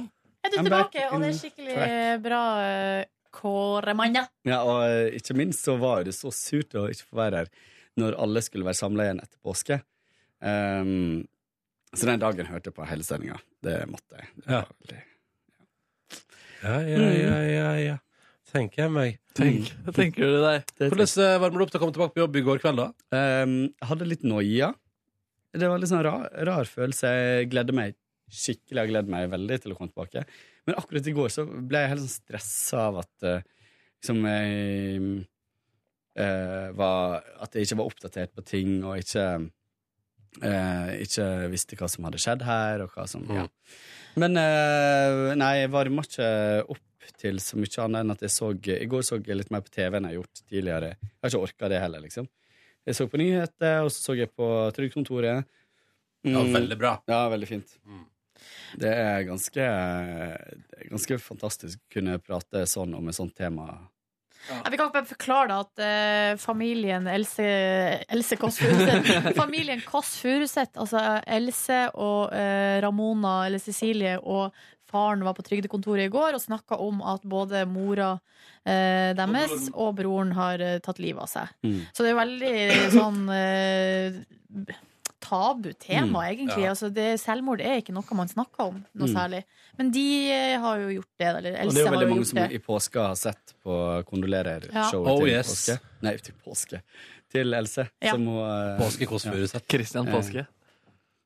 Er 0.46 0.50
du 0.52 0.56
I'm 0.58 0.66
tilbake, 0.66 1.04
og 1.12 1.22
det 1.22 1.28
er 1.32 1.38
skikkelig 1.38 1.74
track. 1.76 2.22
bra 2.24 2.40
Kåre, 2.56 3.04
kåremanna. 3.36 4.22
Ja, 4.48 4.62
og 4.64 4.82
eh, 4.88 5.16
ikke 5.18 5.34
minst 5.38 5.64
så 5.66 5.74
var 5.78 6.04
det 6.06 6.14
så 6.16 6.30
surt 6.34 6.74
å 6.78 6.86
ikke 6.90 7.06
få 7.10 7.18
være 7.20 7.42
her 7.44 7.50
når 8.00 8.16
alle 8.20 8.42
skulle 8.44 8.66
være 8.66 8.78
samla 8.78 9.06
igjen 9.06 9.20
etter 9.22 9.38
påske. 9.44 9.78
Um, 10.44 11.22
så 11.96 12.08
den 12.10 12.20
dagen 12.20 12.48
hørte 12.50 12.68
jeg 12.70 12.76
på 12.76 12.86
hele 12.88 13.04
sendinga. 13.06 13.38
Det 13.64 13.76
måtte 13.88 14.18
jeg. 14.20 14.28
Det 14.42 14.50
Ja. 14.52 14.62
veldig- 14.80 15.04
Ja, 16.66 16.80
ja, 16.80 17.06
ja, 17.12 17.38
ja, 17.46 17.70
ja. 17.86 17.96
Tenker 18.52 18.82
jeg 18.86 18.90
meg. 18.92 19.18
Tenk, 19.36 19.68
tenker 19.94 20.22
du 20.32 20.38
deg? 20.42 20.64
Hvordan 20.80 21.10
eh, 21.26 21.38
varmer 21.42 21.58
du 21.58 21.64
opp 21.66 21.70
til 21.74 21.78
å 21.80 21.82
komme 21.82 21.92
tilbake 21.96 22.14
på 22.16 22.22
jobb 22.24 22.36
i 22.40 22.42
går 22.46 22.60
kveld, 22.62 22.76
da? 22.80 22.86
Um, 23.42 23.56
jeg 23.68 23.88
hadde 23.90 24.08
litt 24.08 24.22
noia. 24.24 24.70
Det 25.56 25.70
var 25.70 25.80
litt 25.80 25.90
sånn 25.92 26.04
rar, 26.06 26.26
rar 26.48 26.68
følelse. 26.70 27.12
Jeg 27.12 27.50
gledde 27.52 27.74
meg 27.76 27.96
skikkelig. 28.32 28.82
Jeg 28.82 28.92
gledde 28.92 29.12
meg 29.12 29.30
veldig 29.32 29.58
til 29.62 29.74
å 29.74 29.78
komme 29.78 29.92
tilbake. 29.92 30.24
Men 30.66 30.78
akkurat 30.80 31.08
i 31.08 31.14
går 31.16 31.32
så 31.32 31.46
ble 31.46 31.82
jeg 31.82 31.92
helt 31.94 32.04
sånn 32.04 32.14
stressa 32.16 32.86
av 32.90 33.00
at 33.04 33.26
eh, 33.26 33.44
liksom 34.00 34.24
jeg 34.26 35.02
eh, 36.16 36.70
var 36.78 37.22
At 37.44 37.54
jeg 37.54 37.68
ikke 37.68 37.78
var 37.82 37.92
oppdatert 37.92 38.34
på 38.36 38.44
ting, 38.46 38.80
og 38.84 38.98
ikke 39.02 39.26
eh, 40.42 40.90
ikke 41.06 41.28
visste 41.52 41.78
hva 41.78 41.90
som 41.92 42.08
hadde 42.08 42.22
skjedd 42.22 42.44
her, 42.46 42.84
og 42.84 42.96
hva 42.96 43.06
som 43.10 43.26
ja. 43.30 43.46
Men 44.16 44.40
eh, 44.40 45.34
nei, 45.36 45.52
jeg 45.62 45.72
varma 45.74 46.04
ikke 46.06 46.28
opp 46.72 46.82
til 47.20 47.38
så 47.38 47.58
mye 47.60 47.84
annet 47.84 48.02
enn 48.02 48.14
at 48.16 48.22
jeg 48.24 48.32
så 48.34 48.48
I 48.56 48.88
går 48.90 49.04
så 49.06 49.20
jeg 49.20 49.38
litt 49.38 49.52
mer 49.54 49.62
på 49.62 49.70
TV 49.74 49.98
enn 49.98 50.08
jeg 50.08 50.16
har 50.16 50.18
gjort 50.18 50.40
tidligere. 50.42 50.88
Jeg 50.96 51.22
har 51.22 51.32
ikke 51.32 51.46
orka 51.46 51.70
det 51.70 51.82
heller, 51.82 52.02
liksom. 52.02 52.26
Jeg 52.86 52.94
så 52.98 53.06
på 53.10 53.18
nyheter, 53.18 53.80
og 53.84 53.90
så 53.90 54.02
så 54.10 54.14
jeg 54.18 54.30
på 54.36 54.46
Trygdekontoret. 54.76 55.44
Ja, 56.26 56.40
Mm. 56.42 56.52
veldig 56.54 56.76
bra. 56.78 56.96
Ja, 57.06 57.28
veldig 57.30 57.46
fint. 57.48 57.76
Det 58.76 58.90
er 58.90 59.22
ganske, 59.28 59.54
det 59.62 60.80
er 60.80 60.88
ganske 60.90 61.18
fantastisk 61.22 61.78
å 61.78 61.92
kunne 61.94 62.18
prate 62.18 62.64
sånn 62.66 62.94
om 62.98 63.08
et 63.08 63.14
sånt 63.14 63.34
tema. 63.38 63.68
Ja, 64.50 64.60
vi 64.70 64.76
kan 64.78 64.90
bare 64.92 65.06
forklare 65.08 65.48
da 65.48 65.60
at 65.64 65.80
uh, 65.82 66.36
familien 66.38 67.06
Else, 67.10 67.42
Else 68.08 68.36
Kåss 68.38 68.58
Furuseth 68.62 69.32
Familien 69.40 69.80
Kåss 69.82 70.12
Furuseth, 70.22 70.76
altså 70.78 71.00
Else 71.26 71.78
og 71.94 72.30
uh, 72.34 72.76
Ramona 72.84 73.46
eller 73.48 73.58
Cecilie 73.62 74.18
og 74.20 74.52
faren 74.96 75.22
var 75.28 75.36
på 75.36 75.44
trygdekontoret 75.44 76.08
i 76.08 76.12
går 76.16 76.34
og 76.40 76.42
snakka 76.42 76.80
om 76.80 77.04
at 77.04 77.22
både 77.28 77.62
mora 77.68 78.14
eh, 78.64 79.12
deres 79.18 79.68
og 79.74 79.94
broren 80.00 80.32
har 80.40 80.60
eh, 80.64 80.78
tatt 80.80 80.98
livet 81.04 81.22
av 81.28 81.30
seg. 81.36 81.54
Mm. 81.62 81.78
Så 81.92 82.02
det 82.02 82.12
er 82.14 82.20
veldig 82.24 82.92
sånn 82.96 83.22
eh, 83.36 84.20
tabu 85.26 85.72
tema, 85.72 86.20
Mm, 86.22 86.28
egentlig. 86.30 86.64
ja. 86.64 86.70
Altså, 86.70 86.88
det, 86.94 87.06
selvmord 87.18 87.60
er 87.64 87.80
ikke 87.80 87.94
noe 87.96 88.14
man 88.18 88.28
snakker 88.30 88.68
om 88.68 88.76
noe 88.94 89.08
Mm. 89.08 89.14
særlig. 89.16 89.40
Men 89.78 89.90
de 89.90 90.04
eh, 90.30 90.58
har 90.62 90.78
jo 90.78 90.88
gjort 91.00 91.12
det. 91.18 91.26
Eller 91.26 91.52
Else 91.56 91.58
har 91.58 91.64
gjort 91.64 91.66
det 91.66 91.66
Og 91.66 91.74
det 91.74 91.80
er 91.80 91.86
jo 91.86 91.96
veldig 91.98 92.10
mange 92.14 92.26
som 92.26 92.38
det. 92.38 92.52
i 92.52 92.58
påska 92.62 93.06
har 93.08 93.14
sett 93.16 93.54
på 93.64 93.78
kondolerer-showet 94.06 95.08
Ja. 95.08 95.12
Oh, 95.12 95.18
til 95.24 95.32
yes. 95.32 95.48
påske. 95.50 95.78
Nei, 96.06 96.16
til 96.18 96.34
påske. 96.44 96.80
Til 97.32 97.54
Else. 97.58 97.88
Ja. 98.00 98.12
Som 98.12 98.26
hun, 98.26 98.38
eh, 98.38 98.78
Påske 98.78 99.06
Kåss 99.10 99.24
Furuseth. 99.26 99.66
Christian 99.68 100.06
Eh, 100.06 100.14
Påske. 100.14 100.46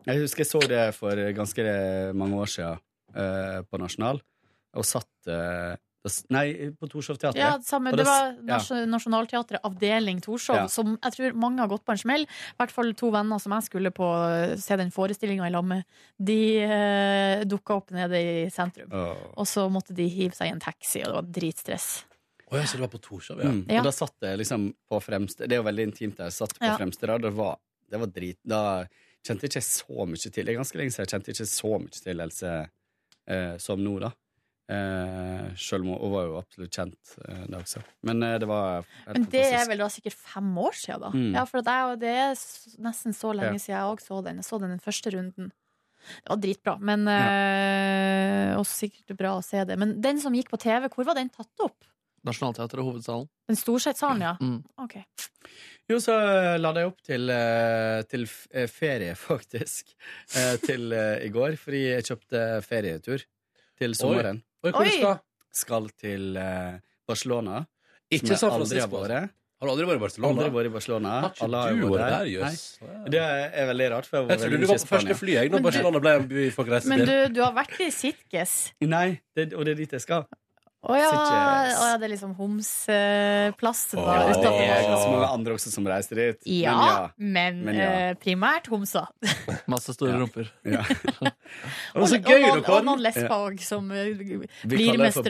Jeg 0.06 0.16
husker 0.22 0.44
jeg 0.44 0.48
så 0.48 0.60
det 0.66 0.94
for 0.96 1.12
ganske 1.36 2.14
mange 2.16 2.34
år 2.40 2.48
siden 2.48 2.78
eh, 3.14 3.60
på 3.66 3.80
Nasjonal, 3.80 4.20
og 4.76 4.84
satt 4.86 5.30
uh, 5.30 5.76
Nei, 6.32 6.70
på 6.80 6.88
Torshov-teatret. 6.88 7.36
Ja, 7.36 7.58
samme. 7.60 7.90
Og 7.92 7.98
Det 8.00 8.06
var 8.08 8.30
ja. 8.48 8.56
Nas- 8.88 9.58
avdeling 9.62 10.22
Torshov, 10.24 10.56
Ja. 10.56 10.66
som 10.66 10.94
jeg 10.96 11.12
tror 11.12 11.34
mange 11.36 11.60
har 11.60 11.68
gått 11.68 11.84
på 11.84 11.92
en 11.92 11.98
smell. 11.98 12.22
I 12.22 12.56
hvert 12.56 12.72
fall 12.72 12.94
to 12.94 13.10
venner 13.12 13.38
som 13.38 13.52
jeg 13.52 13.66
skulle 13.68 13.90
på 13.92 14.08
eh, 14.32 14.56
se 14.56 14.76
den 14.80 14.90
forestillinga 14.90 15.46
i 15.46 15.50
lag 15.52 15.64
med. 15.64 15.84
De 16.16 16.64
uh, 16.64 17.44
dukka 17.44 17.76
opp 17.76 17.90
nede 17.92 18.16
i 18.16 18.48
sentrum. 18.48 18.88
Oh. 18.90 19.12
Og 19.36 19.46
så 19.46 19.68
måtte 19.68 19.92
de 19.92 20.08
hive 20.08 20.32
seg 20.32 20.48
i 20.48 20.54
en 20.54 20.60
taxi, 20.64 21.02
og 21.04 21.10
det 21.10 21.18
var 21.18 21.28
dritstress. 21.36 21.90
Oh, 22.50 22.56
ja, 22.58 22.64
så 22.64 22.80
det 22.80 22.86
var 22.88 22.94
på 22.96 22.98
Torshov, 23.04 23.38
ja. 23.44 23.50
Mm. 23.52 23.66
Ja. 23.68 23.78
Og 23.78 23.84
da 23.84 23.92
satt 23.94 24.16
jeg 24.24 24.40
liksom 24.40 24.72
på 24.90 24.98
fremste 25.04 25.46
Det 25.46 25.52
er 25.54 25.60
jo 25.60 25.68
veldig 25.68 25.84
intimt 25.86 26.16
der. 26.16 26.32
Jeg 26.32 26.38
satt 26.40 26.56
på 26.58 26.64
Ja. 26.66 26.76
fremste 26.80 27.06
rad. 27.06 27.22
Det 27.22 27.30
var, 27.36 27.58
det 27.90 28.00
var 28.00 28.06
drit. 28.06 28.38
Da 28.42 28.86
kjente 29.22 29.44
jeg 29.46 29.52
ikke 29.52 29.68
så 29.68 30.06
mye 30.08 30.16
til 30.32 30.44
Det 30.44 30.48
er 30.48 30.58
ganske 30.58 30.78
lenge 30.80 30.90
siden 30.96 31.04
jeg 31.06 31.12
kjente 31.12 31.30
ikke 31.36 31.46
så 31.46 31.78
mye 31.78 32.02
til 32.08 32.20
Else 32.24 32.70
eh, 33.28 33.56
som 33.58 33.80
nå, 33.82 33.98
da. 34.00 34.12
Eh, 34.70 35.48
selv 35.58 35.82
om 35.82 35.96
hun, 35.98 36.12
var 36.12 36.26
jo 36.28 36.36
absolutt 36.38 36.76
kjent 36.76 37.16
eh, 37.26 37.46
da 37.50 37.58
også. 37.58 37.80
Men 38.06 38.22
eh, 38.22 38.36
det 38.38 38.46
var 38.46 38.84
helt 38.84 39.16
Men 39.16 39.24
det 39.32 39.42
er 39.58 39.64
vel 39.66 39.82
da 39.82 39.88
sikkert 39.90 40.14
fem 40.14 40.50
år 40.62 40.76
siden, 40.78 41.00
da. 41.02 41.10
Mm. 41.10 41.32
Ja, 41.34 41.42
for 41.50 41.58
jeg, 41.66 41.96
det 42.04 42.12
er 42.22 42.36
nesten 42.86 43.16
så 43.16 43.32
lenge 43.34 43.56
Ja. 43.58 43.62
siden 43.64 43.76
jeg 43.76 43.88
òg 43.96 44.04
så 44.04 44.20
den. 44.22 44.38
Jeg 44.38 44.46
så 44.46 44.60
den 44.62 44.70
den 44.76 44.84
første 44.84 45.10
runden. 45.16 45.50
Det 46.22 46.30
var 46.32 46.38
dritbra. 46.40 46.76
Men 46.80 47.08
eh, 47.10 48.54
Også 48.60 48.86
sikkert 48.86 49.16
bra 49.18 49.34
å 49.38 49.42
se 49.44 49.64
det. 49.68 49.76
Men 49.80 49.98
den 50.00 50.20
som 50.22 50.32
gikk 50.38 50.50
på 50.54 50.60
TV, 50.62 50.86
hvor 50.94 51.04
var 51.08 51.18
den 51.18 51.28
tatt 51.34 51.66
opp? 51.66 51.84
Nationaltheatret, 52.24 52.84
hovedsalen. 52.84 53.28
Den 53.48 53.56
Storsetssalen, 53.58 54.22
ja? 54.22 54.34
Mm. 54.40 54.58
Ok. 54.84 54.98
Jo, 55.90 55.96
så 55.98 56.14
la 56.62 56.70
jeg 56.76 56.86
opp 56.86 57.00
til, 57.02 57.30
eh, 57.34 58.04
til 58.06 58.28
eh, 58.54 58.68
ferie, 58.70 59.16
faktisk. 59.30 59.90
Eh, 60.38 60.54
til 60.62 60.94
i 60.94 61.30
går, 61.34 61.58
fordi 61.58 61.82
jeg 61.88 62.06
kjøpte 62.06 62.44
ferietur 62.66 63.26
til 63.80 63.98
sommeren. 63.98 64.38
Oi, 64.62 64.70
hvor 64.70 64.86
du 64.86 64.94
skal? 64.94 65.20
Skal 65.50 65.90
til 65.98 66.38
Barcelona. 67.08 67.64
Ikke 68.10 68.36
San 68.38 68.52
Francisco. 68.54 69.02
Har 69.60 69.68
du 69.68 69.72
aldri 69.74 69.86
vært 69.88 69.98
i 69.98 70.02
Barcelona? 70.04 70.30
Aldri 70.30 70.52
vært 70.54 70.68
i 70.68 70.72
Barcelona. 70.72 71.14
Har 71.24 71.32
ikke 71.34 71.48
du 71.80 71.88
vært 71.90 72.14
der, 72.14 72.28
jøss? 72.32 72.62
Det 73.12 73.24
er 73.24 73.66
veldig 73.68 73.88
rart. 73.92 74.06
For 74.08 74.16
jeg, 74.16 74.28
var 74.28 74.32
Jeg 74.32 74.42
trodde 74.44 74.60
du 74.60 74.70
var 74.70 74.78
på 74.80 74.90
første 74.94 75.16
fly 75.18 75.34
jeg, 75.34 75.50
når 75.52 75.64
Barcelona 75.66 76.02
ble 76.06 76.14
en 76.20 76.28
by 76.30 76.44
folk 76.54 76.70
reiste 76.72 76.92
Men 76.92 77.02
du, 77.08 77.16
du 77.34 77.42
har 77.42 77.52
vært 77.58 77.74
i 77.82 77.90
Sitges. 77.92 78.54
Nei, 78.86 79.08
det, 79.36 79.50
og 79.52 79.66
det 79.68 79.74
er 79.74 79.82
dit 79.82 79.98
jeg 79.98 80.06
skal. 80.06 80.24
Å 80.80 80.94
ja, 80.96 81.08
å 81.12 81.86
ja, 81.90 81.96
det 82.00 82.06
er 82.06 82.12
liksom 82.14 82.30
homseplassen 82.38 83.98
oh, 84.00 84.06
det 84.40 84.48
er 84.48 84.86
ganske 84.88 85.10
mange 85.12 85.26
andre 85.28 85.56
også 85.58 85.72
som 85.74 85.84
reiser 85.84 86.20
dit. 86.22 86.38
Ja, 86.48 87.10
men, 87.20 87.58
Men 87.66 87.76
ja. 87.76 87.88
eh, 87.90 88.14
primært 88.16 88.70
homser. 88.72 89.10
Masse 89.72 89.92
store 89.92 90.14
Ja. 90.14 90.22
rumper. 90.22 90.48
og 92.00 92.06
så 92.08 92.16
gøy, 92.16 92.46
dere! 92.46 92.64
og 92.64 92.88
noen 92.88 93.04
lesber 93.04 93.36
òg, 93.36 93.60
som 93.60 93.92
eh, 93.92 94.14
Vi 94.16 94.40
blir 94.64 94.94
kaller 94.94 95.10
det 95.10 95.12
for 95.18 95.28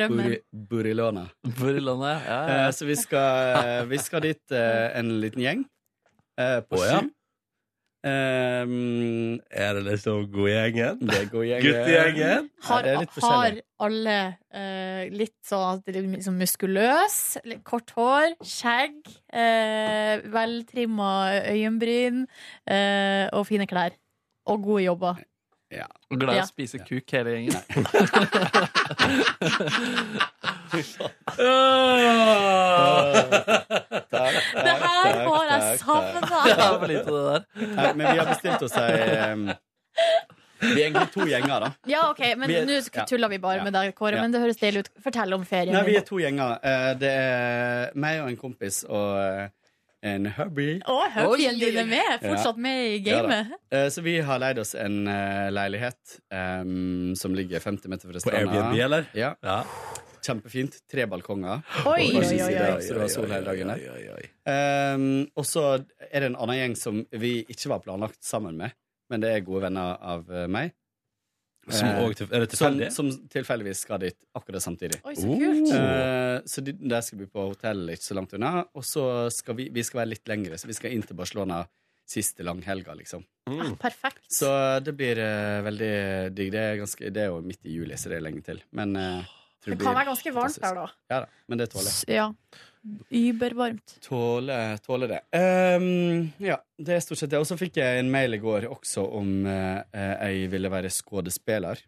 Burilona. 0.71 1.27
Buri, 1.43 1.59
Burilona. 1.65 2.15
Ja, 2.23 2.41
Eh, 2.51 2.71
så 2.75 2.87
vi 2.87 2.95
skal, 2.99 3.87
vi 3.91 3.99
skal 3.99 4.23
dit 4.25 4.55
eh, 4.55 4.87
en 4.99 5.17
liten 5.23 5.43
gjeng 5.43 5.65
eh, 6.39 6.61
på 6.63 6.79
oh, 6.79 6.87
ja. 6.87 7.03
sju. 7.03 7.11
Um, 8.01 9.41
Er 9.53 9.75
det 9.77 9.83
liksom 9.85 10.31
god 10.33 10.49
gjengen? 10.49 11.01
det 11.05 11.27
går 11.29 11.45
gjengen. 11.45 11.67
Guttegjengen? 11.67 12.47
Har, 12.65 12.87
er 12.89 13.05
har 13.21 13.59
alle 13.85 14.17
uh, 14.57 15.03
litt 15.13 15.37
sånn 15.45 15.83
er 15.85 15.99
liksom 16.01 16.39
muskuløs, 16.41 17.19
litt 17.45 17.61
kort 17.69 17.93
hår, 17.97 18.39
skjegg, 18.41 19.03
uh, 19.37 20.17
veltrimma 20.33 21.13
øyenbryn 21.53 22.25
uh, 22.25 23.27
og 23.37 23.45
fine 23.51 23.69
klær. 23.69 23.93
Og 24.49 24.65
gode 24.65 24.87
jobber. 24.87 25.21
Ja. 25.71 25.87
Glad 26.11 26.35
i 26.35 26.37
Ja. 26.39 26.43
å 26.45 26.49
spise 26.51 26.79
kuk, 26.83 27.11
hele 27.15 27.31
gjengen. 27.31 27.55
Det 34.11 34.19
her 34.21 34.81
takk, 34.81 35.19
har 35.27 35.45
jeg 35.49 35.61
takk, 35.61 35.81
savna! 35.81 36.41
Det 36.45 36.53
er 36.55 36.79
for 36.81 36.89
lite, 36.91 37.11
det 37.15 37.23
der. 37.27 37.43
Nei, 37.77 37.91
men 37.97 38.05
vi 38.07 38.19
har 38.21 38.29
bestilt 38.31 38.65
oss 38.67 38.77
ei 38.81 38.89
um, 39.33 39.45
Vi 40.61 40.75
er 40.75 40.83
egentlig 40.91 41.07
to 41.15 41.25
gjenger, 41.31 41.65
da. 41.65 41.71
Ja, 41.89 42.03
OK, 42.11 42.21
men 42.37 42.49
Vi 42.51 42.57
er- 42.61 42.67
nå 42.69 42.77
ja. 42.81 43.05
tuller 43.09 43.29
vi 43.33 43.39
bare 43.41 43.59
Ja. 43.61 43.65
med 43.65 43.73
deg, 43.73 43.95
Kåre. 43.97 44.17
Ja. 44.19 44.23
Men 44.23 44.33
det 44.35 44.41
høres 44.43 44.59
deilig 44.61 44.79
ut. 44.85 44.91
Fortell 45.03 45.33
om 45.35 45.45
ferien 45.49 45.73
Nei, 45.73 45.83
vi 45.87 45.93
din. 45.95 46.01
er 46.03 46.05
to 46.07 46.17
gjenger. 46.21 46.59
Eh, 46.63 46.95
Det 47.01 47.11
er 47.11 47.91
meg 47.95 48.21
og 48.21 48.29
en 48.29 48.37
kompis 48.37 48.85
og 48.85 49.17
eh, 49.19 49.49
en 50.03 50.27
hubby. 50.37 50.81
Å, 50.89 50.99
hubbyen 51.15 51.59
din 51.61 51.77
er 51.83 51.89
med! 51.89 52.13
Ja. 52.15 52.19
Fortsatt 52.23 52.57
med 52.61 52.79
i 52.87 53.01
Ja 53.05 53.21
gamet. 53.23 53.51
Eh, 53.71 53.89
Så 53.93 54.01
vi 54.05 54.19
har 54.25 54.39
leid 54.41 54.59
oss 54.63 54.75
en 54.75 55.03
eh, 55.09 55.49
leilighet 55.53 56.21
um, 56.33 57.13
som 57.17 57.35
ligger 57.37 57.61
50 57.61 57.89
meter 57.93 58.09
fra 58.13 58.23
På. 58.25 58.37
Airbnb, 58.37 58.79
eller? 58.81 59.11
Ja, 59.15 59.35
Ja. 59.45 59.65
Kjempefint. 60.21 60.75
Tre 60.93 61.07
balkonger. 61.09 61.63
Oi, 61.89 62.11
oi, 62.13 62.25
oi, 62.45 62.57
oi. 62.61 62.83
Så 62.85 62.93
det 62.93 63.01
var 63.01 63.09
sol 63.09 63.31
hele 63.33 63.47
dagen. 63.47 63.71
der. 63.73 64.27
Um, 64.45 65.07
og 65.35 65.47
så 65.49 65.63
er 66.11 66.21
det 66.21 66.29
en 66.29 66.37
annen 66.37 66.59
gjeng 66.59 66.75
som 66.77 66.99
vi 67.23 67.39
ikke 67.49 67.71
var 67.73 67.81
planlagt 67.87 68.21
sammen 68.25 68.59
med, 68.61 68.75
men 69.09 69.23
det 69.25 69.31
er 69.33 69.41
gode 69.47 69.63
venner 69.65 69.97
av 69.97 70.29
eh, 70.29 70.45
meg. 70.53 70.75
Som 71.69 71.89
Eh, 71.89 72.13
til- 72.15 72.29
er 72.33 72.41
det 72.41 72.49
tilfeldig? 72.51 72.87
som 72.93 73.11
tilfeldigvis 73.29 73.83
skal 73.85 73.99
dit 74.01 74.17
akkurat 74.35 74.63
samtidig. 74.65 75.01
Oi, 75.05 75.15
så 75.15 75.29
kult. 75.29 75.73
Eh, 75.77 76.41
så 76.49 76.65
de, 76.65 76.73
der 76.73 77.01
skal 77.03 77.19
vi 77.19 77.27
på 77.27 77.49
hotell 77.53 77.87
ikke 77.93 78.03
så 78.09 78.15
langt 78.17 78.33
unna. 78.35 78.65
Og 78.75 78.83
så 78.83 79.31
skal 79.31 79.55
vi, 79.55 79.69
vi 79.69 79.83
skal 79.83 80.01
være 80.01 80.09
litt 80.15 80.25
lengre, 80.27 80.57
så 80.59 80.67
vi 80.67 80.73
skal 80.73 80.91
inn 80.97 81.03
til 81.03 81.15
Barcelona 81.17 81.67
siste 82.11 82.43
langhelga, 82.43 82.95
liksom. 82.99 83.23
Ah, 83.47 83.75
perfekt. 83.79 84.25
Så 84.33 84.49
det 84.83 84.97
blir 84.97 85.19
eh, 85.19 85.61
veldig 85.63 86.35
digg. 86.35 86.51
Det 86.51 86.59
er, 86.65 86.77
ganske, 86.81 87.13
det 87.13 87.23
er 87.23 87.29
jo 87.31 87.41
midt 87.43 87.61
i 87.65 87.77
juli, 87.77 87.95
så 87.95 88.09
det 88.11 88.17
er 88.19 88.25
lenge 88.27 88.43
til. 88.43 88.63
Men 88.73 88.97
eh, 88.97 89.23
tror 89.63 89.71
Det 89.75 89.79
blir 89.79 89.87
kan 89.87 89.95
være 90.01 90.09
ganske 90.11 90.33
varmt 90.35 90.57
fantastisk. 90.57 90.63
der, 90.65 90.75
da. 90.75 91.15
Ja 91.15 91.21
da, 91.21 91.27
men 91.47 91.59
det 91.59 91.71
tåler 91.71 91.93
jeg. 91.93 92.17
Ja. 92.17 92.33
Übervarmt. 93.11 93.99
Tåle, 94.01 94.79
tåle 94.85 95.09
det. 95.11 95.21
Um, 95.37 96.31
ja, 96.41 96.57
det 96.81 96.95
er 96.97 97.03
stort 97.05 97.21
sett 97.21 97.33
det. 97.33 97.41
Og 97.43 97.49
så 97.49 97.59
fikk 97.61 97.77
jeg 97.81 98.01
en 98.01 98.13
mail 98.13 98.37
i 98.39 98.41
går 98.41 98.69
også 98.71 99.05
om 99.19 99.45
uh, 99.45 99.83
jeg 99.93 100.49
ville 100.53 100.71
være 100.73 100.93
skuespiller 100.93 101.83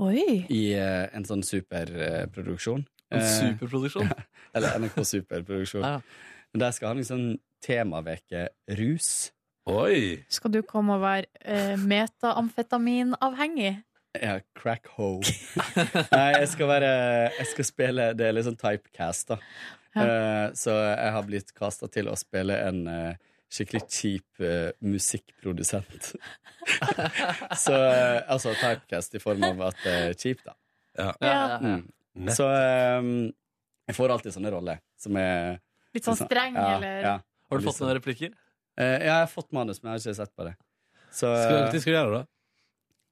Oi. 0.00 0.46
i 0.48 0.62
uh, 0.78 1.10
en 1.12 1.26
sånn 1.28 1.44
superproduksjon. 1.44 2.86
En 3.10 3.26
superproduksjon? 3.26 4.08
eller 4.54 4.80
NRK 4.80 5.04
Superproduksjon. 5.12 5.84
Ja. 5.84 6.00
Men 6.50 6.64
Der 6.64 6.72
skal 6.74 6.88
ha 6.88 6.96
en 6.96 7.06
sånn 7.06 7.28
temaveke 7.62 8.48
rus. 8.80 9.30
Oi! 9.70 10.24
Skal 10.32 10.54
du 10.56 10.62
komme 10.66 10.96
og 10.96 11.04
være 11.04 11.28
uh, 11.44 11.76
metaamfetaminavhengig? 11.84 13.74
Ja, 14.16 14.40
crack 14.58 14.88
ho. 14.96 15.20
Nei, 16.16 16.30
jeg 16.40 16.48
skal 16.50 16.66
være 16.66 16.88
Jeg 17.36 17.46
skal 17.52 17.66
spille 17.68 18.08
Det 18.18 18.24
er 18.26 18.32
litt 18.34 18.48
sånn 18.48 18.58
typecast, 18.58 19.28
da. 19.30 19.36
Eh, 19.96 20.46
så 20.54 20.74
jeg 20.86 21.12
har 21.16 21.26
blitt 21.26 21.54
kasta 21.56 21.88
til 21.90 22.10
å 22.10 22.16
spille 22.18 22.56
en 22.68 22.84
eh, 22.90 23.30
skikkelig 23.50 23.82
kjip 23.90 24.44
eh, 24.44 24.70
musikkprodusent. 24.86 26.12
så 27.64 27.78
altså 28.30 28.54
typecast 28.60 29.18
i 29.18 29.22
form 29.22 29.46
av 29.48 29.64
at 29.70 29.80
det 29.82 29.96
er 29.96 30.14
kjipt, 30.14 30.44
da. 30.46 30.54
Ja. 30.98 31.10
Ja, 31.20 31.32
ja, 31.32 31.48
ja. 31.48 31.80
Mm. 32.20 32.30
Så 32.34 32.46
um, 32.50 33.10
jeg 33.86 33.96
får 33.96 34.12
alltid 34.14 34.34
sånne 34.34 34.50
roller 34.52 34.80
som 34.98 35.16
er 35.18 35.60
Litt 35.94 36.06
sånn 36.06 36.18
streng, 36.18 36.54
ja, 36.54 36.76
eller? 36.76 36.98
Ja. 37.02 37.14
Har 37.50 37.58
du 37.58 37.66
fått 37.66 37.80
noen 37.82 37.96
replikker? 37.98 38.34
Eh, 38.78 38.86
ja, 38.86 38.98
jeg 39.08 39.14
har 39.24 39.30
fått 39.30 39.50
manus, 39.56 39.80
men 39.82 39.90
jeg 39.90 39.96
har 39.96 40.04
ikke 40.04 40.18
sett 40.20 40.34
på 40.38 40.46
det. 40.46 40.52
Så, 41.10 41.26
Skal, 41.26 41.56
når 41.56 41.72
skal 41.72 41.82
du 41.82 41.96
gjøre 41.96 42.12
det, 42.12 42.20
da? 42.20 42.28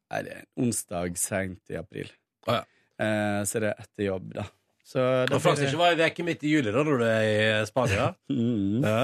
Nei, 0.09 0.21
det 0.25 0.35
er 0.35 0.43
en 0.45 0.67
onsdag 0.69 1.19
seint 1.21 1.73
i 1.75 1.79
april. 1.81 2.13
Oh, 2.47 2.55
ja. 2.55 2.61
eh, 3.03 3.41
så 3.51 3.63
det 3.65 3.73
er 3.73 3.83
etter 3.83 4.07
jobb, 4.07 4.31
da. 4.37 4.47
Så 4.89 5.05
det 5.29 5.37
Og 5.37 5.43
Frans 5.45 5.61
ikke 5.61 5.81
var 5.81 5.93
ei 5.93 6.09
uke 6.09 6.25
midt 6.25 6.45
i 6.49 6.53
juli 6.55 6.73
da 6.73 6.85
når 6.85 7.03
du 7.03 7.05
er 7.05 7.25
i 7.29 7.67
Spania? 7.69 8.13
mm. 8.33 8.85
Ja. 8.87 9.03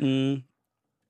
Mm. 0.00 0.44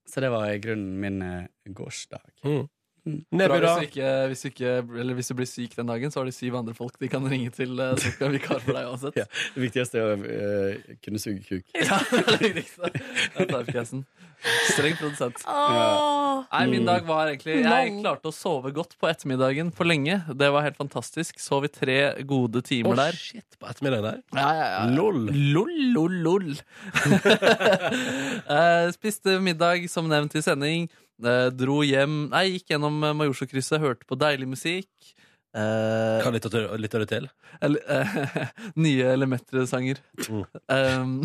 Så 0.07 0.23
det 0.23 0.31
var 0.31 0.49
i 0.51 0.59
grunnen 0.63 0.97
min 1.03 1.23
eh, 1.23 1.47
gårsdag. 1.75 2.23
Mm. 2.47 2.67
Mm. 3.07 3.21
Bra, 3.31 3.57
hvis, 3.59 3.75
du 3.79 3.87
ikke, 3.89 4.13
hvis, 4.31 4.41
du 4.43 4.49
ikke, 4.51 4.71
eller 5.01 5.19
hvis 5.19 5.31
du 5.31 5.35
blir 5.39 5.49
syk 5.51 5.77
den 5.79 5.91
dagen, 5.91 6.11
så 6.11 6.21
har 6.21 6.31
de 6.31 6.35
syv 6.35 6.59
andre 6.61 6.75
folk 6.75 6.97
de 7.03 7.11
kan 7.13 7.27
ringe 7.31 7.53
til 7.55 7.79
eh, 7.79 7.95
som 8.03 8.15
skal 8.17 8.35
vikar 8.35 8.63
for 8.65 8.77
deg 8.77 8.91
uansett. 8.91 9.19
Ja, 9.23 9.27
det 9.55 9.63
viktigste 9.63 10.01
er 10.03 10.13
å 10.13 10.17
uh, 10.21 10.95
kunne 11.05 11.21
suge 11.23 11.43
kuk. 11.47 11.65
Ja, 11.79 12.01
det 12.13 12.35
er 12.35 12.43
viktigste. 12.43 12.91
Det 12.93 13.47
er 13.47 13.51
typecasten. 13.53 14.07
Streng 14.69 14.99
produsent. 15.01 15.43
Oh. 15.49 16.45
Nei, 16.53 16.65
min 16.71 16.83
Mm. 16.87 16.91
dag 16.91 17.07
var 17.09 17.31
egentlig 17.31 17.55
Jeg 17.65 17.93
klarte 18.03 18.29
å 18.29 18.35
sove 18.35 18.71
godt 18.77 18.93
på 19.01 19.09
ettermiddagen 19.09 19.73
på 19.75 19.87
lenge. 19.87 20.21
Det 20.37 20.51
var 20.53 20.63
helt 20.67 20.77
fantastisk. 20.79 21.41
Sov 21.43 21.65
i 21.67 21.71
tre 21.73 21.97
gode 22.29 22.61
timer 22.63 22.77
timer 22.77 22.97
der. 22.97 23.13
shit, 23.17 23.57
på 23.59 23.69
ettermiddagen 23.71 24.05
der? 24.05 24.21
Ja, 24.37 24.51
ja, 24.55 24.67
ja. 24.75 24.83
Lol. 24.95 25.27
Lol, 25.55 25.73
lol, 25.95 26.19
lol. 26.27 26.55
Eh, 28.47 28.91
spiste 28.95 29.39
middag, 29.43 29.89
som 29.91 30.09
nevnt 30.09 30.35
i 30.37 30.43
sending. 30.45 30.87
Eh, 31.25 31.47
dro 31.57 31.79
hjem 31.87 32.27
Nei, 32.33 32.43
gikk 32.57 32.75
gjennom 32.75 32.99
eh, 33.07 33.15
Majorstukrysset, 33.17 33.81
hørte 33.81 34.05
på 34.09 34.19
deilig 34.21 34.49
musikk. 34.51 34.91
Eh, 35.57 36.19
Hva 36.21 36.33
lytter 36.35 36.53
du, 36.53 36.59
lytter 36.83 37.07
til? 37.09 37.29
eller, 37.65 37.81
nye 38.85 39.15
Lemetre-sanger. 39.17 40.03
Mm. 40.29 41.23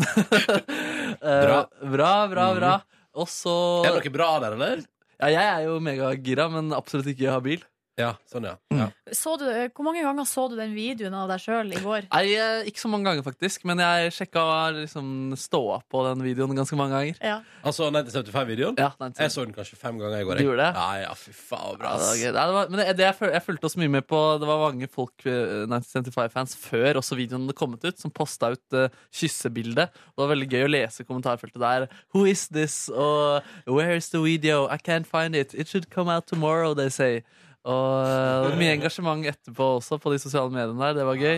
Bra. 1.20 1.58
Bra, 1.92 2.12
bra, 2.32 2.46
bra. 2.56 2.72
Og 3.20 3.28
så 3.28 3.52
Er 3.84 3.90
det 3.92 4.06
noe 4.08 4.14
bra 4.14 4.30
der, 4.40 4.54
eller? 4.56 4.80
ja, 5.20 5.28
Jeg 5.28 5.44
er 5.50 5.66
jo 5.68 5.74
megagira, 5.84 6.48
men 6.50 6.72
absolutt 6.72 7.10
ikke 7.12 7.34
habil. 7.34 7.60
Ja, 8.00 8.14
sånn, 8.24 8.46
ja. 8.48 8.54
Mm. 8.72 8.78
ja. 8.80 8.86
Så 9.12 9.34
du, 9.36 9.44
eh, 9.52 9.66
hvor 9.76 9.84
mange 9.84 10.00
ganger 10.00 10.24
så 10.24 10.46
du 10.48 10.54
den 10.56 10.70
videoen 10.72 11.12
av 11.12 11.26
deg 11.28 11.42
sjøl 11.42 11.74
i 11.76 11.80
går? 11.82 12.06
Nei, 12.08 12.22
eh, 12.40 12.62
Ikke 12.70 12.80
så 12.80 12.88
mange 12.88 13.04
ganger, 13.04 13.24
faktisk, 13.26 13.66
men 13.68 13.82
jeg 13.84 14.14
sjekka 14.16 14.44
liksom 14.78 15.34
ståa 15.36 15.82
på 15.92 16.00
den 16.06 16.22
videoen 16.24 16.56
ganske 16.56 16.78
mange 16.78 16.96
ganger. 16.96 17.18
Ja. 17.20 17.34
Altså 17.60 17.90
1975-videoen? 17.92 18.78
Ja, 18.80 18.94
1975. 18.96 19.20
Jeg 19.26 19.34
så 19.34 19.44
den 19.44 19.52
kanskje 19.58 19.76
fem 19.82 20.00
ganger 20.00 20.22
i 20.22 20.24
går. 20.24 20.40
Du 20.40 20.46
gjorde 20.46 20.64
det? 20.64 20.80
Ja, 20.80 21.02
ja, 21.04 21.12
fy 21.20 21.34
faen, 21.36 21.76
bra. 21.82 21.92
Ja, 21.92 21.98
det 22.00 22.08
var 22.08 22.16
Nei, 22.32 22.46
det 22.48 22.56
var, 22.56 22.72
men 22.72 22.80
det, 22.80 22.88
det 22.96 23.06
jeg, 23.10 23.18
føl- 23.20 23.34
jeg 23.36 23.44
fulgte 23.50 23.68
også 23.68 23.82
mye 23.84 23.92
med 23.98 24.08
på 24.08 24.22
Det 24.40 24.48
var 24.48 24.64
mange 24.64 24.88
folk, 24.96 25.26
eh, 25.28 25.52
1975-fans, 25.68 26.56
før 26.64 27.02
også 27.02 27.20
videoen 27.20 27.44
hadde 27.44 27.58
kommet 27.60 27.84
ut, 27.84 28.00
som 28.00 28.10
posta 28.14 28.54
ut 28.56 28.78
uh, 28.78 28.88
kyssebildet. 29.12 29.92
Og 29.92 30.16
det 30.16 30.24
var 30.24 30.32
veldig 30.32 30.48
gøy 30.48 30.64
å 30.64 30.72
lese 30.72 31.04
kommentarfeltet 31.04 31.60
der. 31.60 31.88
Who 32.16 32.24
is 32.24 32.48
this? 32.48 32.88
Og 32.88 33.42
where 33.68 33.94
is 34.00 34.08
the 34.16 34.22
video? 34.24 34.64
I 34.72 34.78
can't 34.80 35.06
find 35.06 35.36
it. 35.36 35.52
It 35.52 35.68
should 35.68 35.90
come 35.92 36.08
out 36.08 36.26
tomorrow, 36.26 36.72
they 36.72 36.88
say. 36.88 37.22
Og 37.62 38.56
mye 38.58 38.72
engasjement 38.74 39.22
etterpå 39.30 39.66
også 39.76 39.98
på 40.02 40.10
de 40.10 40.18
sosiale 40.18 40.50
mediene 40.50 40.80
der. 40.80 40.96
Det 40.98 41.04
var 41.06 41.20
gøy. 41.20 41.36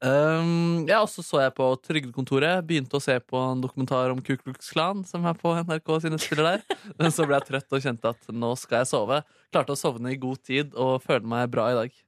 Um, 0.00 0.86
ja, 0.86 1.00
og 1.00 1.08
så 1.10 1.24
så 1.26 1.40
jeg 1.42 1.54
på 1.56 1.66
Trygdekontoret. 1.86 2.62
Begynte 2.68 3.00
å 3.00 3.02
se 3.02 3.16
på 3.18 3.40
en 3.50 3.62
dokumentar 3.64 4.14
om 4.14 4.22
Ku 4.22 4.36
Klux 4.38 4.70
Klan, 4.70 5.02
som 5.08 5.26
er 5.26 5.34
på 5.38 5.52
NRK 5.58 5.90
sine 6.06 6.20
spiller 6.22 6.52
der. 6.52 6.78
Men 7.00 7.14
så 7.14 7.26
ble 7.26 7.40
jeg 7.40 7.48
trøtt 7.50 7.76
og 7.78 7.82
kjente 7.82 8.14
at 8.14 8.30
nå 8.30 8.52
skal 8.60 8.84
jeg 8.84 8.92
sove. 8.92 9.22
Klarte 9.50 9.74
å 9.74 9.80
sovne 9.80 10.14
i 10.14 10.20
god 10.22 10.44
tid 10.46 10.76
og 10.78 11.00
føler 11.02 11.26
meg 11.34 11.50
bra 11.50 11.66
i 11.72 11.78
dag. 11.80 11.98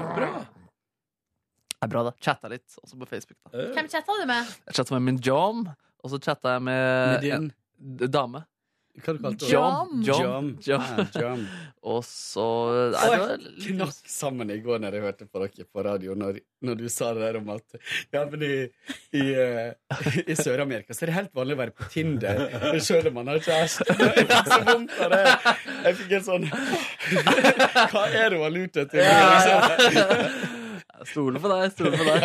Bra. 0.00 0.32
Det 1.70 1.86
er 1.86 1.94
bra, 1.94 2.04
da. 2.10 2.16
Chatta 2.20 2.50
litt, 2.52 2.66
også 2.82 2.98
på 3.00 3.08
Facebook. 3.08 3.38
da 3.46 3.70
Hvem 3.72 3.86
chatta 3.88 4.18
du 4.18 4.26
med? 4.28 4.50
Jeg 4.66 4.80
chatta 4.80 4.98
med 4.98 5.06
min 5.06 5.22
Jom, 5.24 5.62
og 6.02 6.12
så 6.12 6.18
chatta 6.20 6.58
jeg 6.58 6.66
med, 6.66 6.82
Med 7.14 7.24
din 7.24 7.52
en 7.80 8.10
dame. 8.10 8.42
Hva 9.00 9.12
du 9.14 9.20
kalte 9.22 9.46
du. 9.46 9.52
Jam. 9.52 9.90
Jom. 10.04 10.24
Jom. 10.26 10.48
Ja, 10.66 10.80
jam. 11.14 11.44
Og 11.90 12.02
så 12.04 12.44
Og 12.44 12.92
det 12.92 13.04
jeg 13.08 13.20
var 13.22 13.44
knakk 13.64 14.10
sammen 14.12 14.50
i 14.52 14.58
går 14.60 14.82
når 14.82 14.98
jeg 14.98 15.04
hørte 15.06 15.26
på 15.30 15.40
dere 15.40 15.64
på 15.64 15.84
radio, 15.86 16.16
når, 16.18 16.40
når 16.66 16.76
du 16.76 16.84
sa 16.92 17.14
det 17.16 17.22
der 17.24 17.38
om 17.40 17.48
at 17.54 17.78
Ja, 18.12 18.26
men 18.28 18.44
i, 18.44 18.52
i, 19.16 19.24
eh, 19.32 20.20
i 20.26 20.36
Sør-Amerika 20.36 20.92
så 20.92 21.06
er 21.06 21.12
det 21.12 21.16
helt 21.16 21.34
vanlig 21.40 21.56
å 21.56 21.62
være 21.62 21.76
på 21.78 21.88
Tinder 21.94 22.44
selv 22.84 23.08
om 23.12 23.20
man 23.22 23.32
har 23.32 23.40
kjæreste. 23.46 23.88
Jeg 24.00 24.28
fikk 24.28 24.52
så 24.52 24.62
vondt 24.68 24.96
av 25.06 25.16
det. 25.16 25.24
Jeg 25.86 26.00
fikk 26.02 26.16
en 26.18 26.28
sånn 26.28 26.48
Hva 27.94 28.06
er 28.10 28.24
det 28.28 28.36
hun 28.36 28.44
har 28.44 28.56
lurt 28.58 28.82
etter? 28.84 29.04
Liksom. 29.06 30.58
Jeg 31.00 31.08
stoler 31.14 31.40
på 31.40 31.48
deg. 31.48 31.62
jeg 31.64 31.72
Stoler 31.72 31.96
på 31.96 32.04
deg. 32.04 32.20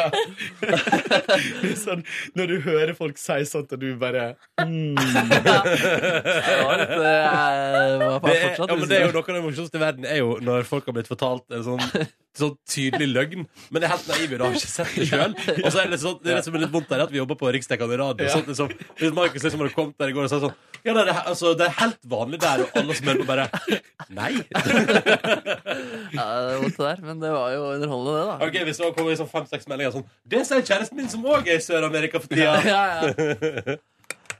Det 0.59 1.69
er 1.69 1.77
sånn, 1.85 2.01
når 2.35 2.51
du 2.51 2.55
hører 2.65 2.91
folk 2.97 3.19
si 3.21 3.37
sånt, 3.47 3.71
og 3.71 3.79
du 3.79 3.87
bare 4.01 4.25
mm. 4.59 4.99
Det 4.99 5.39
var 5.45 5.69
litt, 5.71 5.85
jeg 5.85 6.59
var 6.59 6.83
Det 6.83 6.99
er, 6.99 7.95
ja, 8.03 8.75
men 8.75 8.87
det 8.89 8.99
er 8.99 9.07
jo. 9.07 9.13
Noe 9.15 9.23
av 9.23 9.31
det 9.31 9.43
morsomste 9.45 9.79
i 9.79 9.83
verden 9.85 10.07
er 10.09 10.19
jo 10.19 10.35
når 10.43 10.67
folk 10.67 10.89
har 10.89 10.97
blitt 10.97 11.11
fortalt 11.11 11.55
en 11.55 11.63
sånn, 11.69 11.83
sånn 12.39 12.53
tydelig 12.69 13.07
løgn. 13.11 13.45
Men 13.69 13.81
det 13.81 13.87
er 13.87 13.93
helt 13.93 14.07
naive, 14.11 14.37
du 14.37 14.43
har 14.45 14.55
ikke 14.57 14.71
sett 14.71 14.93
det 14.95 15.07
sjøl. 15.09 15.35
Og 15.65 15.69
så 15.73 15.81
er 15.81 15.91
det, 15.91 15.99
sånn, 16.01 16.17
det, 16.21 16.31
er 16.33 16.39
det 16.39 16.45
som 16.47 16.57
er 16.57 16.63
litt 16.65 16.73
vondt 16.73 16.89
der, 16.91 17.01
er 17.01 17.07
at 17.07 17.13
vi 17.13 17.19
jobber 17.21 17.39
på 17.39 17.51
riksdekkende 17.55 17.99
radio. 18.01 18.29
Sånn, 18.33 18.45
liksom, 18.49 18.73
hvis 18.99 19.15
Markus 19.15 19.45
liksom 19.45 19.63
hadde 19.63 19.75
kommet 19.75 19.97
der 20.01 20.11
i 20.11 20.15
går 20.17 20.27
og 20.27 20.33
sagt 20.33 20.45
sånn 20.45 20.55
Ja, 20.85 20.93
det 20.93 21.05
er, 21.05 21.11
altså, 21.31 21.53
det 21.57 21.67
er 21.69 21.75
helt 21.79 21.99
vanlig 22.15 22.41
der, 22.43 22.65
og 22.65 22.77
alle 22.81 22.97
som 22.99 23.09
hører 23.09 23.23
på, 23.23 23.27
bare 23.29 23.47
Nei. 24.15 24.31
Ja, 26.15 26.27
det 26.45 26.59
var 26.59 26.67
det 26.67 26.75
der, 26.77 27.01
men 27.07 27.23
det 27.23 27.33
var 27.33 27.55
jo 27.55 27.65
underholdende, 27.73 28.19
det, 28.19 28.27
da. 28.29 28.37
Ok, 28.47 28.59
Hvis 28.69 28.81
det 28.81 28.91
kommer 28.97 29.19
sånn 29.19 29.31
fem-seks 29.31 29.67
meldinger 29.71 29.95
sånn 29.97 30.07
Det 30.35 30.45
sier 30.47 30.63
kjæresten 30.65 30.99
min, 30.99 31.11
som 31.11 31.25
òg 31.25 31.49
er 31.49 31.59
i 31.59 31.65
Sør-Amerika 31.65 32.21
for 32.23 32.31
tida. 32.31 32.57
Ja, 32.75 32.83
ja. 33.01 33.77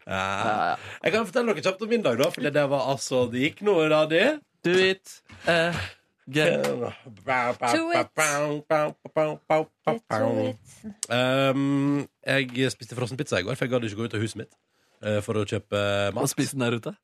Ja. 0.06 0.76
Jeg 1.02 1.14
kan 1.16 1.26
fortelle 1.26 1.54
dere 1.54 1.64
kjapt 1.66 1.82
om 1.82 1.90
min 1.90 2.04
dag, 2.06 2.20
da. 2.22 2.30
For 2.34 2.46
det 2.46 2.66
var 2.70 2.90
altså 2.94 3.26
Det 3.32 3.42
gikk 3.42 3.64
noe 3.66 3.88
radig. 3.90 4.26
Do 4.66 4.74
it. 4.78 5.22
it. 5.50 5.80
Um, 11.10 12.06
jeg 12.26 12.72
spiste 12.74 12.98
frossenpizza 12.98 13.40
i 13.42 13.46
går, 13.46 13.58
for 13.58 13.66
jeg 13.68 13.74
gadd 13.76 13.86
ikke 13.90 14.00
gå 14.00 14.08
ut 14.10 14.16
av 14.18 14.24
huset 14.24 14.40
mitt 14.42 14.56
eh, 15.06 15.20
for 15.26 15.38
å 15.38 15.46
kjøpe 15.46 15.78
Og 16.10 16.18
mat. 16.18 16.32
spise 16.32 16.56
den 16.58 16.66
der 16.66 16.78
ute. 16.80 16.96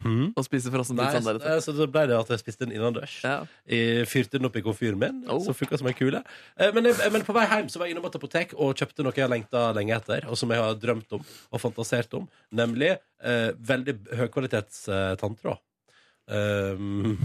Hmm? 0.00 0.30
Og 0.38 0.44
spise 0.46 0.70
frossenpizzaen 0.72 1.26
der 1.26 1.40
ute. 1.40 1.48
eh, 1.50 1.58
så 1.60 1.74
da 1.76 1.86
ble 1.90 2.06
det 2.08 2.16
at 2.16 2.30
jeg 2.32 2.40
spiste 2.40 2.64
den 2.64 2.72
innendørs. 2.78 3.18
Ja. 3.26 3.34
Jeg 3.68 4.06
fyrte 4.08 4.38
den 4.38 4.46
opp 4.48 4.56
i 4.56 4.62
komfyren 4.64 4.98
min, 5.02 5.18
Oh. 5.28 5.42
som 5.44 5.52
funka 5.58 5.76
som 5.82 5.90
en 5.90 5.98
kule. 5.98 6.22
Eh, 6.56 6.70
Men, 6.72 6.84
jeg, 6.88 7.12
men 7.12 7.26
på 7.26 7.34
vei 7.36 7.44
hjem 7.50 7.68
så 7.68 7.78
var 7.82 7.86
jeg 7.90 7.96
innom 7.96 8.06
et 8.08 8.16
apotek 8.16 8.54
og 8.56 8.72
kjøpte 8.78 9.04
noe 9.04 9.12
jeg 9.18 9.26
har 9.26 9.34
lengta 9.34 9.66
lenge 9.76 9.96
etter, 9.98 10.24
og 10.30 10.38
som 10.40 10.48
jeg 10.54 10.62
har 10.62 10.74
drømt 10.80 11.12
om 11.18 11.26
og 11.52 11.60
fantasert 11.60 12.14
om, 12.14 12.28
nemlig 12.52 12.94
eh, 13.22 13.50
veldig 13.60 13.98
høykvalitets 14.22 14.86
eh, 14.88 15.16
tanntråd. 15.20 15.58
Um, 16.30 17.18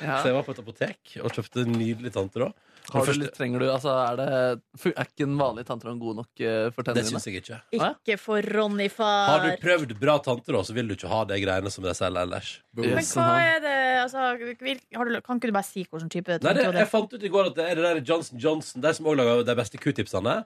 Ja. 0.00 0.22
Så 0.22 0.30
jeg 0.30 0.36
var 0.38 0.44
på 0.46 0.54
et 0.54 0.60
apotek 0.62 1.10
og 1.20 1.34
kjøpte 1.36 1.66
nydelig 1.68 2.12
tanntråd. 2.14 2.54
Har 2.90 3.06
du 3.06 3.18
litt, 3.20 3.34
trenger 3.36 3.60
du, 3.62 3.66
altså, 3.70 3.92
er, 4.02 4.16
det, 4.16 4.88
er 4.88 5.04
ikke 5.04 5.26
en 5.26 5.34
vanlig 5.38 5.66
tanntråd 5.68 5.98
god 6.00 6.16
nok 6.22 6.40
eh, 6.42 6.70
for 6.74 6.86
Det 6.86 6.94
tennene 6.96 7.20
syns 7.20 7.26
jeg 7.28 7.42
ikke. 7.42 7.58
Ikke 7.76 8.16
for 8.18 8.48
Ronny 8.56 8.88
far. 8.90 9.28
Har 9.28 9.44
du 9.44 9.60
prøvd 9.62 9.92
bra 10.00 10.16
tanntråd, 10.24 10.64
så 10.66 10.74
vil 10.74 10.88
du 10.90 10.96
ikke 10.96 11.10
ha 11.12 11.20
de 11.28 11.38
greiene 11.44 11.70
som 11.70 11.84
de 11.84 11.92
selger 11.94 12.24
ellers. 12.24 12.54
Men 12.78 12.96
hva 12.96 13.26
er 13.44 13.60
det 13.62 13.76
altså, 14.00 14.24
vil- 14.64 14.80
har 14.96 15.12
du, 15.12 15.20
Kan 15.26 15.38
ikke 15.42 15.52
du 15.52 15.56
bare 15.60 15.68
si 15.68 15.84
hvilken 15.84 16.10
type 16.16 16.32
Nei, 16.32 16.40
det, 16.40 16.48
tanntråd 16.48 16.78
det 16.78 16.82
jeg 16.86 16.92
fant 16.96 17.14
ut 17.14 17.28
i 17.28 17.32
går 17.36 17.52
at 17.52 17.60
det 17.60 17.68
er 17.68 17.78
det 17.78 17.86
der 17.90 18.02
Johnson 18.10 18.42
Johnson, 18.42 18.82
de 18.82 18.94
som 18.96 19.12
òg 19.12 19.20
lager 19.20 19.44
de 19.46 19.58
beste 19.60 19.78
q-tipsene, 19.84 20.40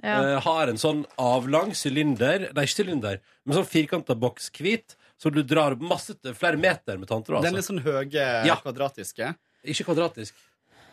Ja. 0.00 0.16
eh, 0.22 0.38
har 0.46 0.70
en 0.70 0.78
sånn 0.80 1.02
avlang 1.20 1.74
sylinder 1.76 2.46
Nei, 2.54 2.64
ikke 2.64 2.78
sylinder, 2.78 3.18
men 3.44 3.58
sånn 3.58 3.68
firkanta 3.68 4.16
boks 4.16 4.48
hvit, 4.56 4.94
så 5.20 5.30
du 5.32 5.42
drar 5.44 5.76
masse 5.76 6.14
flere 6.34 6.56
meter 6.56 6.96
med 6.98 7.08
tanntråd. 7.10 7.42
Den 7.44 7.54
er 7.54 7.58
Altså. 7.60 7.74
litt 7.74 7.84
sånn 7.84 7.84
høye, 7.84 8.46
Ja. 8.46 8.56
kvadratiske. 8.56 9.34
Ikke 9.64 9.84
kvadratisk. 9.84 10.32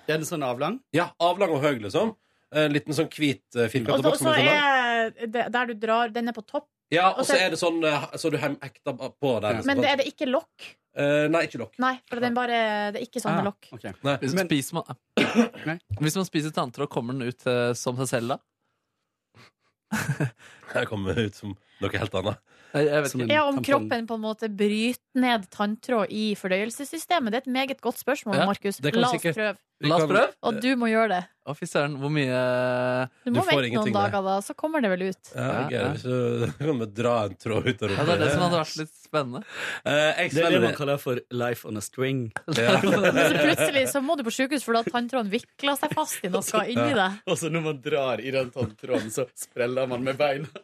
Er 0.07 0.17
den 0.17 0.25
sånn 0.27 0.43
avlang? 0.43 0.79
Ja, 0.93 1.09
avlang 1.19 1.51
og 1.55 1.61
høy, 1.63 1.79
liksom. 1.83 2.15
En 2.51 2.71
liten 2.71 2.93
sånn 2.95 3.09
hvit 3.11 3.43
eh, 3.55 3.67
firkanta 3.67 4.01
så- 4.03 4.11
Og 4.11 4.17
så 4.19 4.33
er 4.33 4.35
sånn 4.37 4.45
lang. 4.45 4.47
er 4.47 5.27
det, 5.27 5.51
der 5.51 5.65
du 5.65 5.73
drar 5.75 6.09
Den 6.13 6.27
er 6.29 6.33
på 6.33 6.45
topp, 6.45 6.67
Ja, 6.91 7.09
og 7.11 7.25
så- 7.25 7.35
er 7.35 7.49
det 7.49 7.59
sånn 7.59 7.83
eh, 7.83 8.07
Så 8.17 8.31
du 8.31 8.37
hekter 8.37 8.93
på 9.21 9.41
der. 9.41 9.53
liksom. 9.55 9.65
men 9.65 9.77
det 9.81 9.89
er 9.89 9.95
det 9.97 10.05
ikke 10.13 10.27
lokk. 10.31 10.75
Uh, 10.97 11.27
nei, 11.27 11.45
ikke 11.45 11.59
lokk. 11.59 11.73
Nei, 11.77 11.99
for 12.09 12.19
den 12.19 12.33
bare, 12.33 12.91
det 12.91 13.01
er 13.01 13.05
ikke 13.05 13.21
sånne 13.21 13.39
Ah, 13.39 13.43
lokk. 13.43 13.67
Okay. 13.73 13.91
Hvis, 14.17 14.33
Men- 14.33 14.47
spiser 14.47 14.73
man, 14.73 14.83
hvis 16.01 16.15
man 16.15 16.25
spiser 16.25 16.49
tanntråd, 16.51 16.89
kommer 16.89 17.13
den 17.13 17.21
ut 17.27 17.45
uh, 17.45 17.73
som 17.73 17.95
seg 17.97 18.07
selv 18.07 18.27
da? 18.29 18.37
Den 20.73 20.85
kommer 20.85 21.17
ut 21.17 21.35
som 21.35 21.53
noe 21.81 21.91
helt 21.93 22.15
annet. 22.15 22.37
Ja, 23.29 23.43
om 23.47 23.63
kroppen 23.63 24.07
på 24.07 24.13
en 24.15 24.21
måte 24.21 24.49
bryter 24.49 24.99
ned 25.15 25.47
tanntråd 25.49 26.07
i 26.09 26.35
fordøyelsessystemet. 26.35 27.31
Det 27.31 27.39
er 27.39 27.45
et 27.47 27.53
meget 27.53 27.81
godt 27.81 27.97
spørsmål, 27.99 28.35
Ja, 28.35 28.45
Markus. 28.45 28.79
La 28.83 28.89
oss 29.01 29.11
sikkert- 29.21 29.35
prøve. 29.35 29.55
La 29.85 29.97
oss 29.99 30.07
prøve. 30.09 30.29
Og 30.49 30.61
du 30.63 30.71
må 30.79 30.87
gjøre 30.89 31.09
det. 31.13 31.23
Å, 31.47 31.53
fy 31.55 31.63
søren, 31.69 31.93
hvor 32.01 32.09
mye 32.11 32.35
Du 33.23 33.29
Du 33.29 33.37
må 33.37 33.43
får 33.45 33.53
vente 33.61 33.67
ingenting 33.69 33.93
noen 33.93 34.09
dager, 34.11 34.23
da, 34.25 34.33
så 34.43 34.51
kommer 34.57 34.81
det 34.83 34.89
vel 34.91 35.03
ut. 35.13 35.29
Ja, 35.31 35.45
Ja, 35.47 35.61
gøy. 35.71 35.99
Så 36.01 36.15
kan 36.59 36.81
vi 36.81 36.87
dra 36.97 37.13
en 37.29 37.35
tråd 37.39 37.69
ut 37.69 37.83
av 37.85 37.93
Ja, 37.93 38.03
det 38.09 38.15
er 38.17 38.19
det 38.25 38.31
som 38.33 38.41
hadde 38.43 38.57
vært 38.59 38.73
litt 38.81 38.91
spennende. 39.05 39.41
Eh, 39.87 40.09
jeg 40.25 40.33
Det 40.33 40.41
er 40.43 40.49
det 40.51 40.59
man 40.59 40.73
det. 40.73 40.77
kaller 40.81 40.97
for 40.99 41.21
life 41.31 41.63
on 41.69 41.79
a 41.79 41.83
string. 41.85 42.25
Ja. 42.57 42.75
Men 42.83 43.21
så 43.21 43.37
plutselig 43.45 43.85
så 43.93 44.01
må 44.03 44.17
du 44.19 44.25
på 44.27 44.33
sykehus, 44.35 44.65
for 44.67 44.75
da 44.75 44.81
tanntråden 44.89 45.31
vikla 45.31 45.77
seg 45.79 45.93
fast 45.95 46.19
i 46.27 46.33
noe 46.33 46.65
inni 46.67 46.89
deg. 46.97 47.21
Og 47.31 47.39
så 47.39 47.53
når 47.53 47.63
man 47.69 47.79
drar 47.85 48.19
i 48.19 48.33
den 48.35 48.51
tanntråden, 48.51 49.07
så 49.15 49.27
spreller 49.39 49.87
man 49.93 50.03
med 50.03 50.19
beina. 50.19 50.51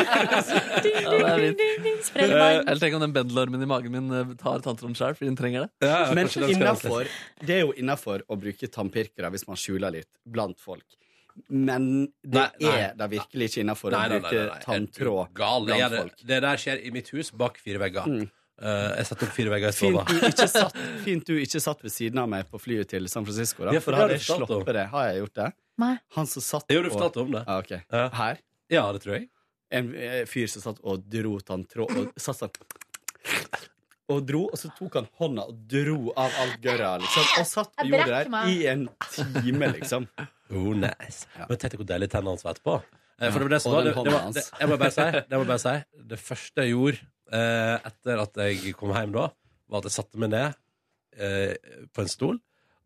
Ja, 0.00 1.10
det 1.16 1.24
er. 1.26 2.00
Sprell 2.04 2.30
Eh, 2.30 2.36
bein. 2.38 2.62
Eller 2.68 2.80
tenk 2.80 2.94
om 2.96 3.02
den 3.02 3.12
bendelormen 3.14 3.62
i 3.62 3.68
magen 3.68 3.92
min 3.94 4.10
eh, 4.14 4.30
tar 4.40 4.62
tanntråden 4.64 4.94
sjøl, 4.98 5.14
fordi 5.18 5.30
den 5.30 5.38
trenger 5.38 5.66
det. 5.66 5.88
Ja, 5.88 5.98
Men 6.14 6.26
kanskje 6.28 6.42
den 6.44 6.54
skal 6.54 6.56
innenfor, 6.56 7.10
det 7.46 7.56
er 7.56 7.62
jo 7.64 7.69
innafor 7.78 8.24
å 8.28 8.36
bruke 8.40 8.68
tannpirkere 8.72 9.30
hvis 9.30 9.46
man 9.48 9.56
skjuler 9.60 9.92
litt 9.94 10.10
blant 10.24 10.58
folk. 10.60 10.84
Men 11.48 12.08
det 12.26 12.34
Nei, 12.34 12.48
nei. 12.66 12.74
er 12.82 12.94
da 12.98 13.06
virkelig 13.08 13.46
ikke 13.50 13.62
innafor 13.62 13.94
å 13.94 14.00
bruke 14.10 14.42
tanntråd 14.64 15.30
du 15.30 15.38
blant 15.38 15.66
det, 15.92 16.00
folk. 16.02 16.22
det 16.26 16.40
der 16.44 16.56
skjer 16.60 16.82
i 16.84 16.90
mitt 16.94 17.08
hus 17.14 17.30
bak 17.32 17.58
fire 17.62 17.78
vegger. 17.80 18.08
Mm. 18.10 18.28
Uh, 18.60 18.90
jeg 18.98 19.06
setter 19.08 19.28
opp 19.30 19.36
fire 19.38 19.52
vegger 19.54 19.72
i 19.72 19.76
stua. 19.78 20.02
Fint 20.10 20.36
du, 20.36 20.82
fint 21.06 21.30
du 21.30 21.34
ikke 21.40 21.60
satt 21.64 21.80
ved 21.86 21.94
siden 21.94 22.18
av 22.20 22.28
meg 22.28 22.50
på 22.50 22.58
flyet 22.60 22.90
til 22.92 23.06
San 23.08 23.24
Francisco. 23.24 23.64
Da, 23.64 23.72
Ja, 23.72 23.80
for 23.80 23.94
da 23.96 24.02
har 24.02 24.10
hadde 24.10 24.18
jeg 24.18 24.26
sluppet 24.26 24.74
det. 24.76 24.84
Har 24.92 25.06
jeg 25.08 25.22
gjort 25.22 25.36
det? 25.38 25.46
Nei. 25.80 25.94
Han 26.18 26.28
som 26.28 26.44
satt 26.44 26.66
Jeg 26.68 26.76
gjorde 26.80 26.90
og- 26.90 26.98
fortalt 26.98 27.16
om 27.22 27.30
det. 27.38 27.44
Ah, 27.46 27.58
okay. 27.62 27.80
Ja. 27.88 28.08
Her. 28.18 28.42
Ja, 28.68 28.82
det 28.92 29.00
tror 29.06 29.16
jeg. 29.16 29.30
En 29.70 29.94
eh, 29.94 30.24
fyr 30.28 30.50
som 30.50 30.66
satt 30.66 30.82
og 30.82 31.06
dro 31.08 31.38
tanntråd 31.40 31.96
og 32.02 32.12
satt 32.20 32.42
sånn 32.42 32.50
og 34.10 34.24
dro, 34.28 34.42
og 34.50 34.58
så 34.58 34.70
tok 34.76 34.98
han 35.00 35.08
hånda 35.20 35.44
og 35.50 35.58
dro 35.70 35.98
av 36.18 36.34
alt 36.42 36.56
gørra, 36.64 36.92
liksom. 37.02 37.26
Og 37.40 37.46
satt 37.48 37.70
og 37.84 37.90
gjorde 37.90 38.08
det 38.10 38.22
der 38.30 38.50
i 38.50 38.56
en 38.72 38.86
time, 39.14 39.72
liksom. 39.78 40.08
Oh, 40.50 40.72
nice. 40.74 41.28
Ja. 41.38 41.44
Men 41.46 41.58
tenk 41.62 41.76
hvor 41.78 41.86
deilig 41.86 42.08
tennene 42.10 42.32
hans 42.34 42.42
var 42.42 42.56
etterpå. 42.56 42.72
Eh, 43.20 43.30
For 43.30 43.38
det 43.38 43.44
var 43.46 43.52
det 43.52 43.60
som 43.62 43.70
var 43.76 43.84
det, 43.86 43.92
det, 43.94 44.12
var, 44.16 44.32
det, 44.34 44.42
jeg, 44.58 44.66
må 44.66 44.78
bare 44.80 44.94
si, 44.96 45.04
det 45.30 45.38
må 45.38 45.44
bare 45.46 45.62
si 45.62 45.74
Det 46.10 46.18
første 46.18 46.64
jeg 46.66 46.72
gjorde 46.72 46.98
eh, 47.38 47.76
etter 47.90 48.22
at 48.24 48.40
jeg 48.48 48.72
kom 48.80 48.90
hjem 48.96 49.12
da, 49.14 49.28
var 49.70 49.84
at 49.84 49.86
jeg 49.86 49.94
satte 49.94 50.18
meg 50.18 50.32
ned 50.32 50.58
eh, 51.22 51.54
på 51.94 52.02
en 52.02 52.10
stol, 52.10 52.40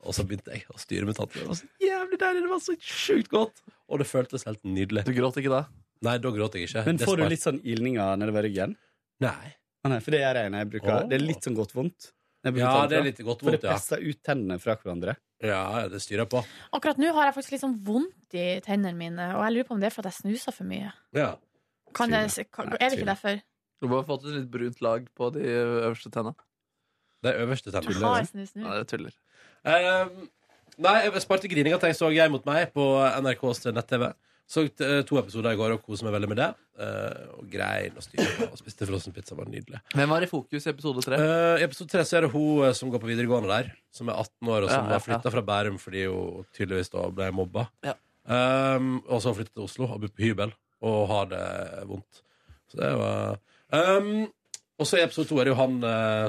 og 0.04 0.12
så 0.12 0.26
begynte 0.28 0.52
jeg 0.52 0.66
å 0.68 0.76
styre 0.82 1.08
med 1.08 1.16
tantene. 1.16 1.46
Det 1.46 1.50
var 1.54 1.60
så 1.62 1.88
jævlig 1.88 2.20
deilig! 2.20 2.44
Det 2.44 2.52
var 2.52 2.62
så 2.66 2.76
sjukt 2.84 3.32
godt! 3.32 3.64
Og 3.88 4.04
det 4.04 4.10
føltes 4.12 4.44
helt 4.44 4.60
nydelig. 4.68 5.06
Du 5.08 5.14
gråt 5.16 5.40
ikke 5.40 5.52
da? 5.56 5.64
Nei, 6.04 6.18
da 6.20 6.32
gråt 6.36 6.58
jeg 6.58 6.68
ikke. 6.68 6.84
Men 6.90 7.00
får 7.00 7.20
du 7.22 7.26
litt 7.32 7.44
sånn 7.48 7.62
ilninger 7.64 8.20
nedover 8.20 8.44
ryggen? 8.44 8.76
Nei. 9.24 9.54
Å 9.84 9.90
nei, 9.92 10.00
for 10.00 10.14
det 10.16 10.20
gjør 10.22 10.38
jeg 10.40 10.52
når 10.54 10.62
jeg 10.64 10.70
bruker 10.74 10.92
Åh. 10.94 11.06
Det 11.10 11.16
er 11.18 11.24
litt 11.24 11.44
sånn 11.44 11.56
godt 11.58 11.74
vondt. 11.76 12.10
når 12.44 12.48
jeg 12.50 12.54
bruker 12.56 12.66
Ja, 12.80 12.86
det 12.88 12.96
er 12.98 13.02
litt 13.08 13.18
godt 13.24 13.42
For 13.44 13.50
det 13.52 13.60
vondt, 13.60 13.64
ja. 13.68 13.74
presser 13.76 14.04
ut 14.04 14.20
tennene 14.24 14.58
fra 14.62 14.76
hverandre. 14.80 15.16
Ja, 15.44 15.64
det 15.92 16.00
styrer 16.00 16.22
jeg 16.24 16.30
på. 16.32 16.40
Akkurat 16.72 17.00
nå 17.02 17.10
har 17.16 17.28
jeg 17.28 17.34
faktisk 17.36 17.52
litt 17.56 17.64
sånn 17.64 17.74
vondt 17.84 18.36
i 18.40 18.46
tennene 18.64 18.96
mine, 18.96 19.26
og 19.36 19.42
jeg 19.44 19.56
lurer 19.58 19.68
på 19.68 19.74
om 19.76 19.82
det 19.82 19.90
er 19.90 19.94
for 19.96 20.06
at 20.06 20.12
jeg 20.14 20.22
snuser 20.22 20.56
for 20.56 20.64
mye. 20.70 20.92
Ja. 21.16 21.34
Kan 21.94 22.10
jeg, 22.16 22.46
kan, 22.54 22.72
er 22.80 22.88
det 22.90 22.96
ikke 22.98 23.10
derfor? 23.12 23.42
Du 23.82 23.88
må 23.90 23.98
ha 24.00 24.06
fått 24.08 24.24
et 24.24 24.38
litt 24.38 24.48
brunt 24.50 24.80
lag 24.80 25.04
på 25.14 25.28
de 25.34 25.44
øverste 25.44 26.10
tenna. 26.14 26.32
Er 27.24 27.42
øverste 27.44 27.70
Jeg 27.72 27.76
tennene. 27.84 28.04
har 28.08 28.24
snus 28.28 28.54
nå. 28.56 28.64
Nei, 28.64 28.78
det 28.80 28.88
tuller. 28.88 29.12
Um, 29.64 30.28
nei, 30.84 30.96
jeg 31.06 31.22
sparte 31.24 31.48
grininga 31.48 31.78
til 31.80 31.88
jeg 31.92 31.96
så 31.96 32.10
Jeg 32.12 32.32
mot 32.32 32.44
meg 32.48 32.72
på 32.76 32.84
NRKs 33.20 33.66
nett-TV. 33.72 34.10
Så 34.46 34.66
eh, 34.68 35.00
to 35.08 35.16
episoder 35.18 35.54
i 35.54 35.58
går 35.58 35.72
og 35.74 35.82
koste 35.86 36.04
meg 36.06 36.12
veldig 36.18 36.28
med 36.30 36.38
det. 36.42 36.48
Eh, 36.84 37.20
og 37.38 37.46
grein 37.50 37.94
og 37.96 38.04
styr 38.04 38.42
og 38.50 38.58
spiste 38.60 38.86
frossenpizza. 38.88 39.36
Var 39.38 39.48
nydelig. 39.50 39.80
Hvem 39.94 40.12
var 40.12 40.26
i 40.26 40.28
fokus 40.30 40.66
i 40.66 40.70
episode 40.72 41.04
tre? 41.06 41.16
Uh, 41.20 41.54
I 41.62 41.64
episode 41.64 41.88
tre 41.94 42.04
så 42.04 42.18
er 42.18 42.26
det 42.26 42.32
hun 42.34 42.74
som 42.76 42.92
går 42.92 43.02
på 43.02 43.08
videregående 43.08 43.48
der, 43.50 43.70
som 43.94 44.10
er 44.12 44.20
18 44.20 44.50
år, 44.52 44.66
og 44.66 44.68
som 44.70 44.82
Ja, 44.82 44.84
ja, 44.84 44.92
var 44.98 45.04
flytta 45.06 45.32
fra 45.32 45.44
Bærum 45.48 45.78
fordi 45.80 46.04
hun 46.10 46.44
tydeligvis 46.56 46.92
da 46.92 47.06
ble 47.14 47.30
mobba. 47.34 47.66
Ja. 47.86 47.96
Um, 48.24 48.98
og 49.06 49.20
så 49.20 49.28
har 49.28 49.34
hun 49.34 49.40
flyttet 49.40 49.54
til 49.56 49.64
Oslo 49.66 49.88
og 49.88 50.00
bor 50.04 50.12
på 50.12 50.24
hybel 50.24 50.52
og 50.84 51.00
har 51.10 51.26
det 51.32 51.48
vondt. 51.88 52.22
Så 52.72 52.80
det 52.80 52.92
var 53.00 53.38
um, 54.00 54.26
Og 54.80 54.88
så 54.88 54.98
i 54.98 55.04
episode 55.04 55.28
to 55.28 55.38
er 55.40 55.46
det 55.48 55.52
jo 55.54 55.60
han 55.60 55.74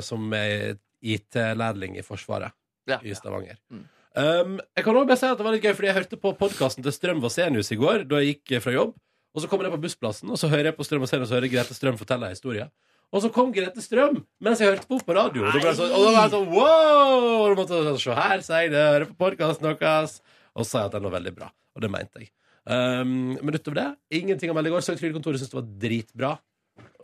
som 0.05 0.33
er 0.37 0.75
IT-lærling 1.01 1.97
i 1.99 2.03
Forsvaret 2.05 2.51
Ja. 2.87 2.99
i 3.01 3.15
Stavanger. 3.17 3.57
Mm. 3.73 3.85
Um, 4.15 4.59
jeg 4.77 4.85
kan 4.85 4.95
også 4.95 5.09
bare 5.09 5.19
si 5.19 5.27
at 5.27 5.39
det 5.39 5.45
var 5.45 5.55
litt 5.55 5.65
gøy, 5.65 5.73
fordi 5.75 5.89
jeg 5.89 5.97
hørte 5.97 6.17
på 6.21 6.31
podkasten 6.39 6.85
til 6.85 6.93
Strøm 6.95 7.19
Vasenius 7.23 7.73
i 7.75 7.77
går 7.79 8.05
da 8.07 8.21
jeg 8.21 8.37
gikk 8.37 8.53
eh, 8.55 8.61
fra 8.63 8.71
jobb. 8.75 8.93
Og 9.35 9.43
så 9.43 9.49
kommer 9.51 9.67
jeg 9.67 9.75
på 9.75 9.81
bussplassen, 9.83 10.31
og 10.31 10.39
så 10.39 10.47
hører 10.47 10.69
jeg 10.69 10.77
på 10.77 10.85
Strøm 10.87 11.03
Vasenius 11.03 11.33
og 11.33 11.41
hører 11.41 11.51
Grete 11.51 11.75
Strøm 11.75 11.97
fortelle 11.99 12.29
en 12.29 12.35
historie. 12.37 12.69
Og 13.11 13.21
så 13.25 13.31
kom 13.35 13.51
Grete 13.55 13.83
Strøm 13.83 14.21
mens 14.43 14.63
jeg 14.63 14.71
hørte 14.71 14.87
på 14.87 15.01
på 15.03 15.17
radio. 15.17 15.43
Og 15.43 15.51
da 15.51 15.59
ble 15.59 15.67
jeg 15.67 15.79
sånn, 15.81 15.91
og 15.91 16.07
da 16.07 16.13
var 16.15 16.21
jeg 16.21 16.33
sånn 16.37 16.47
wow! 16.53 17.27
Og 17.41 17.59
måtte 17.59 17.75
jeg 17.75 17.89
sånn, 17.89 18.01
Se 18.05 18.15
her, 18.21 18.45
sier 18.47 18.63
jeg 18.63 18.73
det, 18.73 18.87
hører 18.95 19.11
på 19.11 19.19
podkasten 19.19 19.67
deres. 19.67 20.17
Og 20.55 20.63
så 20.63 20.69
sa 20.69 20.85
jeg 20.85 20.93
at 20.93 20.97
den 20.97 21.07
var 21.09 21.17
veldig 21.17 21.35
bra. 21.35 21.51
Og 21.75 21.83
det 21.83 21.91
mente 21.91 22.23
jeg. 22.23 22.31
Um, 22.65 23.35
men 23.35 23.59
utover 23.59 23.77
det, 23.81 23.87
ingenting 24.21 24.51
å 24.51 24.55
melde 24.55 24.71
i 24.71 24.77
går. 24.77 24.85
Søkt 24.87 25.03
Trygdekontoret 25.03 25.43
syntes 25.43 25.51
det 25.51 25.59
var 25.59 25.67
dritbra. 25.83 26.31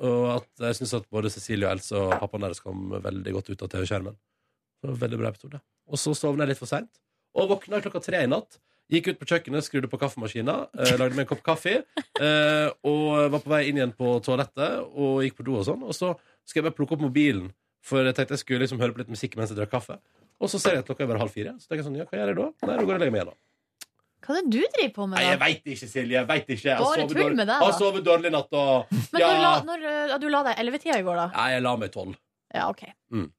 Og 0.02 0.26
at 0.38 0.66
jeg 0.70 0.80
syns 0.80 0.96
at 0.98 1.12
både 1.12 1.32
Cecilie 1.32 1.68
og 1.68 1.76
Else 1.76 2.00
og 2.00 2.16
pappaen 2.24 2.48
deres 2.48 2.64
kom 2.64 2.96
veldig 2.96 3.36
godt 3.36 3.52
ut 3.52 3.68
av 3.68 3.76
TV-skjermen. 3.76 4.16
Veldig 5.04 5.20
bra 5.20 5.30
episode. 5.30 5.62
Og 5.92 6.00
så 6.00 6.14
sovna 6.18 6.46
jeg 6.46 6.54
litt 6.54 6.62
for 6.62 6.72
seint. 6.72 6.92
Og 7.38 7.50
våkna 7.52 7.82
klokka 7.84 8.02
tre 8.04 8.24
i 8.26 8.30
natt. 8.30 8.60
Gikk 8.92 9.14
ut 9.14 9.20
på 9.22 9.28
kjøkkenet, 9.30 9.64
skrudde 9.64 9.88
på 9.92 10.00
kaffemaskina, 10.00 10.56
eh, 10.76 10.98
lagde 11.00 11.16
meg 11.16 11.24
en 11.24 11.30
kopp 11.30 11.44
kaffe. 11.46 11.78
Eh, 12.22 12.70
og 12.88 13.32
var 13.32 13.40
på 13.40 13.52
vei 13.54 13.62
inn 13.70 13.80
igjen 13.80 13.94
på 13.96 14.18
toalettet 14.26 14.82
og 14.84 15.22
gikk 15.24 15.38
på 15.40 15.46
do 15.48 15.56
og 15.62 15.68
sånn. 15.68 15.86
Og 15.88 15.96
så 15.96 16.12
skal 16.44 16.60
jeg 16.60 16.68
bare 16.68 16.76
plukke 16.76 16.98
opp 16.98 17.06
mobilen, 17.06 17.54
for 17.82 18.04
jeg 18.04 18.18
tenkte 18.18 18.36
jeg 18.36 18.44
skulle 18.44 18.66
liksom 18.66 18.82
høre 18.84 18.94
på 18.96 19.04
litt 19.04 19.14
musikk 19.14 19.38
mens 19.40 19.54
jeg 19.54 19.60
drakk 19.62 19.72
kaffe. 19.72 19.96
Og 20.42 20.52
så 20.52 20.60
ser 20.60 20.76
jeg 20.76 20.84
at 20.84 20.90
klokka 20.90 21.06
er 21.06 21.12
bare 21.14 21.24
halv 21.24 21.32
fire. 21.32 21.56
Så 21.62 21.70
tenker 21.70 21.84
jeg 21.84 21.88
sånn, 21.88 21.98
ja, 22.02 22.06
hva 22.10 22.20
gjør 22.20 22.34
jeg 22.34 22.38
da? 22.42 22.50
Nei, 22.68 22.76
da 22.76 22.84
går 22.84 22.92
jeg 22.92 23.00
og 23.00 23.04
legger 23.06 23.16
meg 23.16 23.22
igjen, 23.22 23.32
da. 23.32 23.40
Hva 24.22 24.38
er 24.38 24.42
det 24.46 24.52
du 24.54 24.62
driver 24.76 24.94
på 24.94 25.06
med? 25.08 25.16
da? 25.18 25.22
Nei, 25.22 25.30
jeg 25.32 25.40
veit 25.42 25.70
ikke, 25.74 25.88
Silje. 25.90 26.16
Jeg 26.18 26.28
vet 26.30 26.50
ikke. 26.54 26.68
Jeg 26.68 26.78
Bare 26.78 27.06
tull 27.08 27.22
dårlig- 27.22 27.40
med 27.40 27.48
deg, 27.48 27.64
Har 27.66 27.72
sovet 27.78 28.04
dårlig 28.06 28.30
i 28.30 28.34
natt 28.36 28.54
og 28.54 28.92
Men 28.92 29.22
ja. 29.24 29.30
når, 29.32 29.40
la, 29.42 29.54
når 29.72 29.86
uh, 30.14 30.18
du 30.22 30.28
la 30.30 30.44
deg 30.44 30.60
ellevetida 30.62 31.00
i 31.00 31.06
går, 31.08 31.16
da? 31.24 31.28
Nei, 31.38 31.48
jeg 31.56 31.64
la 31.66 31.76
meg 31.82 31.94
tolv. 31.96 32.18
Ja, 32.54 32.68
OK. 32.70 32.84
Mm. 33.16 33.32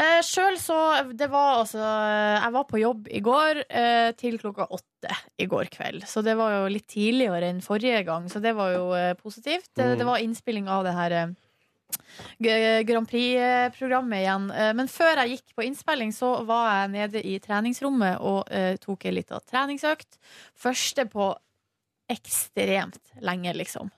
Eh, 0.00 0.20
Sjøl 0.24 0.56
så 0.56 0.76
Det 1.12 1.26
var 1.28 1.58
altså 1.60 1.80
Jeg 1.82 2.52
var 2.54 2.64
på 2.70 2.78
jobb 2.80 3.08
i 3.12 3.20
går 3.20 3.60
uh, 3.68 4.10
til 4.16 4.38
klokka 4.40 4.64
åtte 4.72 5.12
i 5.40 5.46
går 5.50 5.68
kveld. 5.72 6.06
Så 6.08 6.22
det 6.24 6.36
var 6.38 6.54
jo 6.54 6.70
litt 6.72 6.86
tidligere 6.88 7.50
enn 7.50 7.60
forrige 7.64 8.02
gang, 8.08 8.28
så 8.32 8.40
det 8.40 8.54
var 8.56 8.72
jo 8.74 8.86
uh, 8.94 9.12
positivt. 9.20 9.68
Det, 9.76 9.90
Mm. 9.92 9.98
det 9.98 10.06
var 10.08 10.24
innspilling 10.24 10.68
av 10.68 10.84
det 10.84 10.92
her 10.96 11.12
eh, 11.18 12.82
Grand 12.86 13.08
Prix-programmet 13.10 14.22
igjen. 14.22 14.50
Eh, 14.50 14.72
Men 14.74 14.88
før 14.88 15.20
jeg 15.24 15.36
gikk 15.36 15.54
på 15.56 15.64
innspilling, 15.66 16.12
så 16.14 16.44
var 16.46 16.68
jeg 16.82 16.90
nede 16.94 17.22
i 17.26 17.38
treningsrommet 17.42 18.20
og 18.20 18.44
eh, 18.50 18.76
tok 18.80 19.04
ei 19.08 19.12
lita 19.16 19.40
treningsøkt. 19.40 20.18
Første 20.54 21.04
på 21.10 21.32
ekstremt 22.10 23.00
lenge, 23.22 23.52
liksom. 23.54 23.90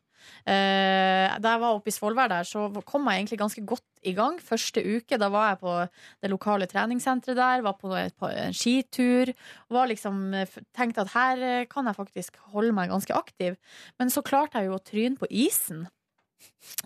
Eh, 0.42 1.34
da 1.38 1.54
jeg 1.54 1.62
var 1.62 1.76
oppe 1.76 1.92
i 1.92 1.94
Svolvær 1.94 2.30
der, 2.32 2.46
så 2.48 2.66
kom 2.88 3.06
jeg 3.06 3.20
egentlig 3.20 3.38
ganske 3.42 3.64
godt 3.66 3.86
i 4.02 4.14
gang. 4.16 4.40
Første 4.42 4.82
uke, 4.82 5.18
da 5.20 5.28
var 5.30 5.52
jeg 5.52 5.60
på 5.62 5.76
det 6.24 6.32
lokale 6.32 6.66
treningssenteret 6.70 7.38
der, 7.38 7.64
var 7.66 7.78
på 7.78 7.94
en 7.94 8.56
skitur. 8.56 9.32
Var 9.70 9.90
liksom, 9.92 10.34
eh, 10.34 10.60
tenkte 10.74 11.06
at 11.06 11.14
her 11.14 11.46
eh, 11.46 11.66
kan 11.70 11.86
jeg 11.86 11.98
faktisk 11.98 12.38
holde 12.54 12.74
meg 12.74 12.90
ganske 12.90 13.14
aktiv. 13.14 13.58
Men 13.98 14.10
så 14.10 14.24
klarte 14.26 14.58
jeg 14.58 14.70
jo 14.70 14.78
å 14.78 14.84
tryne 14.84 15.20
på 15.20 15.30
isen. 15.30 15.86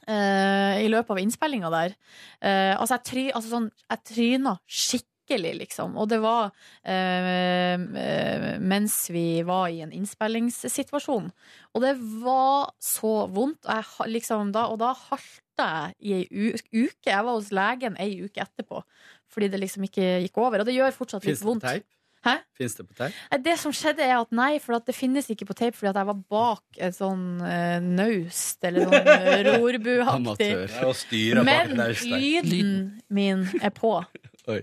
Uh, 0.04 0.76
I 0.84 0.88
løpet 0.92 1.14
av 1.14 1.18
innspillinga 1.20 1.70
der. 1.72 1.94
Uh, 2.44 2.76
altså, 2.76 2.98
jeg, 2.98 3.04
try, 3.08 3.22
altså 3.32 3.52
sånn, 3.54 3.70
jeg 3.88 4.02
tryna 4.12 4.52
skikkelig 4.68 5.15
skikkelig, 5.26 5.54
liksom. 5.58 5.96
Og 5.98 6.08
det 6.08 6.20
var 6.22 6.52
eh, 6.84 7.74
eh, 7.74 8.60
mens 8.60 9.10
vi 9.10 9.42
var 9.42 9.68
i 9.68 9.82
en 9.82 9.92
innspillingssituasjon. 9.92 11.30
Og 11.74 11.82
det 11.82 11.96
var 12.22 12.72
så 12.78 13.26
vondt. 13.26 13.66
Jeg, 13.66 13.84
liksom, 14.08 14.52
da, 14.52 14.68
og 14.70 14.78
da 14.78 14.94
halta 14.94 15.66
jeg 15.66 15.94
i 16.00 16.14
ei 16.14 16.52
uke. 16.54 17.10
Jeg 17.10 17.24
var 17.24 17.34
hos 17.34 17.52
legen 17.52 17.96
ei 17.98 18.22
uke 18.22 18.42
etterpå. 18.42 18.82
Fordi 19.32 19.48
det 19.48 19.60
liksom 19.60 19.84
ikke 19.84 20.22
gikk 20.24 20.38
over. 20.38 20.60
Og 20.60 20.66
det 20.66 20.76
gjør 20.76 20.94
fortsatt 20.96 21.26
litt 21.26 21.42
vondt. 21.42 21.66
teip? 21.66 21.86
Hæ? 22.26 22.40
Fins 22.58 22.74
det 22.74 22.86
på 22.88 22.94
teip? 22.98 23.18
Det 23.44 23.54
som 23.60 23.72
skjedde 23.74 24.02
er 24.02 24.16
at 24.18 24.32
nei, 24.34 24.56
for 24.62 24.78
at 24.78 24.86
det 24.88 24.96
finnes 24.96 25.28
ikke 25.30 25.46
på 25.46 25.54
tape 25.54 25.76
fordi 25.76 25.92
at 25.92 26.00
jeg 26.00 26.08
var 26.08 26.22
bak 26.32 26.80
et 26.88 26.96
sånn 26.96 27.26
uh, 27.38 27.78
naust, 27.84 28.58
eller 28.66 28.88
sånn 28.88 29.10
eh, 29.12 29.42
rorbuaktig. 29.52 30.50
Men 31.46 31.76
lyden 31.76 32.72
min 33.06 33.46
er 33.60 33.74
på. 33.76 34.00
Oi. 34.52 34.60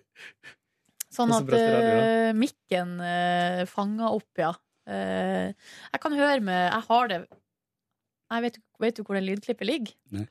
Sånn 1.13 1.29
så 1.29 1.43
at 1.43 1.53
uh, 1.53 2.31
mikken 2.37 2.95
uh, 2.97 3.63
fanger 3.69 4.15
opp, 4.15 4.29
ja. 4.39 4.53
Uh, 4.89 5.53
jeg 5.93 5.99
kan 6.03 6.15
høre 6.17 6.41
med 6.43 6.57
Jeg 6.59 6.83
har 6.89 7.07
det 7.07 7.19
jeg 8.33 8.43
vet, 8.43 8.59
vet 8.81 8.97
du 8.97 9.03
hvor 9.05 9.17
det 9.17 9.25
lydklippet 9.27 9.67
ligger? 9.67 9.95
Nei. 10.15 10.27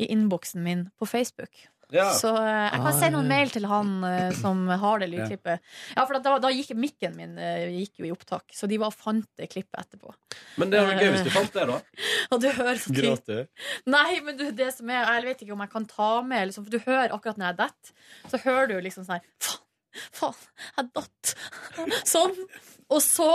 I 0.00 0.08
innboksen 0.12 0.62
min 0.64 0.88
på 1.00 1.08
Facebook. 1.08 1.62
Ja. 1.94 2.08
Så 2.14 2.30
eh, 2.36 2.48
jeg 2.68 2.78
kan 2.78 2.88
Ah, 2.90 2.96
sende 2.98 3.18
noen 3.18 3.30
mail 3.30 3.50
til 3.54 3.66
han 3.70 3.92
eh, 4.06 4.30
som 4.38 4.62
har 4.68 5.02
det 5.02 5.08
lydklippet. 5.12 5.62
Ja, 5.96 6.04
for 6.06 6.18
da, 6.22 6.36
da 6.42 6.50
gikk 6.54 6.72
mikken 6.78 7.16
min 7.18 7.38
eh, 7.38 7.68
gikk 7.80 8.02
jo 8.02 8.08
i 8.08 8.12
opptak, 8.14 8.46
så 8.54 8.68
de 8.70 8.78
var 8.82 8.94
fant 8.94 9.26
det 9.40 9.48
klippet 9.52 9.80
etterpå. 9.82 10.12
Men 10.62 10.70
det 10.72 10.82
var 10.86 11.00
gøy 11.00 11.10
hvis 11.16 11.26
du 11.26 11.32
fant 11.34 11.54
det, 11.56 11.66
da. 11.70 11.78
Og 12.34 12.42
du 12.42 12.48
hører 12.50 12.78
så 12.78 12.92
tydelig 12.92 13.08
Gråt 13.10 13.30
du? 13.30 13.66
Nei, 13.90 14.20
men 14.26 14.36
du, 14.38 14.46
det 14.54 14.70
som 14.76 14.90
er 14.92 15.06
Jeg 15.08 15.26
vet 15.26 15.42
ikke 15.44 15.54
om 15.56 15.64
jeg 15.64 15.72
kan 15.72 15.86
ta 15.90 16.10
med 16.26 16.50
liksom, 16.50 16.66
For 16.66 16.74
du 16.76 16.84
hører 16.84 17.14
akkurat 17.14 17.40
når 17.40 17.48
jeg 17.50 17.58
detter, 17.64 17.94
så 18.30 18.40
hører 18.44 18.70
du 18.70 18.76
liksom 18.84 19.06
sånn 19.06 19.18
her 19.18 19.26
Faen, 19.40 19.64
faen, 20.14 20.44
jeg 20.76 20.90
datt. 20.94 21.30
Sånn. 22.12 22.36
Og 22.90 23.00
så, 23.02 23.26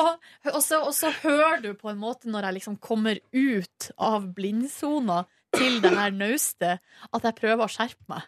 og, 0.51 0.61
så, 0.63 0.77
og 0.87 0.93
så 0.95 1.09
hører 1.21 1.61
du 1.63 1.69
på 1.75 1.89
en 1.91 1.99
måte 1.99 2.31
når 2.31 2.47
jeg 2.49 2.57
liksom 2.57 2.77
kommer 2.83 3.19
ut 3.35 3.89
av 3.99 4.29
blindsona 4.35 5.21
til 5.55 5.81
det 5.83 5.91
her 5.95 6.15
naustet, 6.23 6.81
at 7.11 7.27
jeg 7.27 7.37
prøver 7.41 7.63
å 7.65 7.71
skjerpe 7.71 8.07
meg. 8.11 8.23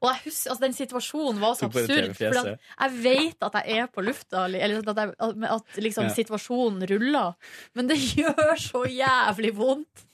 Og 0.00 0.10
jeg 0.10 0.20
husker, 0.26 0.52
altså 0.52 0.64
Den 0.64 0.76
situasjonen 0.76 1.40
var 1.42 1.56
så 1.58 1.68
absurd. 1.68 2.12
For 2.18 2.52
jeg 2.52 2.98
vet 3.04 3.48
at 3.48 3.58
jeg 3.60 3.82
er 3.82 3.90
på 3.92 4.04
lufta, 4.06 4.46
eller 4.48 4.82
at, 4.82 5.02
jeg, 5.02 5.14
at, 5.50 5.80
liksom 5.82 6.08
Ja. 6.08 6.14
situasjonen 6.14 6.86
ruller. 6.90 7.34
Men 7.74 7.90
det 7.90 7.98
gjør 8.18 8.54
så 8.60 8.84
jævlig 8.88 9.54
vondt. 9.58 10.06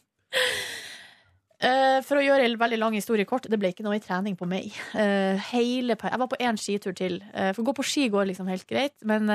Uh, 1.65 2.03
for 2.05 2.19
å 2.19 2.25
gjøre 2.25 2.45
en 2.45 2.59
veldig 2.61 2.79
lang 2.81 2.97
historie 2.97 3.25
kort, 3.29 3.47
det 3.49 3.57
ble 3.61 3.71
ikke 3.73 3.85
noe 3.87 3.97
i 3.97 4.03
trening 4.03 4.35
på 4.37 4.49
meg. 4.49 4.75
Uh, 4.93 5.39
hele, 5.53 5.97
jeg 5.97 6.21
var 6.21 6.29
på 6.29 6.41
én 6.43 6.59
skitur 6.61 6.97
til. 6.97 7.21
Uh, 7.33 7.55
for 7.55 7.63
å 7.63 7.69
gå 7.71 7.77
på 7.79 7.87
ski 7.89 8.09
går 8.13 8.29
liksom 8.29 8.51
helt 8.51 8.67
greit, 8.69 8.97
men, 9.07 9.31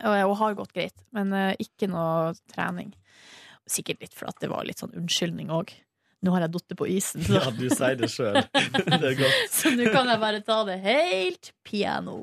og, 0.00 0.36
har 0.40 0.56
gått 0.56 0.72
greit. 0.72 1.04
Men 1.12 1.34
ikke 1.60 1.90
noe 1.92 2.32
trening. 2.54 2.94
Sikkert 3.68 4.00
litt 4.06 4.16
for 4.16 4.30
at 4.30 4.40
det 4.40 4.48
var 4.52 4.64
litt 4.66 4.80
sånn 4.80 4.94
unnskyldning 4.96 5.52
òg. 5.52 5.74
Nå 6.22 6.30
har 6.36 6.44
jeg 6.44 6.52
datt 6.54 6.74
på 6.78 6.86
isen, 6.86 7.24
så 7.26 7.34
Ja, 7.34 7.50
du 7.50 7.64
sier 7.66 7.96
det 7.98 8.08
sjøl. 8.12 8.36
Det 9.02 9.08
er 9.08 9.16
godt. 9.18 9.38
så 9.50 9.72
nå 9.74 9.88
kan 9.90 10.06
jeg 10.06 10.20
bare 10.22 10.40
ta 10.46 10.60
det 10.68 10.76
helt 10.84 11.50
piano. 11.66 12.18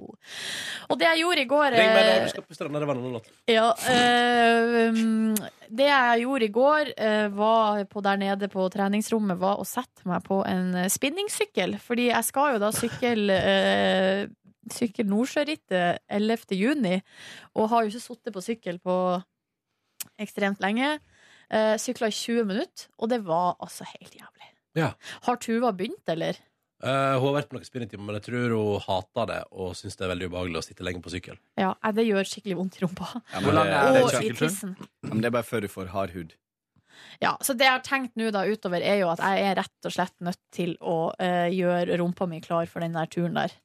Og 0.87 0.99
det 0.99 1.07
jeg 1.09 1.23
gjorde 1.25 1.43
i 1.43 1.49
går 1.49 1.67
Ring 1.75 1.91
meg 1.91 1.99
eh, 1.99 2.09
når 2.13 2.27
du 2.29 2.33
skal 2.33 2.45
på 2.47 2.55
stranda. 2.55 2.79
Det 2.79 2.87
var 2.87 2.95
en 2.95 3.03
annen 3.03 3.17
låt. 3.17 3.27
ja, 3.51 3.67
eh, 3.91 4.77
um, 4.95 5.35
det 5.67 5.89
jeg 5.89 6.23
gjorde 6.23 6.47
i 6.47 6.53
går, 6.55 6.93
eh, 6.95 7.27
var 7.35 7.83
på 7.91 8.03
der 8.07 8.23
nede 8.23 8.49
på 8.51 8.69
treningsrommet, 8.71 9.39
var 9.41 9.59
å 9.59 9.67
sette 9.67 10.07
meg 10.09 10.23
på 10.25 10.39
en 10.47 10.71
eh, 10.85 10.91
spinningsykkel. 10.91 11.75
Fordi 11.83 12.07
jeg 12.13 12.29
skal 12.29 12.55
jo 12.55 12.63
da 12.63 12.71
sykle 12.75 13.39
uh, 13.43 14.23
Sykkel 14.69 15.07
Nordsjørittet 15.09 16.03
11. 16.13 16.53
juni, 16.53 16.99
og 17.57 17.71
har 17.71 17.83
jo 17.83 17.91
ikke 17.91 18.03
sittet 18.03 18.35
på 18.35 18.43
sykkel 18.45 18.77
på 18.83 18.95
ekstremt 20.21 20.61
lenge. 20.63 20.99
Uh, 21.49 21.75
Sykla 21.81 22.11
i 22.11 22.15
20 22.15 22.45
minutter, 22.49 22.89
og 22.99 23.09
det 23.09 23.23
var 23.25 23.55
altså 23.57 23.87
helt 23.89 24.13
jævlig. 24.13 24.51
Ja. 24.77 24.93
Har 25.25 25.39
Tuva 25.41 25.71
begynt, 25.73 26.05
eller? 26.11 26.37
Uh, 26.79 27.17
hun 27.19 27.25
har 27.31 27.39
vært 27.41 27.49
på 27.51 27.57
noen 27.57 27.67
spinningtimer, 27.67 28.05
men 28.07 28.17
jeg 28.19 28.27
tror 28.29 28.53
hun 28.55 28.83
hater 28.85 29.25
det 29.27 29.39
og 29.51 29.73
syns 29.75 29.97
det 29.99 30.05
er 30.05 30.11
veldig 30.13 30.29
ubehagelig 30.29 30.61
å 30.61 30.67
sitte 30.69 30.85
lenge 30.87 31.01
på 31.03 31.11
sykkel. 31.11 31.39
Ja, 31.59 31.73
det 31.95 32.05
gjør 32.07 32.29
skikkelig 32.29 32.59
vondt 32.59 32.77
i 32.77 32.83
rumpa. 32.85 33.09
Ja, 33.17 33.41
Hvor 33.41 33.49
men 33.49 33.57
lang 33.57 33.71
det, 33.71 33.79
er 33.79 33.89
det, 33.89 33.95
det 33.97 34.03
Og 34.05 34.13
er 34.13 34.27
i 34.29 34.37
tissen. 34.39 34.77
Ja, 34.79 35.09
men 35.09 35.23
det 35.25 35.31
er 35.31 35.35
bare 35.35 35.49
før 35.49 35.65
du 35.65 35.71
får 35.73 35.91
hard 35.95 36.13
hud. 36.15 36.37
Ja, 37.19 37.33
så 37.43 37.55
det 37.57 37.67
jeg 37.67 37.75
har 37.75 37.83
tenkt 37.83 38.15
nå 38.19 38.29
da 38.31 38.45
utover 38.47 38.83
er 38.85 39.01
jo 39.01 39.09
at 39.11 39.19
jeg 39.23 39.49
er 39.49 39.57
rett 39.59 39.87
og 39.89 39.95
slett 39.95 40.15
nødt 40.23 40.39
til 40.55 40.77
å 40.79 40.97
uh, 41.19 41.47
gjøre 41.51 41.99
rumpa 41.99 42.27
mi 42.31 42.39
klar 42.43 42.69
for 42.71 42.83
den 42.85 42.95
der 42.95 43.11
turen 43.11 43.35
der. 43.39 43.55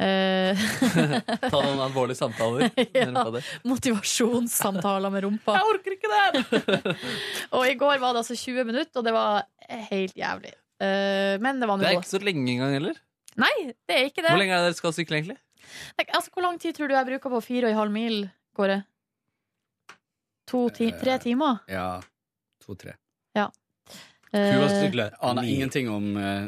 Eh, 0.00 0.56
Ta 1.50 1.58
noen 1.60 1.82
alvorlige 1.84 2.16
samtaler. 2.16 2.70
Ja. 2.96 3.10
Motivasjonssamtaler 3.68 5.12
med 5.12 5.26
rumpa. 5.26 5.58
Jeg 5.58 5.68
orker 5.74 5.96
ikke 5.96 6.10
det! 6.14 6.94
og 7.56 7.66
i 7.68 7.74
går 7.80 8.00
var 8.00 8.14
det 8.16 8.22
altså 8.22 8.36
20 8.38 8.64
minutter, 8.70 9.00
og 9.02 9.04
det 9.06 9.12
var 9.16 9.44
helt 9.90 10.16
jævlig. 10.16 10.54
Eh, 10.80 11.36
men 11.44 11.60
det 11.60 11.68
var 11.68 11.76
nå 11.76 11.84
Det 11.84 11.90
er 11.92 11.98
ikke 12.00 12.14
så 12.14 12.22
lenge 12.24 12.46
engang 12.54 12.72
heller. 12.78 12.96
Nei, 13.40 13.52
det 13.88 13.96
er 13.98 14.08
ikke 14.08 14.24
det. 14.24 14.32
Hvor 14.32 14.40
lenge 14.40 14.56
er 14.56 14.64
det 14.64 14.70
dere 14.72 14.78
skal 14.80 14.96
sykle, 14.96 15.20
egentlig? 15.20 15.36
Nei, 16.00 16.06
Altså, 16.16 16.32
hvor 16.34 16.42
lang 16.48 16.56
tid 16.62 16.74
tror 16.74 16.88
du 16.90 16.96
jeg 16.96 17.06
bruker 17.12 17.30
på 17.36 17.42
fire 17.44 17.68
og 17.68 17.74
en 17.74 17.80
halv 17.82 17.92
mil, 17.94 18.16
Kåre? 18.56 18.80
To, 20.50 20.64
ti, 20.74 20.88
tre 20.98 21.12
Eh, 21.14 21.20
timer? 21.22 21.60
Ja, 21.70 22.00
to-tre. 22.64 22.96
Eh, 24.32 25.10
Aner 25.26 25.42
ingenting 25.42 25.88
om 25.90 26.16
eh, 26.16 26.44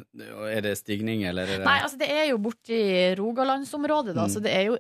Er 0.55 0.61
det 0.63 0.77
stigning, 0.79 1.25
eller 1.27 1.43
er 1.43 1.59
det 1.59 1.67
Nei, 1.67 1.81
altså 1.83 1.99
det 1.99 2.09
er 2.15 2.29
jo 2.31 2.39
borti 2.39 2.79
Rogalandsområdet, 3.19 4.15
da, 4.15 4.29
Mm. 4.29 4.31
så 4.31 4.43
det 4.45 4.53
er 4.55 4.65
jo, 4.69 4.77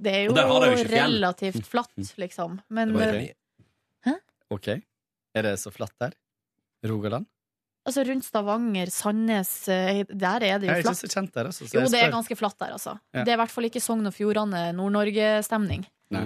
det 0.00 0.12
er 0.14 0.22
jo, 0.24 0.32
det 0.32 0.44
jo 0.46 0.86
relativt 0.88 1.66
flatt, 1.68 1.92
liksom. 2.16 2.58
Men 2.70 2.96
eh. 2.96 4.16
OK. 4.50 4.68
Er 5.36 5.42
det 5.42 5.58
så 5.60 5.70
flatt 5.74 5.92
der? 6.00 6.14
Rogaland? 6.86 7.26
altså 7.86 8.02
rundt 8.08 8.24
Stavanger, 8.26 8.90
Sandnes, 8.90 9.50
der 9.66 10.06
er 10.08 10.08
det 10.08 10.46
Jeg 10.48 10.60
jo 10.66 10.72
er 10.72 10.80
ikke 10.80 10.88
flatt. 10.88 10.98
så 11.04 11.10
kjent 11.12 11.32
der, 11.36 11.44
altså. 11.52 11.68
Så 11.68 11.74
Jo, 11.76 11.84
det 11.92 12.00
er 12.02 12.10
ganske 12.10 12.36
flatt 12.36 12.58
der, 12.58 12.72
altså. 12.74 12.96
Ja. 13.14 13.22
Det 13.22 13.30
er 13.30 13.36
i 13.36 13.42
hvert 13.44 13.52
fall 13.52 13.68
ikke 13.68 13.82
Sogn 13.84 14.06
og 14.08 14.14
Fjordane, 14.16 14.72
Nord-Norge-stemning. 14.74 15.84
Nei. 16.10 16.24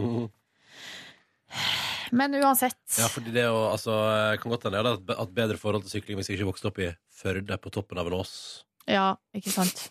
Men 2.17 2.35
uansett. 2.41 2.81
Ja, 2.99 3.09
fordi 3.13 3.33
det 3.35 3.45
jo, 3.47 3.61
altså, 3.71 3.95
eh, 4.11 4.39
kan 4.41 4.53
godt 4.53 4.67
hende 4.67 4.81
jeg 4.81 4.89
hadde 4.89 5.19
hatt 5.21 5.37
bedre 5.37 5.61
forhold 5.61 5.87
til 5.87 5.99
sykling 5.99 6.19
hvis 6.21 6.31
jeg 6.31 6.41
ikke 6.41 6.51
vokste 6.51 6.71
opp 6.73 6.83
i 6.83 6.91
Førde 7.21 7.57
på 7.61 7.73
toppen 7.75 8.01
av 8.01 8.09
en 8.09 8.17
ås. 8.17 8.35
Ja, 8.89 9.11
ikke 9.37 9.53
sant. 9.53 9.77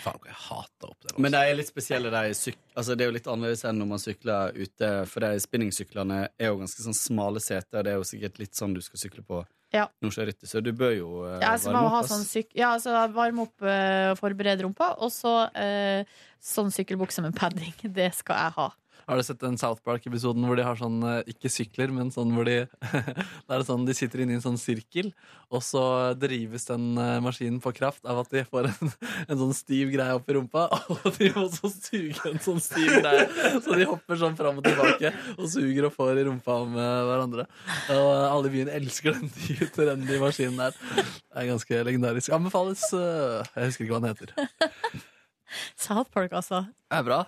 Faen, 0.00 0.16
hvor 0.16 0.28
jeg 0.30 0.38
hater 0.46 0.92
opp 0.92 1.04
det. 1.04 1.14
Men 1.20 1.34
det 1.34 1.40
de 1.42 1.52
er 1.52 1.58
litt 1.58 1.70
spesielle, 1.70 2.12
de 2.12 2.34
syk... 2.36 2.58
Altså, 2.72 2.96
det 2.96 3.04
er 3.04 3.10
jo 3.10 3.16
litt 3.16 3.28
annerledes 3.28 3.64
enn 3.68 3.80
når 3.80 3.88
man 3.90 4.02
sykler 4.02 4.56
ute, 4.56 4.90
for 5.10 5.24
de 5.24 5.40
spinningsyklene 5.44 6.20
er 6.30 6.50
jo 6.50 6.60
ganske 6.62 6.84
sånn 6.84 6.96
smale 6.96 7.42
seter, 7.44 7.80
og 7.80 7.86
det 7.86 7.92
er 7.92 7.98
jo 7.98 8.06
sikkert 8.08 8.40
litt 8.40 8.56
sånn 8.56 8.76
du 8.76 8.80
skal 8.84 9.02
sykle 9.02 9.24
på 9.26 9.42
Ja. 9.74 9.84
Nordsjørittet, 10.02 10.48
så 10.50 10.62
du 10.64 10.72
bør 10.74 10.94
jo 10.96 11.10
uh, 11.22 11.36
Ja, 11.38 11.52
så 11.60 11.70
varme 11.70 11.84
man 11.84 11.92
ha 11.94 12.00
opp, 12.00 12.08
sånn 12.10 12.24
syk 12.26 12.48
ja, 12.58 12.72
altså 12.74 12.90
varme 13.14 13.44
opp 13.44 13.62
og 13.62 14.18
forberede 14.18 14.64
rumpa, 14.66 14.94
og 14.98 15.12
så 15.14 15.34
uh, 15.46 16.16
sånn 16.42 16.72
sykkelbukse 16.74 17.22
med 17.22 17.36
padding. 17.38 17.76
Det 18.00 18.08
skal 18.16 18.40
jeg 18.40 18.56
ha. 18.56 18.70
Har 19.10 19.18
du 19.18 19.24
sett 19.26 19.40
den 19.42 19.56
South 19.58 19.80
Park-episoden 19.82 20.44
hvor 20.46 20.54
de 20.54 20.62
har 20.62 20.76
sånn 20.78 21.00
eh, 21.02 21.24
ikke 21.32 21.50
sykler, 21.50 21.90
men 21.90 22.12
sånn 22.14 22.30
hvor 22.36 22.46
de 22.46 22.60
Da 23.50 23.56
er 23.56 23.58
det 23.58 23.66
sånn 23.66 23.82
de 23.88 23.94
sitter 23.98 24.22
inne 24.22 24.36
i 24.36 24.38
en 24.38 24.44
sånn 24.44 24.58
sirkel, 24.60 25.08
og 25.50 25.64
så 25.66 25.82
drives 26.14 26.68
den 26.68 26.92
eh, 26.94 27.16
maskinen 27.24 27.58
på 27.64 27.72
kraft 27.74 28.06
av 28.06 28.20
at 28.22 28.30
de 28.30 28.44
får 28.46 28.68
en, 28.70 28.92
en 29.26 29.40
sånn 29.40 29.54
stiv 29.58 29.90
greie 29.96 30.14
opp 30.14 30.30
i 30.30 30.36
rumpa, 30.38 30.68
og 30.94 31.08
de 31.18 31.32
må 31.34 31.48
så 31.50 31.72
suge 31.74 32.22
en 32.30 32.38
sånn 32.44 32.62
stiv 32.62 32.92
greie. 33.00 33.26
Så 33.66 33.74
de 33.80 33.88
hopper 33.90 34.20
sånn 34.22 34.38
fram 34.38 34.62
og 34.62 34.68
tilbake 34.70 35.10
og 35.34 35.46
suger 35.50 35.90
og 35.90 35.96
får 35.98 36.22
i 36.22 36.26
rumpa 36.30 36.60
med 36.70 37.10
hverandre. 37.10 37.48
Og 37.96 38.06
eh, 38.14 38.26
alle 38.30 38.46
i 38.52 38.54
byen 38.60 38.72
elsker 38.78 39.18
den 39.18 39.34
trendy 39.76 40.22
maskinen 40.22 40.62
der. 40.62 40.78
Det 40.78 41.42
er 41.42 41.50
ganske 41.50 41.82
legendarisk. 41.90 42.30
Anbefales. 42.38 42.86
eh, 42.94 43.40
Jeg 43.58 43.72
husker 43.72 43.88
ikke 43.88 43.98
hva 43.98 44.04
den 44.06 44.14
heter. 44.14 45.09
South 45.86 46.10
Park, 46.14 46.32
altså. 46.32 46.64
Det 46.90 46.98
er 46.98 47.06
bra. 47.06 47.20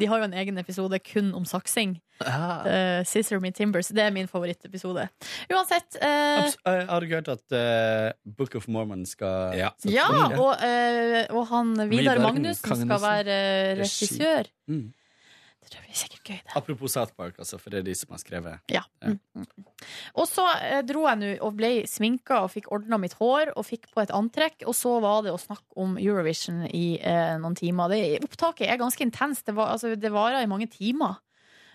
De 0.00 0.08
har 0.08 0.20
jo 0.22 0.28
en 0.30 0.36
egen 0.40 0.60
episode 0.60 0.98
kun 1.04 1.34
om 1.36 1.44
saksing. 1.48 1.98
Ja. 2.20 2.44
Uh, 2.64 3.00
Scissor 3.08 3.40
Me 3.40 3.50
Timbers. 3.52 3.90
Det 3.92 4.02
er 4.04 4.12
min 4.14 4.28
favorittepisode. 4.28 5.06
Uansett. 5.52 5.98
uh, 6.00 6.48
eh, 6.48 6.86
Har 6.88 7.00
du 7.04 7.12
hørt 7.12 7.28
at 7.32 7.44
uh, 7.56 8.12
Book 8.24 8.56
of 8.56 8.68
Mormon 8.68 9.04
skal 9.08 9.56
Ja. 9.58 9.70
ja, 9.84 10.08
og, 10.36 10.56
eh, 10.64 11.26
og 11.32 11.46
han 11.52 11.74
Vidar 11.76 12.16
Vidar 12.16 12.22
Magnussen 12.24 12.84
skal 12.84 13.04
være 13.04 13.36
Regi. 13.80 14.08
regissør. 14.08 14.50
Mm. 14.68 14.88
Det 15.70 15.76
tror 15.76 15.86
blir 15.86 15.98
sikkert 15.98 16.24
gøy, 16.26 16.38
det. 16.42 16.54
Apropos 16.58 16.94
South 16.96 17.14
Park, 17.14 17.36
altså, 17.38 17.58
for 17.62 17.70
det 17.70 17.78
er 17.80 17.84
de 17.86 17.94
som 17.94 18.10
har 18.10 18.18
skrevet 18.18 18.72
Ja. 18.74 18.82
ja. 19.04 19.12
mm. 19.38 19.44
Og 20.18 20.26
så 20.26 20.42
eh, 20.66 20.80
dro 20.82 21.04
jeg 21.06 21.20
nå 21.20 21.28
og 21.46 21.54
ble 21.60 21.70
sminka 21.86 22.40
og 22.42 22.50
fikk 22.50 22.66
ordna 22.74 22.98
mitt 22.98 23.14
hår 23.20 23.52
og 23.54 23.68
fikk 23.68 23.86
på 23.94 24.02
et 24.02 24.10
antrekk. 24.10 24.64
Og 24.66 24.74
så 24.74 24.96
var 25.04 25.22
det 25.26 25.34
å 25.34 25.38
snakke 25.38 25.78
om 25.78 25.94
Eurovision 26.00 26.64
i 26.66 26.98
eh, 26.98 27.36
noen 27.38 27.54
timer. 27.58 27.94
Det, 27.94 28.02
opptaket 28.26 28.66
er 28.66 28.82
ganske 28.82 29.06
intenst. 29.06 29.46
Det, 29.46 29.54
var, 29.54 29.76
altså, 29.76 29.94
det 29.94 30.10
varer 30.14 30.42
i 30.42 30.50
mange 30.50 30.66
timer. 30.72 31.20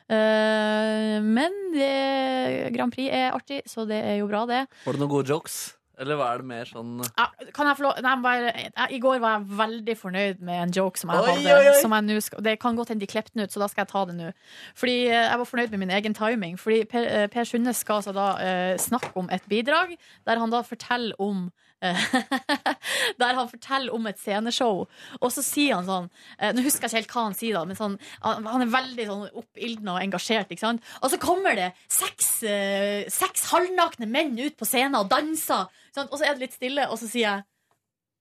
Uh, 0.05 1.17
men 1.25 1.55
det, 1.73 2.69
Grand 2.75 2.93
Prix 2.93 3.09
er 3.09 3.31
artig, 3.33 3.63
så 3.65 3.87
det 3.89 3.97
er 4.05 4.19
jo 4.19 4.27
bra, 4.29 4.43
det. 4.45 4.59
Var 4.83 4.93
det 4.93 5.01
noen 5.01 5.13
gode 5.15 5.31
jokes? 5.33 5.55
Eller 5.99 6.17
hva 6.19 6.29
er 6.33 6.41
det 6.41 6.47
mer 6.49 6.65
sånn 6.69 6.97
Ja, 7.17 7.25
kan 7.55 7.67
jeg 7.69 7.77
få 7.79 7.85
lov 7.85 7.99
Nei, 8.03 8.13
bare, 8.23 8.51
jeg, 8.55 8.87
I 8.95 8.99
går 9.03 9.19
var 9.23 9.37
jeg 9.37 9.57
veldig 9.59 9.95
fornøyd 9.99 10.41
med 10.45 10.61
en 10.67 10.73
joke 10.75 10.97
som 10.99 11.11
jeg 11.13 11.21
Oi, 11.21 11.35
hadde. 11.35 11.53
oi, 11.59 11.67
oi. 11.73 11.81
Som 11.81 11.91
jeg 11.95 12.07
nu, 12.07 12.15
det 12.47 12.55
kan 12.63 12.75
godt 12.79 12.89
hende 12.93 13.05
de 13.05 13.11
klippet 13.11 13.33
den 13.35 13.43
ut, 13.45 13.51
så 13.51 13.59
da 13.61 13.67
skal 13.71 13.83
jeg 13.85 13.91
ta 13.91 14.05
det 14.09 14.15
nå. 14.17 14.31
Fordi 14.79 14.95
eh, 15.09 15.25
Jeg 15.29 15.37
var 15.43 15.45
fornøyd 15.51 15.69
med 15.75 15.79
min 15.85 15.91
egen 15.91 16.13
timing. 16.17 16.57
Fordi 16.59 16.81
Per, 16.91 17.03
eh, 17.11 17.27
per 17.27 17.43
Sundnes 17.43 17.77
skal 17.83 18.01
altså 18.01 18.15
da 18.15 18.27
eh, 18.39 18.77
snakke 18.81 19.11
om 19.19 19.27
et 19.31 19.43
bidrag 19.51 19.95
der 20.25 20.39
han 20.39 20.49
da 20.51 20.61
forteller 20.65 21.15
om 21.19 21.45
eh, 21.47 21.74
Der 23.21 23.37
han 23.37 23.49
forteller 23.49 23.95
om 23.95 24.07
et 24.09 24.19
sceneshow, 24.21 24.85
og 25.19 25.33
så 25.33 25.43
sier 25.45 25.79
han 25.79 25.87
sånn 25.87 26.09
eh, 26.39 26.51
Nå 26.55 26.63
husker 26.65 26.85
jeg 26.85 26.91
ikke 26.91 26.99
helt 27.01 27.15
hva 27.15 27.25
han 27.29 27.37
sier, 27.37 27.57
da, 27.57 27.63
men 27.67 27.79
sånn, 27.79 27.97
han, 28.25 28.63
er 28.65 28.71
veldig 28.73 29.07
sånn 29.09 29.25
oppildna 29.41 29.97
og 29.97 30.03
engasjert. 30.03 30.51
Ikke 30.51 30.65
sant? 30.65 30.85
Og 31.01 31.11
så 31.13 31.19
kommer 31.21 31.57
det 31.57 31.71
seks, 31.91 32.29
eh, 32.47 33.03
seks 33.11 33.49
halvnakne 33.53 34.09
menn 34.09 34.35
ut 34.39 34.57
på 34.59 34.67
scenen 34.69 34.99
og 35.01 35.11
danser, 35.11 35.67
sant? 35.95 36.09
og 36.11 36.19
så 36.19 36.29
er 36.29 36.35
det 36.35 36.47
litt 36.47 36.57
stille, 36.57 36.87
og 36.89 36.99
så 37.01 37.09
sier 37.09 37.27
jeg 37.29 37.45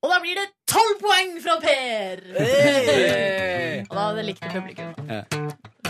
og 0.05 0.11
da 0.13 0.19
blir 0.21 0.37
det 0.37 0.51
tolv 0.69 0.99
poeng 1.01 1.31
fra 1.41 1.55
Per! 1.63 2.21
Og 3.89 3.95
da 3.97 4.09
det 4.19 4.27
likte 4.29 4.51
publikum. 4.53 4.93
Ja. 5.09 5.23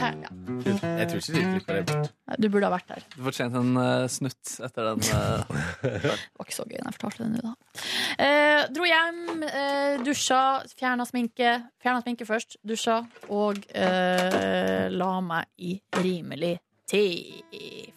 Ja. 0.04 0.30
Jeg 0.64 1.08
tror 1.10 1.20
ikke 1.20 1.34
de 1.34 1.44
klipper 1.48 1.78
det 1.78 1.84
bort. 1.88 2.12
Du 2.40 2.48
burde 2.48 2.68
ha 2.68 2.72
vært 2.74 2.90
der. 2.90 3.06
Du 3.14 3.22
fortjente 3.26 3.60
en 3.60 3.78
uh, 3.78 4.06
snutt 4.12 4.54
etter 4.66 4.90
den. 4.90 5.04
Uh... 5.10 5.62
Det 5.84 6.12
var 6.12 6.46
ikke 6.46 6.56
så 6.56 6.66
gøy 6.68 6.78
når 6.80 6.90
jeg 6.90 6.96
fortalte 6.98 7.24
det 7.24 7.30
nå, 7.32 7.52
da. 7.52 7.84
Eh, 8.24 8.60
dro 8.74 8.86
hjem, 8.88 9.44
eh, 9.46 10.02
dusja, 10.04 10.40
fjerna 10.78 11.06
sminke. 11.08 11.54
Fjerna 11.82 12.02
sminke 12.04 12.26
først, 12.28 12.58
dusja, 12.66 13.00
og 13.34 13.60
eh, 13.74 14.86
la 14.92 15.12
meg 15.24 15.50
i 15.58 15.76
rimelig 16.00 16.56
tid. 16.90 17.40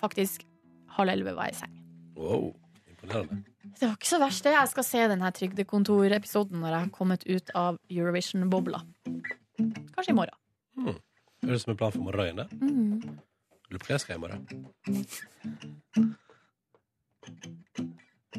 Faktisk 0.01 0.45
halv 0.97 1.13
elleve 1.13 1.35
var 1.37 1.49
jeg 1.49 1.57
i 1.57 1.61
seng. 1.61 1.77
Wow, 2.17 2.49
imponerende. 2.89 3.43
Det 3.77 3.85
var 3.85 3.97
ikke 3.97 4.09
så 4.09 4.21
verst, 4.21 4.45
det. 4.45 4.55
Jeg 4.55 4.71
skal 4.71 4.87
se 4.87 5.03
denne 5.11 5.33
Trygdekontor-episoden 5.37 6.63
når 6.63 6.71
jeg 6.71 6.85
har 6.85 6.93
kommet 6.95 7.27
ut 7.27 7.51
av 7.57 7.77
Eurovision-bobla. 7.93 8.81
Kanskje 9.93 10.13
i 10.13 10.17
morgen. 10.17 10.97
Høres 11.45 11.61
ut 11.61 11.65
som 11.65 11.71
en 11.71 11.77
plan 11.77 11.91
for 11.93 12.01
morgendagen, 12.01 12.37
det. 12.37 12.47
Mm. 12.61 13.19
Lurer 13.69 13.81
på 13.83 13.85
hva 13.89 13.93
jeg 13.93 14.03
skal 14.03 14.15
i 14.15 14.21
morgen. 14.23 14.41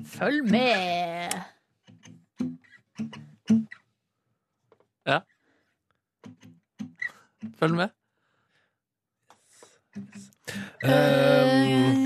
Følg 0.09 0.45
med! 0.51 1.31
Ja. 5.09 5.21
Følg 7.61 7.75
med. 7.79 7.89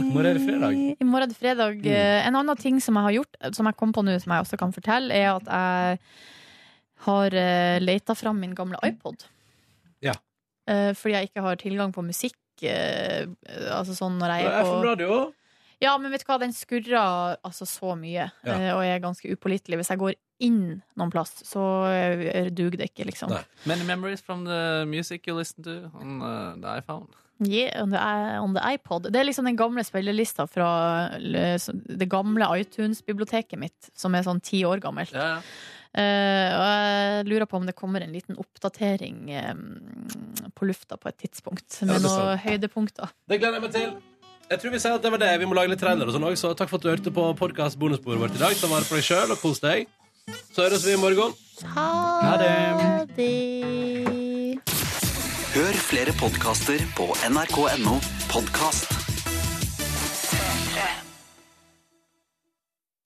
I 0.00 0.12
morgen 0.12 0.26
er 0.26 0.34
det 0.34 0.44
fredag. 0.44 0.72
I 0.74 1.04
morgen 1.06 1.22
er 1.22 1.30
det 1.30 1.38
fredag. 1.38 1.74
Mm. 1.80 1.90
Eh, 1.92 2.26
En 2.26 2.36
annen 2.36 2.56
ting 2.58 2.80
som 2.82 2.96
jeg 2.98 3.06
har 3.08 3.16
gjort, 3.18 3.36
som 3.56 3.66
jeg 3.66 3.76
kom 3.78 3.92
på 3.94 4.02
nå, 4.04 4.18
som 4.22 4.32
jeg 4.34 4.46
også 4.46 4.56
kan 4.60 4.72
fortelle, 4.74 5.14
er 5.14 5.34
at 5.34 5.46
jeg 5.50 5.98
har 7.06 7.28
uh, 7.32 7.76
leita 7.80 8.14
fram 8.14 8.36
min 8.42 8.54
gamle 8.54 8.76
iPod. 8.84 9.24
Ja. 10.02 10.14
Eh, 10.70 10.92
fordi 10.94 11.16
jeg 11.16 11.30
ikke 11.30 11.42
har 11.46 11.56
tilgang 11.60 11.92
på 11.96 12.04
musikk. 12.06 12.36
eh, 12.62 13.24
altså 13.72 13.94
sånn 13.96 14.18
når 14.20 14.34
jeg 14.36 14.44
er 14.50 14.64
på 14.68 14.80
radio. 14.84 15.20
Ja, 15.80 15.94
men 15.96 16.12
vet 16.12 16.20
du 16.20 16.26
hva, 16.28 16.38
den 16.38 16.52
skurrer 16.52 17.38
altså 17.42 17.64
så 17.64 17.94
mye, 17.96 18.26
Ja. 18.44 18.52
eh, 18.52 18.74
og 18.76 18.82
er 18.84 18.98
ganske 19.00 19.24
upålitelig. 19.32 19.78
Hvis 19.80 19.88
jeg 19.88 19.98
går 20.02 20.14
inn 20.44 20.82
noen 20.96 21.10
plass, 21.10 21.32
så 21.48 21.62
eh, 21.88 22.50
duger 22.52 22.76
det 22.76 22.90
ikke, 22.92 23.06
liksom. 23.08 23.30
Nei. 23.32 23.40
Many 23.64 23.84
memories 23.88 24.20
from 24.20 24.44
the 24.44 24.84
music 24.86 25.26
you 25.26 25.34
listen 25.38 25.64
to 25.64 25.90
on 25.94 26.20
uh, 26.20 26.54
the 26.60 26.68
iPhone. 26.82 27.08
Yeah, 27.40 27.80
on 27.80 27.88
the, 27.88 27.96
on 27.96 28.52
the 28.52 28.60
iPod. 28.60 29.08
Det 29.10 29.16
er 29.16 29.24
liksom 29.24 29.46
den 29.48 29.56
gamle 29.56 29.80
spillelista 29.82 30.44
fra 30.46 30.68
det 31.16 32.08
gamle 32.12 32.44
iTunes-biblioteket 32.60 33.58
mitt, 33.58 33.88
som 33.96 34.14
er 34.14 34.26
sånn 34.26 34.42
ti 34.44 34.60
år 34.68 34.80
gammelt. 34.84 35.12
Ja, 35.16 35.38
ja. 35.38 35.40
Eh, 35.90 36.50
og 36.54 36.64
jeg 36.68 37.26
lurer 37.26 37.48
på 37.50 37.58
om 37.58 37.66
det 37.66 37.74
kommer 37.78 38.04
en 38.04 38.14
liten 38.14 38.38
oppdatering 38.38 39.24
um, 39.50 39.64
på 40.54 40.68
lufta 40.68 40.94
på 41.00 41.10
et 41.10 41.18
tidspunkt, 41.24 41.80
med 41.82 41.96
er 41.96 42.04
noen 42.04 42.38
høydepunkter. 42.44 43.10
Det 43.26 43.40
gleder 43.42 43.58
jeg 43.58 43.64
meg 43.66 43.74
til. 43.74 43.96
Jeg 44.50 44.62
tror 44.62 44.74
vi 44.74 44.80
sier 44.82 44.94
at 44.98 45.02
det 45.02 45.10
var 45.14 45.22
det. 45.22 45.32
Vi 45.42 45.46
må 45.46 45.54
lage 45.54 45.70
litt 45.70 45.82
trailer 45.82 46.06
og 46.06 46.14
sånn 46.14 46.26
òg, 46.26 46.36
så 46.38 46.52
takk 46.58 46.70
for 46.70 46.78
at 46.78 46.86
du 46.86 46.90
hørte 46.90 47.14
på 47.14 47.26
podkast 47.38 47.78
bonusbordet 47.78 48.22
vårt 48.22 48.38
i 48.38 48.42
dag. 48.42 48.54
Ta 48.58 48.70
vare 48.70 48.86
på 48.86 48.98
deg 48.98 49.06
sjøl 49.06 49.34
og 49.34 49.42
kos 49.42 49.62
deg. 49.62 49.90
Så 50.50 50.66
høres 50.66 50.86
vi 50.86 50.94
i 50.94 51.00
morgen. 51.00 51.34
Ha 51.74 52.36
det. 52.42 52.54
det. 53.18 53.30
Hør 55.50 55.82
flere 55.90 56.14
podkaster 56.18 56.82
på 56.98 57.10
nrk.no 57.30 57.98
podkast. 58.30 58.99